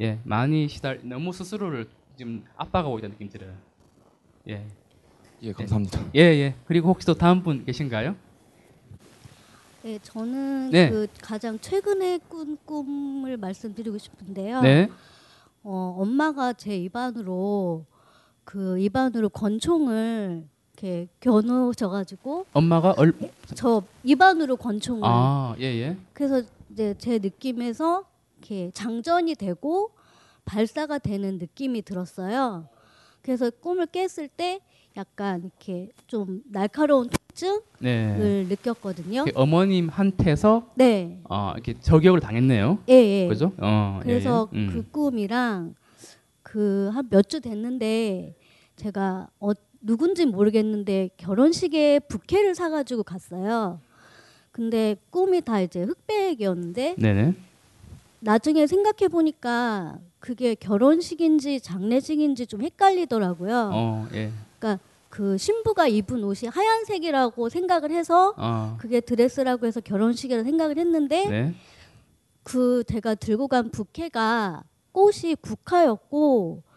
예, 0.00 0.18
많이 0.24 0.66
시달 0.68 1.00
너무 1.02 1.32
스스로를 1.32 1.88
지금 2.16 2.44
압박하고 2.56 2.98
있다는 2.98 3.16
느낌 3.16 3.28
들어요. 3.28 3.54
예. 4.48 4.66
예 5.42 5.52
감사합니다. 5.52 6.00
예, 6.14 6.20
예. 6.20 6.54
그리고 6.66 6.88
혹시 6.88 7.06
또 7.06 7.14
다음 7.14 7.42
분 7.42 7.64
계신가요? 7.64 8.14
네, 9.82 9.98
저는 10.02 10.70
네. 10.70 10.90
그 10.90 11.06
가장 11.22 11.58
최근에 11.58 12.18
꾼 12.28 12.58
꿈을 12.64 13.36
말씀드리고 13.36 13.98
싶은데요. 13.98 14.62
네. 14.62 14.88
어, 15.62 15.96
엄마가 15.98 16.52
제 16.54 16.76
입안으로 16.76 17.86
그 18.50 18.80
입안으로 18.80 19.28
권총을 19.28 20.42
이렇게 20.72 21.06
겨누셔 21.20 21.88
가지고 21.88 22.46
엄마가 22.52 22.94
얼 22.96 23.12
저 23.54 23.82
입안으로 24.02 24.56
권총을 24.56 25.02
아, 25.04 25.54
예, 25.60 25.66
예. 25.66 25.96
그래서 26.12 26.42
이제 26.72 26.94
제 26.98 27.18
느낌에서 27.20 28.04
이렇게 28.38 28.70
장전이 28.74 29.36
되고 29.36 29.92
발사가 30.44 30.98
되는 30.98 31.38
느낌이 31.38 31.82
들었어요. 31.82 32.66
그래서 33.22 33.50
꿈을 33.50 33.86
깼을 33.86 34.28
때 34.36 34.58
약간 34.96 35.42
이렇게 35.44 35.90
좀 36.08 36.42
날카로운 36.46 37.08
통증을 37.08 37.62
네. 37.78 38.46
느꼈거든요. 38.48 39.26
어머님한테서 39.32 40.70
네. 40.74 41.20
어, 41.28 41.52
이렇게 41.54 41.78
저격을 41.78 42.18
당했네요. 42.18 42.78
예, 42.88 42.94
예. 42.94 43.28
그죠? 43.28 43.52
어, 43.58 44.00
그래서 44.02 44.48
예, 44.54 44.58
예. 44.58 44.60
음. 44.64 44.70
그 44.72 44.90
꿈이랑 44.90 45.74
그 46.42 46.90
한 46.92 47.08
몇 47.10 47.28
주 47.28 47.40
됐는데 47.40 48.34
제가 48.80 49.28
어, 49.40 49.50
누군지 49.82 50.24
모르겠는데 50.24 51.10
결혼식에 51.18 51.98
부케를 52.00 52.54
사가지고 52.54 53.02
갔어요. 53.02 53.78
근데 54.52 54.96
꿈이 55.10 55.42
다 55.42 55.60
이제 55.60 55.82
흑백이었는데 55.82 56.96
네네. 56.98 57.34
나중에 58.20 58.66
생각해 58.66 59.08
보니까 59.08 59.98
그게 60.18 60.54
결혼식인지 60.54 61.60
장례식인지 61.60 62.46
좀 62.46 62.62
헷갈리더라고요. 62.62 63.70
어, 63.72 64.08
예. 64.14 64.32
그러니까 64.58 64.82
그 65.10 65.36
신부가 65.36 65.86
입은 65.86 66.24
옷이 66.24 66.48
하얀색이라고 66.50 67.48
생각을 67.50 67.90
해서 67.90 68.34
어. 68.38 68.76
그게 68.80 69.00
드레스라고 69.00 69.66
해서 69.66 69.80
결혼식이라 69.80 70.42
생각을 70.44 70.78
했는데 70.78 71.28
네. 71.28 71.54
그 72.42 72.82
제가 72.84 73.14
들고 73.14 73.48
간 73.48 73.70
부케가 73.70 74.64
꽃이 74.92 75.36
국화였고 75.40 76.69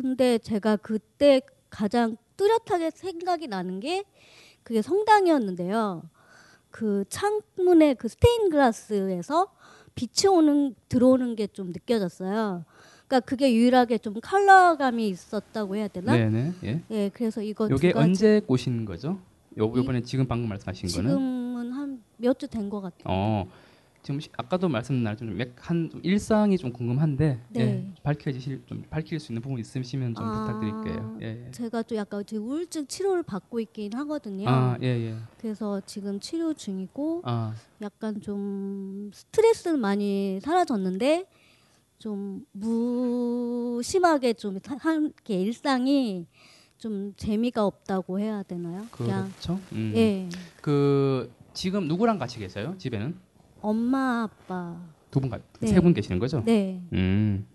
근데 0.00 0.38
제가 0.38 0.76
그때 0.76 1.42
가장 1.68 2.16
뚜렷하게 2.38 2.90
생각이 2.90 3.48
나는 3.48 3.80
게 3.80 4.04
그게 4.62 4.80
성당이었는데요. 4.80 6.02
그 6.70 7.04
창문에 7.10 7.94
그 7.94 8.08
스테인 8.08 8.48
글라스에서 8.50 9.48
빛이 9.94 10.26
오는 10.34 10.74
들어오는 10.88 11.36
게 11.36 11.46
좀 11.48 11.68
느껴졌어요. 11.72 12.64
그러니까 13.06 13.20
그게 13.28 13.52
유일하게 13.52 13.98
좀 13.98 14.14
컬러감이 14.22 15.06
있었다고 15.08 15.76
해야 15.76 15.88
되나? 15.88 16.12
네네. 16.16 16.52
예. 16.64 16.80
예, 16.90 17.10
그래서 17.12 17.42
이거 17.42 17.68
가지 17.68 17.92
언제 17.94 18.40
꼬신 18.46 18.84
거죠? 18.86 19.18
요 19.58 19.64
요번에 19.76 20.00
지금 20.02 20.26
방금 20.26 20.48
말씀하신 20.48 20.88
거는 20.88 21.10
지금은 21.10 21.72
한 21.72 22.02
몇 22.18 22.38
주 22.38 22.46
된 22.48 22.70
것 22.70 22.80
같아요. 22.80 23.04
어. 23.04 23.46
지금 24.02 24.18
시- 24.18 24.30
아까도 24.36 24.68
말씀드린 24.68 25.16
좀한 25.16 25.90
일상이 26.02 26.56
좀 26.56 26.72
궁금한데 26.72 27.38
네. 27.50 27.60
예, 27.60 27.92
밝혀지실 28.02 28.62
좀 28.66 28.82
밝힐 28.88 29.20
수 29.20 29.30
있는 29.32 29.42
부분 29.42 29.58
있으시면 29.60 30.14
좀 30.14 30.24
아, 30.24 30.46
부탁드릴게요. 30.46 31.18
예. 31.20 31.46
예. 31.46 31.50
제가 31.50 31.82
또 31.82 31.94
약간 31.96 32.24
지금 32.24 32.44
우울증 32.48 32.86
치료를 32.86 33.22
받고 33.22 33.60
있긴 33.60 33.92
하거든요. 33.94 34.48
아, 34.48 34.78
예, 34.82 34.86
예. 34.86 35.16
그래서 35.38 35.80
지금 35.84 36.18
치료 36.18 36.54
중이고 36.54 37.20
아, 37.24 37.54
약간 37.82 38.20
좀 38.22 39.10
스트레스는 39.12 39.78
많이 39.80 40.40
사라졌는데 40.42 41.26
좀 41.98 42.46
무심하게 42.52 44.32
좀 44.34 44.58
함께 44.78 45.40
일상이 45.42 46.26
좀 46.78 47.12
재미가 47.16 47.66
없다고 47.66 48.18
해야 48.20 48.42
되나요? 48.42 48.86
그렇죠. 48.90 49.60
음. 49.72 49.92
예 49.94 50.28
그 50.62 51.30
지금 51.52 51.88
누구랑 51.88 52.18
같이 52.18 52.38
계세요? 52.38 52.74
집에는 52.78 53.14
엄마 53.62 54.22
아빠 54.22 54.76
두 55.10 55.20
분, 55.20 55.30
네. 55.60 55.66
세분 55.66 55.94
계시는 55.94 56.18
거죠? 56.18 56.42
네 56.44 56.80
음. 56.92 57.46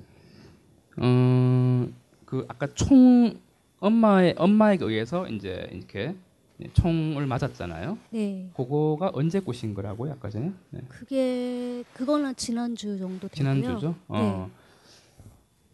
어, 0.98 1.88
그 2.26 2.46
아까 2.48 2.68
총 2.74 3.40
엄마의 3.80 4.36
엄마에게 4.38 4.86
의해서 4.86 5.28
이제 5.28 5.68
이렇게 5.72 6.16
예, 6.62 6.70
총을 6.74 7.26
맞았잖아요. 7.28 7.98
네. 8.12 8.50
그거가 8.56 9.12
언제 9.14 9.40
꼬신 9.42 9.74
거라고요? 9.74 10.14
아까 10.14 10.30
전에? 10.30 10.54
네. 10.70 10.82
그게 10.88 11.84
그거는 11.94 12.34
지난주 12.38 12.98
정도 12.98 13.28
되고요. 13.28 13.36
지난주죠. 13.36 13.90
네. 13.90 13.96
어. 14.08 14.50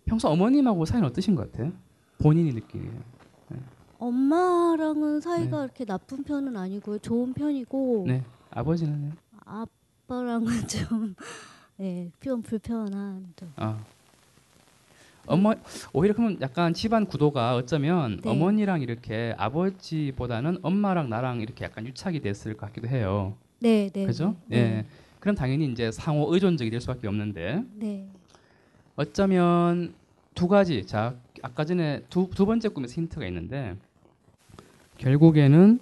평소 0.05 0.29
어머님하고 0.29 0.85
사이는 0.85 1.07
어떠신 1.09 1.35
것 1.35 1.51
같아요? 1.51 1.71
본인이 2.17 2.51
느끼기에. 2.53 2.89
엄마랑은 3.99 5.21
사이가 5.21 5.57
그렇게 5.61 5.85
나쁜 5.85 6.23
편은 6.23 6.57
아니고요. 6.57 6.97
좋은 6.99 7.33
편이고 7.33 8.05
네. 8.07 8.23
아버지는요? 8.49 9.11
아 9.45 9.65
빠랑은 10.11 10.45
좀 10.67 11.15
네, 11.77 12.11
좀 12.21 12.41
불편한 12.41 13.31
좀. 13.37 13.53
아. 13.55 13.79
어머 15.25 15.53
오히려 15.93 16.13
그러면 16.13 16.37
약간 16.41 16.73
집안 16.73 17.05
구도가 17.05 17.55
어쩌면 17.55 18.19
네. 18.21 18.29
어머니랑 18.29 18.81
이렇게 18.81 19.33
아버지보다는 19.37 20.57
엄마랑 20.63 21.09
나랑 21.09 21.39
이렇게 21.39 21.63
약간 21.63 21.87
유착이 21.87 22.19
됐을 22.19 22.57
것 22.57 22.65
같기도 22.65 22.89
해요. 22.89 23.37
네, 23.59 23.89
네. 23.93 24.05
그죠? 24.05 24.35
네. 24.47 24.57
예. 24.57 24.85
그럼 25.21 25.35
당연히 25.35 25.71
이제 25.71 25.91
상호 25.91 26.33
의존적이 26.33 26.71
될 26.71 26.81
수밖에 26.81 27.07
없는데 27.07 27.63
네. 27.75 28.09
어쩌면 28.97 29.93
두 30.35 30.49
가지. 30.49 30.85
자, 30.85 31.15
아까 31.41 31.63
전에 31.63 32.01
두, 32.09 32.29
두 32.35 32.45
번째 32.45 32.67
꿈에서 32.67 32.95
힌트가 32.95 33.25
있는데 33.27 33.77
결국에는 34.97 35.79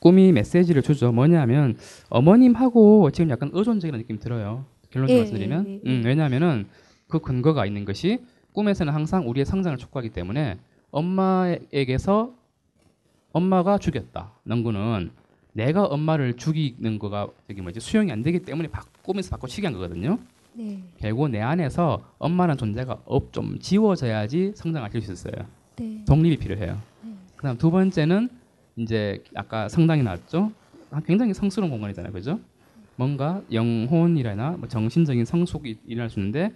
꿈이 0.00 0.32
메시지를 0.32 0.82
주죠. 0.82 1.12
뭐냐면 1.12 1.76
어머님하고 2.10 3.10
지금 3.10 3.30
약간 3.30 3.50
의존적인 3.52 3.96
느낌이 3.98 4.18
들어요. 4.18 4.64
결론적으로 4.90 5.16
예, 5.18 5.22
말씀드리면. 5.22 5.66
예, 5.68 5.80
예, 5.84 5.90
음, 5.90 6.02
왜냐하면은 6.04 6.66
그 7.08 7.18
근거가 7.20 7.66
있는 7.66 7.84
것이 7.84 8.20
꿈에서는 8.52 8.92
항상 8.92 9.28
우리의 9.28 9.44
성장을 9.46 9.76
촉구하기 9.78 10.10
때문에 10.10 10.58
엄마에게서 10.90 12.34
엄마가 13.32 13.78
죽였다. 13.78 14.32
능구는 14.44 15.10
내가 15.52 15.84
엄마를 15.84 16.34
죽이는 16.34 16.98
거가 16.98 17.28
저기 17.48 17.60
뭐지 17.62 17.80
수용이 17.80 18.12
안 18.12 18.22
되기 18.22 18.40
때문에 18.40 18.68
바, 18.68 18.82
꿈에서 19.02 19.30
바꿔치기 19.30 19.66
한 19.66 19.74
거거든요. 19.74 20.18
네. 20.54 20.82
결국 20.98 21.28
내 21.28 21.40
안에서 21.40 22.02
엄마라는 22.18 22.56
존재가 22.58 23.02
업 23.04 23.32
좀 23.32 23.58
지워져야지 23.58 24.52
성장할 24.54 24.90
수 24.90 24.98
있었어요. 24.98 25.34
네. 25.76 26.02
독립이 26.06 26.36
필요해요. 26.38 26.78
그다음 27.36 27.58
두 27.58 27.70
번째는 27.70 28.30
이제 28.76 29.22
아까 29.34 29.68
성당이 29.68 30.02
나왔죠. 30.02 30.52
아, 30.90 31.00
굉장히 31.00 31.34
성스러운 31.34 31.70
공간이잖아요, 31.70 32.12
그죠? 32.12 32.38
뭔가 32.96 33.42
영혼이라나 33.52 34.52
뭐 34.58 34.68
정신적인 34.68 35.24
성숙이 35.24 35.78
일어날 35.86 36.08
수 36.08 36.18
있는데 36.18 36.52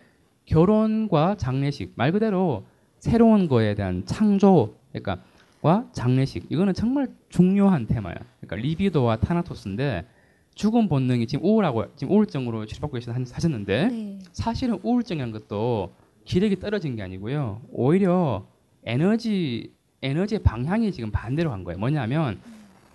결혼과 0.46 1.36
장례식 1.36 1.92
말 1.96 2.12
그대로 2.12 2.64
새로운 2.98 3.48
거에 3.48 3.74
대한 3.74 4.04
창조, 4.06 4.74
그러니까 4.92 5.22
와 5.62 5.86
장례식 5.92 6.46
이거는 6.50 6.74
정말 6.74 7.08
중요한 7.28 7.86
테마야. 7.86 8.14
그러니까 8.40 8.56
리비도와 8.56 9.16
타나토스인데 9.16 10.06
죽음 10.54 10.88
본능이 10.88 11.26
지금 11.26 11.44
우울하고 11.44 11.84
지금 11.96 12.14
우울증으로 12.14 12.66
치료받고 12.66 12.94
계신 12.94 13.12
하셨는데 13.12 13.88
네. 13.88 14.18
사실은 14.32 14.78
우울증이라는 14.82 15.32
것도 15.32 15.94
기력이 16.24 16.60
떨어진 16.60 16.96
게 16.96 17.02
아니고요. 17.02 17.62
오히려 17.70 18.46
에너지 18.84 19.72
에너지의 20.02 20.42
방향이 20.42 20.92
지금 20.92 21.10
반대로 21.10 21.50
간 21.50 21.64
거예요. 21.64 21.78
뭐냐면 21.78 22.38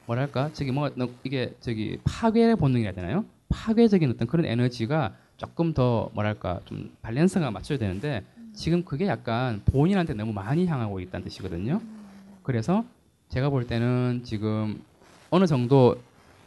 뭐랄까 0.06 0.49
저기 0.53 0.72
뭐 0.72 0.90
이게 1.23 1.53
저기 1.60 1.99
파괴 2.03 2.56
본능이라 2.56 2.91
해야 2.91 2.94
되나요? 2.95 3.26
파괴적인 3.49 4.10
어떤 4.11 4.27
그런 4.27 4.45
에너지가 4.45 5.14
조금 5.38 5.73
더 5.73 6.10
뭐랄까 6.14 6.60
좀 6.65 6.91
밸런스가 7.02 7.52
맞춰야 7.52 7.77
되는데 7.77 8.23
지금 8.53 8.84
그게 8.84 9.07
약간 9.07 9.61
본인한테 9.65 10.14
너무 10.14 10.34
많이 10.34 10.65
향하고 10.65 10.99
있다는 10.99 11.26
뜻이거든요. 11.26 11.82
그래서 12.44 12.86
제가 13.30 13.49
볼 13.49 13.68
때는 13.68 14.22
지금 14.23 14.82
어느 15.30 15.45
정도 15.45 15.98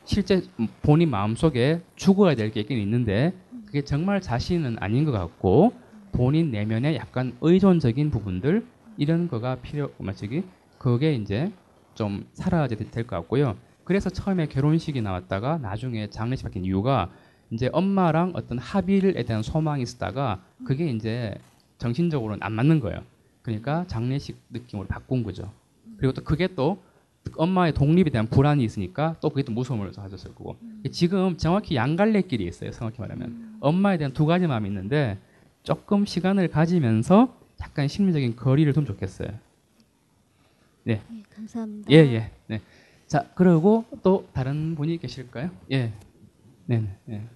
실제 0.05 0.43
본인 0.82 1.10
마음속에 1.10 1.80
죽어야 1.97 2.35
될 2.35 2.51
게 2.51 2.60
있긴 2.60 2.78
있는데 2.78 3.32
그게 3.66 3.82
정말 3.82 4.20
자신은 4.22 4.76
아닌 4.80 5.05
것 5.05 5.12
같고 5.12 5.74
본인 6.12 6.51
내면에 6.51 6.97
약간 6.97 7.36
의존적인 7.43 8.10
부분들 8.10 8.64
이런 8.98 9.28
거가 9.28 9.54
필요 9.56 9.90
맞지 9.98 10.42
그게 10.76 11.14
이제 11.14 11.50
좀 11.94 12.26
사라져야 12.34 12.76
될 12.76 13.04
것 13.04 13.16
같고요. 13.16 13.56
그래서 13.84 14.10
처음에 14.10 14.46
결혼식이 14.48 15.00
나왔다가 15.00 15.58
나중에 15.58 16.10
장례식 16.10 16.44
바뀐 16.44 16.64
이유가 16.64 17.10
이제 17.50 17.70
엄마랑 17.72 18.32
어떤 18.34 18.58
합의에 18.58 19.22
대한 19.22 19.42
소망이 19.42 19.82
있었다가 19.82 20.42
그게 20.64 20.90
이제 20.90 21.34
정신적으로는 21.78 22.42
안 22.42 22.52
맞는 22.52 22.80
거예요. 22.80 23.00
그러니까 23.42 23.86
장례식 23.86 24.36
느낌으로 24.50 24.88
바꾼 24.88 25.22
거죠. 25.22 25.50
그리고 25.96 26.12
또 26.12 26.22
그게 26.22 26.48
또 26.54 26.82
엄마의 27.36 27.72
독립에 27.74 28.10
대한 28.10 28.26
불안이 28.26 28.64
있으니까 28.64 29.16
또 29.20 29.30
그게 29.30 29.42
또 29.42 29.52
무서움을 29.52 29.92
가졌을 29.92 30.34
거고 30.34 30.56
지금 30.90 31.36
정확히 31.36 31.76
양갈래길이 31.76 32.44
있어요. 32.44 32.72
정확히 32.72 33.00
말하면 33.00 33.58
엄마에 33.60 33.96
대한 33.96 34.12
두 34.12 34.26
가지 34.26 34.46
마음이 34.46 34.68
있는데 34.68 35.18
조금 35.62 36.04
시간을 36.04 36.48
가지면서 36.48 37.38
약간 37.60 37.89
심리적인 37.89 38.36
거리를 38.36 38.72
두면 38.72 38.86
좋겠어요. 38.86 39.28
네. 40.85 41.02
네, 41.10 41.22
감사합니다. 41.35 41.90
예, 41.90 41.97
예. 41.97 42.30
네. 42.47 42.60
자, 43.06 43.28
그리고 43.35 43.85
또 44.02 44.28
다른 44.32 44.74
분이 44.74 44.98
계실까요? 44.98 45.51
예. 45.70 45.93
네, 46.66 46.78
네. 46.80 46.89
네. 47.05 47.26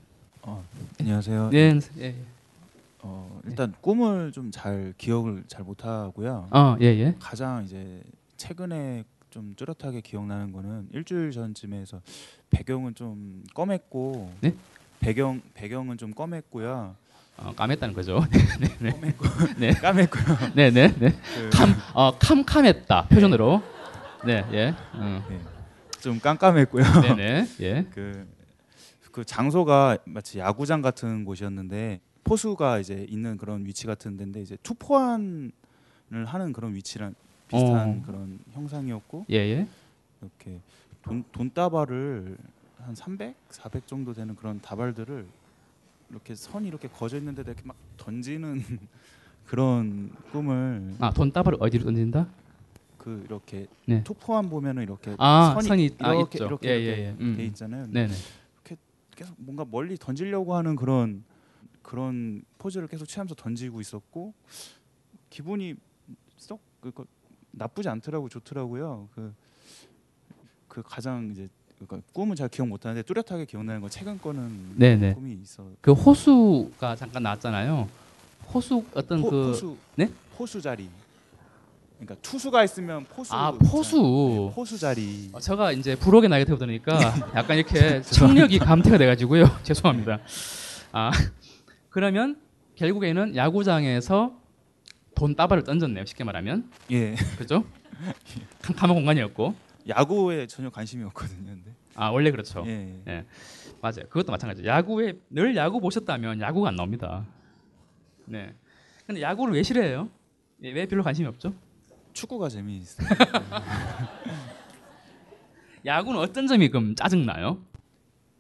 어, 0.43 0.65
안녕하세요. 1.01 1.51
네, 1.51 1.78
예, 1.99 2.03
예. 2.05 2.15
어, 3.01 3.40
일단 3.47 3.74
꿈을 3.81 4.32
좀 4.32 4.51
잘 4.51 4.94
기억을 4.97 5.44
잘 5.49 5.65
못 5.65 5.85
하고요. 5.85 6.49
어, 6.51 6.77
예, 6.81 6.86
예. 6.86 7.15
가장 7.19 7.65
이제 7.65 8.03
최근에 8.36 9.05
좀 9.31 9.55
뚜렷하게 9.57 10.03
기억나는 10.03 10.53
거는 10.53 10.89
일주일 10.93 11.31
전쯤에서 11.32 12.01
배경은 12.51 12.94
좀 12.94 13.43
검했고 13.55 14.31
네? 14.43 14.55
배경 15.01 15.40
배경은 15.55 15.97
좀 15.97 16.12
검했고요. 16.12 16.94
어, 17.36 17.52
까맸다는 17.54 17.94
거죠. 17.94 18.20
네, 18.60 18.68
네. 18.78 18.90
검했고 18.92 19.24
네. 19.59 19.70
까맸고요. 19.80 20.54
네, 20.54 20.70
네, 20.70 20.88
네. 20.98 21.10
그- 21.34 21.50
캄, 21.50 21.74
어, 21.94 22.16
캄캄했다 22.18 23.09
표준으로. 23.09 23.62
네, 24.24 24.44
예. 24.52 24.74
어. 24.94 25.26
네. 25.28 25.40
좀 26.00 26.20
깜깜했고요. 26.20 26.84
네, 27.02 27.14
네. 27.14 27.46
예. 27.60 27.86
그, 27.92 28.28
그 29.10 29.24
장소가 29.24 29.98
마치 30.04 30.38
야구장 30.38 30.82
같은 30.82 31.24
곳이었는데 31.24 32.00
포수가 32.24 32.78
이제 32.78 33.04
있는 33.09 33.36
그런 33.36 33.64
위치 33.66 33.86
같은 33.86 34.16
데인데 34.16 34.40
이제 34.42 34.56
투포환을 34.62 35.50
하는 36.26 36.52
그런 36.52 36.74
위치랑 36.74 37.14
비슷한 37.48 38.00
어. 38.00 38.02
그런 38.06 38.38
형상이었고 38.52 39.26
예, 39.30 39.36
예. 39.36 39.66
이렇게 40.20 40.60
돈 41.02 41.24
돈다발을 41.32 42.36
한 42.84 42.94
300, 42.94 43.34
400 43.50 43.86
정도 43.86 44.12
되는 44.14 44.34
그런 44.36 44.60
다발들을 44.60 45.26
이렇게 46.12 46.34
선이 46.34 46.68
이렇게 46.68 46.89
거져 46.89 47.16
있는데 47.16 47.43
이렇게 47.43 47.62
막 47.64 47.76
던지는 47.97 48.62
그런 49.47 50.10
꿈을 50.30 50.94
아, 51.01 51.10
돈다발을 51.10 51.59
어디로 51.60 51.84
던진다? 51.84 52.28
그 52.98 53.24
이렇게 53.24 53.66
네. 53.86 54.05
투포환 54.05 54.48
보면은 54.48 54.82
이렇게 54.84 55.16
아, 55.18 55.55
선이, 55.55 55.68
선이 55.68 55.90
아, 56.01 56.14
이렇게. 56.14 56.39
이렇게, 56.39 56.68
예, 56.68 56.78
이렇게 56.78 57.02
예, 57.02 57.06
예. 57.06 57.16
음. 57.18 57.36
돼 57.36 57.44
있잖아요. 57.47 57.86
네, 57.89 58.06
네. 58.06 58.14
이렇게 58.55 58.76
계속 59.16 59.34
뭔가 59.39 59.64
멀리 59.68 59.97
던지려고 59.97 60.55
하는 60.55 60.76
그런 60.76 61.24
그런 61.80 62.44
포즈를 62.59 62.86
계속 62.86 63.06
취하면서 63.06 63.34
던지고 63.34 63.80
있었고 63.80 64.34
기분이 65.30 65.74
썩 66.36 66.60
그거 66.80 67.06
나쁘지 67.51 67.89
않더라고 67.89 68.28
좋더라고요. 68.28 69.09
그, 69.14 69.34
그 70.68 70.82
가장 70.82 71.30
이제 71.32 71.48
그러니까 71.86 72.09
꿈은 72.12 72.36
잘 72.36 72.48
기억 72.48 72.68
못 72.68 72.84
하는데 72.84 73.02
뚜렷하게 73.02 73.44
기억나는 73.44 73.80
건 73.80 73.90
최근 73.90 74.18
거는 74.20 74.74
네, 74.76 74.96
네. 74.96 75.14
꿈이 75.14 75.38
있어. 75.42 75.64
그 75.80 75.92
호수가 75.92 76.96
잠깐 76.96 77.22
나왔잖아요. 77.22 77.88
호수 78.52 78.84
어떤 78.94 79.22
포, 79.22 79.30
그 79.30 79.46
포수 79.48 79.76
네? 79.96 80.10
포수 80.36 80.60
자리. 80.60 80.88
그러니까 81.98 82.16
투수가 82.20 82.64
있으면 82.64 83.04
포수. 83.04 83.32
아. 83.34 83.52
포수. 83.52 83.96
네, 83.96 84.54
포수 84.54 84.78
자리. 84.78 85.30
어, 85.32 85.40
제가 85.40 85.72
이제 85.72 85.94
부록의 85.96 86.28
나이가 86.28 86.44
되다 86.46 86.59
보니까 86.64 86.98
약간 87.34 87.56
이렇게 87.56 88.02
청력이 88.10 88.59
감퇴가 88.59 88.98
돼가지고요. 88.98 89.44
죄송합니다. 89.62 90.18
아 90.92 91.10
그러면 91.90 92.36
결국에는 92.74 93.36
야구장에서 93.36 94.32
돈 95.14 95.36
따발을 95.36 95.62
던졌네요. 95.64 96.04
쉽게 96.06 96.24
말하면. 96.24 96.70
예. 96.90 97.14
그죠? 97.38 97.64
캄캄한 98.62 98.96
공간이었고. 98.96 99.54
야구에 99.88 100.46
전혀 100.46 100.70
관심이 100.70 101.04
없거든요. 101.04 101.46
근데. 101.46 101.74
아 101.94 102.09
원래 102.09 102.30
그렇죠. 102.30 102.64
예. 102.66 103.00
예. 103.09 103.24
맞아요. 103.80 104.06
그것도 104.09 104.32
마찬가지. 104.32 104.64
야구에 104.64 105.14
늘 105.30 105.56
야구 105.56 105.80
보셨다면 105.80 106.40
야구가 106.40 106.68
안 106.68 106.76
나옵니다. 106.76 107.26
네. 108.26 108.54
근데 109.06 109.20
야구를 109.20 109.54
왜 109.54 109.62
싫어해요? 109.62 110.09
예, 110.62 110.72
왜 110.72 110.86
별로 110.86 111.02
관심이 111.02 111.26
없죠? 111.26 111.54
축구가 112.12 112.48
재미있어요. 112.48 113.09
야구는 115.84 116.20
어떤 116.20 116.46
점이 116.46 116.68
그럼 116.68 116.94
짜증 116.94 117.26
나요? 117.26 117.59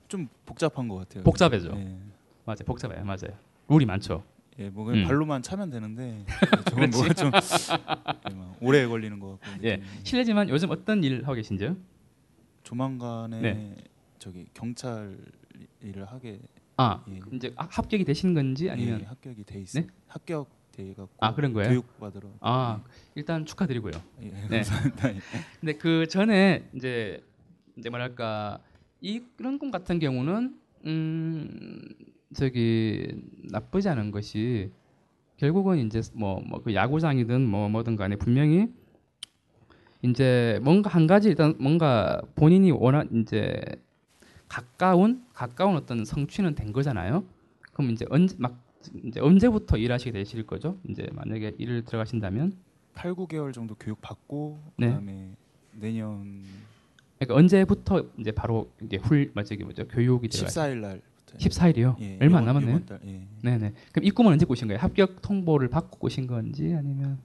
좀 0.06 0.28
복잡한 0.46 0.86
것 0.88 0.96
같아요. 0.96 1.24
복잡해죠. 1.24 1.70
예. 1.74 1.98
맞아요. 2.44 2.58
복잡해요. 2.66 3.04
맞아요. 3.04 3.36
룰이 3.68 3.84
많죠. 3.86 4.22
예, 4.62 4.70
뭐 4.70 4.84
그냥 4.84 5.02
음. 5.02 5.08
발로만 5.08 5.42
차면 5.42 5.70
되는데 5.70 6.24
저건 6.70 6.90
그렇지. 6.90 6.98
뭐가 6.98 7.14
좀 7.14 7.30
예, 8.30 8.34
막 8.34 8.56
오래 8.60 8.86
걸리는 8.86 9.18
것 9.18 9.40
같고. 9.40 9.64
예. 9.66 9.82
실례지만 10.04 10.48
요즘 10.48 10.70
어떤 10.70 11.02
일 11.02 11.22
하고 11.24 11.34
계신지요? 11.34 11.76
조만간에 12.62 13.40
네. 13.40 13.76
저기 14.18 14.46
경찰 14.54 15.18
일을 15.80 16.04
하게 16.06 16.40
아 16.76 17.04
예. 17.10 17.18
이제 17.32 17.52
하- 17.56 17.66
합격이 17.70 18.04
되신 18.04 18.34
건지 18.34 18.70
아니면 18.70 19.00
예, 19.00 19.04
합격이 19.04 19.44
돼 19.44 19.60
있어. 19.60 19.80
네? 19.80 19.86
합격 20.06 20.48
돼 20.72 20.94
갖고 20.94 21.10
아 21.18 21.34
그런 21.34 21.52
거예요? 21.52 21.68
교육 21.70 21.98
받으러. 21.98 22.28
아 22.40 22.82
일단 23.16 23.44
축하드리고요. 23.44 23.92
예, 24.22 24.26
네. 24.48 24.48
감사합니다. 24.62 25.14
예. 25.14 25.18
근데 25.60 25.72
그 25.74 26.06
전에 26.06 26.68
이제 26.74 27.22
이제 27.76 27.90
뭐랄까 27.90 28.58
이 29.00 29.22
이런 29.38 29.58
꿈 29.58 29.70
같은 29.72 29.98
경우는 29.98 30.56
음 30.86 31.88
저기 32.34 33.08
나쁘지 33.50 33.88
않은 33.88 34.10
것이 34.10 34.70
결국은 35.36 35.78
이제 35.78 36.00
뭐뭐그 36.14 36.74
야구장이든 36.74 37.46
뭐 37.46 37.68
뭐든 37.68 37.96
간에 37.96 38.16
분명히 38.16 38.68
이제 40.02 40.60
뭔가 40.62 40.90
한 40.90 41.06
가지 41.06 41.28
일단 41.28 41.54
뭔가 41.58 42.20
본인이 42.34 42.70
원한 42.70 43.08
이제 43.12 43.60
가까운 44.48 45.24
가까운 45.32 45.76
어떤 45.76 46.04
성취는 46.04 46.54
된 46.54 46.72
거잖아요. 46.72 47.24
그럼 47.72 47.90
이제 47.90 48.04
언제 48.10 48.36
막 48.38 48.58
이제 49.04 49.20
언제부터 49.20 49.76
일하시게 49.76 50.12
되실 50.12 50.44
거죠? 50.44 50.78
이제 50.88 51.08
만약에 51.12 51.54
일을 51.58 51.84
들어가신다면 51.84 52.52
8, 52.94 53.14
9개월 53.14 53.52
정도 53.52 53.74
교육 53.76 54.00
받고 54.02 54.60
네. 54.76 54.88
그다음에 54.88 55.36
내년 55.72 56.42
그러니까 57.18 57.34
언제부터 57.36 58.04
이제 58.18 58.32
바로 58.32 58.70
이게 58.82 58.98
훌 58.98 59.30
맞저기 59.34 59.64
뭐죠 59.64 59.86
교육이 59.88 60.28
들어가 60.28 60.50
14일 60.50 60.76
날 60.80 61.00
부터 61.32 61.48
14일이요? 61.48 62.00
예, 62.00 62.18
얼마 62.20 62.38
안 62.38 62.44
남았네요. 62.44 62.76
이번 62.76 62.86
달, 62.86 63.00
예. 63.06 63.22
네네. 63.42 63.72
그럼 63.92 64.04
이 64.04 64.10
꿈은 64.10 64.32
언제 64.32 64.44
꾸신 64.46 64.68
거예요? 64.68 64.80
합격 64.80 65.22
통보를 65.22 65.68
받고 65.68 65.98
꾸신 65.98 66.26
건지 66.26 66.74
아니면 66.76 67.18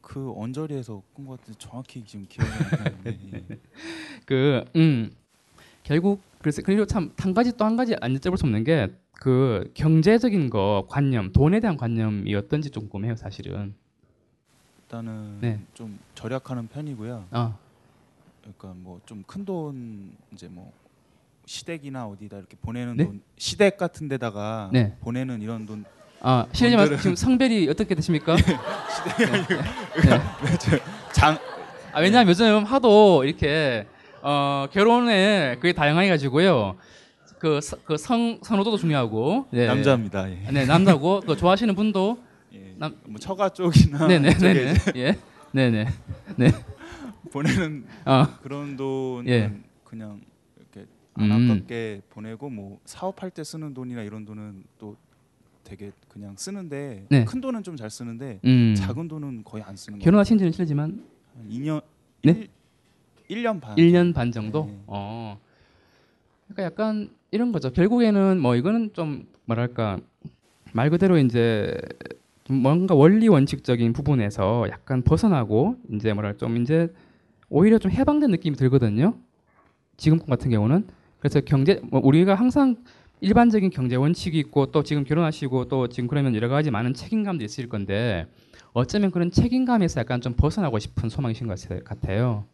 그 0.00 0.32
언저리에서 0.36 1.02
꾼 1.14 1.26
것 1.26 1.40
같은데 1.40 1.58
정확히 1.58 2.02
지금 2.04 2.26
기억이 2.28 2.50
안 2.50 2.84
나는데 2.84 3.18
예. 3.34 3.58
그 4.26 4.64
음, 4.76 5.10
결국 5.82 6.20
그래서 6.38 6.62
그리고 6.62 6.84
참 6.86 7.12
한 7.18 7.34
가지 7.34 7.56
또 7.56 7.64
한 7.64 7.76
가지 7.76 7.94
안 8.00 8.14
여쭤볼 8.14 8.36
수 8.36 8.44
없는 8.46 8.64
게 8.64 8.88
그 9.20 9.70
경제적인 9.74 10.48
거 10.48 10.86
관념 10.88 11.30
돈에 11.30 11.60
대한 11.60 11.76
관념이 11.76 12.34
어떤지 12.34 12.70
좀 12.70 12.84
궁금해요 12.88 13.16
사실은. 13.16 13.74
일단은 14.84 15.38
네. 15.42 15.60
좀 15.74 15.98
절약하는 16.14 16.68
편이고요. 16.68 17.26
아. 17.30 17.54
그러니까 18.40 18.72
뭐 18.82 18.98
좀 19.04 19.22
큰 19.26 19.44
돈 19.44 20.12
이제 20.32 20.48
뭐 20.48 20.72
시댁이나 21.60 22.06
어디다 22.06 22.36
이렇게 22.38 22.56
보내는 22.62 22.96
네? 22.96 23.04
돈 23.04 23.20
시댁 23.36 23.76
같은 23.76 24.06
데다가 24.08 24.70
네. 24.72 24.94
보내는 25.00 25.42
이런 25.42 25.66
돈 25.66 25.84
아 26.22 26.46
실례지만 26.52 26.86
돈들은- 26.90 26.98
지금 26.98 27.16
성별이 27.16 27.66
어떻게 27.70 27.94
되십니까? 27.94 28.36
시댁이 29.16 29.32
아니고 29.32 29.54
네. 29.54 30.20
장 31.12 31.38
아, 31.92 32.00
왜냐하면 32.00 32.28
요즘 32.28 32.62
하도 32.64 33.24
이렇게 33.24 33.86
어, 34.22 34.66
결혼에 34.70 35.56
그게 35.56 35.72
다양해 35.72 36.08
가지고요. 36.08 36.76
그 37.40 37.58
그 37.86 37.96
성 37.96 38.38
선호도도 38.42 38.76
중요하고 38.76 39.46
네. 39.50 39.66
남자입니다. 39.66 40.30
예. 40.30 40.50
네 40.52 40.66
남자고 40.66 41.20
그 41.26 41.36
좋아하시는 41.36 41.74
분도 41.74 42.18
예. 42.54 42.74
남- 42.76 42.94
뭐 43.08 43.18
처가 43.18 43.48
쪽이나 43.48 44.06
네네 44.06 44.34
쪽에 44.34 44.52
네네 44.54 44.72
이제 44.72 44.92
예 44.96 45.18
네네 45.52 45.86
네 46.36 46.52
보내는 47.32 47.86
어. 48.04 48.26
그런 48.42 48.76
돈은 48.76 49.24
예. 49.26 49.50
그냥 49.84 50.20
안 51.20 51.30
음. 51.30 51.50
아깝게 51.50 52.02
보내고 52.10 52.48
뭐 52.50 52.80
사업할 52.84 53.30
때 53.30 53.44
쓰는 53.44 53.74
돈이나 53.74 54.02
이런 54.02 54.24
돈은 54.24 54.64
또 54.78 54.96
되게 55.64 55.92
그냥 56.08 56.34
쓰는데 56.36 57.06
네. 57.10 57.24
큰 57.24 57.40
돈은 57.40 57.62
좀 57.62 57.76
잘 57.76 57.90
쓰는데 57.90 58.40
음. 58.44 58.74
작은 58.76 59.08
돈은 59.08 59.44
거의 59.44 59.62
안 59.62 59.76
쓰는 59.76 59.98
거 59.98 60.04
결혼하신 60.04 60.38
지는 60.38 60.52
실례지만 60.52 61.04
한 61.34 61.48
2년 61.48 61.82
네? 62.24 62.48
1, 63.28 63.42
1년 63.42 63.60
반 63.60 63.76
1년 63.76 64.14
반 64.14 64.32
정도. 64.32 64.64
네. 64.66 64.78
어. 64.86 65.38
그러니까 66.48 66.64
약간 66.64 67.10
이런 67.30 67.52
거죠. 67.52 67.70
결국에는 67.70 68.40
뭐 68.40 68.56
이거는 68.56 68.92
좀 68.92 69.26
뭐랄까 69.44 69.98
말 70.72 70.90
그대로 70.90 71.18
이제 71.18 71.76
좀 72.44 72.56
뭔가 72.56 72.94
원리 72.94 73.28
원칙적인 73.28 73.92
부분에서 73.92 74.66
약간 74.70 75.02
벗어나고 75.02 75.76
이제 75.92 76.12
뭐랄 76.12 76.36
좀 76.36 76.56
이제 76.56 76.92
오히려 77.48 77.78
좀 77.78 77.92
해방된 77.92 78.30
느낌이 78.30 78.56
들거든요. 78.56 79.14
지금 79.96 80.18
꿈 80.18 80.28
같은 80.28 80.50
경우는 80.50 80.88
그래서 81.20 81.40
경제 81.40 81.80
뭐 81.84 82.00
우리가 82.02 82.34
항상 82.34 82.76
일반적인 83.20 83.70
경제 83.70 83.96
원칙이 83.96 84.38
있고 84.38 84.66
또 84.66 84.82
지금 84.82 85.04
결혼하시고 85.04 85.68
또 85.68 85.88
지금 85.88 86.08
그러면 86.08 86.34
여러 86.34 86.48
가지 86.48 86.70
많은 86.70 86.94
책임감도 86.94 87.44
있을 87.44 87.68
건데 87.68 88.26
어쩌면 88.72 89.10
그런 89.10 89.30
책임감에서 89.30 90.00
약간 90.00 90.20
좀 90.20 90.34
벗어나고 90.34 90.78
싶은 90.78 91.08
소망이신 91.10 91.46
것 91.46 91.60
같아- 91.60 91.82
같아요. 91.84 92.44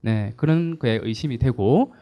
네, 0.00 0.32
그런 0.36 0.78
거에 0.78 0.98
의심이 1.02 1.38
되고 1.38 1.94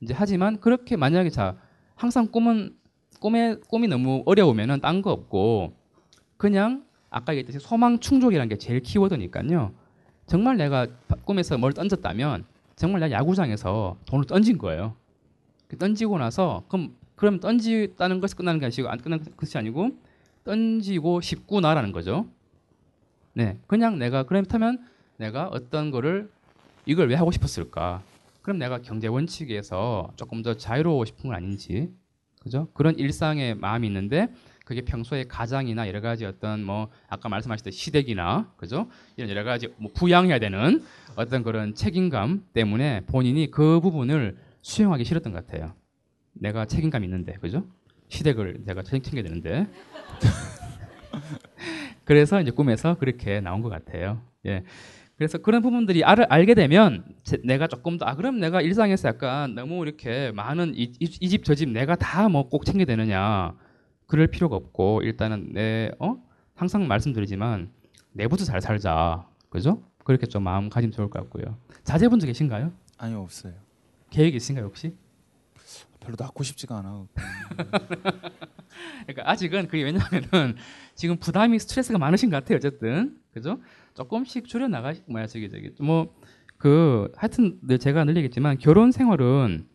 이제 0.00 0.12
하지만 0.16 0.60
그렇게 0.60 0.96
만약에 0.96 1.30
자 1.30 1.56
항상 1.94 2.26
꿈은 2.26 2.74
꿈에 3.20 3.56
꿈이 3.68 3.88
너무 3.88 4.22
어려우면은 4.26 4.80
딴 4.80 5.00
거 5.00 5.12
없고 5.12 5.72
그냥 6.36 6.84
아까 7.08 7.32
얘기했듯이 7.34 7.58
소망 7.64 7.98
충족이라는 8.00 8.48
게 8.48 8.56
제일 8.58 8.80
키워드니까요. 8.80 9.72
정말 10.26 10.56
내가 10.56 10.86
바- 11.08 11.16
꿈에서 11.24 11.56
뭘 11.56 11.72
던졌다면 11.72 12.44
정말 12.76 13.00
내가 13.00 13.12
야구장에서 13.18 13.96
돈을 14.06 14.26
던진 14.26 14.58
거예요. 14.58 14.96
그 15.72 15.78
던지고 15.78 16.18
나서 16.18 16.64
그럼 16.68 16.94
그럼 17.16 17.40
던지다는 17.40 18.20
것이 18.20 18.36
끝나는 18.36 18.60
게 18.60 18.66
아니고 18.66 18.90
안 18.90 18.98
끝나는 18.98 19.24
것이 19.34 19.56
아니고 19.56 19.96
던지고 20.44 21.22
싶구나라는 21.22 21.92
거죠. 21.92 22.26
네, 23.32 23.56
그냥 23.66 23.98
내가 23.98 24.24
그렇다면 24.24 24.84
내가 25.16 25.48
어떤 25.48 25.90
거를 25.90 26.30
이걸 26.84 27.08
왜 27.08 27.14
하고 27.14 27.32
싶었을까? 27.32 28.02
그럼 28.42 28.58
내가 28.58 28.82
경제 28.82 29.06
원칙에서 29.06 30.12
조금 30.16 30.42
더 30.42 30.52
자유로워 30.54 31.06
싶은 31.06 31.30
건 31.30 31.36
아닌지, 31.36 31.90
그죠? 32.42 32.68
그런 32.74 32.98
일상의 32.98 33.54
마음이 33.54 33.86
있는데 33.86 34.28
그게 34.66 34.82
평소에 34.82 35.24
가장이나 35.24 35.88
여러 35.88 36.02
가지 36.02 36.26
어떤 36.26 36.62
뭐 36.64 36.88
아까 37.08 37.30
말씀하셨던 37.30 37.72
시댁이나 37.72 38.52
그죠? 38.58 38.88
이런 39.16 39.30
여러 39.30 39.42
가지 39.42 39.68
뭐 39.78 39.90
부양해야 39.94 40.38
되는 40.38 40.82
어떤 41.16 41.42
그런 41.42 41.74
책임감 41.74 42.44
때문에 42.52 43.06
본인이 43.06 43.50
그 43.50 43.80
부분을 43.80 44.36
수용하기 44.62 45.04
싫었던 45.04 45.32
것 45.32 45.46
같아요. 45.46 45.74
내가 46.32 46.64
책임감 46.64 47.04
있는데, 47.04 47.34
그죠? 47.34 47.64
시댁을 48.08 48.62
내가 48.64 48.82
책- 48.82 49.02
챙겨야 49.02 49.22
되는데. 49.24 49.66
그래서 52.04 52.40
이제 52.40 52.50
꿈에서 52.50 52.94
그렇게 52.98 53.40
나온 53.40 53.60
것 53.62 53.68
같아요. 53.68 54.20
예. 54.46 54.64
그래서 55.16 55.38
그런 55.38 55.62
부분들이 55.62 56.02
알, 56.04 56.20
알게 56.28 56.54
되면 56.54 57.04
제- 57.22 57.38
내가 57.44 57.68
조금 57.68 57.96
더 57.98 58.06
아 58.06 58.16
그럼 58.16 58.40
내가 58.40 58.60
일상에서 58.60 59.08
약간 59.08 59.54
너무 59.54 59.82
이렇게 59.84 60.32
많은 60.32 60.74
이 60.76 60.92
집 60.92 61.44
저집 61.44 61.68
내가 61.70 61.94
다 61.96 62.28
뭐 62.28 62.48
꼭 62.48 62.64
챙겨야 62.64 62.86
되느냐 62.86 63.54
그럴 64.06 64.26
필요가 64.26 64.56
없고 64.56 65.02
일단은 65.02 65.52
내 65.52 65.92
어 66.00 66.16
항상 66.54 66.88
말씀드리지만 66.88 67.70
내부터 68.12 68.44
잘 68.44 68.60
살자 68.60 69.24
그죠 69.48 69.82
그렇게 70.02 70.26
좀 70.26 70.42
마음 70.42 70.68
가지면 70.68 70.90
좋을 70.92 71.08
것 71.08 71.20
같고요 71.20 71.56
자제분도 71.84 72.26
계신가요 72.26 72.72
아니요 72.98 73.20
없어요. 73.20 73.52
계획 74.12 74.34
있으신가요 74.34 74.66
혹시? 74.66 74.94
별로 76.00 76.16
낳고 76.18 76.44
싶지가 76.44 76.78
않아. 76.78 77.06
그러니까 79.06 79.30
아직은 79.30 79.68
그게 79.68 79.84
왜냐하면은 79.84 80.56
지금 80.94 81.16
부담이 81.16 81.58
스트레스가 81.58 81.98
많으신 81.98 82.28
것 82.28 82.36
같아요 82.36 82.56
어쨌든. 82.56 83.18
그죠? 83.32 83.60
조금씩 83.94 84.46
줄여 84.46 84.68
나가 84.68 84.92
뭐야 85.06 85.26
저기 85.26 85.48
저기. 85.48 85.72
뭐그 85.80 87.12
하여튼 87.16 87.58
늘 87.62 87.78
제가 87.78 88.04
늘 88.04 88.16
얘기했지만 88.16 88.58
결혼 88.58 88.92
생활은 88.92 89.66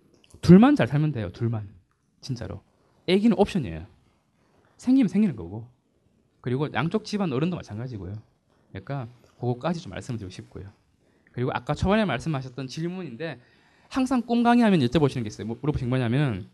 둘만 0.41 0.75
잘 0.75 0.87
살면 0.87 1.13
돼요 1.13 1.31
둘만. 1.31 1.69
진짜로. 2.21 2.61
애기는 3.07 3.35
옵션이에요. 3.39 3.87
생기면 4.77 5.07
생기는 5.07 5.35
거고. 5.35 5.67
그리고 6.41 6.71
양쪽 6.73 7.05
집안 7.05 7.33
어른도 7.33 7.55
마찬가지고요. 7.55 8.21
그러니까 8.69 9.07
그거까지 9.39 9.81
좀 9.81 9.91
말씀을 9.91 10.19
드리고 10.19 10.29
싶고요. 10.29 10.65
그리고 11.31 11.51
아까 11.53 11.73
초반에 11.73 12.05
말씀하셨던 12.05 12.67
질문인데 12.67 13.39
항상 13.89 14.21
꿈 14.21 14.43
강의하면 14.43 14.79
여쭤보시는 14.81 15.23
게 15.23 15.27
있어요 15.27 15.47
뭐 15.47 15.57
물어보신 15.61 15.87
게 15.87 15.89
뭐냐면 15.89 16.47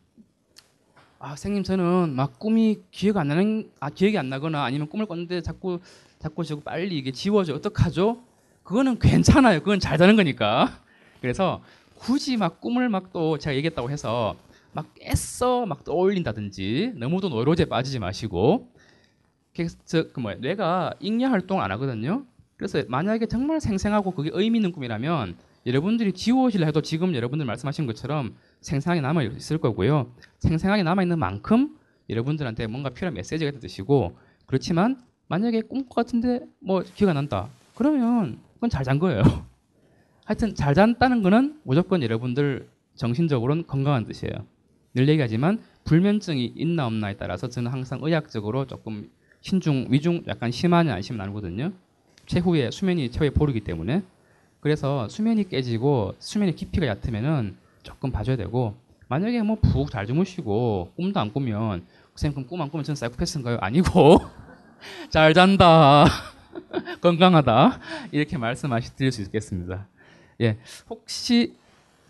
아 1.20 1.30
선생님 1.30 1.64
저는 1.64 2.16
막 2.16 2.38
꿈이 2.38 2.80
기억 2.92 3.18
안 3.18 3.30
나는 3.30 3.70
아 3.80 3.90
기억이 3.90 4.18
안 4.18 4.30
나거나 4.30 4.64
아니면 4.64 4.90
꿈을 4.90 5.06
꿨는데 5.06 5.42
자꾸 5.42 5.80
자꾸 6.20 6.44
저거 6.44 6.62
빨리 6.62 6.98
이게 6.98 7.12
지워져 7.12 7.54
어떡하죠? 7.56 8.22
그거는 8.64 9.00
괜찮아요. 9.00 9.60
그건 9.60 9.80
잘 9.80 9.98
되는 9.98 10.16
거니까. 10.16 10.80
그래서 11.22 11.62
굳이 11.96 12.38
막 12.38 12.60
꿈을 12.62 12.90
막 12.90 13.12
또 13.14 13.38
제가 13.38 13.56
얘기했다고 13.56 13.90
해서 13.90 14.36
막 14.74 14.88
애써 15.02 15.66
막 15.66 15.84
떠올린다든지 15.84 16.94
너무도 16.96 17.30
노이로제 17.30 17.66
빠지지 17.66 18.00
마시고 18.00 18.70
그 19.56 20.20
뭐야 20.20 20.36
뇌가 20.38 20.96
잉여 21.00 21.30
활동을 21.30 21.64
안 21.64 21.72
하거든요. 21.72 22.26
그래서 22.58 22.84
만약에 22.88 23.28
정말 23.28 23.62
생생하고 23.62 24.12
그게 24.12 24.30
의미 24.34 24.58
있는 24.58 24.72
꿈이라면 24.72 25.38
여러분들이 25.66 26.12
지워오시려 26.12 26.66
해도 26.66 26.82
지금 26.82 27.16
여러분들 27.16 27.46
말씀하신 27.46 27.88
것처럼 27.88 28.36
생생하게 28.62 29.02
남아 29.02 29.24
있을 29.24 29.58
거고요. 29.58 30.12
생생하게 30.40 30.84
남아 30.84 31.04
있는 31.04 31.20
만큼 31.20 31.78
여러분들한테 32.10 32.68
뭔가 32.68 32.90
필요한 32.90 33.14
메시지가 33.14 33.60
뜻이고 33.60 34.18
그렇지만 34.46 35.02
만약에 35.28 35.62
꿈 35.62 35.88
같은데 35.88 36.42
뭐 36.60 36.84
기억 36.96 37.10
안 37.10 37.16
난다. 37.16 37.50
그러면 37.76 38.40
그건 38.56 38.70
잘 38.70 38.84
잔 38.84 39.00
거예요. 39.00 39.24
하여튼 40.26 40.54
잘 40.56 40.74
잔다는 40.74 41.22
거는 41.22 41.60
무조건 41.64 42.04
여러분들 42.04 42.68
정신적으로는 42.96 43.66
건강한 43.66 44.06
뜻이에요. 44.06 44.46
늘 44.94 45.08
얘기하지만 45.08 45.60
불면증이 45.86 46.54
있나 46.56 46.86
없나에 46.86 47.16
따라서 47.16 47.50
저는 47.50 47.72
항상 47.72 48.00
의학적으로 48.02 48.68
조금 48.68 49.10
신중 49.42 49.88
위중 49.90 50.24
약간 50.28 50.52
심하냐 50.52 50.94
안 50.94 51.02
심하냐 51.02 51.24
나누거든요. 51.24 51.72
최후에 52.26 52.72
수면이 52.72 53.12
최후의 53.12 53.32
보루기 53.32 53.62
때문에 53.62 54.04
그래서 54.64 55.08
수면이 55.10 55.50
깨지고 55.50 56.16
수면의 56.20 56.56
깊이가 56.56 56.88
얕으면은 56.88 57.58
조금 57.84 58.12
봐줘야 58.12 58.38
되고 58.38 58.76
만약에 59.10 59.42
뭐 59.44 59.58
푹 59.58 59.92
잘 59.92 60.08
주무시고 60.08 60.94
꿈도 60.96 61.20
안 61.20 61.32
꾸면 61.34 61.86
선생님 62.16 62.34
그럼 62.36 62.48
꿈 62.48 62.62
안 62.62 62.70
꾸면 62.70 62.84
저는 62.86 62.96
사이코패스인가요? 62.96 63.58
아니고 63.60 64.20
잘 65.12 65.34
잔다 65.34 66.06
건강하다 67.02 67.80
이렇게 68.12 68.38
말씀하시 68.38 68.96
드릴 68.96 69.12
수 69.12 69.22
있겠습니다. 69.24 69.86
예 70.42 70.58
혹시 70.90 71.56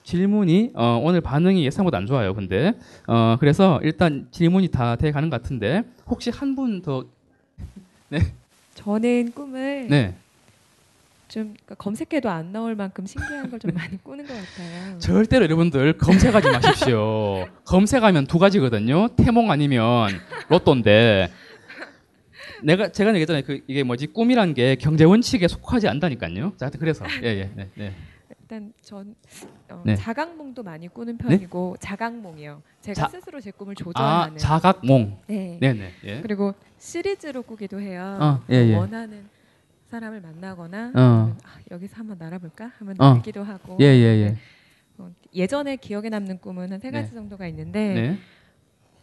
질문이 0.04 0.72
어, 0.76 1.00
오늘 1.04 1.22
반응이 1.22 1.66
예상보다 1.66 1.98
안 1.98 2.06
좋아요. 2.06 2.34
근데 2.36 2.74
어, 3.08 3.38
그래서 3.40 3.80
일단 3.84 4.28
질문이 4.32 4.68
다 4.68 4.96
돼가는 4.96 5.30
것 5.30 5.42
같은데 5.42 5.84
혹시 6.08 6.30
한 6.30 6.56
분 6.56 6.82
더 6.84 7.06
네. 8.10 8.20
저는 8.76 9.32
꿈을 9.34 9.88
네. 9.90 10.16
좀 11.34 11.56
그러니까 11.66 11.74
검색해도 11.76 12.30
안 12.30 12.52
나올 12.52 12.76
만큼 12.76 13.08
신기한 13.08 13.50
걸 13.50 13.60
좀 13.60 13.72
많이 13.74 13.98
꾸는 14.04 14.24
것 14.28 14.34
같아요. 14.36 14.98
절대로 15.02 15.46
여러분들 15.46 15.98
검색하지 15.98 16.50
마십시오. 16.52 17.48
검색하면 17.66 18.28
두 18.28 18.38
가지거든요. 18.38 19.08
태몽 19.16 19.50
아니면 19.50 20.10
로또인데 20.50 21.32
내가 22.62 22.92
제가 22.92 23.10
얘기했잖아요. 23.12 23.44
그 23.48 23.62
이게 23.68 23.82
뭐지 23.84 24.08
꿈이란 24.08 24.54
게 24.54 24.76
경제 24.76 25.06
원칙에 25.06 25.48
속하지 25.48 25.88
않다니까요. 25.88 26.54
자, 26.58 26.70
그래서 26.70 27.04
예예 27.24 27.50
네, 27.56 27.70
네. 27.76 27.94
일단 28.42 28.72
전 28.82 29.16
어, 29.70 29.82
네. 29.86 29.96
자각몽도 29.96 30.62
많이 30.62 30.88
꾸는 30.88 31.18
편이고 31.18 31.78
자각몽이요. 31.80 32.62
제가 32.82 32.94
자- 32.94 33.08
스스로 33.08 33.42
제 33.42 33.50
꿈을 33.50 33.74
아 33.74 33.76
조절하는. 33.84 34.38
자각몽. 34.38 35.18
네. 35.28 35.58
네네. 35.60 35.92
예. 36.04 36.22
그리고 36.22 36.54
시리즈로 36.78 37.42
꾸기도 37.42 37.80
해요. 37.80 38.18
어, 38.22 38.42
예, 38.52 38.56
예. 38.58 38.76
원하는 38.76 39.26
사람을 39.94 40.22
만나거나 40.22 40.92
어. 40.96 41.38
아, 41.44 41.60
여기서 41.70 41.98
한번 41.98 42.18
날아볼까 42.18 42.66
하면 42.80 42.96
어. 43.00 43.14
날기도 43.14 43.44
하고. 43.44 43.78
예, 43.80 43.86
예, 43.86 44.18
예. 44.24 44.30
네. 44.32 44.38
어, 44.98 45.12
예전에 45.36 45.76
기억에 45.76 46.10
남는 46.10 46.40
꿈은 46.40 46.72
한 46.72 46.80
세 46.80 46.90
가지 46.90 47.10
네. 47.10 47.16
정도가 47.16 47.46
있는데 47.50 47.94
네. 47.94 48.18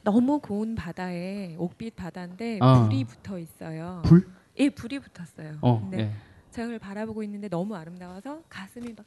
너무 0.02 0.40
고운 0.40 0.74
바다에 0.74 1.54
옥빛 1.56 1.94
바다인데 1.94 2.58
어. 2.60 2.82
불이 2.88 3.04
붙어 3.04 3.38
있어요. 3.38 4.02
불? 4.04 4.26
예, 4.58 4.68
불이 4.68 4.98
붙었어요. 4.98 5.58
어, 5.60 5.80
근데 5.80 5.98
예. 6.00 6.10
제가 6.50 6.66
그걸 6.66 6.80
바라보고 6.80 7.22
있는데 7.22 7.48
너무 7.48 7.76
아름다워서 7.76 8.42
가슴이 8.48 8.92
막 8.96 9.06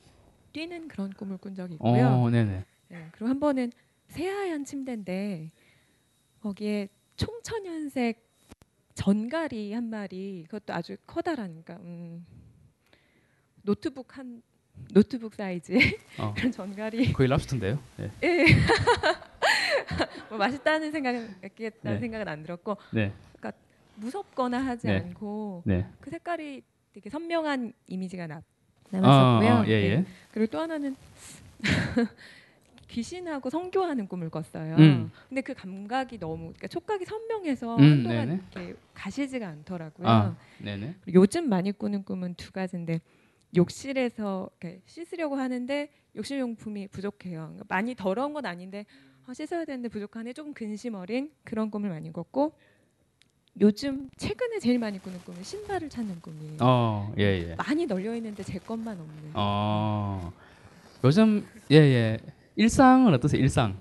뛰는 0.54 0.88
그런 0.88 1.12
꿈을 1.12 1.36
꾼 1.38 1.54
적이 1.54 1.74
있고요. 1.76 2.08
어, 2.08 2.30
네네. 2.30 2.64
네, 2.88 3.10
그리고 3.12 3.28
한 3.28 3.42
번은 3.42 3.72
새하얀 4.08 4.64
침대인데 4.64 5.52
거기에 6.40 6.88
총천연색 7.18 8.24
전갈이 8.96 9.74
한 9.74 9.90
마리 9.90 10.44
그것도 10.46 10.74
아주 10.74 10.98
커다라니까 11.08 11.76
음, 11.78 12.26
노트북 13.64 14.18
한 14.18 14.42
노트북 14.92 15.36
사이즈의 15.36 15.80
어. 16.20 16.34
그런 16.36 16.52
전갈이 16.52 17.14
거의 17.14 17.30
랍스터인데요. 17.30 17.80
예. 18.00 18.12
예. 18.24 18.46
뭐 20.30 20.38
맛있다는 20.38 20.92
생각은 20.92 21.36
있겠다는 21.46 21.98
네. 21.98 22.00
생각은 22.00 22.28
안 22.28 22.44
들었고 22.44 22.78
네. 22.92 23.12
그러니까 23.36 23.52
무섭거나 23.96 24.66
하지 24.66 24.88
네. 24.88 24.98
않고 24.98 25.64
네. 25.66 25.86
그 26.00 26.10
색깔이 26.10 26.64
되게 26.94 27.10
선명한 27.10 27.74
이미지가 27.88 28.28
남, 28.28 28.42
어, 28.92 28.98
남았었고요. 29.00 29.52
어, 29.52 29.66
예, 29.68 29.72
예. 29.72 29.96
네. 29.98 30.06
그리고 30.32 30.52
또 30.52 30.60
하나는 30.60 30.96
귀신하고 32.94 33.50
성교하는 33.50 34.08
꿈을 34.08 34.30
꿨어요. 34.30 34.76
음. 34.76 35.12
근데 35.28 35.42
그 35.42 35.54
감각이 35.56 36.20
너무 36.20 36.44
그러니까 36.50 36.68
촉각이 36.68 37.06
선명해서 37.06 37.78
음, 37.78 37.82
한동안 37.82 38.28
네네. 38.28 38.42
이렇게 38.54 38.76
가시지가 38.94 39.48
않더라고요. 39.48 40.08
아, 40.08 40.36
요즘 41.12 41.50
많이 41.50 41.72
꾸는 41.72 42.04
꿈은 42.04 42.36
두 42.36 42.52
가지인데 42.52 43.02
욕실에서 43.56 44.50
이렇게 44.62 44.82
씻으려고 44.86 45.36
하는데 45.36 45.90
욕실 46.16 46.40
용품이 46.40 46.90
부족해요. 46.90 47.42
그러니까 47.42 47.66
많이 47.68 47.96
더러운 47.96 48.34
건 48.34 48.46
아닌데 48.46 48.86
아, 49.26 49.34
씻어야 49.34 49.66
되는데 49.66 49.90
부족하네. 49.90 50.34
조금 50.34 50.54
근심 50.54 50.94
어린 50.94 51.32
그런 51.44 51.72
꿈을 51.72 51.90
많이 51.90 52.14
꿨고 52.14 52.54
요즘 53.60 54.10
최근에 54.18 54.60
제일 54.60 54.78
많이 54.78 55.00
꾸는 55.00 55.20
꿈은 55.20 55.42
신발을 55.42 55.90
찾는 55.90 56.22
꿈이에요. 56.22 56.58
어, 56.62 57.12
예, 57.18 57.24
예. 57.24 57.56
많이 57.56 57.86
널려 57.88 58.16
있는데 58.16 58.44
제 58.44 58.60
것만 58.60 59.00
없는. 59.00 59.32
어. 59.34 60.32
요즘 61.04 61.46
예, 61.72 61.78
예. 61.78 62.20
일상은 62.56 63.14
어떠세요? 63.14 63.42
일상. 63.42 63.78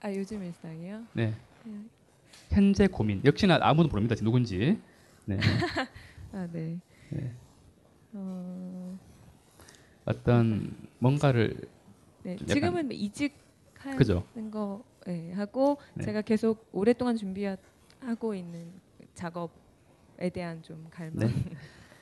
아 0.00 0.12
요즘 0.12 0.42
일상이요? 0.42 1.04
네. 1.14 1.34
그냥- 1.62 1.88
현재 2.50 2.86
고민. 2.86 3.20
역시나 3.24 3.58
아무도 3.60 3.88
모릅니다. 3.88 4.14
누군지. 4.16 4.78
네. 5.24 5.38
아 6.32 6.46
네. 6.52 6.78
네. 7.10 7.32
어, 8.12 8.98
어떤 10.04 10.74
뭔가를 10.98 11.60
네. 12.22 12.36
지금은 12.46 12.86
뭐 12.86 12.94
이직하는 12.96 13.96
그죠. 13.98 14.24
거 14.50 14.84
예, 15.08 15.32
하고 15.32 15.78
네. 15.94 16.04
제가 16.04 16.22
계속 16.22 16.68
오랫동안 16.72 17.16
준비하고 17.16 18.34
있는 18.34 18.70
작업에 19.14 20.30
대한 20.32 20.62
좀 20.62 20.86
갈망. 20.90 21.28
네. 21.28 21.32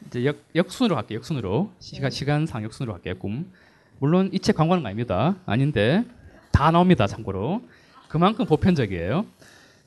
이제 0.07 0.25
역, 0.27 0.37
역순으로 0.55 0.95
갈게요. 0.97 1.19
역순으로 1.19 1.73
시간 1.79 2.11
네. 2.11 2.17
시간상 2.17 2.63
역순으로 2.65 2.93
갈게요. 2.95 3.19
꿈. 3.19 3.51
물론 3.99 4.31
이책 4.33 4.57
광고는 4.57 4.85
아닙니다. 4.85 5.37
아닌데 5.47 6.05
다 6.53 6.71
나옵니다. 6.71 7.07
참고로 7.07 7.63
그만큼 8.09 8.45
보편적이에요. 8.47 9.27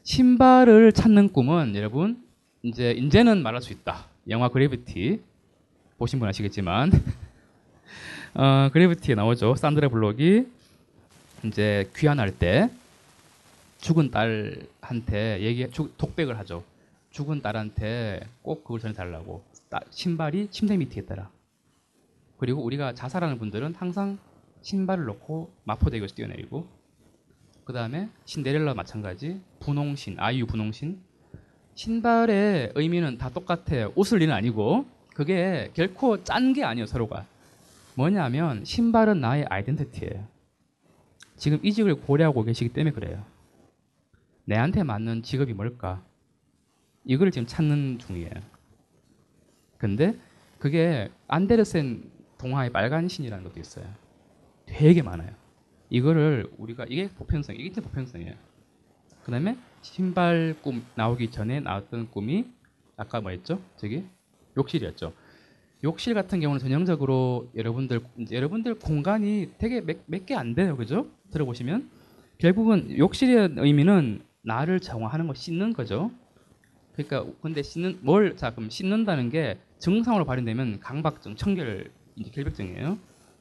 신발을 0.03 0.93
찾는 0.93 1.33
꿈은 1.33 1.75
여러분 1.75 2.23
이제 2.63 2.91
이제는 2.91 3.43
말할 3.43 3.61
수 3.61 3.73
있다. 3.73 4.05
영화 4.29 4.49
그래비티 4.49 5.21
보신 5.97 6.19
분 6.19 6.27
아시겠지만 6.27 6.91
어, 8.33 8.69
그래비티에 8.71 9.15
나오죠. 9.15 9.55
산드라 9.55 9.89
블록이 9.89 10.47
이제 11.43 11.89
귀환할 11.95 12.31
때 12.31 12.69
죽은 13.79 14.11
딸한테 14.11 15.39
얘기 15.41 15.69
죽- 15.71 15.97
독백을 15.97 16.37
하죠. 16.39 16.63
죽은 17.11 17.41
딸한테 17.41 18.21
꼭 18.41 18.63
그걸 18.63 18.79
전해달라고. 18.79 19.43
따- 19.69 19.81
신발이 19.91 20.47
침대 20.51 20.77
밑에 20.77 21.01
있더라. 21.01 21.29
그리고 22.37 22.63
우리가 22.63 22.93
자살하는 22.93 23.37
분들은 23.39 23.75
항상 23.75 24.17
신발을 24.61 25.05
놓고 25.05 25.53
마포대교에서 25.63 26.15
뛰어내리고 26.15 26.67
그 27.63 27.73
다음에 27.73 28.09
신데렐라 28.25 28.73
마찬가지 28.73 29.41
분홍신 29.59 30.19
아이유 30.19 30.45
분홍신 30.45 31.01
신발의 31.75 32.71
의미는 32.75 33.17
다 33.17 33.29
똑같아요. 33.29 33.91
웃을 33.95 34.21
일은 34.21 34.33
아니고 34.33 34.85
그게 35.13 35.71
결코 35.73 36.23
짠 36.23 36.53
게 36.53 36.63
아니에요 36.63 36.85
서로가 36.85 37.25
뭐냐면 37.95 38.63
신발은 38.63 39.19
나의 39.19 39.45
아이덴티티예요. 39.49 40.27
지금 41.35 41.59
이직을 41.63 41.95
고려하고 42.01 42.43
계시기 42.43 42.73
때문에 42.73 42.93
그래요. 42.93 43.23
내한테 44.45 44.83
맞는 44.83 45.23
직업이 45.23 45.53
뭘까? 45.53 46.03
이걸 47.03 47.31
지금 47.31 47.45
찾는 47.47 47.99
중이에요. 47.99 48.31
근데 49.77 50.17
그게 50.59 51.09
안데르센 51.27 52.09
동화의 52.37 52.71
빨간 52.71 53.07
신이라는 53.07 53.43
것도 53.43 53.59
있어요. 53.59 53.85
되게 54.65 55.01
많아요. 55.01 55.31
이거를 55.89 56.51
우리가 56.57 56.85
이게 56.89 57.09
보편성, 57.09 57.55
이게 57.55 57.81
보편성이에요. 57.81 58.33
그다음에 59.23 59.57
신발 59.81 60.55
꿈 60.61 60.85
나오기 60.95 61.31
전에 61.31 61.59
나왔던 61.59 62.11
꿈이 62.11 62.45
아까 62.97 63.21
뭐였죠? 63.21 63.61
저기 63.77 64.05
욕실이었죠. 64.57 65.13
욕실 65.83 66.13
같은 66.13 66.39
경우는 66.39 66.59
전형적으로 66.59 67.49
여러분들 67.55 68.01
여러분들 68.31 68.75
공간이 68.79 69.51
되게 69.57 69.81
몇 69.81 70.25
개 70.25 70.33
안 70.35 70.55
돼요, 70.55 70.75
그죠? 70.75 71.07
들어보시면 71.31 71.89
결국은 72.39 72.97
욕실의 72.97 73.53
의미는 73.57 74.21
나를 74.41 74.79
정화하는 74.79 75.27
거 75.27 75.33
씻는 75.33 75.73
거죠. 75.73 76.11
그러니까 76.93 77.31
근데 77.41 77.61
씻는 77.61 77.99
뭘 78.01 78.35
자 78.35 78.53
그럼 78.55 78.69
씻는다는 78.69 79.29
게 79.29 79.59
증상으로 79.77 80.25
발현되면 80.25 80.79
강박증, 80.79 81.35
청결, 81.35 81.91
이제 82.17 82.31
결벽증이에요. 82.31 82.97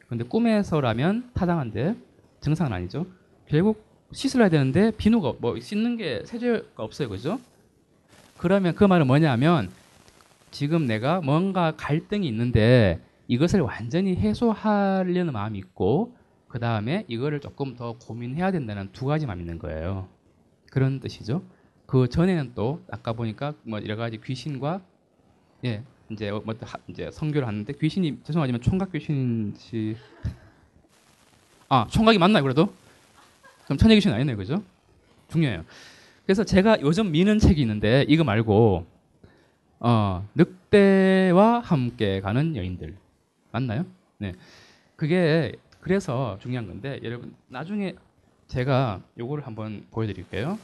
근데 0.09 0.25
꿈에서라면 0.25 1.31
타당한데 1.35 1.97
증상은 2.41 2.73
아니죠. 2.73 3.07
결국 3.47 3.85
씻으려 4.13 4.49
되는데 4.49 4.93
비누가 4.93 5.35
뭐 5.41 5.59
씻는 5.59 5.97
게 5.97 6.23
세제가 6.25 6.83
없어요, 6.83 7.09
그죠? 7.09 7.41
그러면 8.39 8.75
그 8.75 8.85
말은 8.85 9.07
뭐냐면 9.07 9.71
지금 10.51 10.87
내가 10.87 11.21
뭔가 11.21 11.73
갈등이 11.77 12.27
있는데 12.29 13.01
이것을 13.29 13.61
완전히 13.61 14.15
해소하려는 14.15 15.33
마음이 15.33 15.59
있고 15.59 16.15
그 16.47 16.61
다음에 16.61 17.05
이거를 17.09 17.41
조금 17.41 17.75
더 17.75 17.95
고민해야 17.99 18.53
된다는 18.53 18.91
두 18.93 19.07
가지 19.07 19.27
마음이 19.27 19.43
있는 19.43 19.59
거예요. 19.59 20.09
그런 20.71 21.01
뜻이죠. 21.01 21.43
그 21.87 22.09
전에는 22.09 22.53
또 22.55 22.83
아까 22.91 23.13
보니까 23.13 23.55
뭐 23.63 23.81
여러 23.83 23.97
가지 23.97 24.21
귀신과 24.21 24.81
예 25.65 25.83
이제 26.11 26.31
뭐 26.31 26.55
하- 26.63 26.79
이제 26.89 27.11
성교를 27.11 27.47
하는데 27.47 27.73
귀신이 27.73 28.19
죄송하지만 28.23 28.61
총각 28.61 28.93
귀신이 28.93 29.55
아 31.69 31.87
총각이 31.91 32.19
맞나요 32.19 32.43
그래도? 32.43 32.73
그럼 33.65 33.79
천여 33.79 33.95
귀신 33.95 34.13
아니네요 34.13 34.37
그죠? 34.37 34.63
중요해요. 35.31 35.65
그래서 36.25 36.45
제가 36.45 36.81
요즘 36.81 37.11
미는 37.11 37.39
책이 37.39 37.61
있는데 37.61 38.05
이거 38.09 38.25
말고 38.25 38.87
어, 39.81 40.29
늑대와 40.35 41.61
함께 41.61 42.21
가는 42.21 42.57
여인들 42.57 42.95
맞나요? 43.53 43.85
네. 44.19 44.33
그게 44.97 45.53
그래서 45.81 46.39
중요한 46.41 46.67
건데 46.67 47.01
여러분 47.03 47.35
나중에 47.49 47.95
제가 48.49 49.01
요거를 49.19 49.47
한번 49.47 49.85
보여드릴게요. 49.91 50.59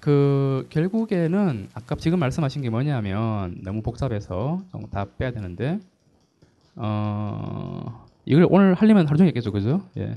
그 0.00 0.66
결국에는 0.70 1.68
아까 1.74 1.94
지금 1.96 2.18
말씀하신 2.18 2.62
게 2.62 2.70
뭐냐면 2.70 3.58
너무 3.62 3.82
복잡해서 3.82 4.62
좀다 4.72 5.06
빼야 5.18 5.30
되는데 5.30 5.78
어 6.76 8.06
이걸 8.24 8.46
오늘 8.50 8.74
하려면 8.74 9.06
하루 9.06 9.18
종일 9.18 9.28
했겠죠, 9.28 9.52
그죠? 9.52 9.82
예. 9.98 10.14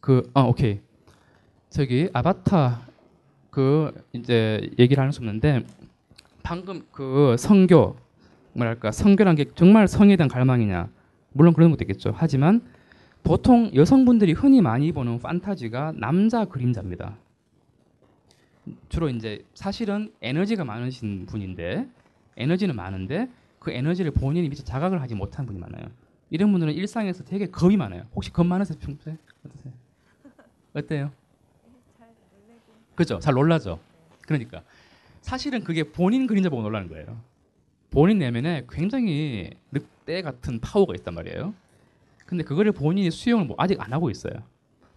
그, 0.00 0.30
아, 0.34 0.42
오케이. 0.42 0.80
저기 1.70 2.08
아바타 2.12 2.82
그 3.50 3.90
이제 4.12 4.70
얘기를 4.78 5.02
할 5.02 5.12
수 5.12 5.20
없는데 5.20 5.64
방금 6.42 6.82
그 6.92 7.36
성교 7.38 7.96
뭐랄까 8.52 8.92
성교란 8.92 9.34
게 9.34 9.46
정말 9.54 9.88
성에 9.88 10.16
대한 10.16 10.28
갈망이냐 10.28 10.88
물론 11.32 11.54
그런 11.54 11.70
것도 11.70 11.82
있겠죠. 11.84 12.12
하지만 12.14 12.62
보통 13.22 13.70
여성분들이 13.74 14.32
흔히 14.32 14.60
많이 14.60 14.92
보는 14.92 15.18
판타지가 15.18 15.94
남자 15.96 16.44
그림자입니다. 16.44 17.16
주로 18.88 19.08
이제 19.08 19.44
사실은 19.54 20.12
에너지가 20.20 20.64
많으신 20.64 21.26
분인데 21.26 21.86
에너지는 22.36 22.74
많은데 22.76 23.28
그 23.58 23.70
에너지를 23.70 24.10
본인이 24.10 24.48
미처 24.48 24.64
자각을 24.64 25.00
하지 25.00 25.14
못한 25.14 25.46
분이 25.46 25.58
많아요. 25.58 25.86
이런 26.30 26.50
분들은 26.52 26.72
일상에서 26.74 27.24
되게 27.24 27.46
겁이 27.46 27.76
많아요. 27.76 28.06
혹시 28.14 28.32
겁 28.32 28.46
많으세요? 28.46 28.78
평소에? 28.78 29.16
어떠세요? 29.44 29.72
어때요? 30.74 31.12
그죠? 32.94 33.18
잘 33.18 33.34
놀라죠. 33.34 33.78
그러니까 34.22 34.62
사실은 35.20 35.62
그게 35.62 35.84
본인 35.84 36.26
그림자 36.26 36.48
보고 36.48 36.62
놀라는 36.62 36.88
거예요. 36.88 37.20
본인 37.90 38.18
내면에 38.18 38.66
굉장히 38.70 39.50
늑대 39.70 40.22
같은 40.22 40.60
파워가 40.60 40.94
있단 40.96 41.14
말이에요. 41.14 41.54
근데 42.26 42.42
그거를 42.42 42.72
본인이 42.72 43.10
수용을 43.10 43.46
뭐 43.46 43.56
아직 43.58 43.80
안 43.80 43.92
하고 43.92 44.10
있어요. 44.10 44.34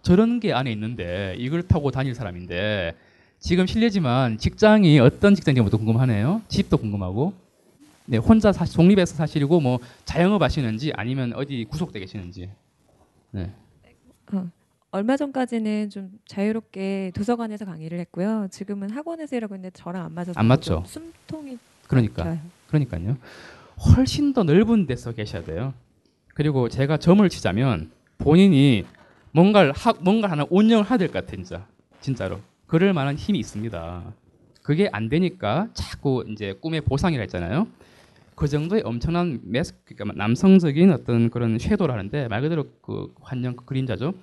저런 0.01 0.39
게 0.39 0.53
안에 0.53 0.71
있는데 0.71 1.35
이걸 1.37 1.61
타고 1.63 1.91
다닐 1.91 2.15
사람인데 2.15 2.95
지금 3.39 3.65
실례지만 3.67 4.37
직장이 4.37 4.99
어떤 4.99 5.33
직장인지 5.35 5.69
궁금하네요. 5.75 6.41
집도 6.49 6.77
궁금하고. 6.77 7.33
네, 8.05 8.17
혼자 8.17 8.51
사, 8.51 8.65
독립해서 8.65 9.15
사시고 9.15 9.59
뭐 9.59 9.79
자영업 10.05 10.41
하시는지 10.41 10.91
아니면 10.95 11.33
어디 11.35 11.65
구속돼 11.69 11.99
계시는지. 11.99 12.49
네. 13.31 13.51
어, 14.33 14.47
얼마 14.91 15.15
전까지는 15.15 15.89
좀 15.89 16.11
자유롭게 16.27 17.11
도서관에서 17.15 17.65
강의를 17.65 17.99
했고요. 17.99 18.47
지금은 18.51 18.89
학원에서 18.89 19.35
일하고 19.35 19.55
있는데 19.55 19.71
저랑 19.77 20.05
안 20.05 20.13
맞아서 20.13 20.33
안 20.35 20.45
맞죠. 20.47 20.83
좀 20.83 20.85
숨통이 20.85 21.57
그러니까 21.87 22.23
막혀요. 22.25 22.39
그러니까요. 22.67 23.17
훨씬 23.95 24.33
더 24.33 24.43
넓은 24.43 24.85
데서 24.87 25.11
계셔야 25.13 25.43
돼요. 25.43 25.73
그리고 26.33 26.67
제가 26.67 26.97
점을 26.97 27.27
치자면 27.29 27.91
본인이 28.17 28.85
뭔가를 29.31 29.71
하, 29.73 29.93
뭔가 30.01 30.29
하나 30.29 30.45
운영을 30.49 30.89
해야 30.89 30.97
될 30.97 31.07
것 31.09 31.13
같아 31.25 31.35
진짜 31.35 31.65
진짜로 32.01 32.39
그럴 32.69 32.93
만한 32.93 33.15
힘이 33.15 33.39
있습니다. 33.39 34.13
그게 34.61 34.89
안 34.91 35.09
되니까 35.09 35.69
자꾸 35.73 36.23
이제 36.29 36.53
꿈의 36.53 36.81
보상이라 36.81 37.21
했잖아요. 37.21 37.67
그 38.35 38.47
정도의 38.47 38.83
엄청난 38.85 39.39
메스 39.43 39.73
그러니까 39.85 40.15
남성적인 40.15 40.91
어떤 40.91 41.31
그런 41.31 41.57
섀도를 41.57 41.91
하는데 41.91 42.27
말 42.27 42.41
그대로 42.41 42.65
그 42.83 43.11
환영 43.21 43.55
그 43.55 43.65
그림자죠. 43.65 44.13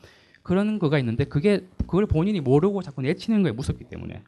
그런 0.44 0.78
거가 0.78 1.00
있는데 1.00 1.24
그게 1.24 1.66
그걸 1.78 2.06
본인이 2.06 2.40
모르고 2.40 2.82
자꾸 2.82 3.02
내치는 3.02 3.42
거에 3.42 3.50
무섭기 3.50 3.82
때문에. 3.86 4.22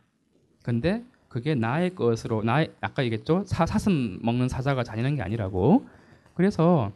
근데 0.65 1.05
그게 1.29 1.55
나의 1.55 1.95
것으로 1.95 2.43
나의 2.43 2.73
아까 2.81 3.05
얘기했죠 3.05 3.45
사, 3.47 3.67
사슴 3.67 4.19
먹는 4.21 4.49
사자가 4.49 4.83
잔인한 4.83 5.15
게 5.15 5.23
아니라고. 5.23 5.87
그래서 6.35 6.91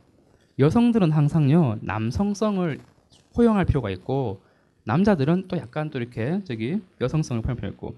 여성들은 0.59 1.13
항상요 1.13 1.79
남성성을 1.83 2.81
포용할 3.33 3.65
필요가 3.65 3.91
있고 3.91 4.41
남자들은 4.85 5.49
또 5.49 5.57
약간 5.57 5.91
또 5.91 5.99
이렇게 5.99 6.41
저기 6.45 6.81
여성성을 7.01 7.43
있고 7.71 7.97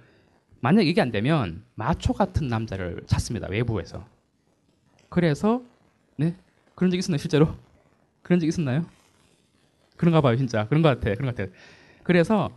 만약 0.60 0.86
이게 0.86 1.00
안 1.00 1.10
되면 1.10 1.62
마초 1.74 2.12
같은 2.12 2.48
남자를 2.48 3.02
찾습니다 3.06 3.48
외부에서. 3.48 4.04
그래서 5.08 5.62
네 6.16 6.34
그런 6.74 6.90
적 6.90 6.96
있었나요 6.96 7.18
실제로? 7.18 7.54
그런 8.22 8.40
적 8.40 8.46
있었나요? 8.46 8.84
그런가 9.96 10.20
봐요 10.20 10.36
진짜 10.36 10.66
그런 10.68 10.82
것 10.82 10.88
같아 10.88 11.14
그런 11.14 11.32
것 11.32 11.36
같아. 11.36 11.50
그래서 12.02 12.50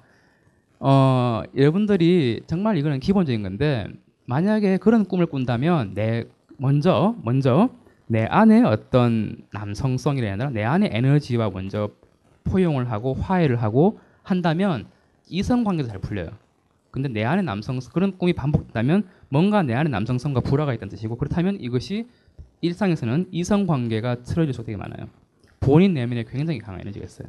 어 0.80 1.44
여러분들이 1.56 2.41
정말 2.48 2.78
이거는 2.78 2.99
기본적인 2.99 3.44
건데 3.44 3.88
만약에 4.26 4.78
그런 4.78 5.06
꿈을 5.06 5.26
꾼다면 5.26 5.94
내 5.94 6.26
먼저 6.58 7.16
먼저 7.24 7.70
내 8.08 8.26
안에 8.26 8.64
어떤 8.64 9.38
남성성이라 9.52 10.34
아니라 10.34 10.49
내 10.49 10.64
안에 10.64 10.90
에너지와 10.91 11.49
먼저 11.49 11.90
포용을 12.44 12.91
하고 12.91 13.14
화해를 13.14 13.62
하고 13.62 13.99
한다면 14.28 14.88
이성 15.30 15.64
관계도 15.64 15.88
잘 15.90 15.99
풀려요. 15.99 16.30
근데 16.91 17.10
내 17.10 17.24
안에 17.24 17.41
남성 17.41 17.80
그런 17.94 18.18
꿈이 18.18 18.34
반복된다면 18.34 19.04
뭔가 19.30 19.62
내 19.64 19.74
안에 19.74 19.90
남성성과 19.90 20.41
불화가 20.41 20.74
있다는 20.74 20.90
뜻이고 20.90 21.16
그렇다면 21.18 21.58
이것이 21.62 22.08
일상에서는 22.62 23.28
이성 23.32 23.68
관계가 23.68 24.24
틀어질 24.24 24.54
수가 24.54 24.66
되게 24.66 24.78
많아요. 24.78 25.08
본인 25.60 25.94
내면에 25.94 26.24
굉장히 26.24 26.60
강한 26.60 26.82
에너지가 26.82 27.06
있어요. 27.06 27.28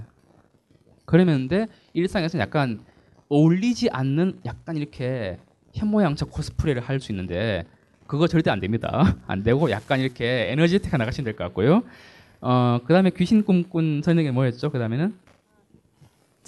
그러면데 1.05 1.67
일상에서는 1.95 2.43
약간 2.43 2.81
어울리지 3.29 3.91
않는 3.91 4.41
약간 4.47 4.77
이렇게 4.77 5.39
현모양처 5.75 6.27
코스프레를 6.27 6.83
할 6.83 6.99
수 7.01 7.13
있는데 7.13 7.65
그거 8.07 8.27
절대 8.27 8.51
안 8.51 8.59
됩니다. 8.59 9.17
안 9.27 9.43
되고 9.43 9.71
약간 9.71 10.01
이렇게 10.01 10.49
에너지틱하 10.51 10.97
나가시면 10.97 11.25
될 11.27 11.37
것 11.37 11.45
같고요. 11.45 11.83
어 12.41 12.81
그 12.87 12.93
다음에 12.95 13.11
귀신 13.11 13.45
꿈꾼 13.45 14.01
선생님 14.03 14.33
뭐였죠? 14.35 14.71
그 14.71 14.79
다음에는 14.79 15.15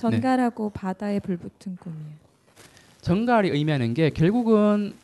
전갈하고 0.01 0.71
바다에 0.71 1.21
불붙은 1.21 1.77
꿈이에요. 1.77 2.31
정갈이 3.01 3.51
의미하는 3.51 3.95
게 3.95 4.11
결국은 4.11 4.95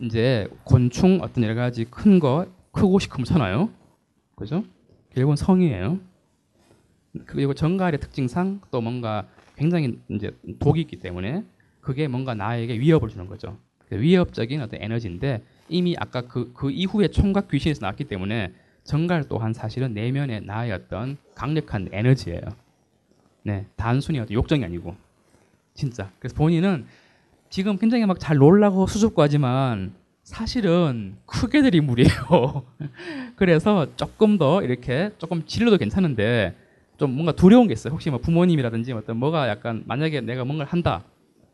이제 0.00 0.48
곤충 0.64 1.20
어떤 1.22 1.44
여러 1.44 1.54
가지 1.54 1.84
큰 1.84 2.18
거 2.18 2.46
크고 2.72 2.98
시큼잖아요. 2.98 3.70
그죠? 4.36 4.64
결국은 5.14 5.36
성이에요. 5.36 5.98
그리고 7.26 7.54
정갈의 7.54 7.98
특징상 8.00 8.60
또 8.70 8.80
뭔가 8.80 9.26
굉장히 9.56 9.98
이제 10.08 10.30
독이 10.60 10.82
있기 10.82 10.96
때문에 11.00 11.44
그게 11.80 12.06
뭔가 12.06 12.34
나에게 12.34 12.78
위협을 12.78 13.08
주는 13.08 13.26
거죠. 13.26 13.58
위협적인 13.90 14.60
어떤 14.60 14.80
에너지인데 14.82 15.42
이미 15.68 15.96
아까 15.98 16.20
그, 16.20 16.52
그 16.52 16.70
이후에 16.70 17.08
총각 17.08 17.48
귀신에서 17.48 17.80
나왔기 17.80 18.04
때문에 18.04 18.52
정갈 18.84 19.24
또한 19.24 19.52
사실은 19.52 19.94
내면의 19.94 20.42
나의 20.42 20.72
어떤 20.72 21.16
강력한 21.34 21.88
에너지예요. 21.90 22.40
네, 23.48 23.64
단순히 23.76 24.18
어떤 24.20 24.34
욕정이 24.34 24.62
아니고 24.62 24.94
진짜. 25.72 26.10
그래서 26.18 26.36
본인은 26.36 26.84
지금 27.48 27.78
굉장히 27.78 28.04
막 28.04 28.18
잘 28.18 28.36
놀라고 28.36 28.86
수줍고 28.86 29.22
하지만 29.22 29.94
사실은 30.22 31.16
크게 31.24 31.62
들이 31.62 31.80
물이에요. 31.80 32.62
그래서 33.36 33.86
조금 33.96 34.36
더 34.36 34.62
이렇게 34.62 35.12
조금 35.16 35.46
진로도 35.46 35.78
괜찮은데 35.78 36.54
좀 36.98 37.12
뭔가 37.14 37.32
두려운 37.32 37.68
게 37.68 37.72
있어요. 37.72 37.94
혹시 37.94 38.10
뭐 38.10 38.18
부모님이라든지 38.18 38.92
어떤 38.92 39.16
뭐가 39.16 39.48
약간 39.48 39.82
만약에 39.86 40.20
내가 40.20 40.44
뭔가를 40.44 40.70
한다. 40.70 41.02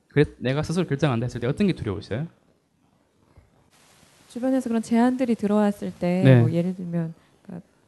그래 0.08 0.24
내가 0.38 0.64
스스로 0.64 0.86
결정한다 0.88 1.26
했을 1.26 1.40
때 1.40 1.46
어떤 1.46 1.68
게 1.68 1.74
두려우세요? 1.74 2.26
주변에서 4.30 4.68
그런 4.68 4.82
제안들이 4.82 5.36
들어왔을 5.36 5.92
때 5.92 6.22
네. 6.24 6.40
뭐 6.40 6.50
예를 6.50 6.74
들면 6.74 7.14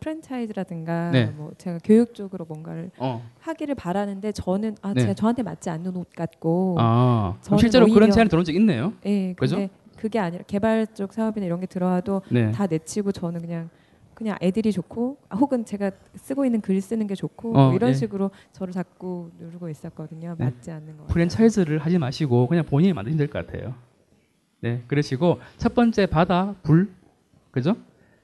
프랜차이즈라든가 0.01 1.11
네. 1.11 1.27
뭐 1.27 1.53
제가 1.59 1.79
교육적으로 1.85 2.45
뭔가를 2.45 2.91
어. 2.99 3.23
하기를 3.41 3.75
바라는데 3.75 4.33
저는 4.33 4.77
아 4.83 4.93
네. 4.95 5.01
제가 5.03 5.15
저한테 5.15 5.43
맞지 5.43 5.71
않는 5.71 5.97
옷 5.97 6.11
같고 6.15 6.77
아, 6.79 7.37
실제로 7.59 7.87
그런 7.87 8.11
제안이 8.11 8.29
들어온 8.29 8.45
적 8.45 8.55
있네요. 8.55 8.93
예, 9.07 9.33
그죠? 9.35 9.69
그게 9.97 10.19
아니라 10.19 10.45
개발 10.47 10.87
쪽 10.95 11.13
사업이나 11.13 11.47
이런 11.47 11.59
게 11.61 11.67
들어와도 11.67 12.23
네. 12.31 12.51
다 12.53 12.67
내치고 12.67 13.13
저는 13.13 13.41
그냥 13.41 13.71
그냥 14.15 14.39
애들이 14.41 14.73
좋고 14.73 15.19
아, 15.29 15.37
혹은 15.37 15.65
제가 15.65 15.91
쓰고 16.17 16.45
있는 16.47 16.61
글 16.61 16.81
쓰는 16.81 17.07
게 17.07 17.15
좋고 17.15 17.51
어, 17.51 17.67
뭐 17.69 17.75
이런 17.75 17.91
예. 17.91 17.95
식으로 17.95 18.31
저를 18.53 18.73
자꾸 18.73 19.31
누르고 19.39 19.69
있었거든요. 19.69 20.35
네. 20.39 20.45
맞지 20.47 20.71
않는 20.71 20.97
거. 20.97 21.05
프랜차이즈를 21.07 21.79
하지 21.79 21.99
마시고 21.99 22.47
그냥 22.47 22.65
본인이 22.65 22.93
만드시면 22.93 23.19
될 23.19 23.29
것 23.29 23.47
같아요. 23.47 23.75
네, 24.61 24.83
그러시고 24.87 25.39
첫 25.59 25.75
번째 25.75 26.07
바다 26.07 26.55
불, 26.63 26.91
그죠? 27.51 27.77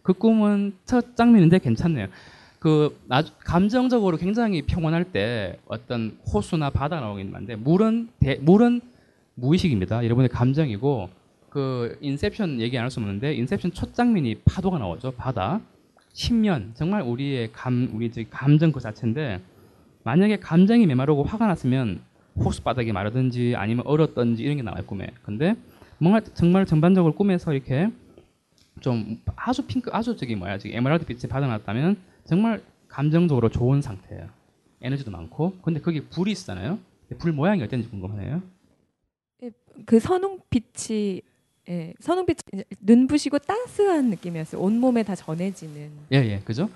그 0.03 0.12
꿈은 0.12 0.74
첫 0.85 1.16
장면인데 1.16 1.59
괜찮네요. 1.59 2.09
그 2.59 2.97
나, 3.07 3.23
감정적으로 3.41 4.16
굉장히 4.16 4.62
평온할 4.62 5.05
때 5.05 5.59
어떤 5.66 6.16
호수나 6.33 6.70
바다 6.70 7.01
나오긴 7.01 7.31
많은데 7.33 7.57
물은 7.57 8.09
대, 8.20 8.37
물은 8.41 8.81
무의식입니다. 9.35 10.05
여러분의 10.05 10.29
감정이고 10.29 11.09
그 11.51 11.99
인셉션 12.01 12.61
얘기 12.61 12.79
안 12.79 12.85
할 12.85 12.91
수 12.91 13.01
없는데 13.01 13.35
인셉션 13.35 13.73
첫 13.73 13.95
장면이 13.95 14.41
파도가 14.45 14.79
나오죠. 14.79 15.12
바다. 15.12 15.61
심연 16.15 16.74
정말 16.74 17.03
우리의 17.03 17.51
감 17.53 17.91
우리 17.95 18.11
저 18.12 18.23
감정 18.31 18.70
그 18.73 18.81
자체인데 18.81 19.41
만약에 20.05 20.39
감정이 20.39 20.87
메마르고 20.87 21.24
화가 21.24 21.47
났으면 21.47 22.01
호수 22.37 22.62
바닥이 22.62 22.93
마르든지 22.93 23.55
아니면 23.57 23.87
얼었든지 23.87 24.43
이런 24.43 24.57
게 24.57 24.62
나와요 24.62 24.83
꿈에. 24.87 25.09
근데 25.23 25.55
뭔가 25.99 26.20
정말 26.35 26.66
전반적으로 26.66 27.15
꿈에서 27.15 27.53
이렇게 27.53 27.91
좀 28.83 29.21
아주 29.37 29.67
핑크 29.67 29.91
아주 29.93 30.17
저기 30.17 30.35
뭐야 30.37 30.59
지금 30.59 30.77
에메랄드 30.77 31.07
빛 31.07 31.23
바다 31.23 31.40
나왔다면 31.40 31.97
정말 32.25 32.63
감정적으로 32.89 33.49
좋은 33.49 33.81
상태예요. 33.81 34.29
에너지도 34.83 35.11
많고. 35.11 35.57
근데 35.63 35.81
거기 35.81 36.03
불이 36.03 36.33
있잖아요. 36.33 36.79
불 37.19 37.33
모양이 37.33 37.63
어떤지 37.63 37.89
궁금하네요. 37.89 38.43
그 39.87 39.99
선홍빛이 39.99 41.23
예, 41.69 41.95
선홍빛이 42.01 42.65
눈부시고 42.81 43.39
따스한 43.39 44.11
느낌이었어요. 44.11 44.61
온 44.61 44.79
몸에 44.79 45.05
다 45.05 45.15
전해지는. 45.15 45.91
예, 46.13 46.17
예, 46.17 46.41
그죠? 46.45 46.69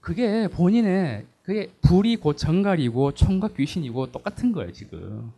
그게 0.00 0.46
본인의 0.48 1.24
그게 1.42 1.70
불이 1.82 2.16
곧 2.16 2.36
정갈이고 2.36 3.12
총각 3.12 3.56
귀신이고 3.56 4.12
똑같은 4.12 4.52
거예요 4.52 4.72
지금. 4.72 5.32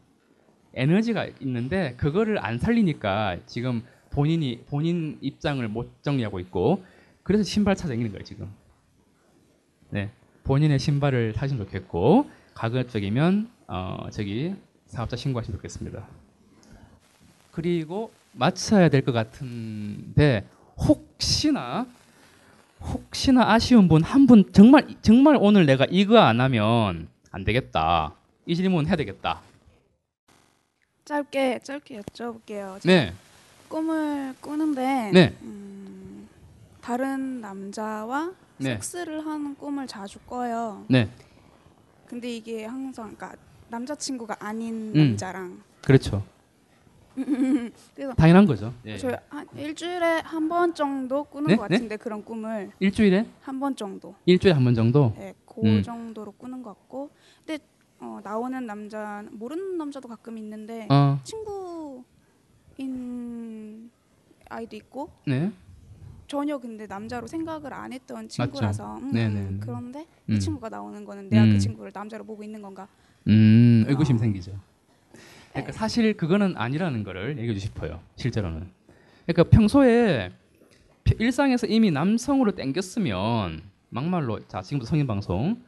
에너지가 0.74 1.28
있는데 1.40 1.94
그거를 1.96 2.44
안 2.44 2.58
살리니까 2.58 3.38
지금 3.46 3.82
본인이 4.12 4.62
본인 4.68 5.18
입장을 5.20 5.66
못 5.68 6.02
정리하고 6.02 6.38
있고 6.40 6.84
그래서 7.22 7.42
신발 7.44 7.74
찾아다니는 7.76 8.10
거예요 8.12 8.24
지금. 8.24 8.52
네, 9.90 10.10
본인의 10.44 10.78
신발을 10.78 11.34
사시면 11.34 11.64
좋겠고 11.66 12.30
가급적이면 12.54 13.50
어 13.68 14.06
저기 14.10 14.54
사업자 14.86 15.16
신고하시면 15.16 15.58
좋겠습니다. 15.58 16.06
그리고 17.50 18.10
맞춰야 18.32 18.88
될 18.88 19.02
것 19.02 19.12
같은데 19.12 20.46
혹시나 20.78 21.86
혹시나 22.80 23.52
아쉬운 23.52 23.88
분 23.88 24.02
한 24.02 24.26
분 24.26 24.50
정말 24.52 24.86
정말 25.02 25.36
오늘 25.40 25.66
내가 25.66 25.86
이거 25.90 26.18
안 26.18 26.40
하면 26.40 27.08
안 27.30 27.44
되겠다. 27.44 28.14
이 28.46 28.56
질문 28.56 28.86
해야 28.86 28.96
되겠다. 28.96 29.40
짧게 31.04 31.60
짧게 31.62 32.00
여쭤볼게요. 32.00 32.80
네. 32.86 33.12
꿈을 33.76 34.34
꾸는데 34.38 35.10
네. 35.14 35.34
음, 35.40 36.28
다른 36.82 37.40
남자와 37.40 38.34
네. 38.58 38.74
섹스를 38.74 39.24
하는 39.24 39.54
꿈을 39.54 39.86
자주 39.86 40.18
꿔요. 40.26 40.84
네. 40.90 41.08
근데 42.06 42.36
이게 42.36 42.66
항상 42.66 43.16
그러니까 43.16 43.34
남자친구가 43.70 44.36
아닌 44.40 44.92
음. 44.94 44.98
남자랑 45.08 45.62
그렇죠. 45.82 46.22
그래서 47.94 48.12
당연한 48.14 48.44
거죠. 48.46 48.74
예. 48.84 48.98
저희 48.98 49.14
한 49.30 49.46
일주일에 49.56 50.20
한 50.20 50.48
번 50.50 50.74
정도 50.74 51.24
꾸는 51.24 51.48
네? 51.48 51.56
것 51.56 51.62
같은데 51.70 51.96
그런 51.96 52.22
꿈을 52.22 52.70
일주일에 52.78 53.26
한 53.40 53.58
번 53.58 53.74
정도. 53.74 54.14
일주일에 54.26 54.54
한 54.54 54.64
번 54.64 54.74
정도. 54.74 55.14
네, 55.16 55.34
그 55.46 55.62
음. 55.64 55.82
정도로 55.82 56.32
꾸는 56.32 56.62
것 56.62 56.74
같고. 56.74 57.08
근데 57.46 57.62
어, 58.00 58.20
나오는 58.22 58.66
남자 58.66 59.24
모르는 59.30 59.78
남자도 59.78 60.08
가끔 60.08 60.36
있는데 60.36 60.86
어. 60.90 61.18
친구 61.24 62.04
인 62.82 63.90
아이도 64.48 64.76
있고 64.76 65.10
네. 65.26 65.50
전혀 66.26 66.58
근데 66.58 66.86
남자로 66.86 67.26
생각을 67.26 67.72
안 67.72 67.92
했던 67.92 68.28
친구라서 68.28 68.98
음, 68.98 69.12
네네. 69.12 69.58
그런데 69.60 70.06
음. 70.28 70.34
이 70.34 70.40
친구가 70.40 70.68
나오는 70.68 71.04
거는 71.04 71.28
내가 71.28 71.44
음. 71.44 71.52
그 71.52 71.58
친구를 71.58 71.92
남자로 71.94 72.24
보고 72.24 72.42
있는 72.42 72.62
건가? 72.62 72.88
음, 73.28 73.84
의구심 73.88 74.18
생기죠. 74.18 74.58
그러니까 75.50 75.72
사실 75.72 76.16
그거는 76.16 76.56
아니라는 76.56 77.02
거를 77.04 77.36
얘기해 77.38 77.54
주고 77.54 77.58
싶어요. 77.60 78.00
실제로는. 78.16 78.66
그러니까 79.26 79.44
평소에 79.56 80.32
피- 81.04 81.16
일상에서 81.18 81.66
이미 81.66 81.90
남성으로 81.90 82.52
땡겼으면 82.54 83.62
막말로 83.90 84.40
자 84.48 84.62
지금부터 84.62 84.88
성인 84.88 85.06
방송 85.06 85.62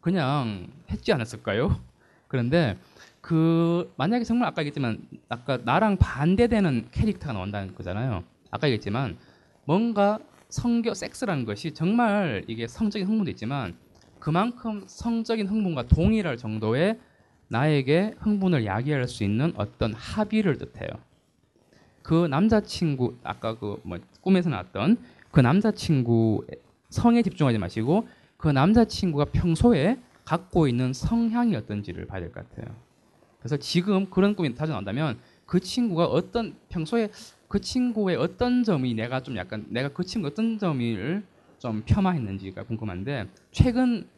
그냥 0.00 0.68
했지 0.90 1.12
않았을까요? 1.12 1.80
그런데 2.28 2.78
그 3.24 3.90
만약에 3.96 4.22
정말 4.22 4.48
아까 4.48 4.60
얘기했지만 4.60 4.98
아까 5.30 5.56
나랑 5.56 5.96
반대되는 5.96 6.88
캐릭터가 6.90 7.32
나온다는 7.32 7.74
거잖아요. 7.74 8.22
아까 8.50 8.66
얘기했지만 8.68 9.16
뭔가 9.64 10.18
성교 10.50 10.92
섹스라는 10.92 11.46
것이 11.46 11.72
정말 11.72 12.44
이게 12.48 12.66
성적인 12.66 13.08
흥분도 13.08 13.30
있지만 13.30 13.76
그만큼 14.20 14.84
성적인 14.86 15.46
흥분과 15.46 15.86
동일할 15.86 16.36
정도의 16.36 17.00
나에게 17.48 18.12
흥분을 18.18 18.66
야기할 18.66 19.08
수 19.08 19.24
있는 19.24 19.54
어떤 19.56 19.94
합의를 19.94 20.58
뜻해요. 20.58 20.90
그 22.02 22.26
남자친구 22.26 23.16
아까 23.24 23.58
그 23.58 23.78
뭐 23.84 23.98
꿈에서 24.20 24.50
나왔던 24.50 24.98
그 25.30 25.40
남자친구 25.40 26.44
성에 26.90 27.22
집중하지 27.22 27.56
마시고 27.56 28.06
그 28.36 28.48
남자친구가 28.48 29.26
평소에 29.32 29.98
갖고 30.26 30.68
있는 30.68 30.92
성향이 30.92 31.56
어떤지를 31.56 32.06
봐야 32.06 32.20
될 32.20 32.30
것 32.30 32.46
같아요. 32.50 32.83
그래서 33.44 33.58
지금 33.58 34.08
그런 34.08 34.34
꿈이 34.34 34.54
자주 34.54 34.72
나온다면 34.72 35.18
그 35.44 35.60
친구가 35.60 36.06
어떤 36.06 36.56
평소에 36.70 37.10
그 37.46 37.60
친구의 37.60 38.16
어떤 38.16 38.64
점이 38.64 38.94
내가 38.94 39.22
좀 39.22 39.36
약간 39.36 39.66
내가 39.68 39.90
그 39.90 40.02
친구 40.02 40.28
어떤 40.28 40.58
점을 40.58 41.22
좀 41.58 41.82
폄하했는지가 41.84 42.62
궁금한데 42.62 43.28
최근 43.52 44.08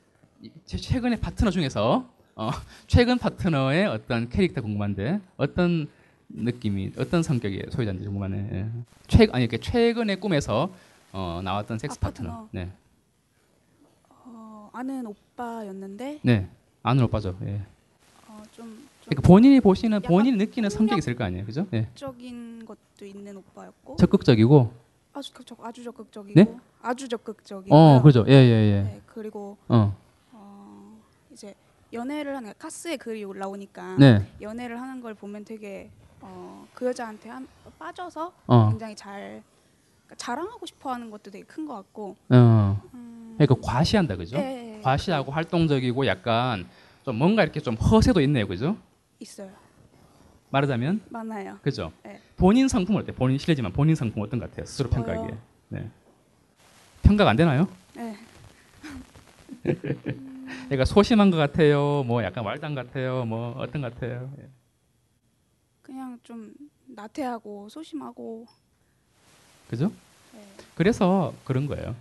제 0.64 0.76
최근의 0.76 1.18
파트너 1.18 1.50
중에서 1.50 2.08
어, 2.36 2.50
최근 2.86 3.18
파트너의 3.18 3.86
어떤 3.88 4.28
캐릭터 4.28 4.62
궁금한데 4.62 5.20
어떤 5.36 5.88
느낌이 6.28 6.92
어떤 6.96 7.24
성격의 7.24 7.66
소유자인지 7.70 8.04
궁금하네. 8.04 8.48
예. 8.52 8.70
최 9.08 9.26
아니 9.32 9.42
이렇게 9.44 9.58
최근의 9.58 10.20
꿈에서 10.20 10.72
어, 11.12 11.40
나왔던 11.42 11.80
섹스 11.80 11.98
아, 12.00 12.00
파트너. 12.00 12.30
파트너. 12.30 12.48
네, 12.52 12.70
어, 14.08 14.70
아는 14.72 15.04
오빠였는데 15.04 16.20
네, 16.22 16.48
아는 16.84 17.02
오빠죠. 17.04 17.36
예. 17.42 17.62
어, 18.28 18.42
좀 18.52 18.85
그러니까 19.06 19.22
본인이 19.26 19.60
보시는 19.60 20.02
본인이 20.02 20.36
느끼는 20.36 20.68
성격이 20.68 20.98
있을 20.98 21.14
거 21.14 21.24
아니에요, 21.24 21.46
그죠? 21.46 21.66
예. 21.72 21.88
적인 21.94 22.64
것도 22.66 23.04
있는 23.06 23.36
오빠였고 23.36 23.96
적극적이고. 23.96 24.72
아주 25.12 25.32
적극 25.32 25.64
아주 25.66 25.82
적극적이고 25.84 26.38
네? 26.38 26.56
아주 26.82 27.08
적극적이고 27.08 27.74
어, 27.74 28.02
그죠. 28.02 28.24
예, 28.28 28.32
예, 28.32 28.36
예. 28.50 28.82
네, 28.82 29.00
그리고 29.06 29.56
어. 29.68 29.96
어, 30.32 30.98
이제 31.32 31.54
연애를 31.92 32.36
하는 32.36 32.52
카스에 32.58 32.96
글이 32.96 33.24
올라오니까 33.24 33.96
네. 33.96 34.26
연애를 34.42 34.78
하는 34.80 35.00
걸 35.00 35.14
보면 35.14 35.44
되게 35.44 35.88
어, 36.20 36.66
그 36.74 36.86
여자한테 36.86 37.30
한, 37.30 37.46
빠져서 37.78 38.32
어. 38.48 38.68
굉장히 38.70 38.94
잘 38.94 39.42
그러니까 40.06 40.16
자랑하고 40.16 40.66
싶어하는 40.66 41.10
것도 41.10 41.30
되게 41.30 41.44
큰 41.44 41.66
것 41.66 41.74
같고 41.76 42.16
어. 42.28 42.82
그러니까 43.38 43.54
과시한다, 43.62 44.16
그죠? 44.16 44.36
네. 44.36 44.80
과시하고 44.82 45.30
활동적이고 45.32 46.06
약간 46.06 46.66
좀 47.04 47.16
뭔가 47.16 47.42
이렇게 47.42 47.60
좀 47.60 47.74
허세도 47.76 48.20
있네요, 48.22 48.46
그죠? 48.46 48.76
있어요. 49.18 49.50
말하자면 50.50 51.02
많아요. 51.10 51.58
그죠? 51.62 51.92
네. 52.04 52.20
본인 52.36 52.68
상품 52.68 52.96
어때? 52.96 53.12
본인 53.12 53.38
실례지만 53.38 53.72
본인 53.72 53.94
상품 53.94 54.22
어떤 54.22 54.38
것 54.38 54.50
같아요? 54.50 54.66
스스로? 54.66 54.90
평가하기에. 54.90 55.38
네. 55.68 55.90
평가가 57.02 57.30
안 57.30 57.36
되나요? 57.36 57.68
네. 57.94 58.16
그러니까 60.66 60.84
소심한 60.84 61.30
것 61.30 61.36
같아요. 61.36 62.04
뭐 62.06 62.22
약간 62.22 62.44
말단 62.44 62.74
같아요. 62.74 63.24
뭐 63.24 63.52
어떤 63.58 63.82
것 63.82 63.94
같아요? 63.94 64.32
예. 64.40 64.48
그냥 65.82 66.18
좀 66.22 66.52
나태하고 66.86 67.68
소심하고 67.68 68.46
그죠? 69.68 69.90
네. 70.32 70.40
그래서 70.74 71.34
그런 71.44 71.66
거예요. 71.66 71.94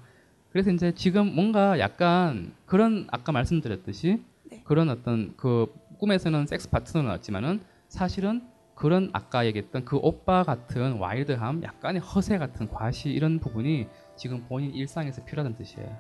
그래서 0.52 0.72
이제 0.72 0.94
지금 0.96 1.34
뭔가 1.36 1.80
약간 1.80 2.54
그런 2.66 3.08
아까 3.12 3.32
말씀드렸듯이 3.32 4.22
네. 4.44 4.62
그런 4.64 4.90
어떤 4.90 5.36
그 5.38 5.74
꿈에서는 6.06 6.46
섹스 6.46 6.70
파트너는 6.70 7.08
나왔지만은 7.08 7.62
사실은 7.88 8.48
그런 8.76 9.10
아까 9.14 9.46
얘기했던 9.46 9.86
그 9.86 9.98
오빠 9.98 10.44
같은 10.44 10.98
와일드함, 10.98 11.64
약간의 11.64 12.02
허세 12.02 12.38
같은 12.38 12.68
과시 12.68 13.10
이런 13.10 13.40
부분이 13.40 13.88
지금 14.16 14.44
본인 14.48 14.74
일상에서 14.74 15.24
필요하다는 15.24 15.58
뜻이에요. 15.58 15.98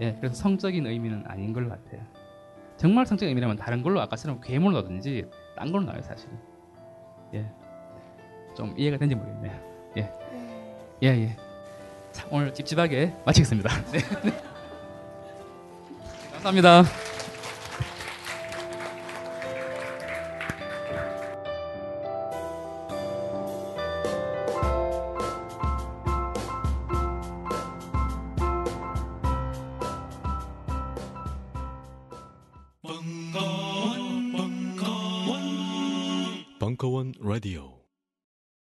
예, 0.00 0.16
그래서 0.18 0.34
성적인 0.34 0.86
의미는 0.86 1.24
아닌 1.26 1.52
걸 1.52 1.68
같아요. 1.68 2.02
정말 2.76 3.06
성적인 3.06 3.30
의미라면 3.30 3.56
다른 3.56 3.82
걸로 3.82 4.00
아까처럼 4.00 4.40
괴물 4.42 4.72
넣든지 4.74 5.26
딴 5.56 5.72
걸로 5.72 5.84
나와요 5.84 6.02
사실. 6.02 6.28
예, 7.34 7.50
좀 8.56 8.74
이해가 8.76 8.98
되는지 8.98 9.14
모르겠네요. 9.14 9.92
예, 9.96 10.12
예, 11.04 11.06
예. 11.06 11.36
자, 12.12 12.26
오늘 12.30 12.52
찝찝하게 12.52 13.14
마치겠습니다. 13.24 13.70
네. 13.92 13.98
감사합니다. 16.32 16.84